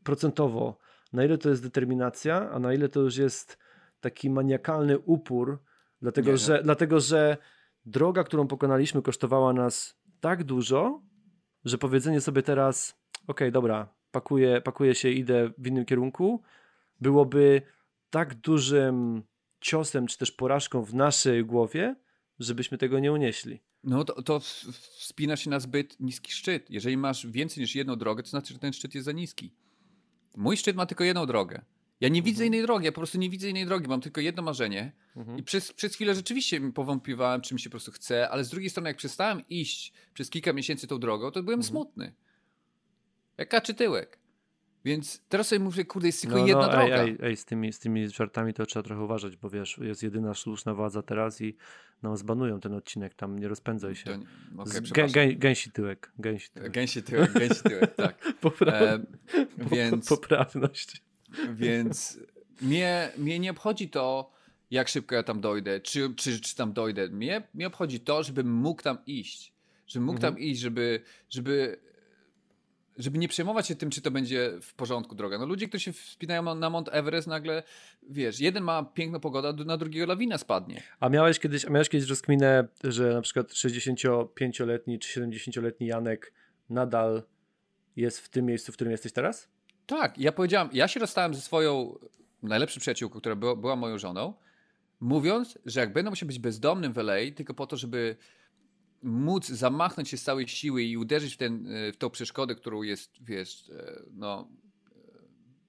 procentowo, 0.04 0.78
na 1.16 1.24
ile 1.24 1.38
to 1.38 1.48
jest 1.48 1.62
determinacja, 1.62 2.50
a 2.50 2.58
na 2.58 2.74
ile 2.74 2.88
to 2.88 3.00
już 3.00 3.16
jest 3.16 3.58
taki 4.00 4.30
maniakalny 4.30 4.98
upór, 4.98 5.62
dlatego, 6.02 6.26
Nie, 6.26 6.32
no. 6.32 6.38
że, 6.38 6.62
dlatego 6.62 7.00
że 7.00 7.36
droga, 7.84 8.24
którą 8.24 8.46
pokonaliśmy, 8.46 9.02
kosztowała 9.02 9.52
nas 9.52 9.98
tak 10.20 10.44
dużo, 10.44 11.02
że 11.64 11.78
powiedzenie 11.78 12.20
sobie 12.20 12.42
teraz, 12.42 13.00
okej, 13.26 13.52
dobra, 13.52 13.94
pakuję, 14.10 14.60
pakuję 14.60 14.94
się, 14.94 15.10
idę 15.10 15.50
w 15.58 15.66
innym 15.66 15.84
kierunku, 15.84 16.42
byłoby 17.00 17.62
tak 18.10 18.34
dużym 18.34 19.22
ciosem, 19.60 20.06
czy 20.06 20.18
też 20.18 20.32
porażką 20.32 20.82
w 20.82 20.94
naszej 20.94 21.44
głowie, 21.44 21.96
żebyśmy 22.38 22.78
tego 22.78 22.98
nie 22.98 23.12
unieśli. 23.12 23.62
no 23.84 24.04
to, 24.04 24.22
to 24.22 24.40
wspina 24.98 25.36
się 25.36 25.50
na 25.50 25.60
zbyt 25.60 26.00
niski 26.00 26.32
szczyt. 26.32 26.70
Jeżeli 26.70 26.96
masz 26.96 27.26
więcej 27.26 27.60
niż 27.60 27.74
jedną 27.74 27.96
drogę, 27.96 28.22
to 28.22 28.28
znaczy, 28.28 28.54
że 28.54 28.60
ten 28.60 28.72
szczyt 28.72 28.94
jest 28.94 29.04
za 29.04 29.12
niski. 29.12 29.54
Mój 30.36 30.56
szczyt 30.56 30.76
ma 30.76 30.86
tylko 30.86 31.04
jedną 31.04 31.26
drogę. 31.26 31.62
Ja 32.00 32.08
nie 32.08 32.22
widzę 32.22 32.44
Mhm. 32.44 32.46
innej 32.46 32.62
drogi, 32.62 32.84
ja 32.84 32.92
po 32.92 33.00
prostu 33.00 33.18
nie 33.18 33.30
widzę 33.30 33.48
innej 33.48 33.66
drogi, 33.66 33.88
mam 33.88 34.00
tylko 34.00 34.20
jedno 34.20 34.42
marzenie. 34.42 34.92
I 35.38 35.42
przez, 35.42 35.72
przez 35.72 35.94
chwilę 35.94 36.14
rzeczywiście 36.14 36.72
powątpiewałem, 36.72 37.40
czym 37.40 37.58
się 37.58 37.70
po 37.70 37.72
prostu 37.72 37.92
chce, 37.92 38.28
ale 38.30 38.44
z 38.44 38.48
drugiej 38.48 38.70
strony, 38.70 38.90
jak 38.90 38.96
przestałem 38.96 39.48
iść 39.48 39.92
przez 40.14 40.30
kilka 40.30 40.52
miesięcy 40.52 40.86
tą 40.86 40.98
drogą, 40.98 41.30
to 41.30 41.42
byłem 41.42 41.60
Mhm. 41.60 41.70
smutny. 41.70 42.12
Jak 43.38 43.48
kaczy 43.48 43.74
tyłek. 43.74 44.18
Więc 44.86 45.22
teraz 45.28 45.48
sobie 45.48 45.58
mówię, 45.58 45.84
kurde, 45.84 46.08
jest 46.08 46.22
tylko 46.22 46.36
No, 46.38 46.46
jedna 46.46 46.66
no, 46.66 46.72
droga. 46.72 46.96
Ej, 46.96 47.10
ej, 47.10 47.16
ej, 47.22 47.36
z, 47.36 47.44
tymi, 47.44 47.72
z 47.72 47.78
tymi 47.78 48.08
żartami 48.08 48.54
to 48.54 48.66
trzeba 48.66 48.82
trochę 48.82 49.02
uważać, 49.02 49.36
bo 49.36 49.50
wiesz, 49.50 49.78
jest 49.78 50.02
jedyna 50.02 50.34
słuszna 50.34 50.74
władza 50.74 51.02
teraz 51.02 51.40
i 51.40 51.56
nam 52.02 52.16
zbanują 52.16 52.60
ten 52.60 52.74
odcinek, 52.74 53.14
tam 53.14 53.38
nie 53.38 53.48
rozpędzaj 53.48 53.96
się. 53.96 54.18
Z- 54.64 54.90
gę, 55.12 55.34
gęsi 55.34 55.70
tyłek, 55.70 56.12
gęsi 56.18 56.50
tyłek. 56.50 56.72
Gęsi 56.72 57.02
tyłek, 57.02 57.32
gęsi 57.32 57.62
tyłek, 57.62 57.94
tak. 57.94 58.32
Popra- 58.42 58.72
E, 58.76 59.00
więc 59.70 60.08
Poprawność. 60.16 61.02
więc 61.54 62.18
mnie, 62.62 63.12
mnie 63.18 63.38
nie 63.38 63.50
obchodzi 63.50 63.90
to, 63.90 64.32
jak 64.70 64.88
szybko 64.88 65.14
ja 65.14 65.22
tam 65.22 65.40
dojdę, 65.40 65.80
czy, 65.80 66.14
czy, 66.16 66.40
czy 66.40 66.56
tam 66.56 66.72
dojdę. 66.72 67.08
Mnie, 67.08 67.48
mnie 67.54 67.66
obchodzi 67.66 68.00
to, 68.00 68.22
żebym 68.22 68.52
mógł 68.52 68.82
tam 68.82 68.98
iść. 69.06 69.52
Żebym 69.86 70.06
mógł 70.06 70.16
Mhm. 70.16 70.34
tam 70.34 70.42
iść, 70.42 70.60
żeby, 70.60 71.00
żeby, 71.30 71.78
żeby 72.98 73.18
nie 73.18 73.28
przejmować 73.28 73.66
się 73.66 73.76
tym, 73.76 73.90
czy 73.90 74.02
to 74.02 74.10
będzie 74.10 74.52
w 74.62 74.74
porządku 74.74 75.14
droga. 75.14 75.38
No 75.38 75.46
ludzie, 75.46 75.68
którzy 75.68 75.84
się 75.84 75.92
wspinają 75.92 76.54
na- 76.54 76.70
Mount 76.70 76.88
Everest, 76.92 77.28
nagle, 77.28 77.62
wiesz, 78.10 78.40
jeden 78.40 78.64
ma 78.64 78.82
piękną 78.84 79.20
pogodę, 79.20 79.64
na 79.64 79.76
drugiego 79.76 80.06
lawina 80.06 80.38
spadnie. 80.38 80.82
A 81.00 81.08
miałeś 81.08 81.38
kiedyś, 81.40 81.64
a 81.64 81.70
miałeś 81.70 81.88
kiedyś 81.88 82.08
rozkminę, 82.08 82.68
że 82.84 83.08
na 83.14 83.20
przykład 83.22 83.52
65-letni 83.52 84.98
czy 84.98 85.20
70-letni 85.20 85.86
Janek 85.86 86.32
nadal 86.70 87.22
jest 87.96 88.20
w 88.20 88.28
tym 88.28 88.46
miejscu, 88.46 88.72
w 88.72 88.74
którym 88.74 88.90
jesteś 88.90 89.12
teraz? 89.12 89.48
Tak, 89.86 90.18
ja 90.18 90.32
powiedziałem, 90.32 90.68
ja 90.72 90.88
się 90.88 91.00
rozstałem 91.00 91.34
ze 91.34 91.40
swoją 91.40 91.98
najlepszą 92.42 92.80
przyjaciółką, 92.80 93.18
która 93.20 93.36
była, 93.36 93.56
była 93.56 93.76
moją 93.76 93.98
żoną, 93.98 94.34
mówiąc, 95.00 95.58
że 95.66 95.80
jak 95.80 95.92
będę 95.92 96.10
musiał 96.10 96.26
być 96.26 96.38
bezdomnym 96.38 96.92
w 96.92 96.98
LA, 96.98 97.14
tylko 97.36 97.54
po 97.54 97.66
to, 97.66 97.76
żeby 97.76 98.16
móc 99.02 99.46
zamachnąć 99.48 100.08
się 100.08 100.16
z 100.16 100.22
całej 100.22 100.48
siły 100.48 100.82
i 100.82 100.96
uderzyć 100.96 101.34
w, 101.34 101.36
ten, 101.36 101.66
e, 101.72 101.92
w 101.92 101.96
tą 101.96 102.10
przeszkodę, 102.10 102.54
którą 102.54 102.82
jest, 102.82 103.22
wiesz, 103.22 103.70
e, 103.70 104.02
no, 104.12 104.48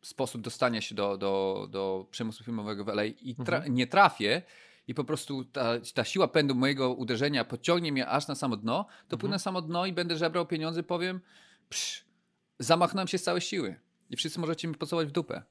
e, 0.01 0.05
sposób 0.05 0.41
dostania 0.41 0.82
się 0.82 0.95
do, 0.95 1.17
do, 1.17 1.67
do 1.71 2.07
przemysłu 2.11 2.45
filmowego 2.45 2.84
w 2.86 2.89
LA 2.89 3.05
i 3.05 3.36
tra- 3.36 3.55
Mhm. 3.55 3.73
nie 3.75 3.88
trafię 3.88 4.41
i 4.88 4.93
po 4.93 5.03
prostu 5.03 5.45
ta, 5.45 5.73
ta 5.93 6.03
siła 6.03 6.28
pędu 6.28 6.55
mojego 6.55 6.93
uderzenia 6.93 7.45
pociągnie 7.45 7.91
mnie 7.91 8.07
aż 8.07 8.28
na 8.28 8.36
samo 8.36 8.57
dno, 8.57 8.84
to 8.84 8.89
Mhm. 9.15 9.19
pójdę 9.19 9.32
na 9.32 9.39
samo 9.39 9.61
dno 9.61 9.86
i 9.86 9.93
będę 9.93 10.17
żebrał 10.17 10.45
pieniądze, 10.45 10.84
powiem, 10.84 11.19
psz, 11.69 12.05
zamachnąłem 12.59 13.07
się 13.07 13.17
z 13.17 13.23
całej 13.23 13.41
siły 13.41 13.75
i 14.09 14.15
wszyscy 14.17 14.39
możecie 14.39 14.67
mi 14.67 14.75
pocałować 14.75 15.07
w 15.07 15.11
dupę. 15.11 15.43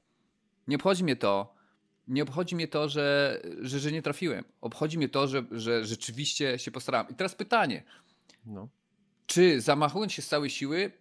Nie 0.68 0.76
obchodzi 0.76 1.04
mnie 1.04 1.16
to, 1.16 1.54
nie 2.08 2.22
obchodzi 2.22 2.54
mnie 2.56 2.68
to, 2.68 2.88
że, 2.88 3.40
że, 3.60 3.78
że 3.80 3.92
nie 3.92 4.02
trafiłem. 4.02 4.44
Obchodzi 4.60 4.98
mnie 4.98 5.08
to, 5.08 5.28
że, 5.28 5.44
że 5.52 5.84
rzeczywiście 5.84 6.58
się 6.58 6.70
postarałem. 6.70 7.08
I 7.12 7.14
teraz 7.14 7.34
pytanie, 7.34 7.82
No. 8.46 8.68
czy 9.26 9.60
zamachując 9.60 10.12
się 10.12 10.22
z 10.22 10.28
całej 10.28 10.50
siły 10.50 10.92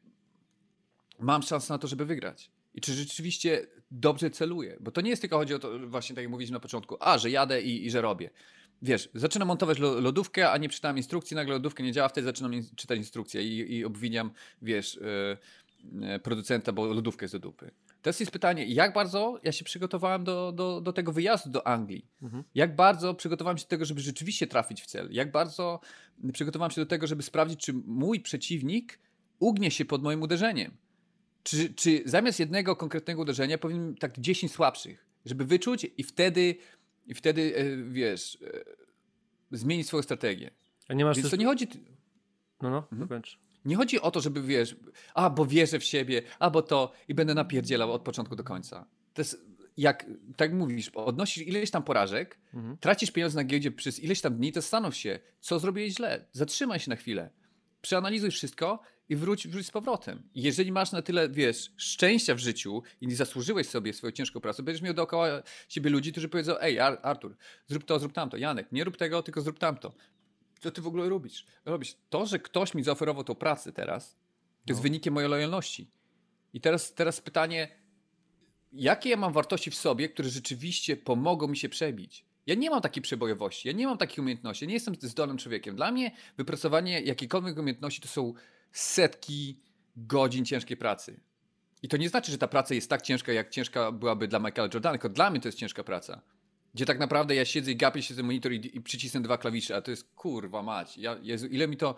mam 1.20 1.42
szansę 1.44 1.74
na 1.74 1.78
to, 1.78 1.88
żeby 1.88 2.06
wygrać? 2.06 2.52
I 2.74 2.82
czy 2.82 2.94
rzeczywiście 2.94 3.68
dobrze 3.92 4.30
celuję? 4.30 4.78
Bo 4.80 4.92
to 4.92 5.02
nie 5.02 5.10
jest 5.10 5.22
tylko 5.22 5.38
chodzi 5.38 5.54
o 5.54 5.60
to, 5.60 5.80
właśnie 5.88 6.16
tak 6.16 6.24
jak 6.24 6.32
mówiliśmy 6.32 6.54
na 6.54 6.60
początku, 6.60 6.98
a, 7.00 7.18
że 7.18 7.30
jadę 7.30 7.62
i, 7.62 7.86
i 7.86 7.92
że 7.92 8.02
robię. 8.02 8.30
Wiesz, 8.82 9.10
zaczynam 9.14 9.48
montować 9.48 9.80
lo- 9.80 10.00
lodówkę, 10.02 10.52
a 10.52 10.58
nie 10.58 10.70
czytałem 10.70 10.98
instrukcji, 10.98 11.36
nagle 11.36 11.54
lodówka 11.54 11.84
nie 11.84 11.92
działa, 11.92 12.10
wtedy 12.10 12.26
zaczynam 12.26 12.52
czytać 12.76 12.98
instrukcję 12.98 13.44
i, 13.44 13.76
i 13.78 13.86
obwiniam, 13.86 14.32
wiesz, 14.62 15.00
yy, 16.02 16.20
producenta, 16.20 16.72
bo 16.74 16.86
lodówka 16.86 17.24
jest 17.24 17.36
do 17.36 17.40
dupy. 17.40 17.72
Teraz 18.06 18.20
jest 18.20 18.32
pytanie, 18.32 18.66
jak 18.66 18.94
bardzo 18.94 19.40
ja 19.44 19.52
się 19.52 19.66
przygotowałem 19.66 20.24
do, 20.24 20.52
do, 20.52 20.82
do 20.82 20.94
tego 20.94 21.12
wyjazdu 21.12 21.50
do 21.50 21.68
Anglii? 21.68 22.06
Mhm. 22.22 22.44
Jak 22.56 22.76
bardzo 22.76 23.14
przygotowałem 23.14 23.58
się 23.58 23.64
do 23.64 23.70
tego, 23.70 23.86
żeby 23.86 24.02
rzeczywiście 24.02 24.48
trafić 24.48 24.82
w 24.82 24.86
cel? 24.86 25.08
Jak 25.12 25.32
bardzo 25.32 25.80
przygotowałem 26.34 26.72
się 26.72 26.82
do 26.82 26.86
tego, 26.86 27.08
żeby 27.08 27.24
sprawdzić, 27.24 27.60
czy 27.60 27.74
mój 27.74 28.20
przeciwnik 28.20 29.00
ugnie 29.40 29.72
się 29.72 29.86
pod 29.86 30.04
moim 30.04 30.22
uderzeniem? 30.22 30.78
Czy, 31.44 31.74
czy 31.74 32.02
zamiast 32.06 32.40
jednego 32.40 32.76
konkretnego 32.76 33.22
uderzenia 33.22 33.58
powinien 33.58 33.96
tak 33.96 34.20
10 34.20 34.52
słabszych, 34.52 35.06
żeby 35.26 35.46
wyczuć 35.46 35.88
i 35.98 36.04
wtedy, 36.04 36.56
i 37.08 37.14
wtedy 37.14 37.56
e, 37.56 37.92
wiesz, 37.92 38.38
e, 39.52 39.58
zmienić 39.58 39.88
swoją 39.88 40.04
strategię? 40.04 40.52
A 40.88 40.94
nie 40.94 41.06
masz 41.06 41.18
Więc 41.18 41.26
też... 41.26 41.32
to 41.32 41.38
nie 41.38 41.46
chodzi, 41.46 41.68
No, 42.62 42.70
no, 42.70 42.88
Mhm. 42.92 43.22
Nie 43.66 43.76
chodzi 43.76 44.02
o 44.02 44.12
to, 44.12 44.22
żeby 44.22 44.42
wiesz, 44.42 44.76
a 45.14 45.30
bo 45.30 45.46
wierzę 45.46 45.80
w 45.80 45.84
siebie, 45.84 46.22
a 46.40 46.50
bo 46.50 46.62
to 46.62 46.92
i 47.08 47.14
będę 47.14 47.34
napierdzielał 47.34 47.94
od 47.94 48.02
początku 48.02 48.36
do 48.36 48.44
końca. 48.44 48.86
To 49.14 49.22
jest, 49.22 49.46
jak 49.78 50.06
tak 50.38 50.54
mówisz, 50.54 50.90
odnosisz 50.90 51.48
ileś 51.48 51.72
tam 51.72 51.84
porażek, 51.84 52.40
Mhm. 52.54 52.78
tracisz 52.78 53.12
pieniądze 53.12 53.36
na 53.36 53.44
giełdzie 53.44 53.72
przez 53.72 54.00
ileś 54.00 54.22
tam 54.22 54.36
dni, 54.38 54.52
to 54.52 54.62
zastanów 54.62 54.96
się, 54.96 55.20
co 55.40 55.60
zrobiłeś 55.60 55.94
źle. 55.94 56.26
Zatrzymaj 56.32 56.80
się 56.80 56.90
na 56.90 56.96
chwilę. 56.96 57.30
Przeanalizuj 57.82 58.32
wszystko 58.32 58.80
i 59.10 59.16
wróć, 59.16 59.48
wróć 59.48 59.66
z 59.68 59.72
powrotem. 59.72 60.24
jeżeli 60.36 60.72
masz 60.72 60.92
na 60.92 61.02
tyle, 61.02 61.30
wiesz, 61.30 61.72
szczęścia 61.78 62.36
w 62.36 62.40
życiu 62.40 62.84
i 63.02 63.08
nie 63.08 63.16
zasłużyłeś 63.16 63.68
sobie 63.68 63.94
swoją 63.94 64.12
ciężką 64.12 64.40
pracę, 64.40 64.64
będziesz 64.64 64.82
miał 64.82 64.94
dookoła 64.94 65.28
siebie 65.70 65.90
ludzi, 65.90 66.12
którzy 66.12 66.30
powiedzą, 66.30 66.60
ej 66.60 66.80
Artur, 66.80 67.36
zrób 67.68 67.84
to, 67.84 68.00
zrób 68.00 68.14
tamto. 68.14 68.38
Janek, 68.38 68.72
nie 68.72 68.84
rób 68.84 68.98
tego, 68.98 69.24
tylko 69.24 69.42
zrób 69.42 69.60
tamto. 69.60 69.94
Co 70.66 70.72
ty 70.72 70.82
w 70.82 70.88
ogóle 70.88 71.10
robisz? 71.10 71.46
robisz? 71.66 71.98
To, 72.10 72.26
że 72.26 72.40
ktoś 72.40 72.74
mi 72.74 72.84
zaoferował 72.84 73.24
tą 73.24 73.36
pracę 73.36 73.72
teraz, 73.72 74.12
to 74.12 74.18
no. 74.18 74.72
jest 74.72 74.82
wynikiem 74.82 75.14
mojej 75.14 75.30
lojalności. 75.30 75.92
I 76.54 76.62
teraz, 76.62 76.94
teraz 76.94 77.22
pytanie, 77.22 77.68
jakie 78.74 79.10
ja 79.10 79.18
mam 79.18 79.34
wartości 79.34 79.72
w 79.72 79.76
sobie, 79.76 80.10
które 80.10 80.30
rzeczywiście 80.30 80.98
pomogą 80.98 81.48
mi 81.48 81.58
się 81.58 81.70
przebić? 81.70 82.26
Ja 82.46 82.56
nie 82.56 82.70
mam 82.70 82.82
takiej 82.82 83.04
przebojowości, 83.04 83.68
ja 83.68 83.74
nie 83.74 83.88
mam 83.88 83.98
takich 83.98 84.20
umiejętności, 84.20 84.66
ja 84.66 84.68
nie 84.68 84.74
jestem 84.74 84.96
zdolnym 85.02 85.38
człowiekiem. 85.38 85.76
Dla 85.76 85.92
mnie 85.92 86.12
wypracowanie 86.38 87.02
jakiejkolwiek 87.02 87.58
umiejętności 87.58 88.02
to 88.02 88.08
są 88.08 88.34
setki 88.72 89.60
godzin 89.98 90.46
ciężkiej 90.46 90.78
pracy. 90.78 91.20
I 91.84 91.88
to 91.88 91.98
nie 91.98 92.10
znaczy, 92.10 92.32
że 92.32 92.38
ta 92.38 92.48
praca 92.48 92.76
jest 92.76 92.90
tak 92.90 93.02
ciężka, 93.02 93.34
jak 93.34 93.50
ciężka 93.50 93.92
byłaby 93.92 94.28
dla 94.28 94.40
Michaela 94.40 94.70
Jordana, 94.74 94.94
tylko 94.94 95.10
dla 95.10 95.30
mnie 95.30 95.40
to 95.40 95.48
jest 95.48 95.58
ciężka 95.58 95.84
praca. 95.84 96.22
Gdzie 96.76 96.86
tak 96.86 97.00
naprawdę 97.00 97.36
ja 97.36 97.46
siedzę 97.46 97.72
i 97.72 97.76
gapię 97.76 98.02
się 98.02 98.16
ten 98.16 98.26
monitor 98.26 98.52
i, 98.54 98.78
i 98.78 98.82
przycisnę 98.82 99.22
dwa 99.22 99.38
klawisze, 99.38 99.76
a 99.76 99.82
to 99.82 99.92
jest 99.92 100.14
kurwa 100.16 100.64
mać. 100.64 100.98
Ja, 100.98 101.18
Jezu, 101.22 101.48
ile 101.48 101.68
mi 101.68 101.78
to, 101.78 101.96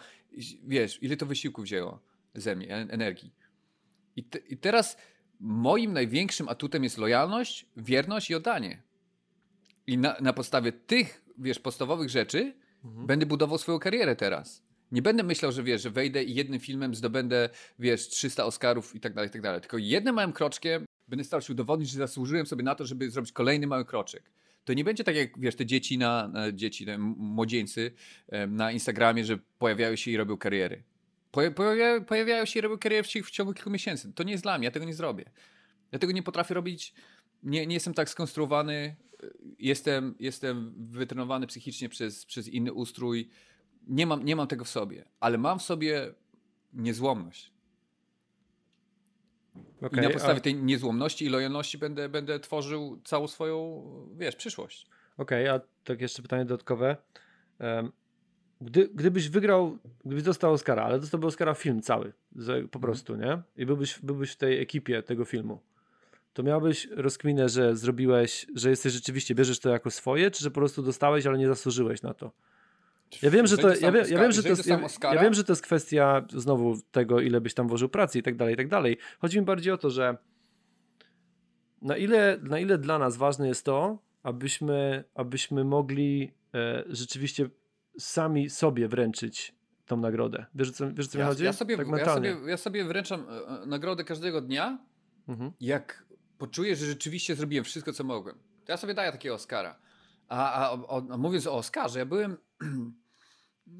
wiesz, 0.64 1.04
ile 1.04 1.18
to 1.18 1.26
wysiłku 1.26 1.62
wzięło 1.62 2.00
ze 2.36 2.56
mnie, 2.56 2.76
energii. 2.76 3.34
I, 4.16 4.24
te, 4.24 4.38
I 4.38 4.58
teraz 4.58 4.98
moim 5.40 5.94
największym 5.94 6.50
atutem 6.50 6.84
jest 6.84 6.98
lojalność, 6.98 7.66
wierność 7.78 8.30
i 8.30 8.36
oddanie. 8.36 8.84
I 9.88 9.98
na, 9.98 10.16
na 10.22 10.34
podstawie 10.34 10.72
tych, 10.72 11.26
wiesz, 11.38 11.60
podstawowych 11.60 12.10
rzeczy 12.10 12.54
mhm. 12.86 13.08
będę 13.08 13.26
budował 13.26 13.58
swoją 13.58 13.80
karierę 13.80 14.16
teraz. 14.16 14.64
Nie 14.92 15.02
będę 15.02 15.24
myślał, 15.24 15.52
że 15.52 15.64
wiesz, 15.64 15.82
że 15.82 15.90
wejdę 15.90 16.24
i 16.24 16.36
jednym 16.36 16.60
filmem 16.60 16.96
zdobędę, 16.96 17.50
wiesz, 17.80 18.08
300 18.08 18.46
Oscarów 18.46 18.96
i 18.96 19.00
tak 19.00 19.14
dalej, 19.14 19.30
i 19.30 19.34
tak 19.34 19.42
dalej. 19.42 19.62
Tylko 19.62 19.78
jednym 19.78 20.16
małym 20.16 20.34
kroczkiem 20.34 20.86
będę 21.08 21.24
starał 21.24 21.42
się 21.42 21.54
udowodnić, 21.54 21.90
że 21.90 21.98
zasłużyłem 21.98 22.46
sobie 22.46 22.64
na 22.64 22.76
to, 22.76 22.86
żeby 22.86 23.12
zrobić 23.12 23.32
kolejny 23.32 23.68
mały 23.68 23.86
kroczek. 23.86 24.37
To 24.68 24.74
nie 24.74 24.84
będzie 24.84 25.04
tak 25.04 25.16
jak, 25.16 25.40
wiesz, 25.40 25.56
te 25.56 25.66
dzieci 25.66 25.98
na, 25.98 26.28
na 26.28 26.52
dzieci, 26.52 26.86
te 26.86 26.98
młodzieńcy 26.98 27.92
na 28.48 28.72
Instagramie, 28.72 29.26
że 29.26 29.40
pojawiają 29.60 29.96
się 29.96 30.12
i 30.12 30.18
robią 30.18 30.38
kariery. 30.38 30.84
Pojawiają, 32.08 32.46
się 32.46 32.60
i 32.60 32.62
robią 32.62 32.78
karierę 32.78 33.04
w, 33.04 33.08
w 33.08 33.32
ciągu 33.32 33.54
kilku 33.54 33.70
miesięcy. 33.70 34.14
To 34.14 34.24
nie 34.24 34.32
jest 34.32 34.44
dla 34.44 34.58
mnie, 34.58 34.66
ja 34.66 34.72
tego 34.72 34.86
nie 34.86 34.94
zrobię. 34.94 35.26
Ja 35.92 36.00
tego 36.00 36.14
nie 36.14 36.24
potrafię 36.24 36.54
robić, 36.54 36.94
nie, 37.44 37.68
nie 37.68 37.74
jestem 37.74 37.94
tak 37.94 38.10
skonstruowany, 38.10 38.96
jestem, 39.60 40.16
jestem 40.20 40.74
wytrenowany 40.78 41.48
psychicznie 41.48 41.90
przez, 41.90 42.26
przez 42.26 42.48
inny 42.48 42.74
ustrój, 42.74 43.30
nie 43.88 44.06
mam, 44.06 44.26
nie 44.26 44.36
mam 44.36 44.48
tego 44.48 44.66
w 44.66 44.70
sobie, 44.70 45.06
ale 45.20 45.38
mam 45.38 45.60
w 45.60 45.64
sobie 45.64 46.14
niezłomność. 46.74 47.54
Okay, 49.82 50.00
I 50.00 50.08
na 50.08 50.10
podstawie 50.10 50.38
a... 50.38 50.42
tej 50.42 50.56
niezłomności 50.56 51.26
i 51.26 51.30
lojalności 51.30 51.78
będę, 51.78 52.10
będę 52.10 52.40
tworzył 52.40 53.02
całą 53.04 53.28
swoją, 53.28 53.84
wiesz, 54.18 54.36
przyszłość. 54.36 54.88
Okej, 55.18 55.50
okay, 55.50 55.62
a 55.62 55.84
tak 55.84 56.02
jeszcze 56.02 56.22
pytanie 56.22 56.46
dodatkowe. 56.46 56.98
Gdy, 58.62 58.90
gdybyś 58.94 59.30
wygrał, 59.30 59.78
gdybyś 60.06 60.24
dostał 60.24 60.54
Oscara, 60.54 60.84
ale 60.84 61.00
dostałby 61.00 61.28
Oscara 61.28 61.54
film 61.54 61.82
cały, 61.82 62.14
po 62.36 62.52
mhm. 62.52 62.82
prostu, 62.82 63.16
nie? 63.16 63.42
I 63.58 63.66
byłbyś, 63.66 64.00
byłbyś 64.00 64.32
w 64.32 64.36
tej 64.36 64.62
ekipie 64.62 65.04
tego 65.04 65.26
filmu, 65.26 65.60
to 66.34 66.44
miałbyś 66.44 66.88
rozkminę, 66.92 67.50
że 67.50 67.76
zrobiłeś, 67.76 68.46
że 68.56 68.70
jesteś 68.70 68.94
rzeczywiście, 68.94 69.36
bierzesz 69.36 69.60
to 69.60 69.70
jako 69.70 69.92
swoje, 69.92 70.32
czy 70.32 70.44
że 70.44 70.52
po 70.52 70.56
prostu 70.60 70.84
dostałeś, 70.84 71.26
ale 71.26 71.38
nie 71.38 71.48
zasłużyłeś 71.48 72.02
na 72.02 72.14
to? 72.14 72.32
Ja 73.22 73.30
wiem, 73.30 73.48
że 73.48 73.58
to, 73.58 73.76
ja 73.76 73.92
wiem, 73.92 74.06
ja 74.10 74.20
wiem, 74.20 74.32
że 74.32 74.44
to 74.44 74.50
jest, 74.50 74.68
ja, 74.68 74.80
ja, 75.14 75.22
wiem, 75.22 75.34
że 75.34 75.44
to 75.44 75.52
jest 75.52 75.62
kwestia 75.62 76.26
znowu 76.30 76.78
tego, 76.92 77.22
ile 77.22 77.42
byś 77.42 77.54
tam 77.54 77.68
włożył 77.68 77.90
pracy 77.90 78.20
i 78.20 78.24
tak 78.24 78.36
dalej, 78.36 78.54
i 78.54 78.58
tak 78.58 78.68
dalej. 78.68 78.98
Chodzi 79.20 79.40
mi 79.40 79.46
bardziej 79.46 79.74
o 79.74 79.78
to, 79.78 79.90
że 79.90 80.18
na 81.82 81.98
ile, 81.98 82.38
na 82.44 82.60
ile 82.60 82.78
dla 82.78 83.00
nas 83.00 83.18
ważne 83.18 83.48
jest 83.48 83.66
to, 83.66 83.98
abyśmy, 84.24 85.04
abyśmy 85.16 85.64
mogli 85.64 86.32
e, 86.54 86.84
rzeczywiście 86.90 87.50
sami 88.00 88.50
sobie 88.50 88.88
wręczyć 88.88 89.56
tą 89.86 89.98
nagrodę. 89.98 90.46
Wiesz, 90.56 90.72
co, 90.72 90.94
wiesz, 90.94 91.08
co 91.08 91.18
ja, 91.18 91.26
mi 91.26 91.30
chodzi? 91.30 91.44
Ja 91.44 91.54
sobie, 91.54 91.78
tak 91.78 91.88
ja, 91.88 92.06
sobie, 92.06 92.38
ja 92.46 92.58
sobie 92.58 92.86
wręczam 92.86 93.26
e, 93.30 93.62
e, 93.64 93.66
nagrodę 93.66 94.04
każdego 94.04 94.42
dnia, 94.42 94.78
mhm. 95.28 95.52
jak 95.62 96.06
poczuję, 96.38 96.76
że 96.76 96.86
rzeczywiście 96.86 97.36
zrobiłem 97.36 97.66
wszystko, 97.66 97.94
co 97.94 98.04
mogłem. 98.04 98.36
To 98.66 98.72
ja 98.72 98.78
sobie 98.78 98.94
daję 98.94 99.12
takiego 99.12 99.36
Oscara. 99.36 99.80
A, 100.30 100.54
a, 100.54 100.78
a, 100.90 101.02
a 101.10 101.18
mówiąc 101.18 101.48
o 101.48 101.54
Oscarze, 101.54 102.00
ja 102.00 102.06
byłem 102.06 102.38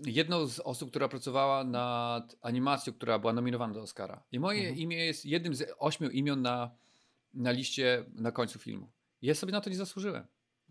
jedną 0.06 0.48
z 0.48 0.60
osób, 0.60 0.90
która 0.90 1.08
pracowała 1.08 1.64
nad 1.64 2.36
animacją, 2.42 2.94
która 2.94 3.20
była 3.20 3.34
nominowana 3.34 3.74
do 3.74 3.82
Oscara. 3.82 4.24
I 4.32 4.40
moje 4.40 4.60
mhm. 4.60 4.78
imię 4.78 5.06
jest 5.06 5.26
jednym 5.26 5.56
z 5.56 5.74
ośmiu 5.80 6.10
imion 6.10 6.42
na, 6.42 6.72
na 7.34 7.52
liście 7.52 8.06
na 8.16 8.32
końcu 8.32 8.60
filmu. 8.60 8.90
Ja 9.22 9.36
sobie 9.36 9.52
na 9.52 9.62
to 9.62 9.70
nie 9.70 9.76
zasłużyłem. 9.76 10.28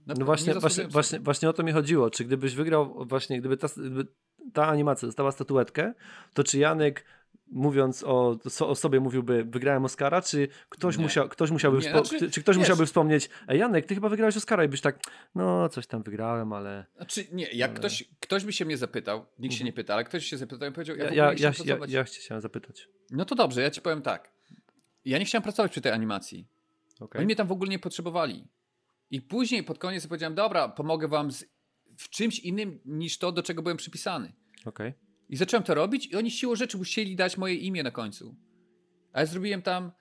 Na, 0.06 0.14
no 0.18 0.24
właśnie, 0.24 0.54
właśnie, 0.54 0.88
właśnie, 0.88 1.20
właśnie 1.20 1.48
o 1.48 1.52
to 1.52 1.62
mi 1.62 1.72
chodziło. 1.72 2.10
Czy 2.10 2.24
gdybyś 2.24 2.54
wygrał, 2.54 3.04
właśnie 3.06 3.40
gdyby 3.40 3.56
ta, 3.56 3.68
gdyby 3.76 4.06
ta 4.52 4.66
animacja 4.66 5.08
dostała 5.08 5.32
statuetkę, 5.32 5.94
to 6.34 6.44
czy 6.44 6.58
Janek 6.58 7.04
mówiąc 7.47 8.05
o, 8.05 8.38
o 8.61 8.74
sobie 8.74 9.01
mówiłby 9.01 9.44
wygrałem 9.44 9.84
Oscara, 9.84 10.22
czy 10.22 10.49
ktoś, 10.68 10.97
musiał, 10.97 11.28
ktoś 11.28 11.51
musiałby, 11.51 11.78
nie, 11.78 11.90
znaczy, 11.90 12.30
czy 12.30 12.40
ktoś 12.40 12.57
musiałby 12.57 12.86
wspomnieć 12.86 13.30
Ej, 13.49 13.59
Janek, 13.59 13.86
ty 13.86 13.94
chyba 13.94 14.09
wygrałeś 14.09 14.36
Oscara 14.36 14.64
i 14.64 14.68
byś 14.68 14.80
tak, 14.80 15.01
no 15.34 15.68
coś 15.68 15.86
tam 15.86 16.03
wygrałem, 16.03 16.53
ale... 16.53 16.86
Znaczy 16.97 17.26
nie, 17.32 17.47
jak 17.53 17.70
ale... 17.70 17.78
ktoś, 17.78 18.05
ktoś 18.20 18.44
by 18.44 18.53
się 18.53 18.64
mnie 18.64 18.76
zapytał, 18.76 19.18
nikt 19.18 19.53
mhm. 19.53 19.59
się 19.59 19.64
nie 19.64 19.72
pyta, 19.72 19.94
ale 19.94 20.05
ktoś 20.05 20.26
się 20.26 20.36
zapytał 20.36 20.68
i 20.68 20.72
powiedział, 20.72 20.97
ja 20.97 21.05
Ja, 21.05 21.12
ja, 21.14 21.32
ja, 21.38 21.53
ja, 21.64 21.78
ja 21.88 22.05
chciałem 22.05 22.40
zapytać. 22.40 22.88
No 23.11 23.24
to 23.24 23.34
dobrze, 23.34 23.62
ja 23.62 23.70
ci 23.70 23.80
powiem 23.80 24.03
tak. 24.03 24.32
Ja 25.05 25.18
nie 25.18 25.24
chciałem 25.24 25.42
pracować 25.42 25.72
przy 25.72 25.80
tej 25.80 25.92
animacji. 25.92 26.47
Okay. 27.01 27.18
Oni 27.18 27.26
mnie 27.26 27.36
tam 27.36 27.47
w 27.47 27.53
ogóle 27.53 27.70
nie 27.70 27.78
potrzebowali. 27.78 28.49
I 29.11 29.22
później 29.22 29.64
pod 29.64 29.78
koniec 29.78 30.07
powiedziałem, 30.07 30.34
dobra, 30.34 30.68
pomogę 30.68 31.09
wam 31.09 31.30
z, 31.32 31.44
w 31.99 32.09
czymś 32.11 32.38
innym 32.38 32.80
niż 32.84 33.18
to, 33.18 33.32
do 33.32 33.42
czego 33.42 33.62
byłem 33.62 33.76
przypisany. 33.76 34.32
Okej. 34.64 34.88
Okay. 34.88 35.05
I 35.28 35.36
zacząłem 35.36 35.64
to 35.64 35.74
robić 35.74 36.06
i 36.06 36.16
oni 36.16 36.30
siłą 36.30 36.56
rzeczy 36.56 36.78
musieli 36.78 37.16
dać 37.16 37.36
moje 37.36 37.54
imię 37.54 37.82
na 37.82 37.90
końcu. 37.90 38.36
A 39.12 39.20
ja 39.20 39.26
zrobiłem 39.26 39.62
tam, 39.62 39.92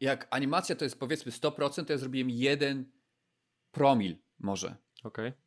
jak 0.00 0.28
animacja 0.30 0.76
to 0.76 0.84
jest 0.84 0.98
powiedzmy 0.98 1.32
100%, 1.32 1.84
to 1.84 1.92
ja 1.92 1.98
zrobiłem 1.98 2.30
jeden 2.30 2.92
promil 3.70 4.16
może. 4.38 4.76
Okej. 5.02 5.28
Okay. 5.28 5.42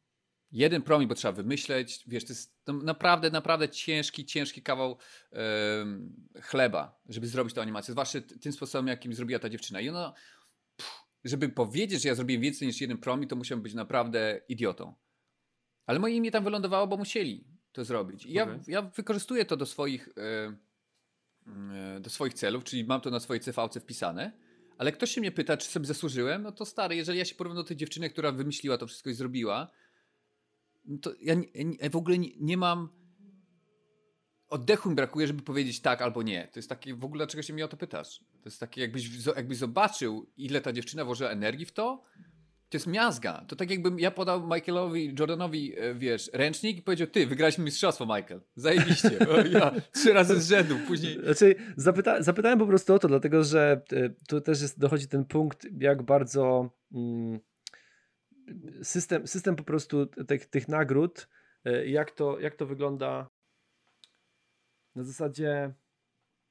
Jeden 0.52 0.82
promil, 0.82 1.08
bo 1.08 1.16
trzeba 1.16 1.32
wymyśleć, 1.32 2.04
wiesz, 2.08 2.26
to 2.26 2.34
jest 2.34 2.58
naprawdę, 2.68 3.32
naprawdę 3.32 3.70
ciężki, 3.70 4.26
ciężki 4.26 4.62
kawał 4.62 4.98
chleba, 6.42 7.02
żeby 7.10 7.28
zrobić 7.28 7.54
tę 7.54 7.62
animację. 7.62 7.92
Zwłaszcza 7.92 8.22
tym 8.42 8.52
sposobem, 8.52 8.88
jakim 8.88 9.14
zrobiła 9.14 9.40
ta 9.40 9.50
dziewczyna. 9.50 9.82
I 9.82 9.90
ona, 9.90 10.14
pff, 10.78 11.04
żeby 11.24 11.50
powiedzieć, 11.50 12.02
że 12.02 12.10
ja 12.10 12.16
zrobiłem 12.16 12.42
więcej 12.42 12.68
niż 12.68 12.82
jeden 12.82 12.98
promil, 12.98 13.28
to 13.28 13.36
musiałem 13.36 13.62
być 13.62 13.74
naprawdę 13.74 14.42
idiotą. 14.48 14.96
Ale 15.86 16.00
moje 16.00 16.16
imię 16.16 16.32
tam 16.32 16.44
wylądowało, 16.44 16.88
bo 16.88 16.98
musieli 16.98 17.48
to 17.76 17.86
zrobić. 17.86 18.26
I 18.26 18.42
okay. 18.42 18.60
ja, 18.68 18.82
ja 18.82 18.82
wykorzystuję 18.82 19.46
to 19.46 19.58
do 19.58 19.66
swoich, 19.66 20.10
e, 20.18 22.00
do 22.00 22.10
swoich 22.10 22.34
celów, 22.34 22.64
czyli 22.64 22.84
mam 22.84 23.02
to 23.02 23.10
na 23.10 23.20
swojej 23.20 23.44
CV 23.44 23.58
wpisane, 23.82 24.32
ale 24.78 24.92
ktoś 24.92 25.12
się 25.12 25.22
mnie 25.22 25.32
pyta, 25.32 25.58
czy 25.58 25.68
sobie 25.68 25.86
zasłużyłem, 25.86 26.44
no 26.44 26.52
to 26.52 26.66
stary, 26.66 26.96
jeżeli 26.96 27.20
ja 27.20 27.26
się 27.26 27.36
porównam 27.36 27.64
do 27.64 27.68
tej 27.68 27.78
dziewczyny, 27.78 28.10
która 28.10 28.32
wymyśliła 28.32 28.78
to 28.78 28.88
wszystko 28.88 29.10
i 29.10 29.14
zrobiła, 29.14 29.72
no 30.86 30.98
to 30.98 31.12
ja, 31.22 31.36
ja 31.82 31.90
w 31.90 31.96
ogóle 31.96 32.18
nie, 32.18 32.30
nie, 32.40 32.58
mam 32.58 32.90
oddechu 34.48 34.90
mi 34.90 34.96
brakuje, 34.96 35.28
żeby 35.28 35.42
powiedzieć 35.42 35.80
tak 35.80 36.02
albo 36.02 36.24
nie. 36.24 36.48
To 36.54 36.60
jest 36.60 36.70
takie, 36.70 36.96
w 36.96 37.06
ogóle 37.06 37.20
dlaczego 37.20 37.44
się 37.44 37.54
mnie 37.54 37.66
o 37.66 37.68
to 37.68 37.78
pytasz? 37.78 38.20
To 38.20 38.46
jest 38.46 38.60
takie, 38.60 38.82
jakbyś, 38.82 39.26
jakbyś 39.36 39.58
zobaczył, 39.58 40.32
ile 40.38 40.62
ta 40.62 40.74
dziewczyna 40.74 41.06
włożyła 41.06 41.30
energii 41.30 41.66
w 41.66 41.72
to, 41.72 42.04
to 42.70 42.78
jest 42.78 42.88
miazga. 42.88 43.46
To 43.48 43.56
tak 43.56 43.70
jakbym 43.70 44.00
ja 44.00 44.12
podał 44.12 44.48
Michaelowi, 44.48 45.16
Jordanowi, 45.20 45.80
e, 45.80 45.96
wiesz, 45.96 46.30
ręcznik 46.34 46.78
i 46.78 46.82
powiedział, 46.82 47.08
ty, 47.08 47.28
wygraliśmy 47.28 47.64
mistrzostwo, 47.64 48.06
Michael. 48.06 48.42
Zajebiście. 48.56 49.12
ja 49.52 49.72
trzy 49.92 50.14
razy 50.14 50.42
z 50.42 50.50
rzędu, 50.50 50.76
później... 50.88 51.20
Znaczy, 51.26 51.56
zapyta 51.78 52.22
zapytałem 52.22 52.60
po 52.60 52.68
prostu 52.68 52.94
o 52.94 53.00
to, 53.00 53.08
dlatego, 53.08 53.44
że 53.44 53.82
e, 53.92 54.10
tu 54.10 54.42
też 54.42 54.62
jest, 54.62 54.80
dochodzi 54.80 55.08
ten 55.08 55.26
punkt, 55.26 55.68
jak 55.80 56.04
bardzo 56.04 56.70
mm, 56.94 57.40
system, 58.84 59.28
system 59.28 59.56
po 59.56 59.64
prostu 59.64 60.06
tych, 60.06 60.46
tych 60.46 60.68
nagród, 60.68 61.28
e, 61.66 61.88
jak 61.88 62.12
to, 62.12 62.40
jak 62.40 62.56
to 62.56 62.66
wygląda 62.66 63.30
na 64.96 65.04
zasadzie... 65.04 65.74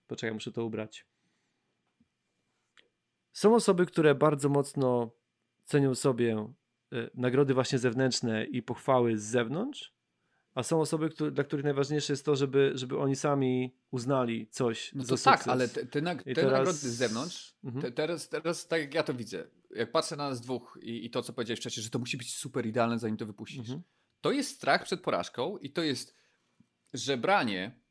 Poczekaj, 0.06 0.34
muszę 0.34 0.52
to 0.52 0.64
ubrać. 0.64 1.06
Są 3.32 3.54
osoby, 3.54 3.86
które 3.86 4.14
bardzo 4.14 4.48
mocno 4.48 5.10
cenią 5.64 5.94
sobie 5.94 6.52
e, 6.92 7.10
nagrody 7.14 7.54
właśnie 7.54 7.78
zewnętrzne 7.78 8.44
i 8.44 8.62
pochwały 8.62 9.18
z 9.18 9.22
zewnątrz, 9.22 9.94
a 10.54 10.62
są 10.62 10.80
osoby, 10.80 11.10
które, 11.10 11.30
dla 11.30 11.44
których 11.44 11.64
najważniejsze 11.64 12.12
jest 12.12 12.24
to, 12.24 12.36
żeby, 12.36 12.72
żeby 12.74 12.98
oni 12.98 13.16
sami 13.16 13.74
uznali 13.90 14.46
coś 14.46 14.94
no 14.94 15.04
to 15.04 15.16
tak, 15.16 15.48
ale 15.48 15.68
te, 15.68 15.86
te, 15.86 16.00
nag 16.00 16.22
te 16.22 16.34
teraz... 16.34 16.52
nagrody 16.52 16.78
z 16.78 16.94
zewnątrz, 16.94 17.54
mhm. 17.64 17.82
te, 17.82 17.92
teraz, 17.92 18.28
teraz 18.28 18.68
tak 18.68 18.80
jak 18.80 18.94
ja 18.94 19.02
to 19.02 19.14
widzę, 19.14 19.46
jak 19.70 19.92
patrzę 19.92 20.16
na 20.16 20.28
nas 20.28 20.40
dwóch 20.40 20.78
i, 20.82 21.06
i 21.06 21.10
to, 21.10 21.22
co 21.22 21.32
powiedziałeś 21.32 21.60
wcześniej, 21.60 21.84
że 21.84 21.90
to 21.90 21.98
musi 21.98 22.16
być 22.16 22.36
super 22.36 22.66
idealne, 22.66 22.98
zanim 22.98 23.16
to 23.16 23.26
wypuścisz. 23.26 23.58
Mhm. 23.58 23.82
To 24.20 24.32
jest 24.32 24.56
strach 24.56 24.82
przed 24.84 25.00
porażką 25.00 25.58
i 25.58 25.70
to 25.70 25.82
jest 25.82 26.14
żebranie 26.94 27.84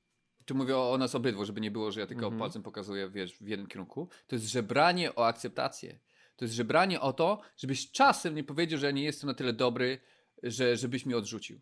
tu 0.46 0.56
mówię 0.56 0.78
o, 0.78 0.92
o 0.92 0.98
nas 0.98 1.16
obydwu, 1.16 1.46
żeby 1.46 1.62
nie 1.62 1.72
było, 1.72 1.92
że 1.92 2.00
ja 2.00 2.08
tylko 2.08 2.26
Mhm. 2.26 2.40
palcem 2.40 2.64
pokazuję, 2.64 3.10
wiesz, 3.10 3.38
w 3.38 3.48
jednym 3.48 3.68
kierunku, 3.68 4.10
to 4.28 4.36
jest 4.36 4.48
żebranie 4.48 5.16
o 5.16 5.28
akceptację. 5.28 6.00
To 6.36 6.46
jest 6.46 6.56
żebranie 6.56 7.02
o 7.02 7.14
to, 7.14 7.42
żebyś 7.58 7.92
czasem 7.92 8.36
nie 8.36 8.44
powiedział, 8.44 8.80
że 8.80 8.86
ja 8.86 8.92
nie 8.92 9.04
jestem 9.04 9.28
na 9.28 9.34
tyle 9.34 9.54
dobry, 9.54 10.00
że, 10.44 10.78
żebyś 10.78 11.06
mnie 11.06 11.18
odrzucił. 11.18 11.60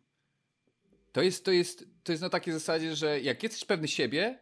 To 1.11 1.22
jest, 1.22 1.45
to, 1.45 1.51
jest, 1.51 1.88
to 2.03 2.11
jest 2.11 2.22
na 2.22 2.30
takiej 2.30 2.53
zasadzie, 2.53 2.95
że 2.95 3.22
jak 3.22 3.43
jesteś 3.43 3.65
pewny 3.65 3.88
siebie, 3.88 4.39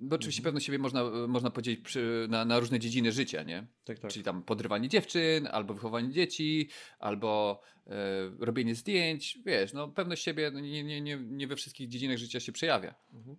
bo 0.00 0.16
oczywiście 0.16 0.40
Mhm. 0.40 0.44
pewność 0.44 0.66
siebie 0.66 0.78
można, 0.78 1.04
można 1.28 1.50
podzielić 1.50 1.80
przy, 1.80 2.26
na, 2.30 2.44
na 2.44 2.58
różne 2.58 2.78
dziedziny 2.78 3.12
życia, 3.12 3.42
nie? 3.42 3.66
Tak, 3.84 3.98
tak. 3.98 4.10
Czyli 4.12 4.24
tam 4.24 4.42
podrywanie 4.42 4.88
dziewczyn, 4.88 5.46
albo 5.52 5.74
wychowanie 5.74 6.12
dzieci, 6.12 6.68
albo 6.98 7.60
e, 7.86 7.92
robienie 8.38 8.74
zdjęć. 8.74 9.38
Wiesz, 9.46 9.72
no 9.72 9.88
pewność 9.88 10.24
siebie 10.24 10.50
no, 10.50 10.60
nie, 10.60 10.84
nie, 10.84 11.00
nie, 11.00 11.16
nie 11.16 11.46
we 11.46 11.56
wszystkich 11.56 11.88
dziedzinach 11.88 12.18
życia 12.18 12.40
się 12.40 12.52
przejawia. 12.52 12.94
Mhm. 13.12 13.36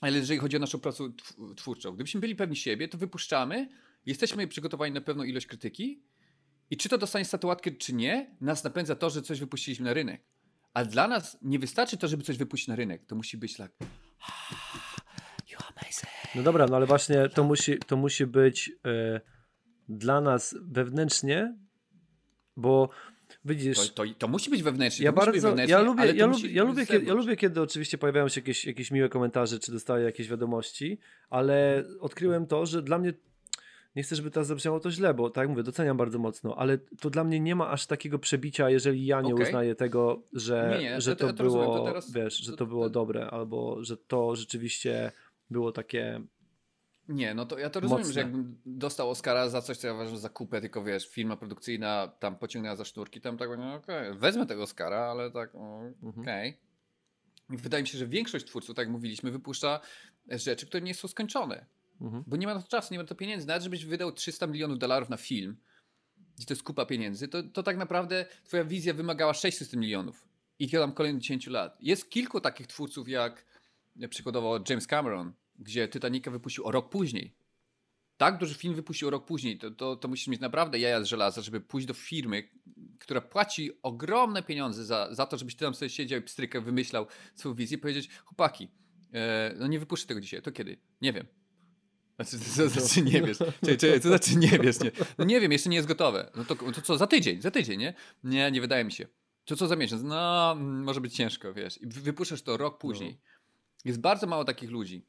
Ale 0.00 0.16
jeżeli 0.16 0.40
chodzi 0.40 0.56
o 0.56 0.60
naszą 0.60 0.80
pracę 0.80 1.04
tw- 1.04 1.54
twórczą, 1.54 1.94
gdybyśmy 1.94 2.20
byli 2.20 2.36
pewni 2.36 2.56
siebie, 2.56 2.88
to 2.88 2.98
wypuszczamy, 2.98 3.68
jesteśmy 4.06 4.48
przygotowani 4.48 4.94
na 4.94 5.00
pewną 5.00 5.24
ilość 5.24 5.46
krytyki 5.46 6.02
i 6.70 6.76
czy 6.76 6.88
to 6.88 6.98
dostanie 6.98 7.24
statuatkę, 7.24 7.70
czy 7.70 7.94
nie, 7.94 8.36
nas 8.40 8.64
napędza 8.64 8.94
to, 8.94 9.10
że 9.10 9.22
coś 9.22 9.40
wypuściliśmy 9.40 9.84
na 9.84 9.92
rynek. 9.94 10.22
A 10.74 10.84
dla 10.84 11.08
nas 11.08 11.38
nie 11.42 11.58
wystarczy 11.58 11.96
to, 11.96 12.08
żeby 12.08 12.22
coś 12.22 12.36
wypuścić 12.36 12.68
na 12.68 12.76
rynek. 12.76 13.06
To 13.06 13.16
musi 13.16 13.36
być 13.36 13.56
tak. 13.56 13.72
You 15.50 15.58
amazing. 15.76 16.12
No 16.34 16.42
dobra, 16.42 16.66
no 16.66 16.76
ale 16.76 16.86
właśnie 16.86 17.28
to 17.28 17.44
musi, 17.44 17.78
to 17.78 17.96
musi 17.96 18.26
być 18.26 18.72
e, 18.84 19.20
dla 19.88 20.20
nas 20.20 20.56
wewnętrznie, 20.62 21.56
bo 22.56 22.88
widzisz, 23.44 23.90
To, 23.90 24.04
to, 24.04 24.14
to 24.18 24.28
musi 24.28 24.50
być 24.50 24.62
wewnętrznie. 24.62 25.04
ja 25.04 25.12
bardzo, 25.12 25.56
ja 25.56 25.80
lubię, 25.80 26.12
ja 26.12 26.26
musi 26.26 26.58
lubię, 26.58 26.80
ja 26.80 26.86
kiedy, 26.86 27.06
ja 27.06 27.14
lubię, 27.14 27.36
kiedy 27.36 27.60
oczywiście 27.60 27.98
pojawiają 27.98 28.28
się 28.28 28.40
jakieś, 28.40 28.64
jakieś 28.64 28.90
miłe 28.90 29.08
komentarze, 29.08 29.58
czy 29.58 29.72
dostaję 29.72 30.04
jakieś 30.04 30.28
wiadomości, 30.28 30.98
ale 31.30 31.84
odkryłem 32.00 32.46
to, 32.46 32.66
że 32.66 32.82
dla 32.82 32.98
mnie, 32.98 33.12
nie 33.98 34.02
chcę, 34.04 34.16
żeby 34.16 34.30
teraz 34.30 34.46
zabrzmiało 34.46 34.80
to 34.80 34.90
źle, 34.90 35.14
bo 35.14 35.30
tak 35.30 35.42
jak 35.42 35.48
mówię, 35.50 35.62
doceniam 35.62 35.96
bardzo 35.96 36.18
mocno, 36.18 36.56
ale 36.56 36.78
to 36.78 37.10
dla 37.10 37.24
mnie 37.24 37.40
nie 37.40 37.54
ma 37.54 37.70
aż 37.70 37.86
takiego 37.86 38.18
przebicia, 38.18 38.70
jeżeli 38.70 39.06
ja 39.06 39.20
nie 39.20 39.34
Okej. 39.34 39.46
uznaję 39.46 39.74
tego, 39.74 40.22
że, 40.32 40.76
Nie, 40.78 40.84
nie, 40.84 41.00
że 41.00 41.16
to- 41.16 41.32
to, 41.32 41.42
rozumiem, 41.44 41.66
było, 41.66 41.78
to 41.78 41.84
teraz- 41.84 42.12
wiesz, 42.12 42.34
że 42.38 42.56
to- 42.56 42.66
było 42.66 42.90
dobre, 42.90 43.30
albo 43.30 43.84
że 43.84 43.96
to 43.96 44.36
rzeczywiście 44.36 45.12
było 45.50 45.72
takie 45.72 46.20
Nie, 47.08 47.34
no 47.34 47.46
to 47.46 47.58
ja 47.58 47.70
to 47.70 47.80
rozumiem, 47.80 48.00
Mocne. 48.00 48.14
że 48.14 48.20
jakbym 48.20 48.58
dostał 48.66 49.10
Oscara 49.10 49.48
za 49.48 49.62
coś, 49.62 49.76
co 49.76 49.86
ja 49.86 49.94
uważam 49.94 50.16
za 50.18 50.28
kupę, 50.28 50.60
tylko 50.60 50.84
wiesz, 50.84 51.08
firma 51.08 51.36
produkcyjna 51.36 52.08
tam 52.18 52.36
pociągnęła 52.36 52.76
za 52.76 52.84
sznurki, 52.84 53.20
tam 53.20 53.36
tak, 53.38 53.48
no 53.58 53.74
okej, 53.74 54.14
wezmę 54.14 54.46
tego 54.46 54.62
Oscara, 54.62 54.98
ale 54.98 55.30
tak, 55.30 55.54
Mhm. 55.54 55.94
okej. 56.20 56.56
I 57.50 57.56
wydaje 57.56 57.82
mi 57.82 57.88
się, 57.88 57.98
że 57.98 58.06
większość 58.06 58.44
twórców, 58.46 58.76
tak 58.76 58.86
jak 58.86 58.92
mówiliśmy, 58.92 59.30
wypuszcza 59.30 59.80
rzeczy, 60.30 60.66
które 60.66 60.80
nie 60.80 60.94
są 60.94 61.08
skończone. 61.08 61.66
Mhm. 62.00 62.24
Bo 62.26 62.36
nie 62.36 62.46
ma 62.46 62.54
na 62.54 62.62
to 62.62 62.68
czasu, 62.68 62.94
nie 62.94 62.98
ma 62.98 63.02
na 63.02 63.08
to 63.08 63.14
pieniędzy. 63.14 63.46
Nawet 63.46 63.62
żebyś 63.62 63.84
wydał 63.84 64.12
300 64.12 64.46
milionów 64.46 64.78
dolarów 64.78 65.08
na 65.08 65.16
film, 65.16 65.56
gdzie 66.36 66.46
to 66.46 66.54
jest 66.54 66.62
kupa 66.62 66.86
pieniędzy, 66.86 67.28
to, 67.28 67.42
to 67.42 67.62
tak 67.62 67.76
naprawdę 67.76 68.26
twoja 68.44 68.64
wizja 68.64 68.94
wymagała 68.94 69.34
600 69.34 69.72
milionów. 69.72 70.28
I 70.58 70.68
tam 70.68 70.92
kolejnych 70.92 71.22
10 71.22 71.46
lat. 71.46 71.76
Jest 71.80 72.10
kilku 72.10 72.40
takich 72.40 72.66
twórców 72.66 73.08
jak 73.08 73.44
przykładowo 74.10 74.60
James 74.68 74.86
Cameron, 74.86 75.32
gdzie 75.58 75.88
Titanica 75.88 76.30
wypuścił 76.30 76.66
o 76.66 76.70
rok 76.70 76.90
później. 76.90 77.34
Tak 78.16 78.38
duży 78.38 78.54
film 78.54 78.74
wypuścił 78.74 79.08
o 79.08 79.10
rok 79.10 79.26
później. 79.26 79.58
To, 79.58 79.70
to, 79.70 79.96
to 79.96 80.08
musisz 80.08 80.26
mieć 80.26 80.40
naprawdę 80.40 80.78
jaja 80.78 81.02
z 81.02 81.06
żelaza, 81.06 81.42
żeby 81.42 81.60
pójść 81.60 81.86
do 81.86 81.94
firmy, 81.94 82.48
która 82.98 83.20
płaci 83.20 83.70
ogromne 83.82 84.42
pieniądze 84.42 84.84
za, 84.84 85.14
za 85.14 85.26
to, 85.26 85.38
żebyś 85.38 85.54
ty 85.54 85.64
tam 85.64 85.74
sobie 85.74 85.88
siedział 85.88 86.20
i 86.20 86.22
pstrykę 86.22 86.60
wymyślał 86.60 87.06
swoją 87.34 87.54
wizję 87.54 87.76
i 87.78 87.80
powiedzieć, 87.80 88.10
chłopaki, 88.24 88.68
e, 89.12 89.54
no 89.58 89.66
nie 89.66 89.78
wypuszczę 89.78 90.06
tego 90.06 90.20
dzisiaj. 90.20 90.42
To 90.42 90.52
kiedy? 90.52 90.76
Nie 91.00 91.12
wiem. 91.12 91.26
Znaczy, 92.18 92.44
to, 92.56 92.62
to 92.62 92.68
znaczy 92.80 93.02
nie 93.02 93.22
wiesz. 93.22 93.38
Czekaj, 93.38 93.76
czekaj, 93.78 94.00
to 94.00 94.08
znaczy 94.08 94.36
nie 94.36 94.58
wiesz, 94.58 94.80
nie. 94.80 94.90
No 95.18 95.24
nie 95.24 95.40
wiem, 95.40 95.52
jeszcze 95.52 95.70
nie 95.70 95.76
jest 95.76 95.88
gotowe. 95.88 96.30
No 96.36 96.44
to, 96.44 96.54
to 96.56 96.82
co, 96.82 96.96
za 96.98 97.06
tydzień, 97.06 97.42
za 97.42 97.50
tydzień, 97.50 97.80
nie? 97.80 97.94
Nie, 98.24 98.50
nie 98.50 98.60
wydaje 98.60 98.84
mi 98.84 98.92
się. 98.92 99.06
To 99.44 99.56
co 99.56 99.66
za 99.68 99.76
miesiąc? 99.76 100.02
No, 100.02 100.54
może 100.60 101.00
być 101.00 101.14
ciężko, 101.16 101.54
wiesz. 101.54 101.82
I 101.82 101.86
wy- 101.86 102.00
wypuszczasz 102.00 102.42
to 102.42 102.56
rok 102.56 102.78
później. 102.78 103.18
Jest 103.84 104.00
bardzo 104.00 104.26
mało 104.26 104.44
takich 104.44 104.70
ludzi, 104.70 105.04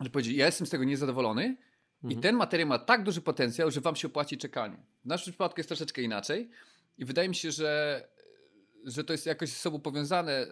że 0.00 0.10
powiedzieć, 0.10 0.36
ja 0.36 0.46
jestem 0.46 0.66
z 0.66 0.70
tego 0.70 0.84
niezadowolony 0.84 1.56
i 2.02 2.06
Mhm. 2.06 2.22
ten 2.22 2.36
materiał 2.36 2.68
ma 2.68 2.78
tak 2.78 3.02
duży 3.02 3.20
potencjał, 3.20 3.70
że 3.70 3.80
wam 3.80 3.96
się 3.96 4.08
opłaci 4.08 4.38
czekanie. 4.38 4.76
W 5.04 5.08
naszym 5.08 5.32
przypadku 5.32 5.60
jest 5.60 5.68
troszeczkę 5.68 6.02
inaczej 6.02 6.50
i 6.98 7.04
wydaje 7.04 7.28
mi 7.28 7.34
się, 7.34 7.52
że, 7.52 8.02
że 8.84 9.04
to 9.04 9.12
jest 9.12 9.26
jakoś 9.26 9.48
ze 9.48 9.54
sobą 9.56 9.80
powiązane 9.80 10.46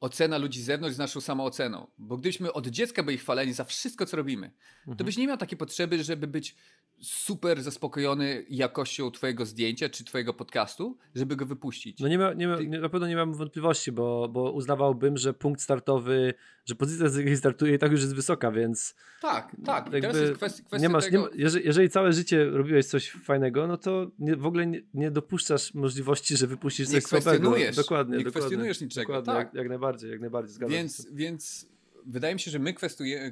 ocena 0.00 0.38
ludzi 0.38 0.62
z 0.62 0.64
zewnątrz 0.64 0.94
z 0.96 0.98
naszą 0.98 1.20
samooceną. 1.20 1.86
Bo 1.98 2.16
gdybyśmy 2.16 2.52
od 2.52 2.66
dziecka 2.66 3.02
byli 3.02 3.18
chwaleni 3.18 3.52
za 3.52 3.64
wszystko, 3.64 4.06
co 4.06 4.16
robimy, 4.16 4.50
to 4.84 4.90
Mhm. 4.90 5.04
byś 5.06 5.16
nie 5.16 5.26
miał 5.26 5.36
takiej 5.36 5.58
potrzeby, 5.58 6.04
żeby 6.04 6.26
być 6.26 6.56
super 7.00 7.62
zaspokojony 7.62 8.44
jakością 8.48 9.10
twojego 9.10 9.46
zdjęcia 9.46 9.88
czy 9.88 10.04
twojego 10.04 10.34
podcastu, 10.34 10.98
żeby 11.14 11.36
go 11.36 11.46
wypuścić. 11.46 12.00
No 12.00 12.08
nie, 12.08 12.18
ma, 12.18 12.32
nie, 12.32 12.48
ma, 12.48 12.60
nie 12.60 12.80
na 12.80 12.88
pewno 12.88 13.06
nie 13.08 13.16
mam 13.16 13.34
wątpliwości, 13.34 13.92
bo, 13.92 14.28
bo 14.28 14.52
uznawałbym, 14.52 15.16
że 15.16 15.34
punkt 15.34 15.60
startowy, 15.60 16.34
że 16.64 16.74
pozycja, 16.74 17.08
z 17.08 17.16
jakiej 17.16 17.36
startuję 17.36 17.74
i 17.74 17.78
tak 17.78 17.92
już 17.92 18.00
jest 18.00 18.14
wysoka, 18.14 18.52
więc 18.52 18.94
tak, 19.22 19.56
tak. 19.64 19.88
I 19.88 19.90
teraz 20.00 20.16
jest 20.16 20.32
kwestia, 20.32 20.64
kwestia 20.64 20.88
nie 20.88 20.92
masz, 20.92 21.04
tego... 21.04 21.18
nie 21.18 21.24
ma, 21.24 21.30
jeżeli, 21.34 21.66
jeżeli 21.66 21.88
całe 21.90 22.12
życie 22.12 22.44
robiłeś 22.44 22.86
coś 22.86 23.10
fajnego, 23.10 23.66
no 23.66 23.76
to 23.76 24.10
nie, 24.18 24.36
w 24.36 24.46
ogóle 24.46 24.66
nie, 24.66 24.82
nie 24.94 25.10
dopuszczasz 25.10 25.74
możliwości, 25.74 26.36
że 26.36 26.46
wypuścisz 26.46 26.88
coś 26.88 27.04
słabego. 27.04 27.50
Dokładnie, 27.50 27.66
nie 27.66 27.74
dokładnie, 27.74 28.24
kwestionujesz 28.30 28.80
niczego, 28.80 29.12
Dokładnie, 29.12 29.32
tak. 29.32 29.46
jak, 29.46 29.54
jak 29.54 29.68
najbardziej, 29.68 29.85
jak 30.10 30.20
najbardziej 30.20 30.54
zgadzam 30.54 30.72
się. 30.72 30.78
Więc, 30.78 31.08
więc 31.12 31.66
wydaje 32.06 32.34
mi 32.34 32.40
się, 32.40 32.50
że 32.50 32.58
my 32.58 32.74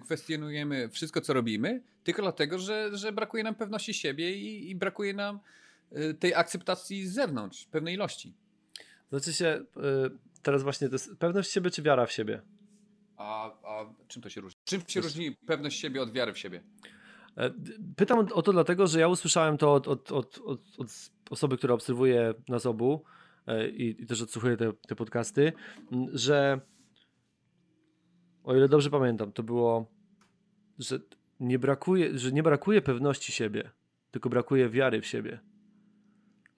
kwestionujemy 0.00 0.88
wszystko, 0.88 1.20
co 1.20 1.32
robimy, 1.32 1.82
tylko 2.04 2.22
dlatego, 2.22 2.58
że, 2.58 2.90
że 2.92 3.12
brakuje 3.12 3.44
nam 3.44 3.54
pewności 3.54 3.94
siebie 3.94 4.36
i, 4.36 4.70
i 4.70 4.74
brakuje 4.74 5.14
nam 5.14 5.40
y, 5.92 6.14
tej 6.14 6.34
akceptacji 6.34 7.06
z 7.06 7.12
zewnątrz, 7.12 7.66
pewnej 7.66 7.94
ilości. 7.94 8.34
Znaczy 9.10 9.32
się, 9.32 9.64
y, 9.76 10.40
teraz 10.42 10.62
właśnie 10.62 10.88
to 10.88 10.94
jest 10.94 11.16
pewność 11.18 11.50
siebie 11.50 11.70
czy 11.70 11.82
wiara 11.82 12.06
w 12.06 12.12
siebie? 12.12 12.42
A, 13.16 13.46
a 13.46 13.94
czym 14.08 14.22
to 14.22 14.30
się 14.30 14.40
różni? 14.40 14.60
Czym 14.64 14.82
się 14.88 15.00
różni 15.00 15.32
pewność 15.32 15.80
siebie 15.80 16.02
od 16.02 16.12
wiary 16.12 16.32
w 16.32 16.38
siebie? 16.38 16.62
E, 17.36 17.50
Pytam 17.96 18.18
o 18.32 18.42
to 18.42 18.52
dlatego, 18.52 18.86
że 18.86 19.00
ja 19.00 19.08
usłyszałem 19.08 19.58
to 19.58 19.74
od, 19.74 19.88
od, 19.88 20.12
od, 20.12 20.38
od, 20.38 20.60
od 20.78 20.88
osoby, 21.30 21.56
która 21.56 21.74
obserwuje 21.74 22.34
nas 22.48 22.66
obu 22.66 23.04
i, 23.72 23.96
i 23.98 24.06
też 24.06 24.22
odsłuchuje 24.22 24.56
te, 24.56 24.72
te 24.72 24.94
podcasty, 24.94 25.52
że 26.12 26.60
o 28.44 28.56
ile 28.56 28.68
dobrze 28.68 28.90
pamiętam, 28.90 29.32
to 29.32 29.42
było, 29.42 29.86
że 30.78 30.98
nie 31.40 31.58
brakuje, 31.58 32.18
że 32.18 32.32
nie 32.32 32.42
brakuje 32.42 32.82
pewności 32.82 33.32
siebie, 33.32 33.70
tylko 34.10 34.28
brakuje 34.28 34.68
wiary 34.68 35.00
w 35.00 35.06
siebie. 35.06 35.40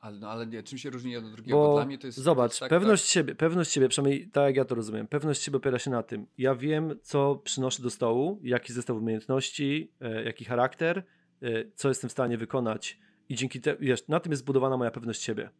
Ale, 0.00 0.18
no, 0.18 0.30
ale 0.30 0.46
nie, 0.46 0.62
czym 0.62 0.78
się 0.78 0.90
różni 0.90 1.12
jedno 1.12 1.28
od 1.28 1.34
drugiego? 1.34 1.58
Bo 1.58 1.74
Dla 1.74 1.86
mnie 1.86 1.98
to 1.98 2.06
jest. 2.06 2.18
zobacz, 2.18 2.58
tak, 2.58 2.70
pewność 2.70 3.06
siebie, 3.06 3.34
pewność 3.34 3.72
siebie, 3.72 3.88
przynajmniej 3.88 4.28
tak 4.28 4.44
jak 4.44 4.56
ja 4.56 4.64
to 4.64 4.74
rozumiem, 4.74 5.06
pewność 5.06 5.42
siebie 5.42 5.56
opiera 5.56 5.78
się 5.78 5.90
na 5.90 6.02
tym. 6.02 6.26
Ja 6.38 6.54
wiem, 6.54 6.94
co 7.02 7.36
przynoszę 7.36 7.82
do 7.82 7.90
stołu, 7.90 8.40
jaki 8.42 8.72
zestaw 8.72 8.96
umiejętności, 8.96 9.92
e, 10.00 10.24
jaki 10.24 10.44
charakter, 10.44 11.04
e, 11.42 11.48
co 11.74 11.88
jestem 11.88 12.08
w 12.08 12.12
stanie 12.12 12.38
wykonać 12.38 12.98
i 13.28 13.34
dzięki 13.34 13.60
temu, 13.60 13.78
na 14.08 14.20
tym 14.20 14.32
jest 14.32 14.42
zbudowana 14.42 14.76
moja 14.76 14.90
pewność 14.90 15.22
siebie. 15.22 15.50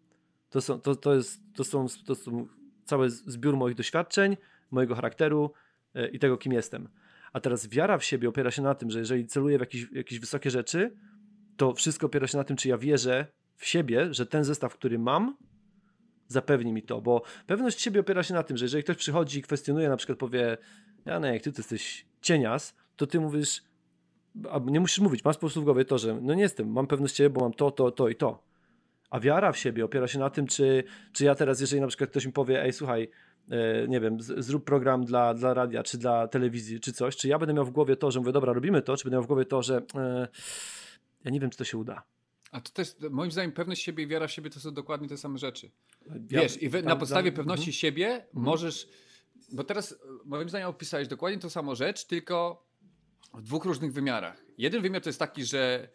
To, 0.57 0.61
są, 0.61 0.81
to, 0.81 0.97
to, 0.97 1.15
jest, 1.15 1.41
to, 1.55 1.65
są, 1.65 1.87
to 2.07 2.15
są 2.15 2.47
cały 2.85 3.11
zbiór 3.11 3.57
moich 3.57 3.77
doświadczeń, 3.77 4.37
mojego 4.71 4.95
charakteru 4.95 5.53
e, 5.95 6.09
i 6.09 6.19
tego, 6.19 6.37
kim 6.37 6.53
jestem. 6.53 6.89
A 7.33 7.41
teraz 7.41 7.69
wiara 7.69 7.99
w 7.99 8.05
siebie 8.05 8.29
opiera 8.29 8.51
się 8.51 8.63
na 8.63 8.75
tym, 8.75 8.91
że 8.91 8.99
jeżeli 8.99 9.27
celuję 9.27 9.59
w 9.59 9.61
jakieś, 9.61 9.87
jakieś 9.93 10.19
wysokie 10.19 10.51
rzeczy, 10.51 10.97
to 11.57 11.75
wszystko 11.75 12.07
opiera 12.07 12.27
się 12.27 12.39
na 12.39 12.45
tym, 12.45 12.57
czy 12.57 12.69
ja 12.69 12.79
wierzę 12.79 13.27
w 13.57 13.67
siebie, 13.67 14.15
że 14.15 14.27
ten 14.27 14.45
zestaw, 14.45 14.75
który 14.75 14.99
mam, 14.99 15.37
zapewni 16.29 16.73
mi 16.73 16.83
to, 16.83 17.01
bo 17.01 17.23
pewność 17.47 17.81
siebie 17.81 18.01
opiera 18.01 18.23
się 18.23 18.35
na 18.35 18.43
tym, 18.43 18.57
że 18.57 18.65
jeżeli 18.65 18.85
ktoś 18.85 18.97
przychodzi 18.97 19.39
i 19.39 19.43
kwestionuje, 19.43 19.89
na 19.89 19.97
przykład 19.97 20.19
powie, 20.19 20.57
Janek, 21.05 21.43
ty 21.43 21.53
to 21.53 21.59
jesteś 21.59 22.07
cienias, 22.21 22.75
to 22.97 23.07
ty 23.07 23.21
mówisz, 23.21 23.63
nie 24.67 24.81
musisz 24.81 24.99
mówić, 24.99 25.25
masz 25.25 25.37
po 25.37 25.41
prostu 25.41 25.61
w 25.61 25.65
głowie 25.65 25.85
to, 25.85 25.99
że 25.99 26.21
no 26.23 26.35
nie 26.35 26.43
jestem, 26.43 26.73
mam 26.73 26.87
pewność 26.87 27.17
siebie, 27.17 27.31
bo 27.31 27.41
mam 27.41 27.53
to, 27.53 27.71
to, 27.71 27.91
to 27.91 28.09
i 28.09 28.15
to. 28.15 28.47
A 29.11 29.21
wiara 29.21 29.53
w 29.53 29.59
siebie 29.59 29.85
opiera 29.85 30.09
się 30.09 30.19
na 30.19 30.31
tym, 30.31 30.47
czy, 30.47 30.85
czy 31.13 31.25
ja 31.25 31.35
teraz, 31.35 31.61
jeżeli 31.61 31.81
na 31.81 31.87
przykład 31.87 32.11
ktoś 32.11 32.27
mi 32.27 32.33
powie, 32.33 32.63
ej 32.63 32.73
słuchaj, 32.73 33.11
e, 33.51 33.89
nie 33.89 34.01
wiem, 34.01 34.21
zrób 34.21 34.65
program 34.65 35.05
dla, 35.05 35.35
dla 35.35 35.55
radia, 35.55 35.83
czy 35.83 35.99
dla 35.99 36.29
telewizji, 36.29 36.81
czy 36.81 36.93
coś, 36.93 37.17
czy 37.17 37.29
ja 37.29 37.39
będę 37.39 37.55
miał 37.55 37.65
w 37.65 37.71
głowie 37.71 37.97
to, 37.97 38.11
że 38.11 38.21
mówię, 38.21 38.33
dobra, 38.33 38.53
robimy 38.53 38.83
to, 38.83 38.97
czy 38.97 39.05
będę 39.05 39.15
miał 39.15 39.23
w 39.23 39.27
głowie 39.27 39.45
to, 39.45 39.63
że 39.63 39.83
e, 39.95 40.29
ja 41.25 41.31
nie 41.31 41.41
wiem, 41.41 41.51
czy 41.51 41.59
to 41.59 41.65
się 41.65 41.79
uda. 41.79 42.03
A 42.51 42.61
to 42.61 42.71
też, 42.73 42.97
moim 43.11 43.31
zdaniem, 43.31 43.53
pewność 43.53 43.83
siebie 43.83 44.05
i 44.05 44.07
wiara 44.07 44.27
w 44.27 44.33
siebie 44.33 44.51
to 44.51 44.61
są 44.61 44.75
dokładnie 44.75 45.09
te 45.09 45.17
same 45.17 45.39
rzeczy. 45.39 45.71
Wiesz, 46.07 46.63
i 46.63 46.69
we, 46.69 46.83
na 46.83 46.97
podstawie 46.97 47.31
tam- 47.31 47.37
pewności 47.37 47.71
mhm. 47.71 47.73
siebie 47.73 48.27
możesz. 48.33 48.89
Bo 49.53 49.65
teraz, 49.65 49.93
e, 49.93 49.97
moim 50.25 50.49
zdaniem, 50.49 50.69
opisałeś 50.69 51.09
dokładnie 51.09 51.39
tą 51.39 51.51
samą 51.51 51.75
rzecz, 51.75 52.05
tylko 52.05 52.67
w 53.35 53.43
dwóch 53.43 53.65
różnych 53.65 53.93
wymiarach. 53.93 54.45
Jeden 54.59 54.83
wymiar 54.83 55.03
to 55.03 55.09
jest 55.09 55.19
taki, 55.19 55.45
że 55.45 55.89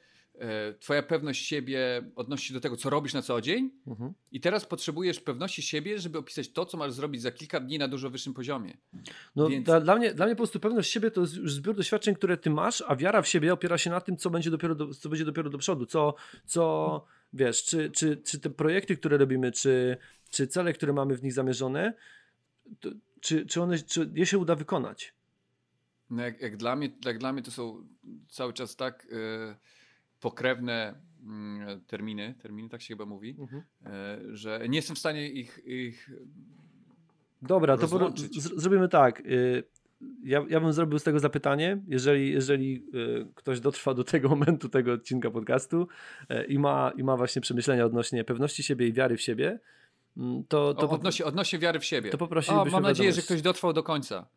twoja 0.80 1.04
pewność 1.04 1.46
siebie 1.48 2.04
odnosi 2.16 2.48
się 2.48 2.54
do 2.54 2.60
tego, 2.60 2.78
co 2.78 2.90
robisz 2.90 3.14
na 3.14 3.22
co 3.22 3.42
dzień 3.42 3.72
Mhm. 3.88 4.14
i 4.32 4.40
teraz 4.42 4.66
potrzebujesz 4.66 5.20
pewności 5.20 5.62
siebie, 5.62 6.00
żeby 6.00 6.18
opisać 6.18 6.50
to, 6.52 6.66
co 6.66 6.78
masz 6.78 6.94
zrobić 6.94 7.22
za 7.22 7.32
kilka 7.32 7.60
dni 7.60 7.78
na 7.80 7.88
dużo 7.88 8.10
wyższym 8.10 8.34
poziomie. 8.34 8.78
No, 9.36 9.50
Więc- 9.50 9.66
dla, 9.66 9.82
dla, 9.82 9.96
mnie, 9.96 10.14
dla 10.14 10.26
mnie 10.26 10.36
po 10.36 10.38
prostu 10.38 10.60
pewność 10.60 10.92
siebie 10.92 11.12
to 11.12 11.22
jest 11.22 11.36
już 11.36 11.54
zbiór 11.54 11.76
doświadczeń, 11.76 12.16
które 12.16 12.38
ty 12.38 12.50
masz, 12.50 12.84
a 12.88 12.96
wiara 12.96 13.22
w 13.22 13.28
siebie 13.28 13.54
opiera 13.54 13.78
się 13.78 13.90
na 13.90 14.02
tym, 14.02 14.18
co 14.18 14.30
będzie 14.30 14.52
dopiero 14.52 14.76
do, 14.76 14.94
co 14.94 15.10
będzie 15.10 15.26
dopiero 15.26 15.50
do 15.50 15.58
przodu, 15.58 15.86
co, 15.86 16.16
co 16.46 17.06
wiesz, 17.34 17.64
czy, 17.64 17.92
czy, 17.92 18.18
czy 18.18 18.40
te 18.40 18.50
projekty, 18.50 18.98
które 18.98 19.18
robimy, 19.18 19.52
czy, 19.52 19.98
czy 20.30 20.48
cele, 20.48 20.74
które 20.74 20.94
mamy 20.94 21.16
w 21.16 21.24
nich 21.24 21.34
zamierzone, 21.34 21.94
to, 22.80 22.90
czy, 23.22 23.46
czy, 23.46 23.62
one, 23.62 23.80
czy 23.80 24.12
je 24.16 24.26
się 24.26 24.38
uda 24.38 24.56
wykonać. 24.56 25.14
No 26.10 26.24
jak, 26.24 26.42
jak, 26.42 26.58
dla 26.58 26.76
mnie, 26.76 26.90
jak 27.06 27.18
dla 27.18 27.34
mnie 27.34 27.42
to 27.44 27.52
są 27.52 27.88
cały 28.30 28.54
czas 28.54 28.76
tak 28.76 29.08
e, 29.12 29.56
pokrewne 30.22 30.96
mm, 31.24 31.82
terminy, 31.88 32.36
terminy 32.42 32.70
tak 32.70 32.82
się 32.82 32.94
chyba 32.94 33.06
mówi, 33.06 33.38
e, 33.86 34.20
że 34.32 34.70
nie 34.70 34.78
jestem 34.78 34.96
w 34.96 35.00
stanie 35.00 35.30
ich, 35.30 35.60
ich 35.66 36.10
Dobra, 37.42 37.78
to 37.78 37.88
z, 37.88 38.62
zrobimy 38.62 38.90
tak. 38.90 39.20
y, 39.20 39.64
Ja, 40.24 40.46
ja 40.50 40.60
bym 40.60 40.74
zrobił 40.74 41.00
z 41.00 41.04
tego 41.04 41.20
zapytanie, 41.20 41.82
jeżeli, 41.88 42.32
jeżeli 42.32 42.84
y, 42.96 43.28
ktoś 43.36 43.60
dotrwa 43.60 43.94
do 43.94 44.04
tego 44.04 44.30
momentu 44.36 44.70
tego 44.70 44.94
odcinka 44.94 45.32
podcastu 45.32 45.88
y, 46.32 46.44
i 46.46 46.60
ma, 46.60 46.92
i 46.98 47.04
ma 47.04 47.18
właśnie 47.18 47.42
przemyślenia 47.42 47.86
odnośnie 47.86 48.24
pewności 48.24 48.64
siebie 48.64 48.88
i 48.88 48.94
wiary 48.94 49.18
w 49.18 49.22
siebie, 49.22 49.60
to, 50.48 50.74
to, 50.74 50.90
o, 50.90 50.90
odnośnie, 50.90 51.26
odnośnie 51.26 51.60
wiary 51.60 51.80
w 51.80 51.86
siebie. 51.86 52.10
to 52.10 52.18
O, 52.48 52.66
mam 52.66 52.84
nadzieję, 52.84 53.14
że 53.14 53.22
ktoś 53.22 53.42
dotrwał 53.42 53.74
do 53.74 53.84
końca. 53.84 54.28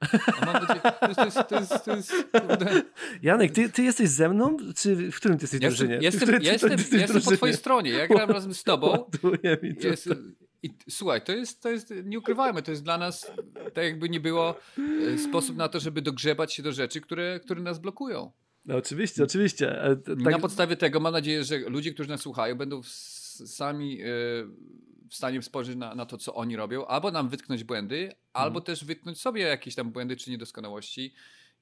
Janek, 3.22 3.52
ty, 3.52 3.68
ty 3.68 3.82
jesteś 3.82 4.08
ze 4.08 4.28
mną, 4.28 4.56
czy 4.76 4.96
w 4.96 5.16
którym 5.16 5.38
ty 5.38 5.44
jesteś 5.44 5.60
Ja 5.62 5.68
drużynie? 5.68 5.98
Jestem, 6.02 6.28
Ty- 6.28 6.38
jestem, 6.44 6.70
ty- 6.70 6.76
ty- 6.76 6.90
ty- 6.90 6.96
jestem 6.98 7.22
po 7.22 7.30
twojej 7.30 7.56
stronie. 7.56 7.90
Ja 7.90 8.06
gram 8.08 8.30
razem 8.30 8.54
z 8.54 8.62
tobą. 8.64 9.04
Mi 9.62 9.76
to. 9.76 9.86
Jest, 9.88 10.08
i, 10.62 10.70
słuchaj, 10.90 11.22
to 11.24 11.32
jest, 11.32 11.62
to 11.62 11.70
jest, 11.70 11.94
nie 12.04 12.18
ukrywajmy, 12.18 12.62
to 12.62 12.70
jest 12.70 12.84
dla 12.84 12.98
nas, 12.98 13.32
tak 13.74 13.84
jakby 13.84 14.08
nie 14.08 14.20
było, 14.20 14.54
e, 15.14 15.18
sposób 15.18 15.56
na 15.56 15.68
to, 15.68 15.80
żeby 15.80 16.02
dogrzebać 16.02 16.54
się 16.54 16.62
do 16.62 16.72
rzeczy, 16.72 17.00
które, 17.00 17.40
które 17.40 17.62
nas 17.62 17.78
blokują. 17.78 18.32
No, 18.64 18.76
oczywiście, 18.76 19.24
oczywiście. 19.24 19.82
E, 19.82 19.96
tak- 19.96 20.18
Na 20.18 20.38
podstawie 20.38 20.76
tego 20.76 21.00
mam 21.00 21.12
nadzieję, 21.12 21.44
że 21.44 21.58
ludzie, 21.58 21.92
którzy 21.94 22.08
nas 22.08 22.20
słuchają, 22.20 22.54
będą 22.54 22.80
sami 23.46 24.02
e, 24.02 24.06
w 25.10 25.14
stanie 25.14 25.42
spojrzeć 25.42 25.76
na, 25.76 25.94
na 25.94 26.06
to, 26.06 26.18
co 26.18 26.34
oni 26.34 26.56
robią, 26.56 26.86
albo 26.86 27.10
nam 27.10 27.28
wytknąć 27.28 27.64
błędy, 27.64 28.12
albo 28.32 28.60
też 28.60 28.84
wytknąć 28.84 29.20
sobie 29.20 29.42
jakieś 29.42 29.74
tam 29.74 29.90
błędy 29.90 30.16
czy 30.16 30.30
niedoskonałości 30.30 31.14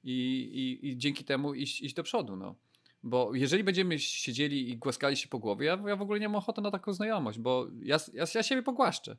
i, 0.03 0.13
i, 0.53 0.87
i 0.87 0.97
dzięki 0.97 1.23
temu 1.23 1.53
iść, 1.53 1.81
iść 1.81 1.95
do 1.95 2.03
przodu. 2.03 2.35
No. 2.35 2.55
Bo 3.03 3.35
jeżeli 3.35 3.63
będziemy 3.63 3.99
siedzieli 3.99 4.69
i 4.69 4.77
głaskali 4.77 5.17
się 5.17 5.27
po 5.27 5.39
głowie, 5.39 5.65
ja, 5.65 5.79
ja 5.87 5.95
w 5.95 6.01
ogóle 6.01 6.19
nie 6.19 6.29
mam 6.29 6.35
ochoty 6.35 6.61
na 6.61 6.71
taką 6.71 6.93
znajomość, 6.93 7.39
bo 7.39 7.67
ja, 7.81 7.97
ja, 8.13 8.25
ja 8.35 8.43
siebie 8.43 8.63
pogłaszczę. 8.63 9.17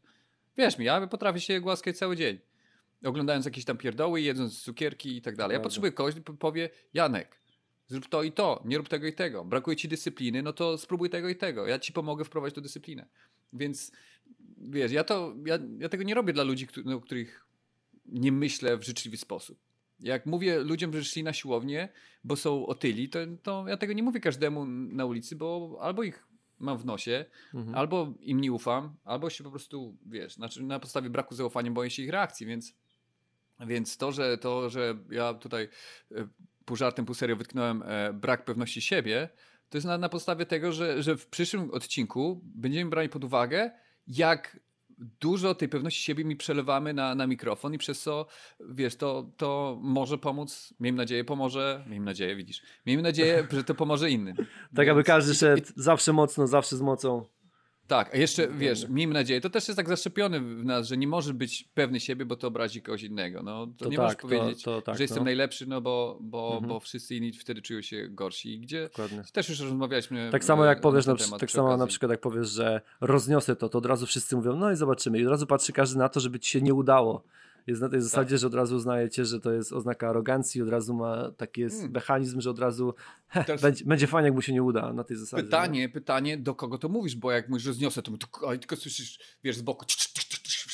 Wierz 0.56 0.78
mi, 0.78 0.84
ja 0.84 1.06
potrafię 1.06 1.40
się 1.40 1.60
głaskać 1.60 1.98
cały 1.98 2.16
dzień. 2.16 2.38
Oglądając 3.04 3.44
jakieś 3.44 3.64
tam 3.64 3.76
pierdoły, 3.76 4.20
jedząc 4.20 4.62
cukierki 4.62 5.16
i 5.16 5.22
tak 5.22 5.36
dalej. 5.36 5.54
Ja 5.54 5.60
potrzebuję 5.60 5.92
kogoś, 5.92 6.14
powie, 6.38 6.70
Janek, 6.94 7.40
zrób 7.86 8.08
to 8.08 8.22
i 8.22 8.32
to, 8.32 8.62
nie 8.64 8.78
rób 8.78 8.88
tego 8.88 9.06
i 9.06 9.12
tego. 9.12 9.44
Brakuje 9.44 9.76
ci 9.76 9.88
dyscypliny, 9.88 10.42
no 10.42 10.52
to 10.52 10.78
spróbuj 10.78 11.10
tego 11.10 11.28
i 11.28 11.36
tego. 11.36 11.66
Ja 11.66 11.78
ci 11.78 11.92
pomogę 11.92 12.24
wprowadzić 12.24 12.54
tę 12.54 12.60
dyscyplinę. 12.60 13.06
Więc 13.52 13.92
wiesz, 14.58 14.92
ja 14.92 15.04
to, 15.04 15.34
ja, 15.46 15.58
ja 15.78 15.88
tego 15.88 16.02
nie 16.04 16.14
robię 16.14 16.32
dla 16.32 16.42
ludzi, 16.44 16.66
któ- 16.66 16.82
no, 16.84 17.00
których 17.00 17.46
nie 18.06 18.32
myślę 18.32 18.76
w 18.76 18.82
życzliwy 18.84 19.16
sposób. 19.16 19.58
Jak 20.00 20.26
mówię 20.26 20.58
ludziom, 20.58 20.92
że 20.92 21.04
szli 21.04 21.22
na 21.22 21.32
siłownię, 21.32 21.88
bo 22.24 22.36
są 22.36 22.66
otyli, 22.66 23.08
to, 23.08 23.18
to 23.42 23.64
ja 23.68 23.76
tego 23.76 23.92
nie 23.92 24.02
mówię 24.02 24.20
każdemu 24.20 24.64
na 24.66 25.04
ulicy, 25.04 25.36
bo 25.36 25.78
albo 25.80 26.02
ich 26.02 26.26
mam 26.58 26.78
w 26.78 26.84
nosie, 26.84 27.24
Mhm. 27.54 27.74
albo 27.74 28.14
im 28.20 28.40
nie 28.40 28.52
ufam, 28.52 28.94
albo 29.04 29.30
się 29.30 29.44
po 29.44 29.50
prostu, 29.50 29.96
wiesz, 30.06 30.34
znaczy 30.34 30.62
na 30.62 30.80
podstawie 30.80 31.10
braku 31.10 31.34
zaufania 31.34 31.70
boję 31.70 31.90
się 31.90 32.02
ich 32.02 32.10
reakcji, 32.10 32.46
więc, 32.46 32.74
więc 33.66 33.96
to, 33.96 34.12
że, 34.12 34.38
to, 34.38 34.70
że 34.70 34.98
ja 35.10 35.34
tutaj 35.34 35.68
e, 36.12 36.28
pół 36.64 36.76
żartem, 36.76 37.04
pół 37.06 37.14
serio 37.14 37.36
wytknąłem 37.36 37.82
e, 37.86 38.12
brak 38.12 38.44
pewności 38.44 38.80
siebie, 38.80 39.28
to 39.70 39.76
jest 39.78 39.86
na, 39.86 39.98
na 39.98 40.08
podstawie 40.08 40.46
tego, 40.46 40.72
że, 40.72 41.02
że 41.02 41.16
w 41.16 41.26
przyszłym 41.26 41.70
odcinku 41.70 42.40
będziemy 42.44 42.90
brali 42.90 43.08
pod 43.08 43.24
uwagę, 43.24 43.70
jak 44.06 44.60
dużo 45.20 45.54
tej 45.54 45.68
pewności 45.68 46.02
siebie 46.02 46.24
mi 46.24 46.36
przelewamy 46.36 46.94
na, 46.94 47.14
na 47.14 47.26
mikrofon 47.26 47.74
i 47.74 47.78
przez 47.78 48.00
co, 48.00 48.26
wiesz, 48.68 48.96
to, 48.96 49.30
to 49.36 49.78
może 49.82 50.18
pomóc, 50.18 50.74
miejmy 50.80 50.96
nadzieję, 50.96 51.24
pomoże, 51.24 51.84
miejmy 51.88 52.06
nadzieję, 52.06 52.36
widzisz, 52.36 52.62
miejmy 52.86 53.02
nadzieję, 53.02 53.46
że 53.50 53.64
to 53.64 53.74
pomoże 53.74 54.10
innym. 54.10 54.36
Tak, 54.74 54.88
aby 54.88 54.94
Więc- 55.00 55.06
każdy 55.06 55.32
i- 55.32 55.34
szedł 55.34 55.66
zawsze 55.76 56.12
mocno, 56.12 56.46
zawsze 56.46 56.76
z 56.76 56.80
mocą. 56.80 57.24
Tak, 57.86 58.14
a 58.14 58.16
jeszcze 58.16 58.48
wiesz, 58.48 58.88
miejmy 58.88 59.14
nadzieję, 59.14 59.40
to 59.40 59.50
też 59.50 59.68
jest 59.68 59.76
tak 59.76 59.88
zaszczepione 59.88 60.40
w 60.40 60.64
nas, 60.64 60.86
że 60.88 60.96
nie 60.96 61.06
możesz 61.08 61.32
być 61.32 61.68
pewny 61.74 62.00
siebie, 62.00 62.24
bo 62.24 62.36
to 62.36 62.48
obrazi 62.48 62.82
kogoś 62.82 63.02
innego. 63.02 63.42
No, 63.42 63.66
to, 63.66 63.84
To 63.84 63.90
nie 63.90 63.96
tak, 63.96 64.04
możesz 64.04 64.16
to- 64.16 64.28
powiedzieć, 64.28 64.62
to 64.62 64.82
tak, 64.82 64.96
że 64.96 65.04
jestem 65.04 65.18
no. 65.18 65.24
najlepszy, 65.24 65.66
no 65.66 65.80
bo, 65.80 66.18
bo, 66.20 66.52
Mhm. 66.54 66.68
bo 66.68 66.80
wszyscy 66.80 67.14
inni 67.16 67.32
wtedy 67.32 67.62
czują 67.62 67.82
się 67.82 68.08
gorsi. 68.08 68.60
Gdzie 68.60 68.82
Dokładnie. 68.82 69.22
też 69.32 69.48
już 69.48 69.60
rozmawialiśmy. 69.60 70.28
Tak 70.32 70.44
samo 70.44 70.64
e, 70.64 70.68
jak 70.68 70.80
powiesz, 70.80 71.06
na 71.06 71.16
temat 71.16 71.40
tak 71.40 71.50
samo 71.50 71.76
na 71.76 71.86
przykład 71.86 72.10
jak 72.10 72.20
powiesz, 72.20 72.48
że 72.48 72.80
rozniosę 73.00 73.56
to, 73.56 73.68
to 73.68 73.78
od 73.78 73.86
razu 73.86 74.06
wszyscy 74.06 74.36
mówią, 74.36 74.56
no 74.56 74.72
i 74.72 74.76
zobaczymy. 74.76 75.18
I 75.18 75.24
od 75.26 75.30
razu 75.30 75.46
patrzy 75.46 75.72
każdy 75.72 75.98
na 75.98 76.08
to, 76.08 76.20
żeby 76.20 76.40
ci 76.40 76.50
się 76.50 76.60
nie 76.60 76.74
udało. 76.74 77.24
Jest 77.66 77.82
na 77.82 77.88
tej 77.88 77.98
Tak. 77.98 78.02
zasadzie, 78.04 78.38
że 78.38 78.46
od 78.46 78.54
razu 78.54 78.76
uznajecie, 78.76 79.24
że 79.24 79.40
to 79.40 79.52
jest 79.52 79.72
oznaka 79.72 80.08
arogancji, 80.08 80.62
od 80.62 80.68
razu 80.68 80.94
ma 80.94 81.30
taki 81.30 81.60
jest 81.60 81.76
Hmm. 81.76 81.92
mechanizm, 81.92 82.40
że 82.40 82.50
od 82.50 82.58
razu 82.58 82.94
he, 83.28 83.44
Teraz- 83.46 83.62
będzie, 83.62 83.84
będzie 83.84 84.06
fajnie, 84.06 84.26
jak 84.26 84.34
mu 84.34 84.42
się 84.42 84.52
nie 84.52 84.62
uda 84.62 84.92
na 84.92 85.04
tej 85.04 85.16
zasadzie. 85.16 85.42
Pytanie, 85.42 85.88
pytanie, 85.88 86.38
do 86.38 86.54
kogo 86.54 86.78
to 86.78 86.88
mówisz, 86.88 87.16
bo 87.16 87.32
jak 87.32 87.48
mówisz, 87.48 87.66
rozniosę, 87.66 88.02
to, 88.02 88.12
to 88.18 88.48
a, 88.48 88.56
tylko 88.56 88.76
słyszysz, 88.76 89.18
wiesz, 89.44 89.56
z 89.56 89.62
boku, 89.62 89.84
cz, 89.84 89.96
cz, 90.12 90.23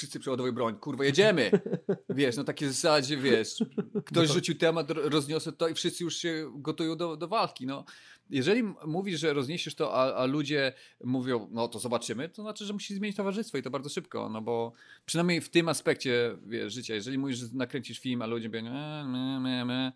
wszyscy 0.00 0.20
przeładowują 0.20 0.54
broń, 0.54 0.74
kurwa, 0.78 1.04
jedziemy. 1.04 1.50
Wiesz, 2.08 2.36
no 2.36 2.44
takie 2.44 2.68
zasadzie, 2.68 3.16
wiesz, 3.16 3.64
ktoś 4.04 4.28
No. 4.28 4.34
rzucił 4.34 4.54
temat, 4.54 4.90
ro- 4.90 5.08
rozniosę 5.08 5.52
to 5.52 5.68
i 5.68 5.74
wszyscy 5.74 6.04
już 6.04 6.16
się 6.16 6.50
gotują 6.54 6.96
do, 6.96 7.16
do 7.16 7.28
walki, 7.28 7.66
no. 7.66 7.84
Jeżeli 8.30 8.62
mówisz, 8.86 9.20
że 9.20 9.32
rozniesiesz 9.32 9.74
to, 9.74 9.94
a, 9.94 10.14
a 10.14 10.26
ludzie 10.26 10.72
mówią, 11.04 11.48
no 11.52 11.68
to 11.68 11.78
zobaczymy, 11.78 12.28
to 12.28 12.42
znaczy, 12.42 12.64
że 12.64 12.72
musisz 12.72 12.96
zmienić 12.96 13.16
towarzystwo 13.16 13.58
i 13.58 13.62
to 13.62 13.70
bardzo 13.70 13.88
szybko, 13.90 14.28
no 14.28 14.42
bo 14.42 14.72
przynajmniej 15.06 15.40
w 15.40 15.48
tym 15.50 15.68
aspekcie 15.68 16.36
wiesz, 16.46 16.72
życia, 16.72 16.94
jeżeli 16.94 17.18
mówisz, 17.18 17.36
że 17.38 17.46
nakręcisz 17.52 17.98
film, 17.98 18.22
a 18.22 18.26
ludzie 18.26 18.48
mówią, 18.48 18.62
me, 19.04 19.40
me, 19.40 19.64
me, 19.64 19.92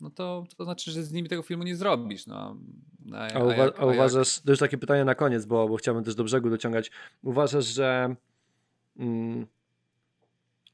no 0.00 0.10
to, 0.10 0.44
to 0.56 0.64
znaczy, 0.64 0.90
że 0.90 1.02
z 1.02 1.12
nimi 1.12 1.28
tego 1.28 1.42
filmu 1.42 1.62
nie 1.64 1.76
zrobisz, 1.76 2.26
no. 2.26 2.56
A, 3.12 3.16
A, 3.16 3.38
uwa- 3.44 3.56
jak- 3.56 3.78
a 3.80 3.84
jak- 3.86 3.94
uważasz, 3.94 4.40
to 4.40 4.50
już 4.50 4.58
takie 4.60 4.78
pytanie 4.78 5.04
na 5.04 5.14
koniec, 5.14 5.44
bo, 5.46 5.68
bo 5.68 5.76
chciałbym 5.76 6.04
też 6.04 6.14
do 6.14 6.24
brzegu 6.24 6.50
dociągać. 6.50 6.90
Uważasz, 7.22 7.66
że. 7.66 8.16
Mm, 8.96 9.46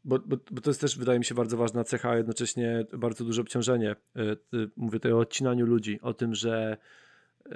bo, 0.04 0.18
bo, 0.18 0.36
bo 0.50 0.60
to 0.60 0.70
jest 0.70 0.80
też, 0.80 0.98
wydaje 0.98 1.18
mi 1.18 1.24
się, 1.24 1.34
bardzo 1.34 1.56
ważna 1.56 1.84
cecha, 1.84 2.10
a 2.10 2.16
jednocześnie 2.16 2.84
bardzo 2.92 3.24
duże 3.24 3.42
obciążenie. 3.42 3.96
Y, 4.16 4.70
Mówię 4.76 4.98
tutaj 4.98 5.12
o 5.12 5.18
odcinaniu 5.18 5.66
ludzi, 5.66 5.98
o 6.02 6.14
tym, 6.14 6.34
że. 6.34 6.76
A 7.46 7.48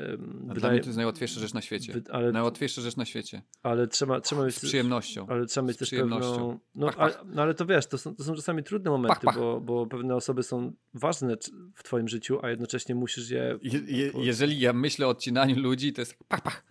Dla 0.45 0.55
wydaje- 0.55 0.73
mnie 0.73 0.81
to 0.81 0.87
jest 0.87 0.97
najłatwiejsza 0.97 1.41
rzecz 1.41 1.55
na 1.55 1.61
świecie. 1.61 1.93
wy- 1.93 2.03
ale, 2.11 2.33
Najłatwiejsza 2.33 2.81
rzecz 2.83 2.97
na 2.97 3.05
świecie. 3.05 3.43
ale 3.63 3.87
trzeba, 3.89 4.21
trzeba 4.21 4.45
mieć. 4.47 4.55
Z 4.55 4.61
przyjemnością. 4.61 5.27
Ale 5.29 5.47
trzeba 5.47 5.67
mieć 5.67 5.77
też 5.77 5.91
pewną. 5.91 6.59
No, 6.75 6.87
Pach, 6.87 6.99
ale, 6.99 7.13
pach. 7.13 7.23
no 7.27 7.43
ale 7.43 7.55
to 7.55 7.67
wiesz, 7.67 7.87
to 7.87 7.99
są, 7.99 8.17
to 8.17 8.25
są 8.25 8.35
czasami 8.35 8.63
trudne 8.63 8.91
momenty, 8.91 9.21
pach. 9.27 9.35
Bo, 9.39 9.61
bo 9.61 9.87
pewne 9.87 10.15
osoby 10.17 10.43
są 10.43 10.73
ważne 10.95 11.37
w 11.75 11.83
Twoim 11.83 12.09
życiu, 12.09 12.39
a 12.43 12.51
jednocześnie 12.51 12.95
musisz 12.95 13.31
je. 13.31 13.59
Je, 13.63 13.81
je, 13.87 14.13
jeżeli 14.15 14.61
ja 14.61 14.73
myślę 14.73 15.07
o 15.07 15.11
odcinaniu 15.11 15.61
ludzi, 15.61 15.93
to 15.93 16.01
jest 16.01 16.17
pach, 16.29 16.41
pach, 16.41 16.65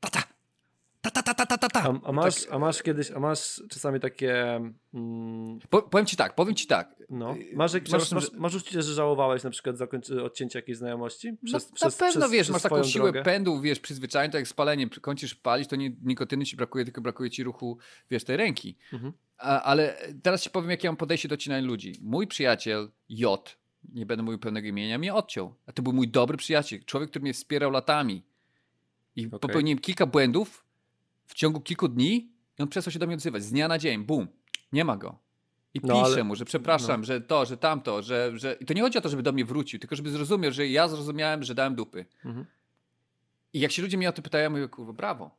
tata, 0.00 0.22
tata, 1.12 1.34
tata, 1.34 1.46
tata, 1.46 1.68
tata. 1.68 1.88
A, 2.04 2.08
a, 2.08 2.12
masz, 2.12 2.44
Tak, 2.44 2.52
a 2.54 2.58
masz 2.58 2.82
kiedyś, 2.82 3.10
a 3.10 3.20
masz 3.20 3.62
czasami 3.70 4.00
takie. 4.00 4.60
Mm, 4.94 5.58
po, 5.70 5.82
powiem 5.82 6.06
ci 6.06 6.16
tak, 6.16 6.34
powiem 6.34 6.54
ci 6.54 6.66
tak. 6.66 6.94
No. 7.10 7.36
Yy, 7.36 7.56
Masz, 7.56 7.74
jak- 7.74 7.88
masz, 7.88 8.12
masz, 8.12 8.30
że- 8.32 8.38
masz 8.38 8.54
uczucie, 8.54 8.82
że 8.82 8.94
żałowałeś 8.94 9.42
na 9.42 9.50
przykład 9.50 9.76
zakończy, 9.76 10.22
odcięcia 10.22 10.58
jakiejś 10.58 10.78
znajomości? 10.78 11.32
Przez, 11.44 11.70
no, 11.70 11.74
przez, 11.74 12.00
na 12.00 12.06
pewno, 12.06 12.20
przez, 12.20 12.32
wiesz, 12.32 12.42
przez 12.42 12.52
masz 12.52 12.62
taką 12.62 12.84
siłę 12.84 13.04
drogę? 13.04 13.22
pędu, 13.22 13.60
wiesz, 13.60 13.80
przyzwyczajeń, 13.80 14.30
to 14.30 14.38
jak 14.38 14.48
spalenie, 14.48 14.88
kończysz 14.90 15.34
palić, 15.34 15.68
to 15.68 15.76
nie, 15.76 15.92
nikotyny 16.02 16.44
ci 16.44 16.56
brakuje, 16.56 16.84
tylko 16.84 17.00
brakuje 17.00 17.30
ci 17.30 17.42
ruchu, 17.44 17.78
wiesz, 18.10 18.24
tej 18.24 18.36
ręki. 18.36 18.76
Mhm. 18.92 19.12
A, 19.38 19.62
ale 19.62 19.96
teraz 20.22 20.42
ci 20.42 20.50
powiem, 20.50 20.70
jakie 20.70 20.88
mam 20.88 20.96
podejście 20.96 21.28
do 21.28 21.34
odcinania 21.34 21.66
ludzi. 21.66 21.92
Mój 22.02 22.26
przyjaciel 22.26 22.90
J, 23.08 23.56
nie 23.94 24.06
będę 24.06 24.22
mówił 24.22 24.38
pełnego 24.38 24.68
imienia, 24.68 24.98
mnie 24.98 25.14
odciął. 25.14 25.54
A 25.66 25.72
to 25.72 25.82
był 25.82 25.92
mój 25.92 26.08
dobry 26.08 26.36
przyjaciel, 26.36 26.84
człowiek, 26.84 27.10
który 27.10 27.22
mnie 27.22 27.32
wspierał 27.32 27.70
latami. 27.70 28.22
I 29.16 29.26
Okej. 29.26 29.40
popełniłem 29.40 29.78
kilka 29.78 30.06
błędów 30.06 30.64
w 31.32 31.34
ciągu 31.34 31.60
kilku 31.60 31.88
dni 31.88 32.32
i 32.58 32.62
on 32.62 32.68
przestał 32.68 32.92
się 32.92 32.98
do 32.98 33.06
mnie 33.06 33.14
odzywać. 33.14 33.42
Z 33.42 33.50
dnia 33.50 33.68
na 33.68 33.78
dzień, 33.78 34.04
bum, 34.04 34.28
nie 34.72 34.84
ma 34.84 34.96
go. 34.96 35.18
I 35.74 35.80
No, 35.82 35.94
piszę 35.94 36.04
ale- 36.04 36.24
mu, 36.24 36.34
że 36.36 36.44
przepraszam, 36.44 37.00
no. 37.00 37.06
że 37.06 37.20
to, 37.20 37.44
że 37.44 37.56
tamto, 37.56 38.02
że, 38.02 38.32
że... 38.38 38.56
I 38.60 38.64
to 38.66 38.74
nie 38.74 38.82
chodzi 38.82 38.98
o 38.98 39.00
to, 39.00 39.08
żeby 39.08 39.22
do 39.22 39.32
mnie 39.32 39.44
wrócił, 39.44 39.78
tylko 39.80 39.96
żeby 39.96 40.10
zrozumiał, 40.10 40.52
że 40.52 40.68
ja 40.68 40.88
zrozumiałem, 40.88 41.42
że 41.42 41.54
dałem 41.54 41.74
dupy. 41.74 42.04
Mhm. 42.24 42.46
I 43.52 43.60
jak 43.60 43.72
się 43.72 43.82
ludzie 43.82 43.96
mnie 43.98 44.08
o 44.08 44.12
to 44.12 44.22
pytają, 44.22 44.42
ja 44.42 44.50
mówię, 44.50 44.68
kurwa, 44.68 44.92
brawo. 44.92 45.30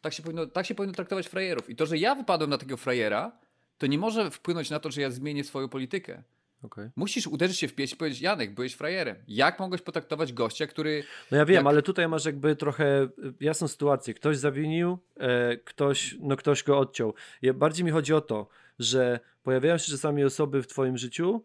Tak 0.00 0.12
się, 0.12 0.22
powinno, 0.22 0.46
tak 0.46 0.66
się 0.66 0.74
powinno 0.74 0.94
traktować 0.94 1.26
frajerów. 1.28 1.70
I 1.70 1.76
to, 1.76 1.86
że 1.86 1.98
ja 1.98 2.14
wypadłem 2.14 2.50
na 2.50 2.58
takiego 2.58 2.76
frajera, 2.76 3.32
to 3.78 3.86
nie 3.86 3.98
może 3.98 4.30
wpłynąć 4.30 4.70
na 4.70 4.80
to, 4.80 4.90
że 4.90 5.00
ja 5.00 5.10
zmienię 5.10 5.44
swoją 5.44 5.68
politykę. 5.68 6.22
Okay. 6.62 6.90
Musisz 6.96 7.26
uderzyć 7.26 7.58
się 7.58 7.68
w 7.68 7.74
pieśń 7.74 7.94
i 7.94 7.96
powiedzieć, 7.96 8.20
Janek, 8.20 8.54
byłeś 8.54 8.74
frajerem. 8.74 9.16
Jak 9.28 9.58
mogłeś 9.58 9.82
potraktować 9.82 10.32
gościa, 10.32 10.66
który... 10.66 11.04
No 11.30 11.36
ja 11.36 11.44
wiem, 11.44 11.54
jak... 11.54 11.66
ale 11.66 11.82
tutaj 11.82 12.08
masz 12.08 12.24
jakby 12.24 12.56
trochę 12.56 13.02
y, 13.04 13.10
jasną 13.40 13.68
sytuację. 13.68 14.14
Ktoś 14.14 14.36
zawinił, 14.36 14.98
e, 15.16 15.56
ktoś, 15.56 16.16
no 16.20 16.36
ktoś 16.36 16.62
go 16.62 16.78
odciął. 16.78 17.14
Ja, 17.42 17.54
bardziej 17.54 17.84
mi 17.84 17.90
chodzi 17.90 18.14
o 18.14 18.20
to, 18.20 18.48
że 18.78 19.20
pojawiają 19.42 19.78
się 19.78 19.92
czasami 19.92 20.24
osoby 20.24 20.62
w 20.62 20.66
twoim 20.66 20.98
życiu, 20.98 21.44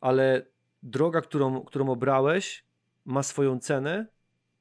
ale 0.00 0.46
droga, 0.82 1.20
którą, 1.20 1.64
którą 1.64 1.90
obrałeś 1.90 2.64
ma 3.04 3.22
swoją 3.22 3.58
cenę 3.58 4.06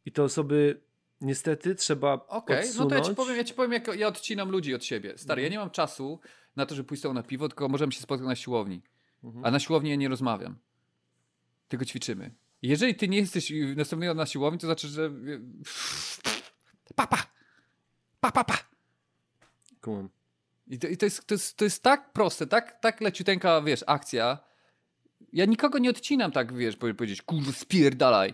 i 0.06 0.12
te 0.12 0.24
osoby 0.24 0.82
niestety 1.22 1.76
trzeba 1.76 2.14
Okej, 2.14 2.60
okay, 2.60 2.72
no 2.78 2.86
to 2.86 2.96
ja 2.96 3.02
ci 3.02 3.16
powiem, 3.16 3.38
ja 3.38 3.44
ci 3.44 3.54
powiem 3.54 3.72
jak 3.72 3.96
ja 3.98 4.08
odcinam 4.08 4.50
ludzi 4.50 4.76
od 4.76 4.84
siebie. 4.84 5.18
Stary, 5.18 5.42
ja 5.42 5.48
mhm. 5.48 5.52
nie 5.52 5.60
mam 5.60 5.70
czasu 5.70 6.20
na 6.56 6.66
to, 6.66 6.76
żeby 6.76 6.88
pójść 6.88 7.04
na 7.04 7.24
piwo, 7.24 7.48
tylko 7.48 7.70
możemy 7.70 7.92
się 7.92 8.02
spotkać 8.02 8.28
na 8.28 8.36
siłowni. 8.36 8.82
Mhm. 9.26 9.46
A 9.46 9.52
na 9.52 9.60
siłowni 9.60 9.90
ja 9.90 9.96
nie 9.96 10.10
rozmawiam. 10.10 10.56
Tylko 11.68 11.86
ćwiczymy. 11.86 12.32
Jeżeli 12.62 12.96
ty 12.96 13.08
nie 13.08 13.18
jesteś 13.18 13.54
następnego 13.76 14.14
na 14.14 14.26
siłowni, 14.26 14.60
to 14.60 14.68
znaczy, 14.68 14.88
że 14.88 15.12
papa, 16.96 17.28
pa, 18.20 18.32
pa, 18.32 18.44
pa. 18.44 18.58
I, 20.68 20.80
to, 20.80 20.88
i 20.88 20.98
to, 20.98 21.06
jest, 21.06 21.26
to, 21.26 21.34
jest, 21.34 21.58
to 21.58 21.64
jest 21.64 21.84
tak 21.84 22.14
proste, 22.14 22.48
tak, 22.48 22.80
tak 22.80 23.02
leciuteńka, 23.02 23.62
wiesz, 23.62 23.84
akcja. 23.88 24.40
Ja 25.34 25.46
nikogo 25.46 25.80
nie 25.80 25.90
odcinam 25.90 26.32
tak, 26.32 26.54
wiesz, 26.54 26.76
powiedzieć, 26.76 27.22
kurwa, 27.22 27.52
spierdalaj. 27.52 28.34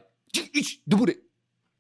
Idź 0.54 0.82
do 0.88 0.98
góry. 0.98 1.31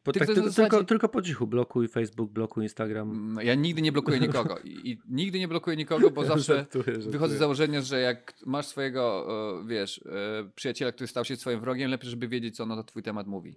Po, 0.03 0.11
tak, 0.11 0.27
tylko, 0.27 0.41
zasadzie... 0.41 0.69
tylko, 0.69 0.83
tylko, 0.83 1.09
po 1.09 1.21
cichu 1.21 1.47
blokuj 1.47 1.87
Facebook, 1.87 2.31
blokuj 2.31 2.63
Instagram. 2.63 3.11
Mm, 3.11 3.45
ja 3.45 3.55
nigdy 3.55 3.81
nie 3.81 3.91
blokuję 3.91 4.19
nikogo. 4.27 4.59
I, 4.63 4.91
I, 4.91 4.99
nigdy 5.09 5.39
nie 5.39 5.47
blokuję 5.47 5.77
nikogo, 5.77 6.11
bo 6.11 6.25
zawsze 6.25 6.55
żartuję, 6.55 6.85
żartuję. 6.85 7.11
wychodzę 7.11 7.35
z 7.35 7.39
założenia, 7.39 7.81
że 7.81 7.99
jak 7.99 8.33
masz 8.45 8.65
swojego, 8.65 9.27
wiesz, 9.67 10.01
e, 10.05 10.49
przyjaciela, 10.55 10.91
który 10.91 11.07
stał 11.07 11.25
się 11.25 11.35
swoim 11.35 11.59
wrogiem, 11.59 11.91
lepiej, 11.91 12.09
żeby 12.09 12.27
wiedzieć, 12.27 12.55
co 12.55 12.63
on 12.63 12.69
na 12.69 12.83
twój 12.83 13.03
temat 13.03 13.27
mówi. 13.27 13.55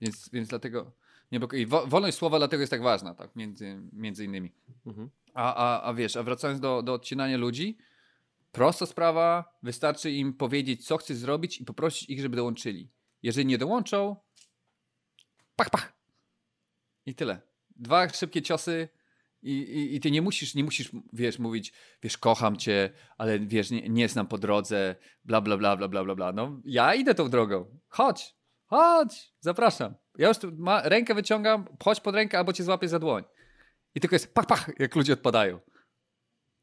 Więc, 0.00 0.30
więc 0.32 0.48
dlatego 0.48 0.92
nie 1.32 1.38
blokuję. 1.38 1.62
I 1.62 1.66
wolność 1.66 2.18
słowa 2.18 2.38
dlatego 2.38 2.60
jest 2.60 2.70
tak 2.70 2.82
ważna, 2.82 3.14
tak, 3.14 3.36
między, 3.36 3.80
między 3.92 4.24
innymi. 4.24 4.52
Mhm. 4.86 5.10
A, 5.34 5.54
a, 5.54 5.88
a 5.88 5.94
wiesz, 5.94 6.16
a 6.16 6.22
wracając 6.22 6.60
do, 6.60 6.82
do 6.82 6.92
odcinania 6.92 7.36
ludzi, 7.36 7.78
prosta 8.52 8.86
sprawa, 8.86 9.58
wystarczy 9.62 10.10
im 10.10 10.34
powiedzieć, 10.34 10.86
co 10.86 10.96
chcesz 10.96 11.16
zrobić 11.16 11.60
i 11.60 11.64
poprosić 11.64 12.10
ich, 12.10 12.20
żeby 12.20 12.36
dołączyli. 12.36 12.90
Jeżeli 13.22 13.46
nie 13.46 13.58
dołączą, 13.58 14.16
pach, 15.58 15.70
pach. 15.70 15.92
I 17.06 17.14
tyle. 17.14 17.40
Dwa 17.76 18.08
szybkie 18.08 18.42
ciosy 18.42 18.88
i, 19.42 19.52
i, 19.52 19.96
i, 19.96 20.00
ty 20.00 20.10
nie 20.10 20.22
musisz, 20.22 20.54
nie 20.54 20.64
musisz, 20.64 20.90
wiesz, 21.12 21.38
mówić, 21.38 21.72
wiesz, 22.02 22.18
kocham 22.18 22.56
cię, 22.56 22.90
ale 23.18 23.38
wiesz, 23.38 23.70
nie, 23.70 23.88
nie 23.88 24.08
znam 24.08 24.26
po 24.26 24.38
drodze, 24.38 24.96
bla, 25.24 25.40
bla, 25.40 25.56
bla, 25.56 25.76
bla, 25.76 25.88
bla, 25.88 26.04
bla, 26.04 26.14
bla. 26.14 26.32
No, 26.32 26.60
ja 26.64 26.94
idę 26.94 27.14
tą 27.14 27.30
drogą. 27.30 27.78
Chodź, 27.88 28.34
chodź, 28.66 29.34
zapraszam. 29.40 29.94
Ja 30.18 30.28
już 30.28 30.38
tu 30.38 30.52
ma, 30.56 30.82
rękę 30.82 31.14
wyciągam, 31.14 31.64
chodź 31.84 32.00
pod 32.00 32.14
rękę 32.14 32.38
albo 32.38 32.52
cię 32.52 32.64
złapię 32.64 32.88
za 32.88 32.98
dłoń. 32.98 33.24
I 33.94 34.00
tylko 34.00 34.14
jest 34.14 34.34
pach, 34.34 34.46
pach, 34.46 34.70
jak 34.78 34.96
ludzie 34.96 35.12
odpadają. 35.12 35.60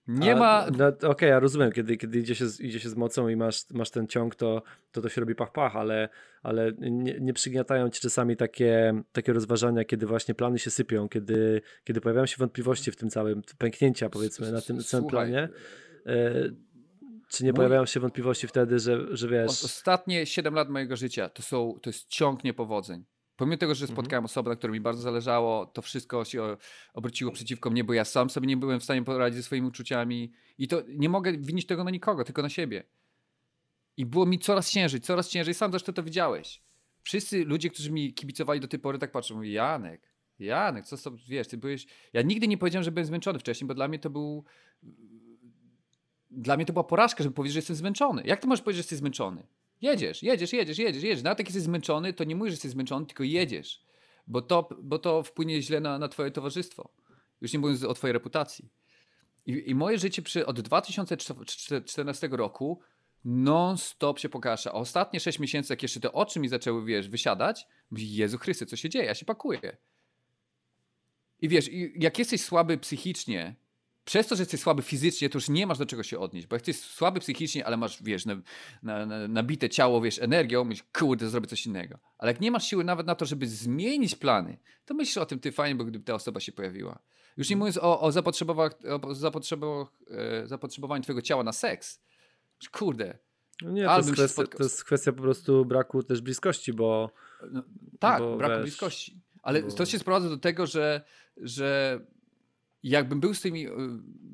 Nie 0.07 0.33
A, 0.33 0.35
ma. 0.35 0.67
No, 0.77 0.87
Okej, 0.87 1.09
okay, 1.09 1.29
ja 1.29 1.39
rozumiem, 1.39 1.71
kiedy, 1.71 1.97
kiedy 1.97 2.19
idzie, 2.19 2.35
się, 2.35 2.45
idzie 2.59 2.79
się 2.79 2.89
z 2.89 2.95
mocą 2.95 3.27
i 3.27 3.35
masz, 3.35 3.69
masz 3.69 3.89
ten 3.89 4.07
ciąg, 4.07 4.35
to, 4.35 4.63
to 4.91 5.01
to 5.01 5.09
się 5.09 5.21
robi 5.21 5.35
pach-pach, 5.35 5.71
ale, 5.75 6.09
ale 6.43 6.71
nie, 6.79 7.19
nie 7.19 7.33
przygniatają 7.33 7.89
ci 7.89 8.01
czasami 8.01 8.37
takie, 8.37 9.01
takie 9.11 9.33
rozważania, 9.33 9.83
kiedy 9.83 10.05
właśnie 10.05 10.35
plany 10.35 10.59
się 10.59 10.71
sypią, 10.71 11.09
kiedy, 11.09 11.61
kiedy 11.83 12.01
pojawiają 12.01 12.25
się 12.25 12.35
wątpliwości 12.39 12.91
w 12.91 12.95
tym 12.95 13.09
całym, 13.09 13.41
pęknięcia 13.57 14.09
powiedzmy 14.09 14.51
na 14.51 14.61
tym 14.61 14.79
całym 14.79 15.07
planie. 15.07 15.49
E, 16.05 16.49
czy 17.29 17.43
nie 17.43 17.53
pojawiają 17.53 17.85
się 17.85 17.99
wątpliwości 17.99 18.47
wtedy, 18.47 18.79
że, 18.79 19.17
że 19.17 19.27
wiesz. 19.27 19.63
Ostatnie 19.63 20.25
7 20.25 20.53
lat 20.53 20.69
mojego 20.69 20.95
życia 20.95 21.29
to, 21.29 21.41
są, 21.41 21.79
to 21.81 21.89
jest 21.89 22.07
ciąg 22.07 22.43
niepowodzeń. 22.43 23.05
Pomimo 23.37 23.57
tego, 23.57 23.75
że 23.75 23.83
mhm. 23.83 23.95
spotkałem 23.95 24.23
mhm. 24.23 24.25
osobę, 24.25 24.49
na 24.49 24.55
której 24.55 24.73
mi 24.73 24.81
bardzo 24.81 25.01
zależało, 25.01 25.65
to 25.65 25.81
wszystko 25.81 26.25
się 26.25 26.57
obróciło 26.93 27.31
przeciwko 27.31 27.69
mnie, 27.69 27.83
bo 27.83 27.93
ja 27.93 28.05
sam 28.05 28.29
sobie 28.29 28.47
nie 28.47 28.57
byłem 28.57 28.79
w 28.79 28.83
stanie 28.83 29.03
poradzić 29.03 29.37
ze 29.37 29.43
swoimi 29.43 29.67
uczuciami 29.67 30.31
i 30.57 30.67
to 30.67 30.83
nie 30.87 31.09
mogę 31.09 31.37
winić 31.37 31.65
tego 31.65 31.83
na 31.83 31.91
nikogo, 31.91 32.23
tylko 32.23 32.41
na 32.41 32.49
siebie. 32.49 32.83
I 33.97 34.05
było 34.05 34.25
mi 34.25 34.39
coraz 34.39 34.71
ciężej, 34.71 35.01
coraz 35.01 35.29
ciężej. 35.29 35.53
Sam 35.53 35.71
zresztą 35.71 35.93
to 35.93 36.03
widziałeś. 36.03 36.61
Wszyscy 37.03 37.45
ludzie, 37.45 37.69
którzy 37.69 37.91
mi 37.91 38.13
kibicowali 38.13 38.59
do 38.59 38.67
tej 38.67 38.79
pory, 38.79 38.99
tak 38.99 39.11
patrzą, 39.11 39.35
mówią, 39.35 39.51
Janek, 39.51 40.01
Janek, 40.39 40.85
co 40.85 40.97
sobie, 40.97 41.17
wiesz, 41.27 41.47
ty 41.47 41.57
byłeś... 41.57 41.87
Ja 42.13 42.21
nigdy 42.21 42.47
nie 42.47 42.57
powiedziałem, 42.57 42.83
że 42.83 42.91
byłem 42.91 43.05
zmęczony 43.05 43.39
wcześniej, 43.39 43.67
bo 43.67 43.73
dla 43.73 43.87
mnie 43.87 43.99
to 43.99 44.09
był... 44.09 44.43
Dla 46.31 46.55
mnie 46.55 46.65
to 46.65 46.73
była 46.73 46.83
porażka, 46.83 47.23
żeby 47.23 47.35
powiedzieć, 47.35 47.53
że 47.53 47.57
jestem 47.57 47.75
zmęczony. 47.75 48.23
Jak 48.25 48.41
ty 48.41 48.47
możesz 48.47 48.63
powiedzieć, 48.63 48.77
że 48.77 48.81
jesteś 48.81 48.99
zmęczony? 48.99 49.47
Jedziesz, 49.85 50.23
jedziesz, 50.23 50.53
jedziesz, 50.53 50.77
jedziesz, 50.77 51.03
jedziesz. 51.03 51.23
Nawet 51.23 51.39
jak 51.39 51.47
jesteś 51.47 51.63
zmęczony, 51.63 52.13
to 52.13 52.23
nie 52.23 52.35
mówisz, 52.35 52.51
że 52.51 52.55
jesteś 52.55 52.71
zmęczony, 52.71 53.05
tylko 53.05 53.23
jedziesz. 53.23 53.81
Bo 54.27 54.41
to, 54.41 54.69
bo 54.81 54.99
to 54.99 55.23
wpłynie 55.23 55.61
źle 55.61 55.79
na, 55.79 55.99
na 55.99 56.07
twoje 56.07 56.31
towarzystwo. 56.31 56.89
Już 57.41 57.53
nie 57.53 57.59
mówiąc 57.59 57.83
o 57.83 57.93
twojej 57.93 58.13
reputacji. 58.13 58.69
I, 59.45 59.69
I, 59.69 59.75
moje 59.75 59.97
życie 59.97 60.21
przy, 60.21 60.45
od 60.45 60.61
2014 60.61 62.27
roku 62.31 62.79
non-stop 63.25 64.19
się 64.19 64.29
pokaże. 64.29 64.69
A 64.69 64.73
ostatnie 64.73 65.19
6 65.19 65.39
miesięcy, 65.39 65.73
jak 65.73 65.83
jeszcze 65.83 65.99
te 65.99 66.11
oczy 66.11 66.39
mi 66.39 66.47
zaczęły, 66.47 66.85
wiesz, 66.85 67.09
wysiadać, 67.09 67.67
mówię, 67.91 68.05
Jezu 68.05 68.37
Chryste, 68.37 68.65
co 68.65 68.75
się 68.75 68.89
dzieje? 68.89 69.05
Ja 69.05 69.15
się 69.15 69.25
pakuję. 69.25 69.77
I 71.41 71.49
wiesz, 71.49 71.69
jak 71.95 72.19
jesteś 72.19 72.41
słaby 72.41 72.77
psychicznie, 72.77 73.55
przez 74.05 74.27
to, 74.27 74.35
że 74.35 74.41
jesteś 74.41 74.59
słaby 74.59 74.81
fizycznie, 74.81 75.29
to 75.29 75.37
już 75.37 75.49
nie 75.49 75.67
masz 75.67 75.77
do 75.77 75.85
czego 75.85 76.03
się 76.03 76.19
odnieść, 76.19 76.47
bo 76.47 76.55
jak 76.55 76.67
jesteś 76.67 76.89
słaby 76.89 77.19
psychicznie, 77.19 77.65
ale 77.65 77.77
masz, 77.77 78.03
wiesz, 78.03 78.25
na, 78.25 78.35
na, 78.83 79.05
na, 79.05 79.27
nabite 79.27 79.69
ciało, 79.69 80.01
wiesz, 80.01 80.19
energią, 80.19 80.63
myślisz, 80.63 80.87
kurde, 80.93 81.29
zrobię 81.29 81.47
coś 81.47 81.65
innego. 81.65 81.99
Ale 82.17 82.31
jak 82.31 82.41
nie 82.41 82.51
masz 82.51 82.67
siły 82.67 82.83
nawet 82.83 83.07
na 83.07 83.15
to, 83.15 83.25
żeby 83.25 83.47
zmienić 83.47 84.15
plany, 84.15 84.57
to 84.85 84.93
myślisz 84.93 85.17
o 85.17 85.25
tym, 85.25 85.39
ty 85.39 85.51
fajnie, 85.51 85.75
bo 85.75 85.85
gdyby 85.85 86.05
ta 86.05 86.13
osoba 86.13 86.39
się 86.39 86.51
pojawiła. 86.51 86.99
Już 87.37 87.49
nie 87.49 87.53
mhm. 87.53 87.59
mówiąc 87.59 87.77
o, 87.77 88.01
o, 88.01 88.11
zapotrzebowaniu, 88.11 88.73
o 89.01 89.15
zapotrzebowaniu, 89.15 89.87
e, 90.09 90.47
zapotrzebowaniu 90.47 91.03
twojego 91.03 91.21
ciała 91.21 91.43
na 91.43 91.51
seks. 91.51 92.01
Kurde. 92.71 93.17
No 93.61 93.71
nie, 93.71 93.85
to 93.85 93.97
jest, 93.97 94.13
kwestia, 94.13 94.47
to 94.47 94.63
jest, 94.63 94.83
kwestia, 94.83 95.11
po 95.11 95.21
prostu 95.21 95.65
braku 95.65 96.03
też 96.03 96.21
bliskości, 96.21 96.73
bo... 96.73 97.11
No, 97.51 97.63
tak, 97.99 98.19
bo 98.19 98.37
braku 98.37 98.61
bliskości. 98.61 99.21
Ale 99.43 99.63
bo... 99.63 99.71
to 99.71 99.85
się 99.85 99.99
sprowadza 99.99 100.29
do 100.29 100.37
tego, 100.37 100.65
że, 100.65 101.01
że 101.37 101.99
jakbym 102.89 103.19
był 103.19 103.33
z 103.33 103.41
tymi, 103.41 103.67
y, 103.67 103.71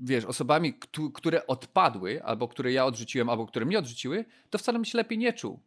wiesz, 0.03 0.25
osobami, 0.25 0.73
które 1.13 1.47
odpadły, 1.47 2.23
albo 2.23 2.47
które 2.47 2.71
ja 2.71 2.85
odrzuciłem, 2.85 3.29
albo 3.29 3.45
które 3.45 3.65
mnie 3.65 3.79
odrzuciły, 3.79 4.25
to 4.49 4.57
wcale 4.57 4.77
bym 4.77 4.85
się 4.85 4.97
lepiej 4.97 5.17
nie 5.17 5.33
czuł. 5.33 5.59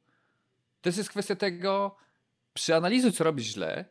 To 0.81 0.89
jest 0.89 1.09
kwestia 1.09 1.36
tego, 1.36 1.97
przeanalizuj, 2.55 3.12
co 3.12 3.24
robisz 3.24 3.47
źle 3.47 3.85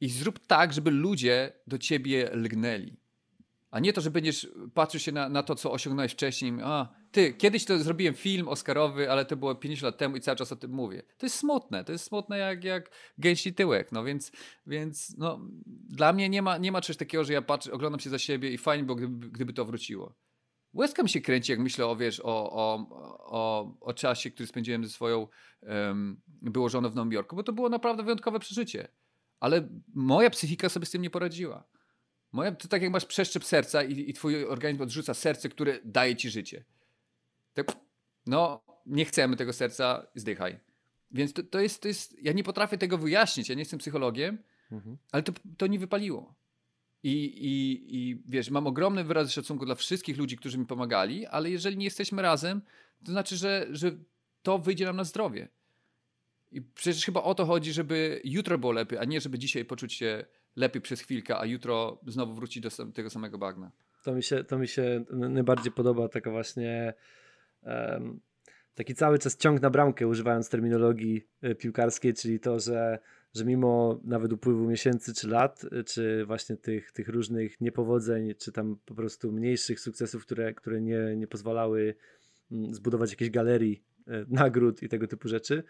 i 0.00 0.08
zrób 0.08 0.46
tak, 0.46 0.72
żeby 0.72 0.90
ludzie 0.90 1.52
do 1.66 1.78
ciebie 1.78 2.30
lgnęli. 2.32 2.96
A 3.70 3.80
nie 3.80 3.92
to, 3.92 4.00
że 4.00 4.10
będziesz 4.10 4.48
patrzył 4.74 5.00
się 5.00 5.12
na, 5.12 5.28
na 5.28 5.42
to, 5.42 5.54
co 5.54 5.72
osiągnąłeś 5.72 6.12
wcześniej. 6.12 6.52
A, 6.64 6.88
ty, 7.16 7.34
kiedyś 7.34 7.64
to 7.64 7.78
zrobiłem 7.78 8.14
film 8.14 8.48
Oscarowy, 8.48 9.10
ale 9.10 9.24
to 9.24 9.36
było 9.36 9.54
50 9.54 9.82
lat 9.82 9.98
temu 9.98 10.16
i 10.16 10.20
cały 10.20 10.36
czas 10.36 10.52
o 10.52 10.56
tym 10.56 10.70
mówię. 10.70 11.02
To 11.18 11.26
jest 11.26 11.36
smutne, 11.36 11.84
to 11.84 11.92
jest 11.92 12.04
smutne 12.04 12.38
jak, 12.38 12.64
jak 12.64 12.90
gęsi 13.18 13.54
tyłek, 13.54 13.92
no 13.92 14.04
więc, 14.04 14.32
więc 14.66 15.16
no, 15.18 15.40
dla 15.88 16.12
mnie 16.12 16.28
nie 16.28 16.42
ma, 16.42 16.58
nie 16.58 16.72
ma 16.72 16.80
czegoś 16.80 16.96
takiego, 16.96 17.24
że 17.24 17.32
ja 17.32 17.42
patrzę, 17.42 17.72
oglądam 17.72 18.00
się 18.00 18.10
za 18.10 18.18
siebie 18.18 18.50
i 18.50 18.58
fajnie 18.58 18.84
było, 18.84 18.96
gdyby, 18.96 19.28
gdyby 19.28 19.52
to 19.52 19.64
wróciło. 19.64 20.14
Łezka 20.74 21.02
mi 21.02 21.08
się 21.08 21.20
kręci, 21.20 21.52
jak 21.52 21.60
myślę 21.60 21.86
o, 21.86 21.96
wiesz, 21.96 22.20
o, 22.20 22.52
o, 22.52 22.86
o, 23.18 23.74
o 23.80 23.94
czasie, 23.94 24.30
który 24.30 24.46
spędziłem 24.46 24.84
ze 24.84 24.90
swoją 24.90 25.28
um, 25.62 26.20
było 26.26 26.68
żoną 26.68 26.90
w 26.90 26.94
Nowym 26.94 27.12
Jorku, 27.12 27.36
bo 27.36 27.42
to 27.42 27.52
było 27.52 27.68
naprawdę 27.68 28.02
wyjątkowe 28.02 28.38
przeżycie. 28.38 28.88
Ale 29.40 29.68
moja 29.94 30.30
psychika 30.30 30.68
sobie 30.68 30.86
z 30.86 30.90
tym 30.90 31.02
nie 31.02 31.10
poradziła. 31.10 31.64
Moja, 32.32 32.52
to 32.52 32.68
tak 32.68 32.82
jak 32.82 32.90
masz 32.90 33.04
przeszczep 33.04 33.44
serca 33.44 33.82
i, 33.82 34.10
i 34.10 34.12
twój 34.12 34.44
organizm 34.44 34.82
odrzuca 34.82 35.14
serce, 35.14 35.48
które 35.48 35.78
daje 35.84 36.16
ci 36.16 36.30
życie. 36.30 36.64
Tak, 37.56 37.76
no, 38.26 38.60
nie 38.86 39.04
chcemy 39.04 39.36
tego 39.36 39.52
serca, 39.52 40.06
zdychaj. 40.14 40.58
Więc 41.10 41.32
to, 41.32 41.42
to, 41.42 41.60
jest, 41.60 41.82
to 41.82 41.88
jest, 41.88 42.22
ja 42.22 42.32
nie 42.32 42.44
potrafię 42.44 42.78
tego 42.78 42.98
wyjaśnić, 42.98 43.48
ja 43.48 43.54
nie 43.54 43.60
jestem 43.60 43.78
psychologiem, 43.78 44.38
mhm. 44.72 44.96
ale 45.12 45.22
to, 45.22 45.32
to 45.56 45.66
nie 45.66 45.78
wypaliło. 45.78 46.34
I, 47.02 47.12
i, 47.24 47.82
I 47.96 48.22
wiesz, 48.28 48.50
mam 48.50 48.66
ogromny 48.66 49.04
wyraz 49.04 49.32
szacunku 49.32 49.66
dla 49.66 49.74
wszystkich 49.74 50.18
ludzi, 50.18 50.36
którzy 50.36 50.58
mi 50.58 50.66
pomagali, 50.66 51.26
ale 51.26 51.50
jeżeli 51.50 51.76
nie 51.76 51.84
jesteśmy 51.84 52.22
razem, 52.22 52.62
to 53.04 53.12
znaczy, 53.12 53.36
że, 53.36 53.66
że 53.70 53.92
to 54.42 54.58
wyjdzie 54.58 54.84
nam 54.84 54.96
na 54.96 55.04
zdrowie. 55.04 55.48
I 56.52 56.62
przecież 56.62 57.04
chyba 57.04 57.22
o 57.22 57.34
to 57.34 57.46
chodzi, 57.46 57.72
żeby 57.72 58.20
jutro 58.24 58.58
było 58.58 58.72
lepiej, 58.72 58.98
a 58.98 59.04
nie 59.04 59.20
żeby 59.20 59.38
dzisiaj 59.38 59.64
poczuć 59.64 59.94
się 59.94 60.24
lepiej 60.56 60.82
przez 60.82 61.00
chwilkę, 61.00 61.38
a 61.38 61.44
jutro 61.44 62.00
znowu 62.06 62.34
wrócić 62.34 62.62
do 62.62 62.92
tego 62.92 63.10
samego 63.10 63.38
bagna. 63.38 63.70
To 64.04 64.14
mi 64.14 64.22
się, 64.22 64.44
to 64.44 64.58
mi 64.58 64.68
się 64.68 65.04
najbardziej 65.10 65.72
podoba 65.72 66.08
taka 66.08 66.30
właśnie 66.30 66.94
taki 68.76 68.94
cały 68.94 69.18
czas 69.18 69.36
ciąg 69.36 69.62
na 69.62 69.70
bramkę, 69.70 70.06
używając 70.06 70.48
terminologii 70.48 71.26
e, 71.42 71.54
piłkarskiej, 71.54 72.14
czyli 72.14 72.40
to, 72.40 72.60
że, 72.60 72.98
że 73.34 73.44
mimo 73.44 74.00
nawet 74.04 74.32
upływu 74.32 74.64
miesięcy 74.64 75.14
czy 75.14 75.28
lat, 75.28 75.64
e, 75.72 75.84
czy 75.84 76.24
właśnie 76.26 76.56
tych, 76.56 76.92
tych 76.92 77.08
różnych 77.08 77.60
niepowodzeń, 77.60 78.34
czy 78.38 78.52
tam 78.52 78.76
po 78.84 78.94
prostu 78.94 79.32
mniejszych 79.32 79.80
sukcesów, 79.80 80.22
które, 80.22 80.54
które 80.54 80.80
nie, 80.80 81.16
nie 81.16 81.26
pozwalały 81.26 81.94
mm, 82.52 82.74
zbudować 82.74 83.10
jakiejś 83.10 83.30
galerii 83.30 83.84
nagród 84.28 84.82
i 84.82 84.88
tego 84.88 85.06
typu 85.06 85.28
rzeczy, 85.28 85.62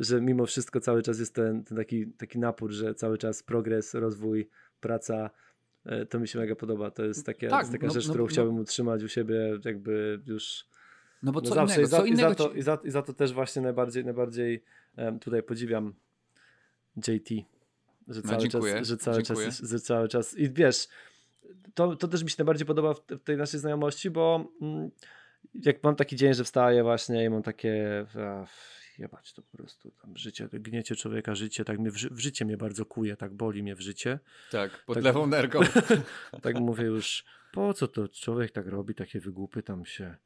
że 0.00 0.20
mimo 0.20 0.46
wszystko 0.46 0.80
cały 0.80 1.02
czas 1.02 1.18
jest 1.18 1.34
ten, 1.34 1.64
ten 1.64 1.76
taki, 1.76 2.06
taki 2.06 2.38
napór, 2.38 2.70
że 2.70 2.94
cały 2.94 3.18
czas 3.18 3.42
progres, 3.42 3.94
rozwój, 3.94 4.48
praca, 4.80 5.30
to 6.10 6.20
mi 6.20 6.28
się 6.28 6.38
mega 6.38 6.54
podoba. 6.54 6.90
To 6.90 7.04
jest, 7.04 7.26
takie, 7.26 7.48
tak, 7.48 7.60
jest 7.60 7.72
taka 7.72 7.86
no, 7.86 7.92
rzecz, 7.92 8.06
no, 8.06 8.12
którą 8.12 8.24
no, 8.24 8.28
chciałbym 8.28 8.58
utrzymać 8.58 9.02
u 9.02 9.08
siebie 9.08 9.58
jakby 9.64 10.20
już 10.26 10.66
no 11.24 11.32
bo 11.32 11.40
co 11.40 11.48
no 11.48 11.54
zawsze 11.54 11.82
innego, 11.82 11.96
co 11.96 12.04
i 12.04 12.06
za, 12.06 12.06
innego 12.06 12.32
i 12.32 12.36
za, 12.36 12.44
to, 12.44 12.52
i, 12.52 12.62
za, 12.62 12.78
I 12.84 12.90
za 12.90 13.02
to 13.02 13.12
też 13.12 13.32
właśnie 13.32 13.62
najbardziej, 13.62 14.04
najbardziej 14.04 14.62
um, 14.96 15.18
tutaj 15.18 15.42
podziwiam 15.42 15.94
JT, 16.96 17.28
że 18.08 18.20
no, 18.24 18.30
cały, 18.30 18.44
no, 18.44 18.50
czas, 18.50 18.86
że 18.86 18.96
cały 18.96 19.22
czas, 19.22 19.60
że 19.60 19.80
cały 19.80 20.08
czas 20.08 20.38
i 20.38 20.50
wiesz, 20.50 20.88
to, 21.74 21.96
to 21.96 22.08
też 22.08 22.22
mi 22.22 22.30
się 22.30 22.36
najbardziej 22.38 22.66
podoba 22.66 22.94
w, 22.94 23.00
w 23.08 23.24
tej 23.24 23.36
naszej 23.36 23.60
znajomości, 23.60 24.10
bo 24.10 24.52
mm, 24.62 24.90
jak 25.54 25.82
mam 25.82 25.96
taki 25.96 26.16
dzień, 26.16 26.34
że 26.34 26.44
wstaję 26.44 26.82
właśnie 26.82 27.24
i 27.24 27.30
mam 27.30 27.42
takie 27.42 28.06
jebać 28.98 29.32
to 29.32 29.42
po 29.42 29.56
prostu 29.56 29.90
tam 29.90 30.16
życie, 30.16 30.48
gniecie 30.52 30.96
człowieka, 30.96 31.34
życie, 31.34 31.64
tak 31.64 31.78
mnie 31.78 31.90
w, 31.90 31.94
w, 31.94 32.18
życie 32.18 32.44
mnie 32.44 32.56
bardzo 32.56 32.86
kuje, 32.86 33.16
tak 33.16 33.34
boli 33.34 33.62
mnie 33.62 33.74
w 33.74 33.80
życie. 33.80 34.18
Tak, 34.50 34.84
pod 34.86 34.94
tak, 34.94 35.04
lewą 35.04 35.26
nerką. 35.26 35.60
tak 36.42 36.60
mówię 36.60 36.84
już, 36.84 37.24
po 37.52 37.74
co 37.74 37.88
to 37.88 38.08
człowiek 38.08 38.50
tak 38.50 38.66
robi, 38.66 38.94
takie 38.94 39.20
wygłupy 39.20 39.62
tam 39.62 39.84
się 39.84 40.16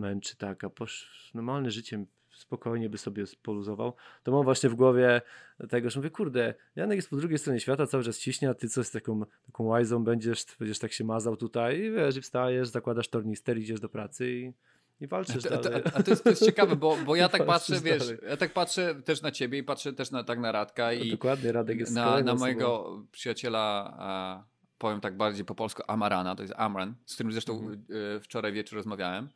męczy, 0.00 0.36
tak, 0.36 0.64
a 0.64 0.70
posz, 0.70 1.30
normalne 1.34 1.70
życie 1.70 2.04
spokojnie 2.30 2.90
by 2.90 2.98
sobie 2.98 3.24
poluzował, 3.42 3.94
to 4.22 4.32
mam 4.32 4.44
właśnie 4.44 4.70
w 4.70 4.74
głowie 4.74 5.22
tego, 5.68 5.90
że 5.90 6.00
mówię, 6.00 6.10
kurde, 6.10 6.54
Janek 6.76 6.96
jest 6.96 7.10
po 7.10 7.16
drugiej 7.16 7.38
stronie 7.38 7.60
świata, 7.60 7.86
cały 7.86 8.04
czas 8.04 8.18
ciśnie, 8.18 8.50
a 8.50 8.54
ty 8.54 8.68
coś 8.68 8.86
z 8.86 8.90
taką, 8.90 9.22
taką 9.46 9.64
łajzą 9.64 10.04
będziesz, 10.04 10.44
będziesz 10.58 10.78
tak 10.78 10.92
się 10.92 11.04
mazał 11.04 11.36
tutaj 11.36 11.80
i 11.80 11.90
wiesz, 11.90 12.16
i 12.16 12.20
wstajesz, 12.20 12.68
zakładasz 12.68 13.08
tornister, 13.08 13.58
idziesz 13.58 13.80
do 13.80 13.88
pracy 13.88 14.30
i 14.32 14.52
i 15.00 15.06
walczysz 15.06 15.46
a, 15.46 15.56
dalej. 15.56 15.82
A, 15.84 15.98
a, 15.98 16.02
to, 16.02 16.10
jest, 16.10 16.24
to 16.24 16.30
jest 16.30 16.44
ciekawe, 16.44 16.76
bo, 16.76 16.96
bo 17.06 17.16
ja 17.16 17.28
tak 17.38 17.46
patrzę, 17.46 17.80
wiesz, 17.80 17.98
dalej. 17.98 18.18
ja 18.28 18.36
tak 18.36 18.52
patrzę 18.52 18.94
też 18.94 19.22
na 19.22 19.30
ciebie 19.30 19.58
i 19.58 19.62
patrzę 19.62 19.92
też 19.92 20.10
na, 20.10 20.24
tak 20.24 20.38
na 20.38 20.52
Radka 20.52 20.92
i 20.92 21.10
dokładnie, 21.10 21.52
Radek 21.52 21.78
jest 21.78 21.94
na, 21.94 22.20
na 22.20 22.34
mojego 22.34 22.84
osobą. 22.84 23.06
przyjaciela, 23.12 23.94
a, 23.98 24.44
powiem 24.78 25.00
tak 25.00 25.16
bardziej 25.16 25.44
po 25.44 25.54
polsku, 25.54 25.82
Amarana, 25.86 26.36
to 26.36 26.42
jest 26.42 26.54
Amran, 26.56 26.94
z 27.06 27.14
którym 27.14 27.32
zresztą 27.32 27.52
mhm. 27.52 27.84
E, 28.16 28.20
wczoraj 28.20 28.52
wieczór 28.52 28.76
rozmawiałem 28.76 29.28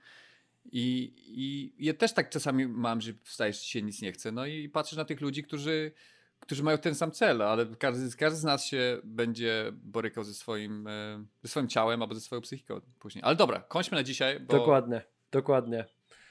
i, 0.72 1.12
I 1.26 1.74
ja 1.86 1.94
też 1.94 2.12
tak 2.12 2.30
czasami 2.30 2.66
mam, 2.66 3.00
że 3.00 3.12
wstajesz 3.22 3.60
się 3.60 3.82
nic 3.82 4.02
nie 4.02 4.12
chce. 4.12 4.32
No 4.32 4.46
i 4.46 4.68
patrzysz 4.68 4.98
na 4.98 5.04
tych 5.04 5.20
ludzi, 5.20 5.42
którzy, 5.42 5.92
którzy 6.40 6.62
mają 6.62 6.78
ten 6.78 6.94
sam 6.94 7.10
cel, 7.10 7.42
ale 7.42 7.66
każdy, 7.66 8.16
każdy 8.16 8.38
z 8.38 8.44
nas 8.44 8.64
się 8.64 8.98
będzie 9.04 9.72
borykał 9.72 10.24
ze 10.24 10.34
swoim, 10.34 10.86
e, 10.86 11.24
ze 11.42 11.48
swoim 11.48 11.68
ciałem 11.68 12.02
albo 12.02 12.14
ze 12.14 12.20
swoją 12.20 12.40
psychiką 12.40 12.80
później. 12.98 13.24
Ale 13.24 13.36
dobra, 13.36 13.60
kończmy 13.60 13.96
na 13.96 14.02
dzisiaj. 14.02 14.40
Bo, 14.40 14.58
dokładnie, 14.58 15.02
dokładnie. 15.30 15.84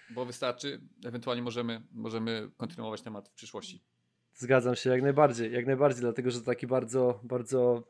Bo 0.10 0.26
wystarczy, 0.26 0.82
ewentualnie 1.06 1.44
możemy, 1.44 1.82
możemy 1.92 2.50
kontynuować 2.58 3.02
temat 3.02 3.30
w 3.30 3.34
przyszłości. 3.34 3.84
Zgadzam 4.34 4.76
się 4.76 4.90
jak 4.90 5.02
najbardziej, 5.02 5.54
jak 5.54 5.66
najbardziej, 5.66 6.02
dlatego 6.02 6.32
że 6.32 6.40
to 6.40 6.46
taki 6.46 6.68
bardzo, 6.68 7.20
bardzo 7.24 7.84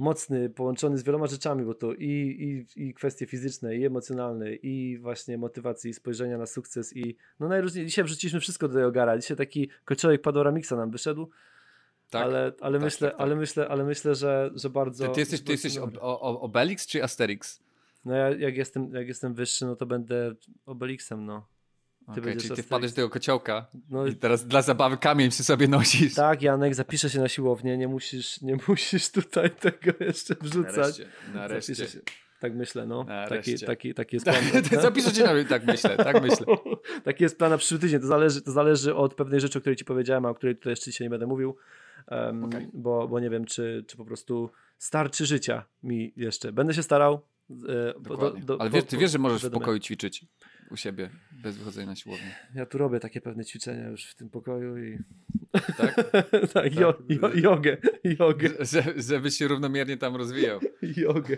mocny, 0.00 0.50
połączony 0.50 0.98
z 0.98 1.02
wieloma 1.02 1.26
rzeczami, 1.26 1.64
bo 1.64 1.74
to 1.74 1.94
i, 1.94 2.66
i, 2.76 2.82
i 2.88 2.94
kwestie 2.94 3.26
fizyczne, 3.26 3.76
i 3.76 3.86
emocjonalne, 3.86 4.54
i 4.54 4.98
właśnie 4.98 5.38
motywacji, 5.38 5.90
i 5.90 5.94
spojrzenia 5.94 6.38
na 6.38 6.46
sukces, 6.46 6.96
i 6.96 7.16
no 7.40 7.48
najróżniej, 7.48 7.86
dzisiaj 7.86 8.04
wrzuciliśmy 8.04 8.40
wszystko 8.40 8.68
do 8.68 8.78
Jogara, 8.78 9.18
dzisiaj 9.18 9.36
taki 9.36 9.68
kociołek 9.84 10.22
Padora 10.22 10.52
Mixa 10.52 10.76
nam 10.76 10.90
wyszedł, 10.90 11.30
tak, 12.10 12.22
ale, 12.22 12.52
ale, 12.60 12.78
tak, 12.78 12.84
myślę, 12.84 13.08
tak, 13.08 13.18
tak. 13.18 13.26
ale 13.26 13.36
myślę, 13.36 13.68
ale 13.68 13.84
myślę, 13.84 14.14
że, 14.14 14.50
że 14.54 14.70
bardzo... 14.70 15.08
Ty, 15.08 15.14
ty 15.14 15.20
jesteś, 15.20 15.40
ty 15.40 15.52
jesteś 15.52 15.78
o, 15.78 15.90
o, 16.00 16.40
Obelix 16.40 16.86
czy 16.86 17.04
Asterix? 17.04 17.60
No 18.04 18.14
ja 18.14 18.30
jak 18.30 18.56
jestem, 18.56 18.94
jak 18.94 19.08
jestem 19.08 19.34
wyższy, 19.34 19.66
no 19.66 19.76
to 19.76 19.86
będę 19.86 20.34
Obelixem, 20.66 21.26
no. 21.26 21.46
Ty 22.14 22.20
okay, 22.20 22.36
czyli 22.36 22.56
ty 22.56 22.62
wpadłeś 22.62 22.92
do 22.92 22.96
tego 22.96 23.10
kociołka 23.10 23.66
no, 23.90 24.06
i 24.06 24.16
teraz 24.16 24.46
dla 24.46 24.62
zabawy 24.62 24.96
kamień 24.96 25.30
przy 25.30 25.44
sobie 25.44 25.68
nosisz. 25.68 26.14
Tak, 26.14 26.42
Janek, 26.42 26.74
zapiszę 26.74 27.10
się 27.10 27.20
na 27.20 27.28
siłownię, 27.28 27.78
nie 27.78 27.88
musisz, 27.88 28.40
nie 28.40 28.56
musisz 28.68 29.10
tutaj 29.10 29.50
tego 29.60 30.04
jeszcze 30.04 30.34
wrzucać. 30.40 30.76
Nareszcie, 30.76 31.06
nareszcie. 31.34 31.74
Się, 31.74 32.00
tak 32.40 32.54
myślę, 32.54 32.86
no. 32.86 33.06
Taki, 33.28 33.58
taki, 33.58 33.94
taki 33.94 34.16
jest 34.16 34.26
plan. 34.26 34.82
Zapiszę 34.82 35.12
cię 35.12 35.24
na 35.24 35.44
tak 35.48 35.66
myślę, 35.66 35.96
tak 35.96 36.22
myślę. 36.22 36.46
taki 37.04 37.22
jest 37.22 37.38
plan 37.38 37.50
na 37.50 37.58
przyszły 37.58 37.78
tydzień. 37.78 38.00
To 38.00 38.06
zależy, 38.06 38.42
to 38.42 38.52
zależy 38.52 38.94
od 38.94 39.14
pewnej 39.14 39.40
rzeczy, 39.40 39.58
o 39.58 39.60
której 39.60 39.76
ci 39.76 39.84
powiedziałem, 39.84 40.26
a 40.26 40.28
o 40.28 40.34
której 40.34 40.56
tutaj 40.56 40.72
jeszcze 40.72 40.90
dzisiaj 40.90 41.04
nie 41.04 41.10
będę 41.10 41.26
mówił, 41.26 41.56
um, 42.10 42.44
okay. 42.44 42.68
bo, 42.72 43.08
bo 43.08 43.20
nie 43.20 43.30
wiem, 43.30 43.44
czy, 43.44 43.84
czy 43.86 43.96
po 43.96 44.04
prostu 44.04 44.50
starczy 44.78 45.26
życia 45.26 45.64
mi 45.82 46.12
jeszcze. 46.16 46.52
Będę 46.52 46.74
się 46.74 46.82
starał. 46.82 47.20
E, 47.50 48.00
do, 48.00 48.30
do, 48.30 48.60
Ale 48.60 48.70
wiesz, 48.70 48.84
ty 48.84 48.96
wiesz, 48.96 49.10
że 49.10 49.18
możesz 49.18 49.46
w 49.46 49.50
pokoju 49.50 49.78
ćwiczyć 49.78 50.24
u 50.70 50.76
siebie, 50.76 51.10
bez 51.42 51.56
wychodzenia 51.56 51.86
na 51.86 51.96
siłownię. 51.96 52.34
Ja 52.54 52.66
tu 52.66 52.78
robię 52.78 53.00
takie 53.00 53.20
pewne 53.20 53.44
ćwiczenia 53.44 53.88
już 53.88 54.04
w 54.04 54.14
tym 54.14 54.30
pokoju 54.30 54.78
i... 54.78 54.98
Tak? 55.76 56.12
tak, 56.54 56.74
jo, 56.74 56.94
jo, 57.08 57.30
jogę, 57.34 57.76
jogę. 58.04 58.50
Że, 58.72 58.82
żebyś 58.96 59.34
się 59.34 59.48
równomiernie 59.48 59.96
tam 59.96 60.16
rozwijał. 60.16 60.60
jogę. 60.96 61.36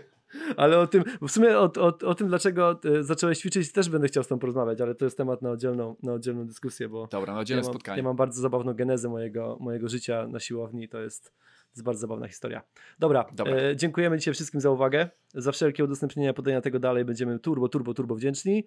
Ale 0.57 0.79
o 0.79 0.87
tym, 0.87 1.03
w 1.21 1.31
sumie 1.31 1.57
o, 1.57 1.71
o, 1.79 1.97
o 2.05 2.15
tym, 2.15 2.27
dlaczego 2.27 2.79
e, 2.85 3.03
zacząłeś 3.03 3.39
ćwiczyć, 3.39 3.71
też 3.71 3.89
będę 3.89 4.07
chciał 4.07 4.23
z 4.23 4.27
tą 4.27 4.39
porozmawiać, 4.39 4.81
ale 4.81 4.95
to 4.95 5.05
jest 5.05 5.17
temat 5.17 5.41
na 5.41 5.49
oddzielną, 5.51 5.95
na 6.03 6.13
oddzielną 6.13 6.47
dyskusję, 6.47 6.89
bo... 6.89 7.07
Dobra, 7.07 7.33
na 7.33 7.39
oddzielne 7.39 7.61
ja 7.61 7.65
mam, 7.65 7.73
spotkanie. 7.73 7.97
Ja 7.97 8.03
mam 8.03 8.15
bardzo 8.15 8.41
zabawną 8.41 8.73
genezę 8.73 9.09
mojego, 9.09 9.57
mojego 9.59 9.89
życia 9.89 10.27
na 10.27 10.39
siłowni, 10.39 10.89
to 10.89 11.01
jest 11.01 11.33
jest 11.73 11.83
bardzo 11.83 12.01
zabawna 12.01 12.27
historia. 12.27 12.61
Dobra, 12.99 13.25
Dobra. 13.33 13.55
E, 13.55 13.75
dziękujemy 13.75 14.17
dzisiaj 14.17 14.33
wszystkim 14.33 14.61
za 14.61 14.69
uwagę. 14.69 15.09
Za 15.33 15.51
wszelkie 15.51 15.83
udostępnienia, 15.83 16.33
podania 16.33 16.61
tego 16.61 16.79
dalej 16.79 17.05
będziemy 17.05 17.39
turbo, 17.39 17.69
turbo, 17.69 17.93
turbo 17.93 18.15
wdzięczni. 18.15 18.63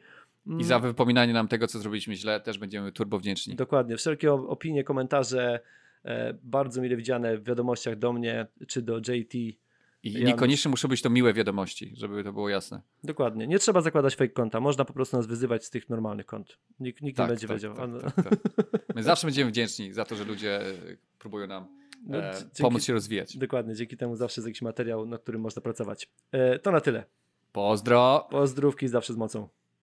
I 0.58 0.64
za 0.64 0.78
wypominanie 0.78 1.32
nam 1.32 1.48
tego, 1.48 1.66
co 1.66 1.78
zrobiliśmy 1.78 2.16
źle, 2.16 2.40
też 2.40 2.58
będziemy 2.58 2.92
turbo 2.92 3.18
wdzięczni. 3.18 3.54
Dokładnie. 3.54 3.96
Wszelkie 3.96 4.32
opinie, 4.32 4.84
komentarze, 4.84 5.60
e, 6.04 6.34
bardzo 6.42 6.82
mile 6.82 6.96
widziane 6.96 7.38
w 7.38 7.44
wiadomościach 7.44 7.96
do 7.98 8.12
mnie, 8.12 8.46
czy 8.66 8.82
do 8.82 8.98
JT. 8.98 9.34
I 10.02 10.24
niekoniecznie 10.24 10.70
muszą 10.70 10.88
być 10.88 11.02
to 11.02 11.10
miłe 11.10 11.32
wiadomości, 11.32 11.92
żeby 11.96 12.24
to 12.24 12.32
było 12.32 12.48
jasne. 12.48 12.80
Dokładnie. 13.04 13.46
Nie 13.46 13.58
trzeba 13.58 13.80
zakładać 13.80 14.16
fake 14.16 14.32
konta. 14.32 14.60
Można 14.60 14.84
po 14.84 14.92
prostu 14.92 15.16
nas 15.16 15.26
wyzywać 15.26 15.64
z 15.64 15.70
tych 15.70 15.88
normalnych 15.88 16.26
kont. 16.26 16.58
Nikt, 16.80 17.02
nikt 17.02 17.16
tak, 17.16 17.26
nie 17.26 17.28
będzie 17.28 17.48
tak, 17.48 17.56
wiedział. 17.56 17.74
Tak, 17.74 18.14
tak, 18.14 18.24
tak, 18.24 18.38
My 18.94 19.02
zawsze 19.12 19.26
będziemy 19.26 19.50
wdzięczni 19.50 19.92
za 19.92 20.04
to, 20.04 20.16
że 20.16 20.24
ludzie 20.24 20.60
próbują 21.18 21.46
nam 21.46 21.66
no, 22.06 22.18
e, 22.18 22.32
dzięki, 22.32 22.62
pomóc 22.62 22.84
się 22.84 22.92
rozwijać. 22.92 23.36
Dokładnie, 23.38 23.74
dzięki 23.74 23.96
temu 23.96 24.16
zawsze 24.16 24.40
jest 24.40 24.46
jakiś 24.46 24.62
materiał, 24.62 25.06
nad 25.06 25.22
którym 25.22 25.40
można 25.40 25.62
pracować. 25.62 26.10
E, 26.32 26.58
to 26.58 26.70
na 26.70 26.80
tyle. 26.80 27.04
Pozdro. 27.52 28.28
Pozdrówki 28.30 28.88
zawsze 28.88 29.12
z 29.12 29.16
mocą. 29.16 29.48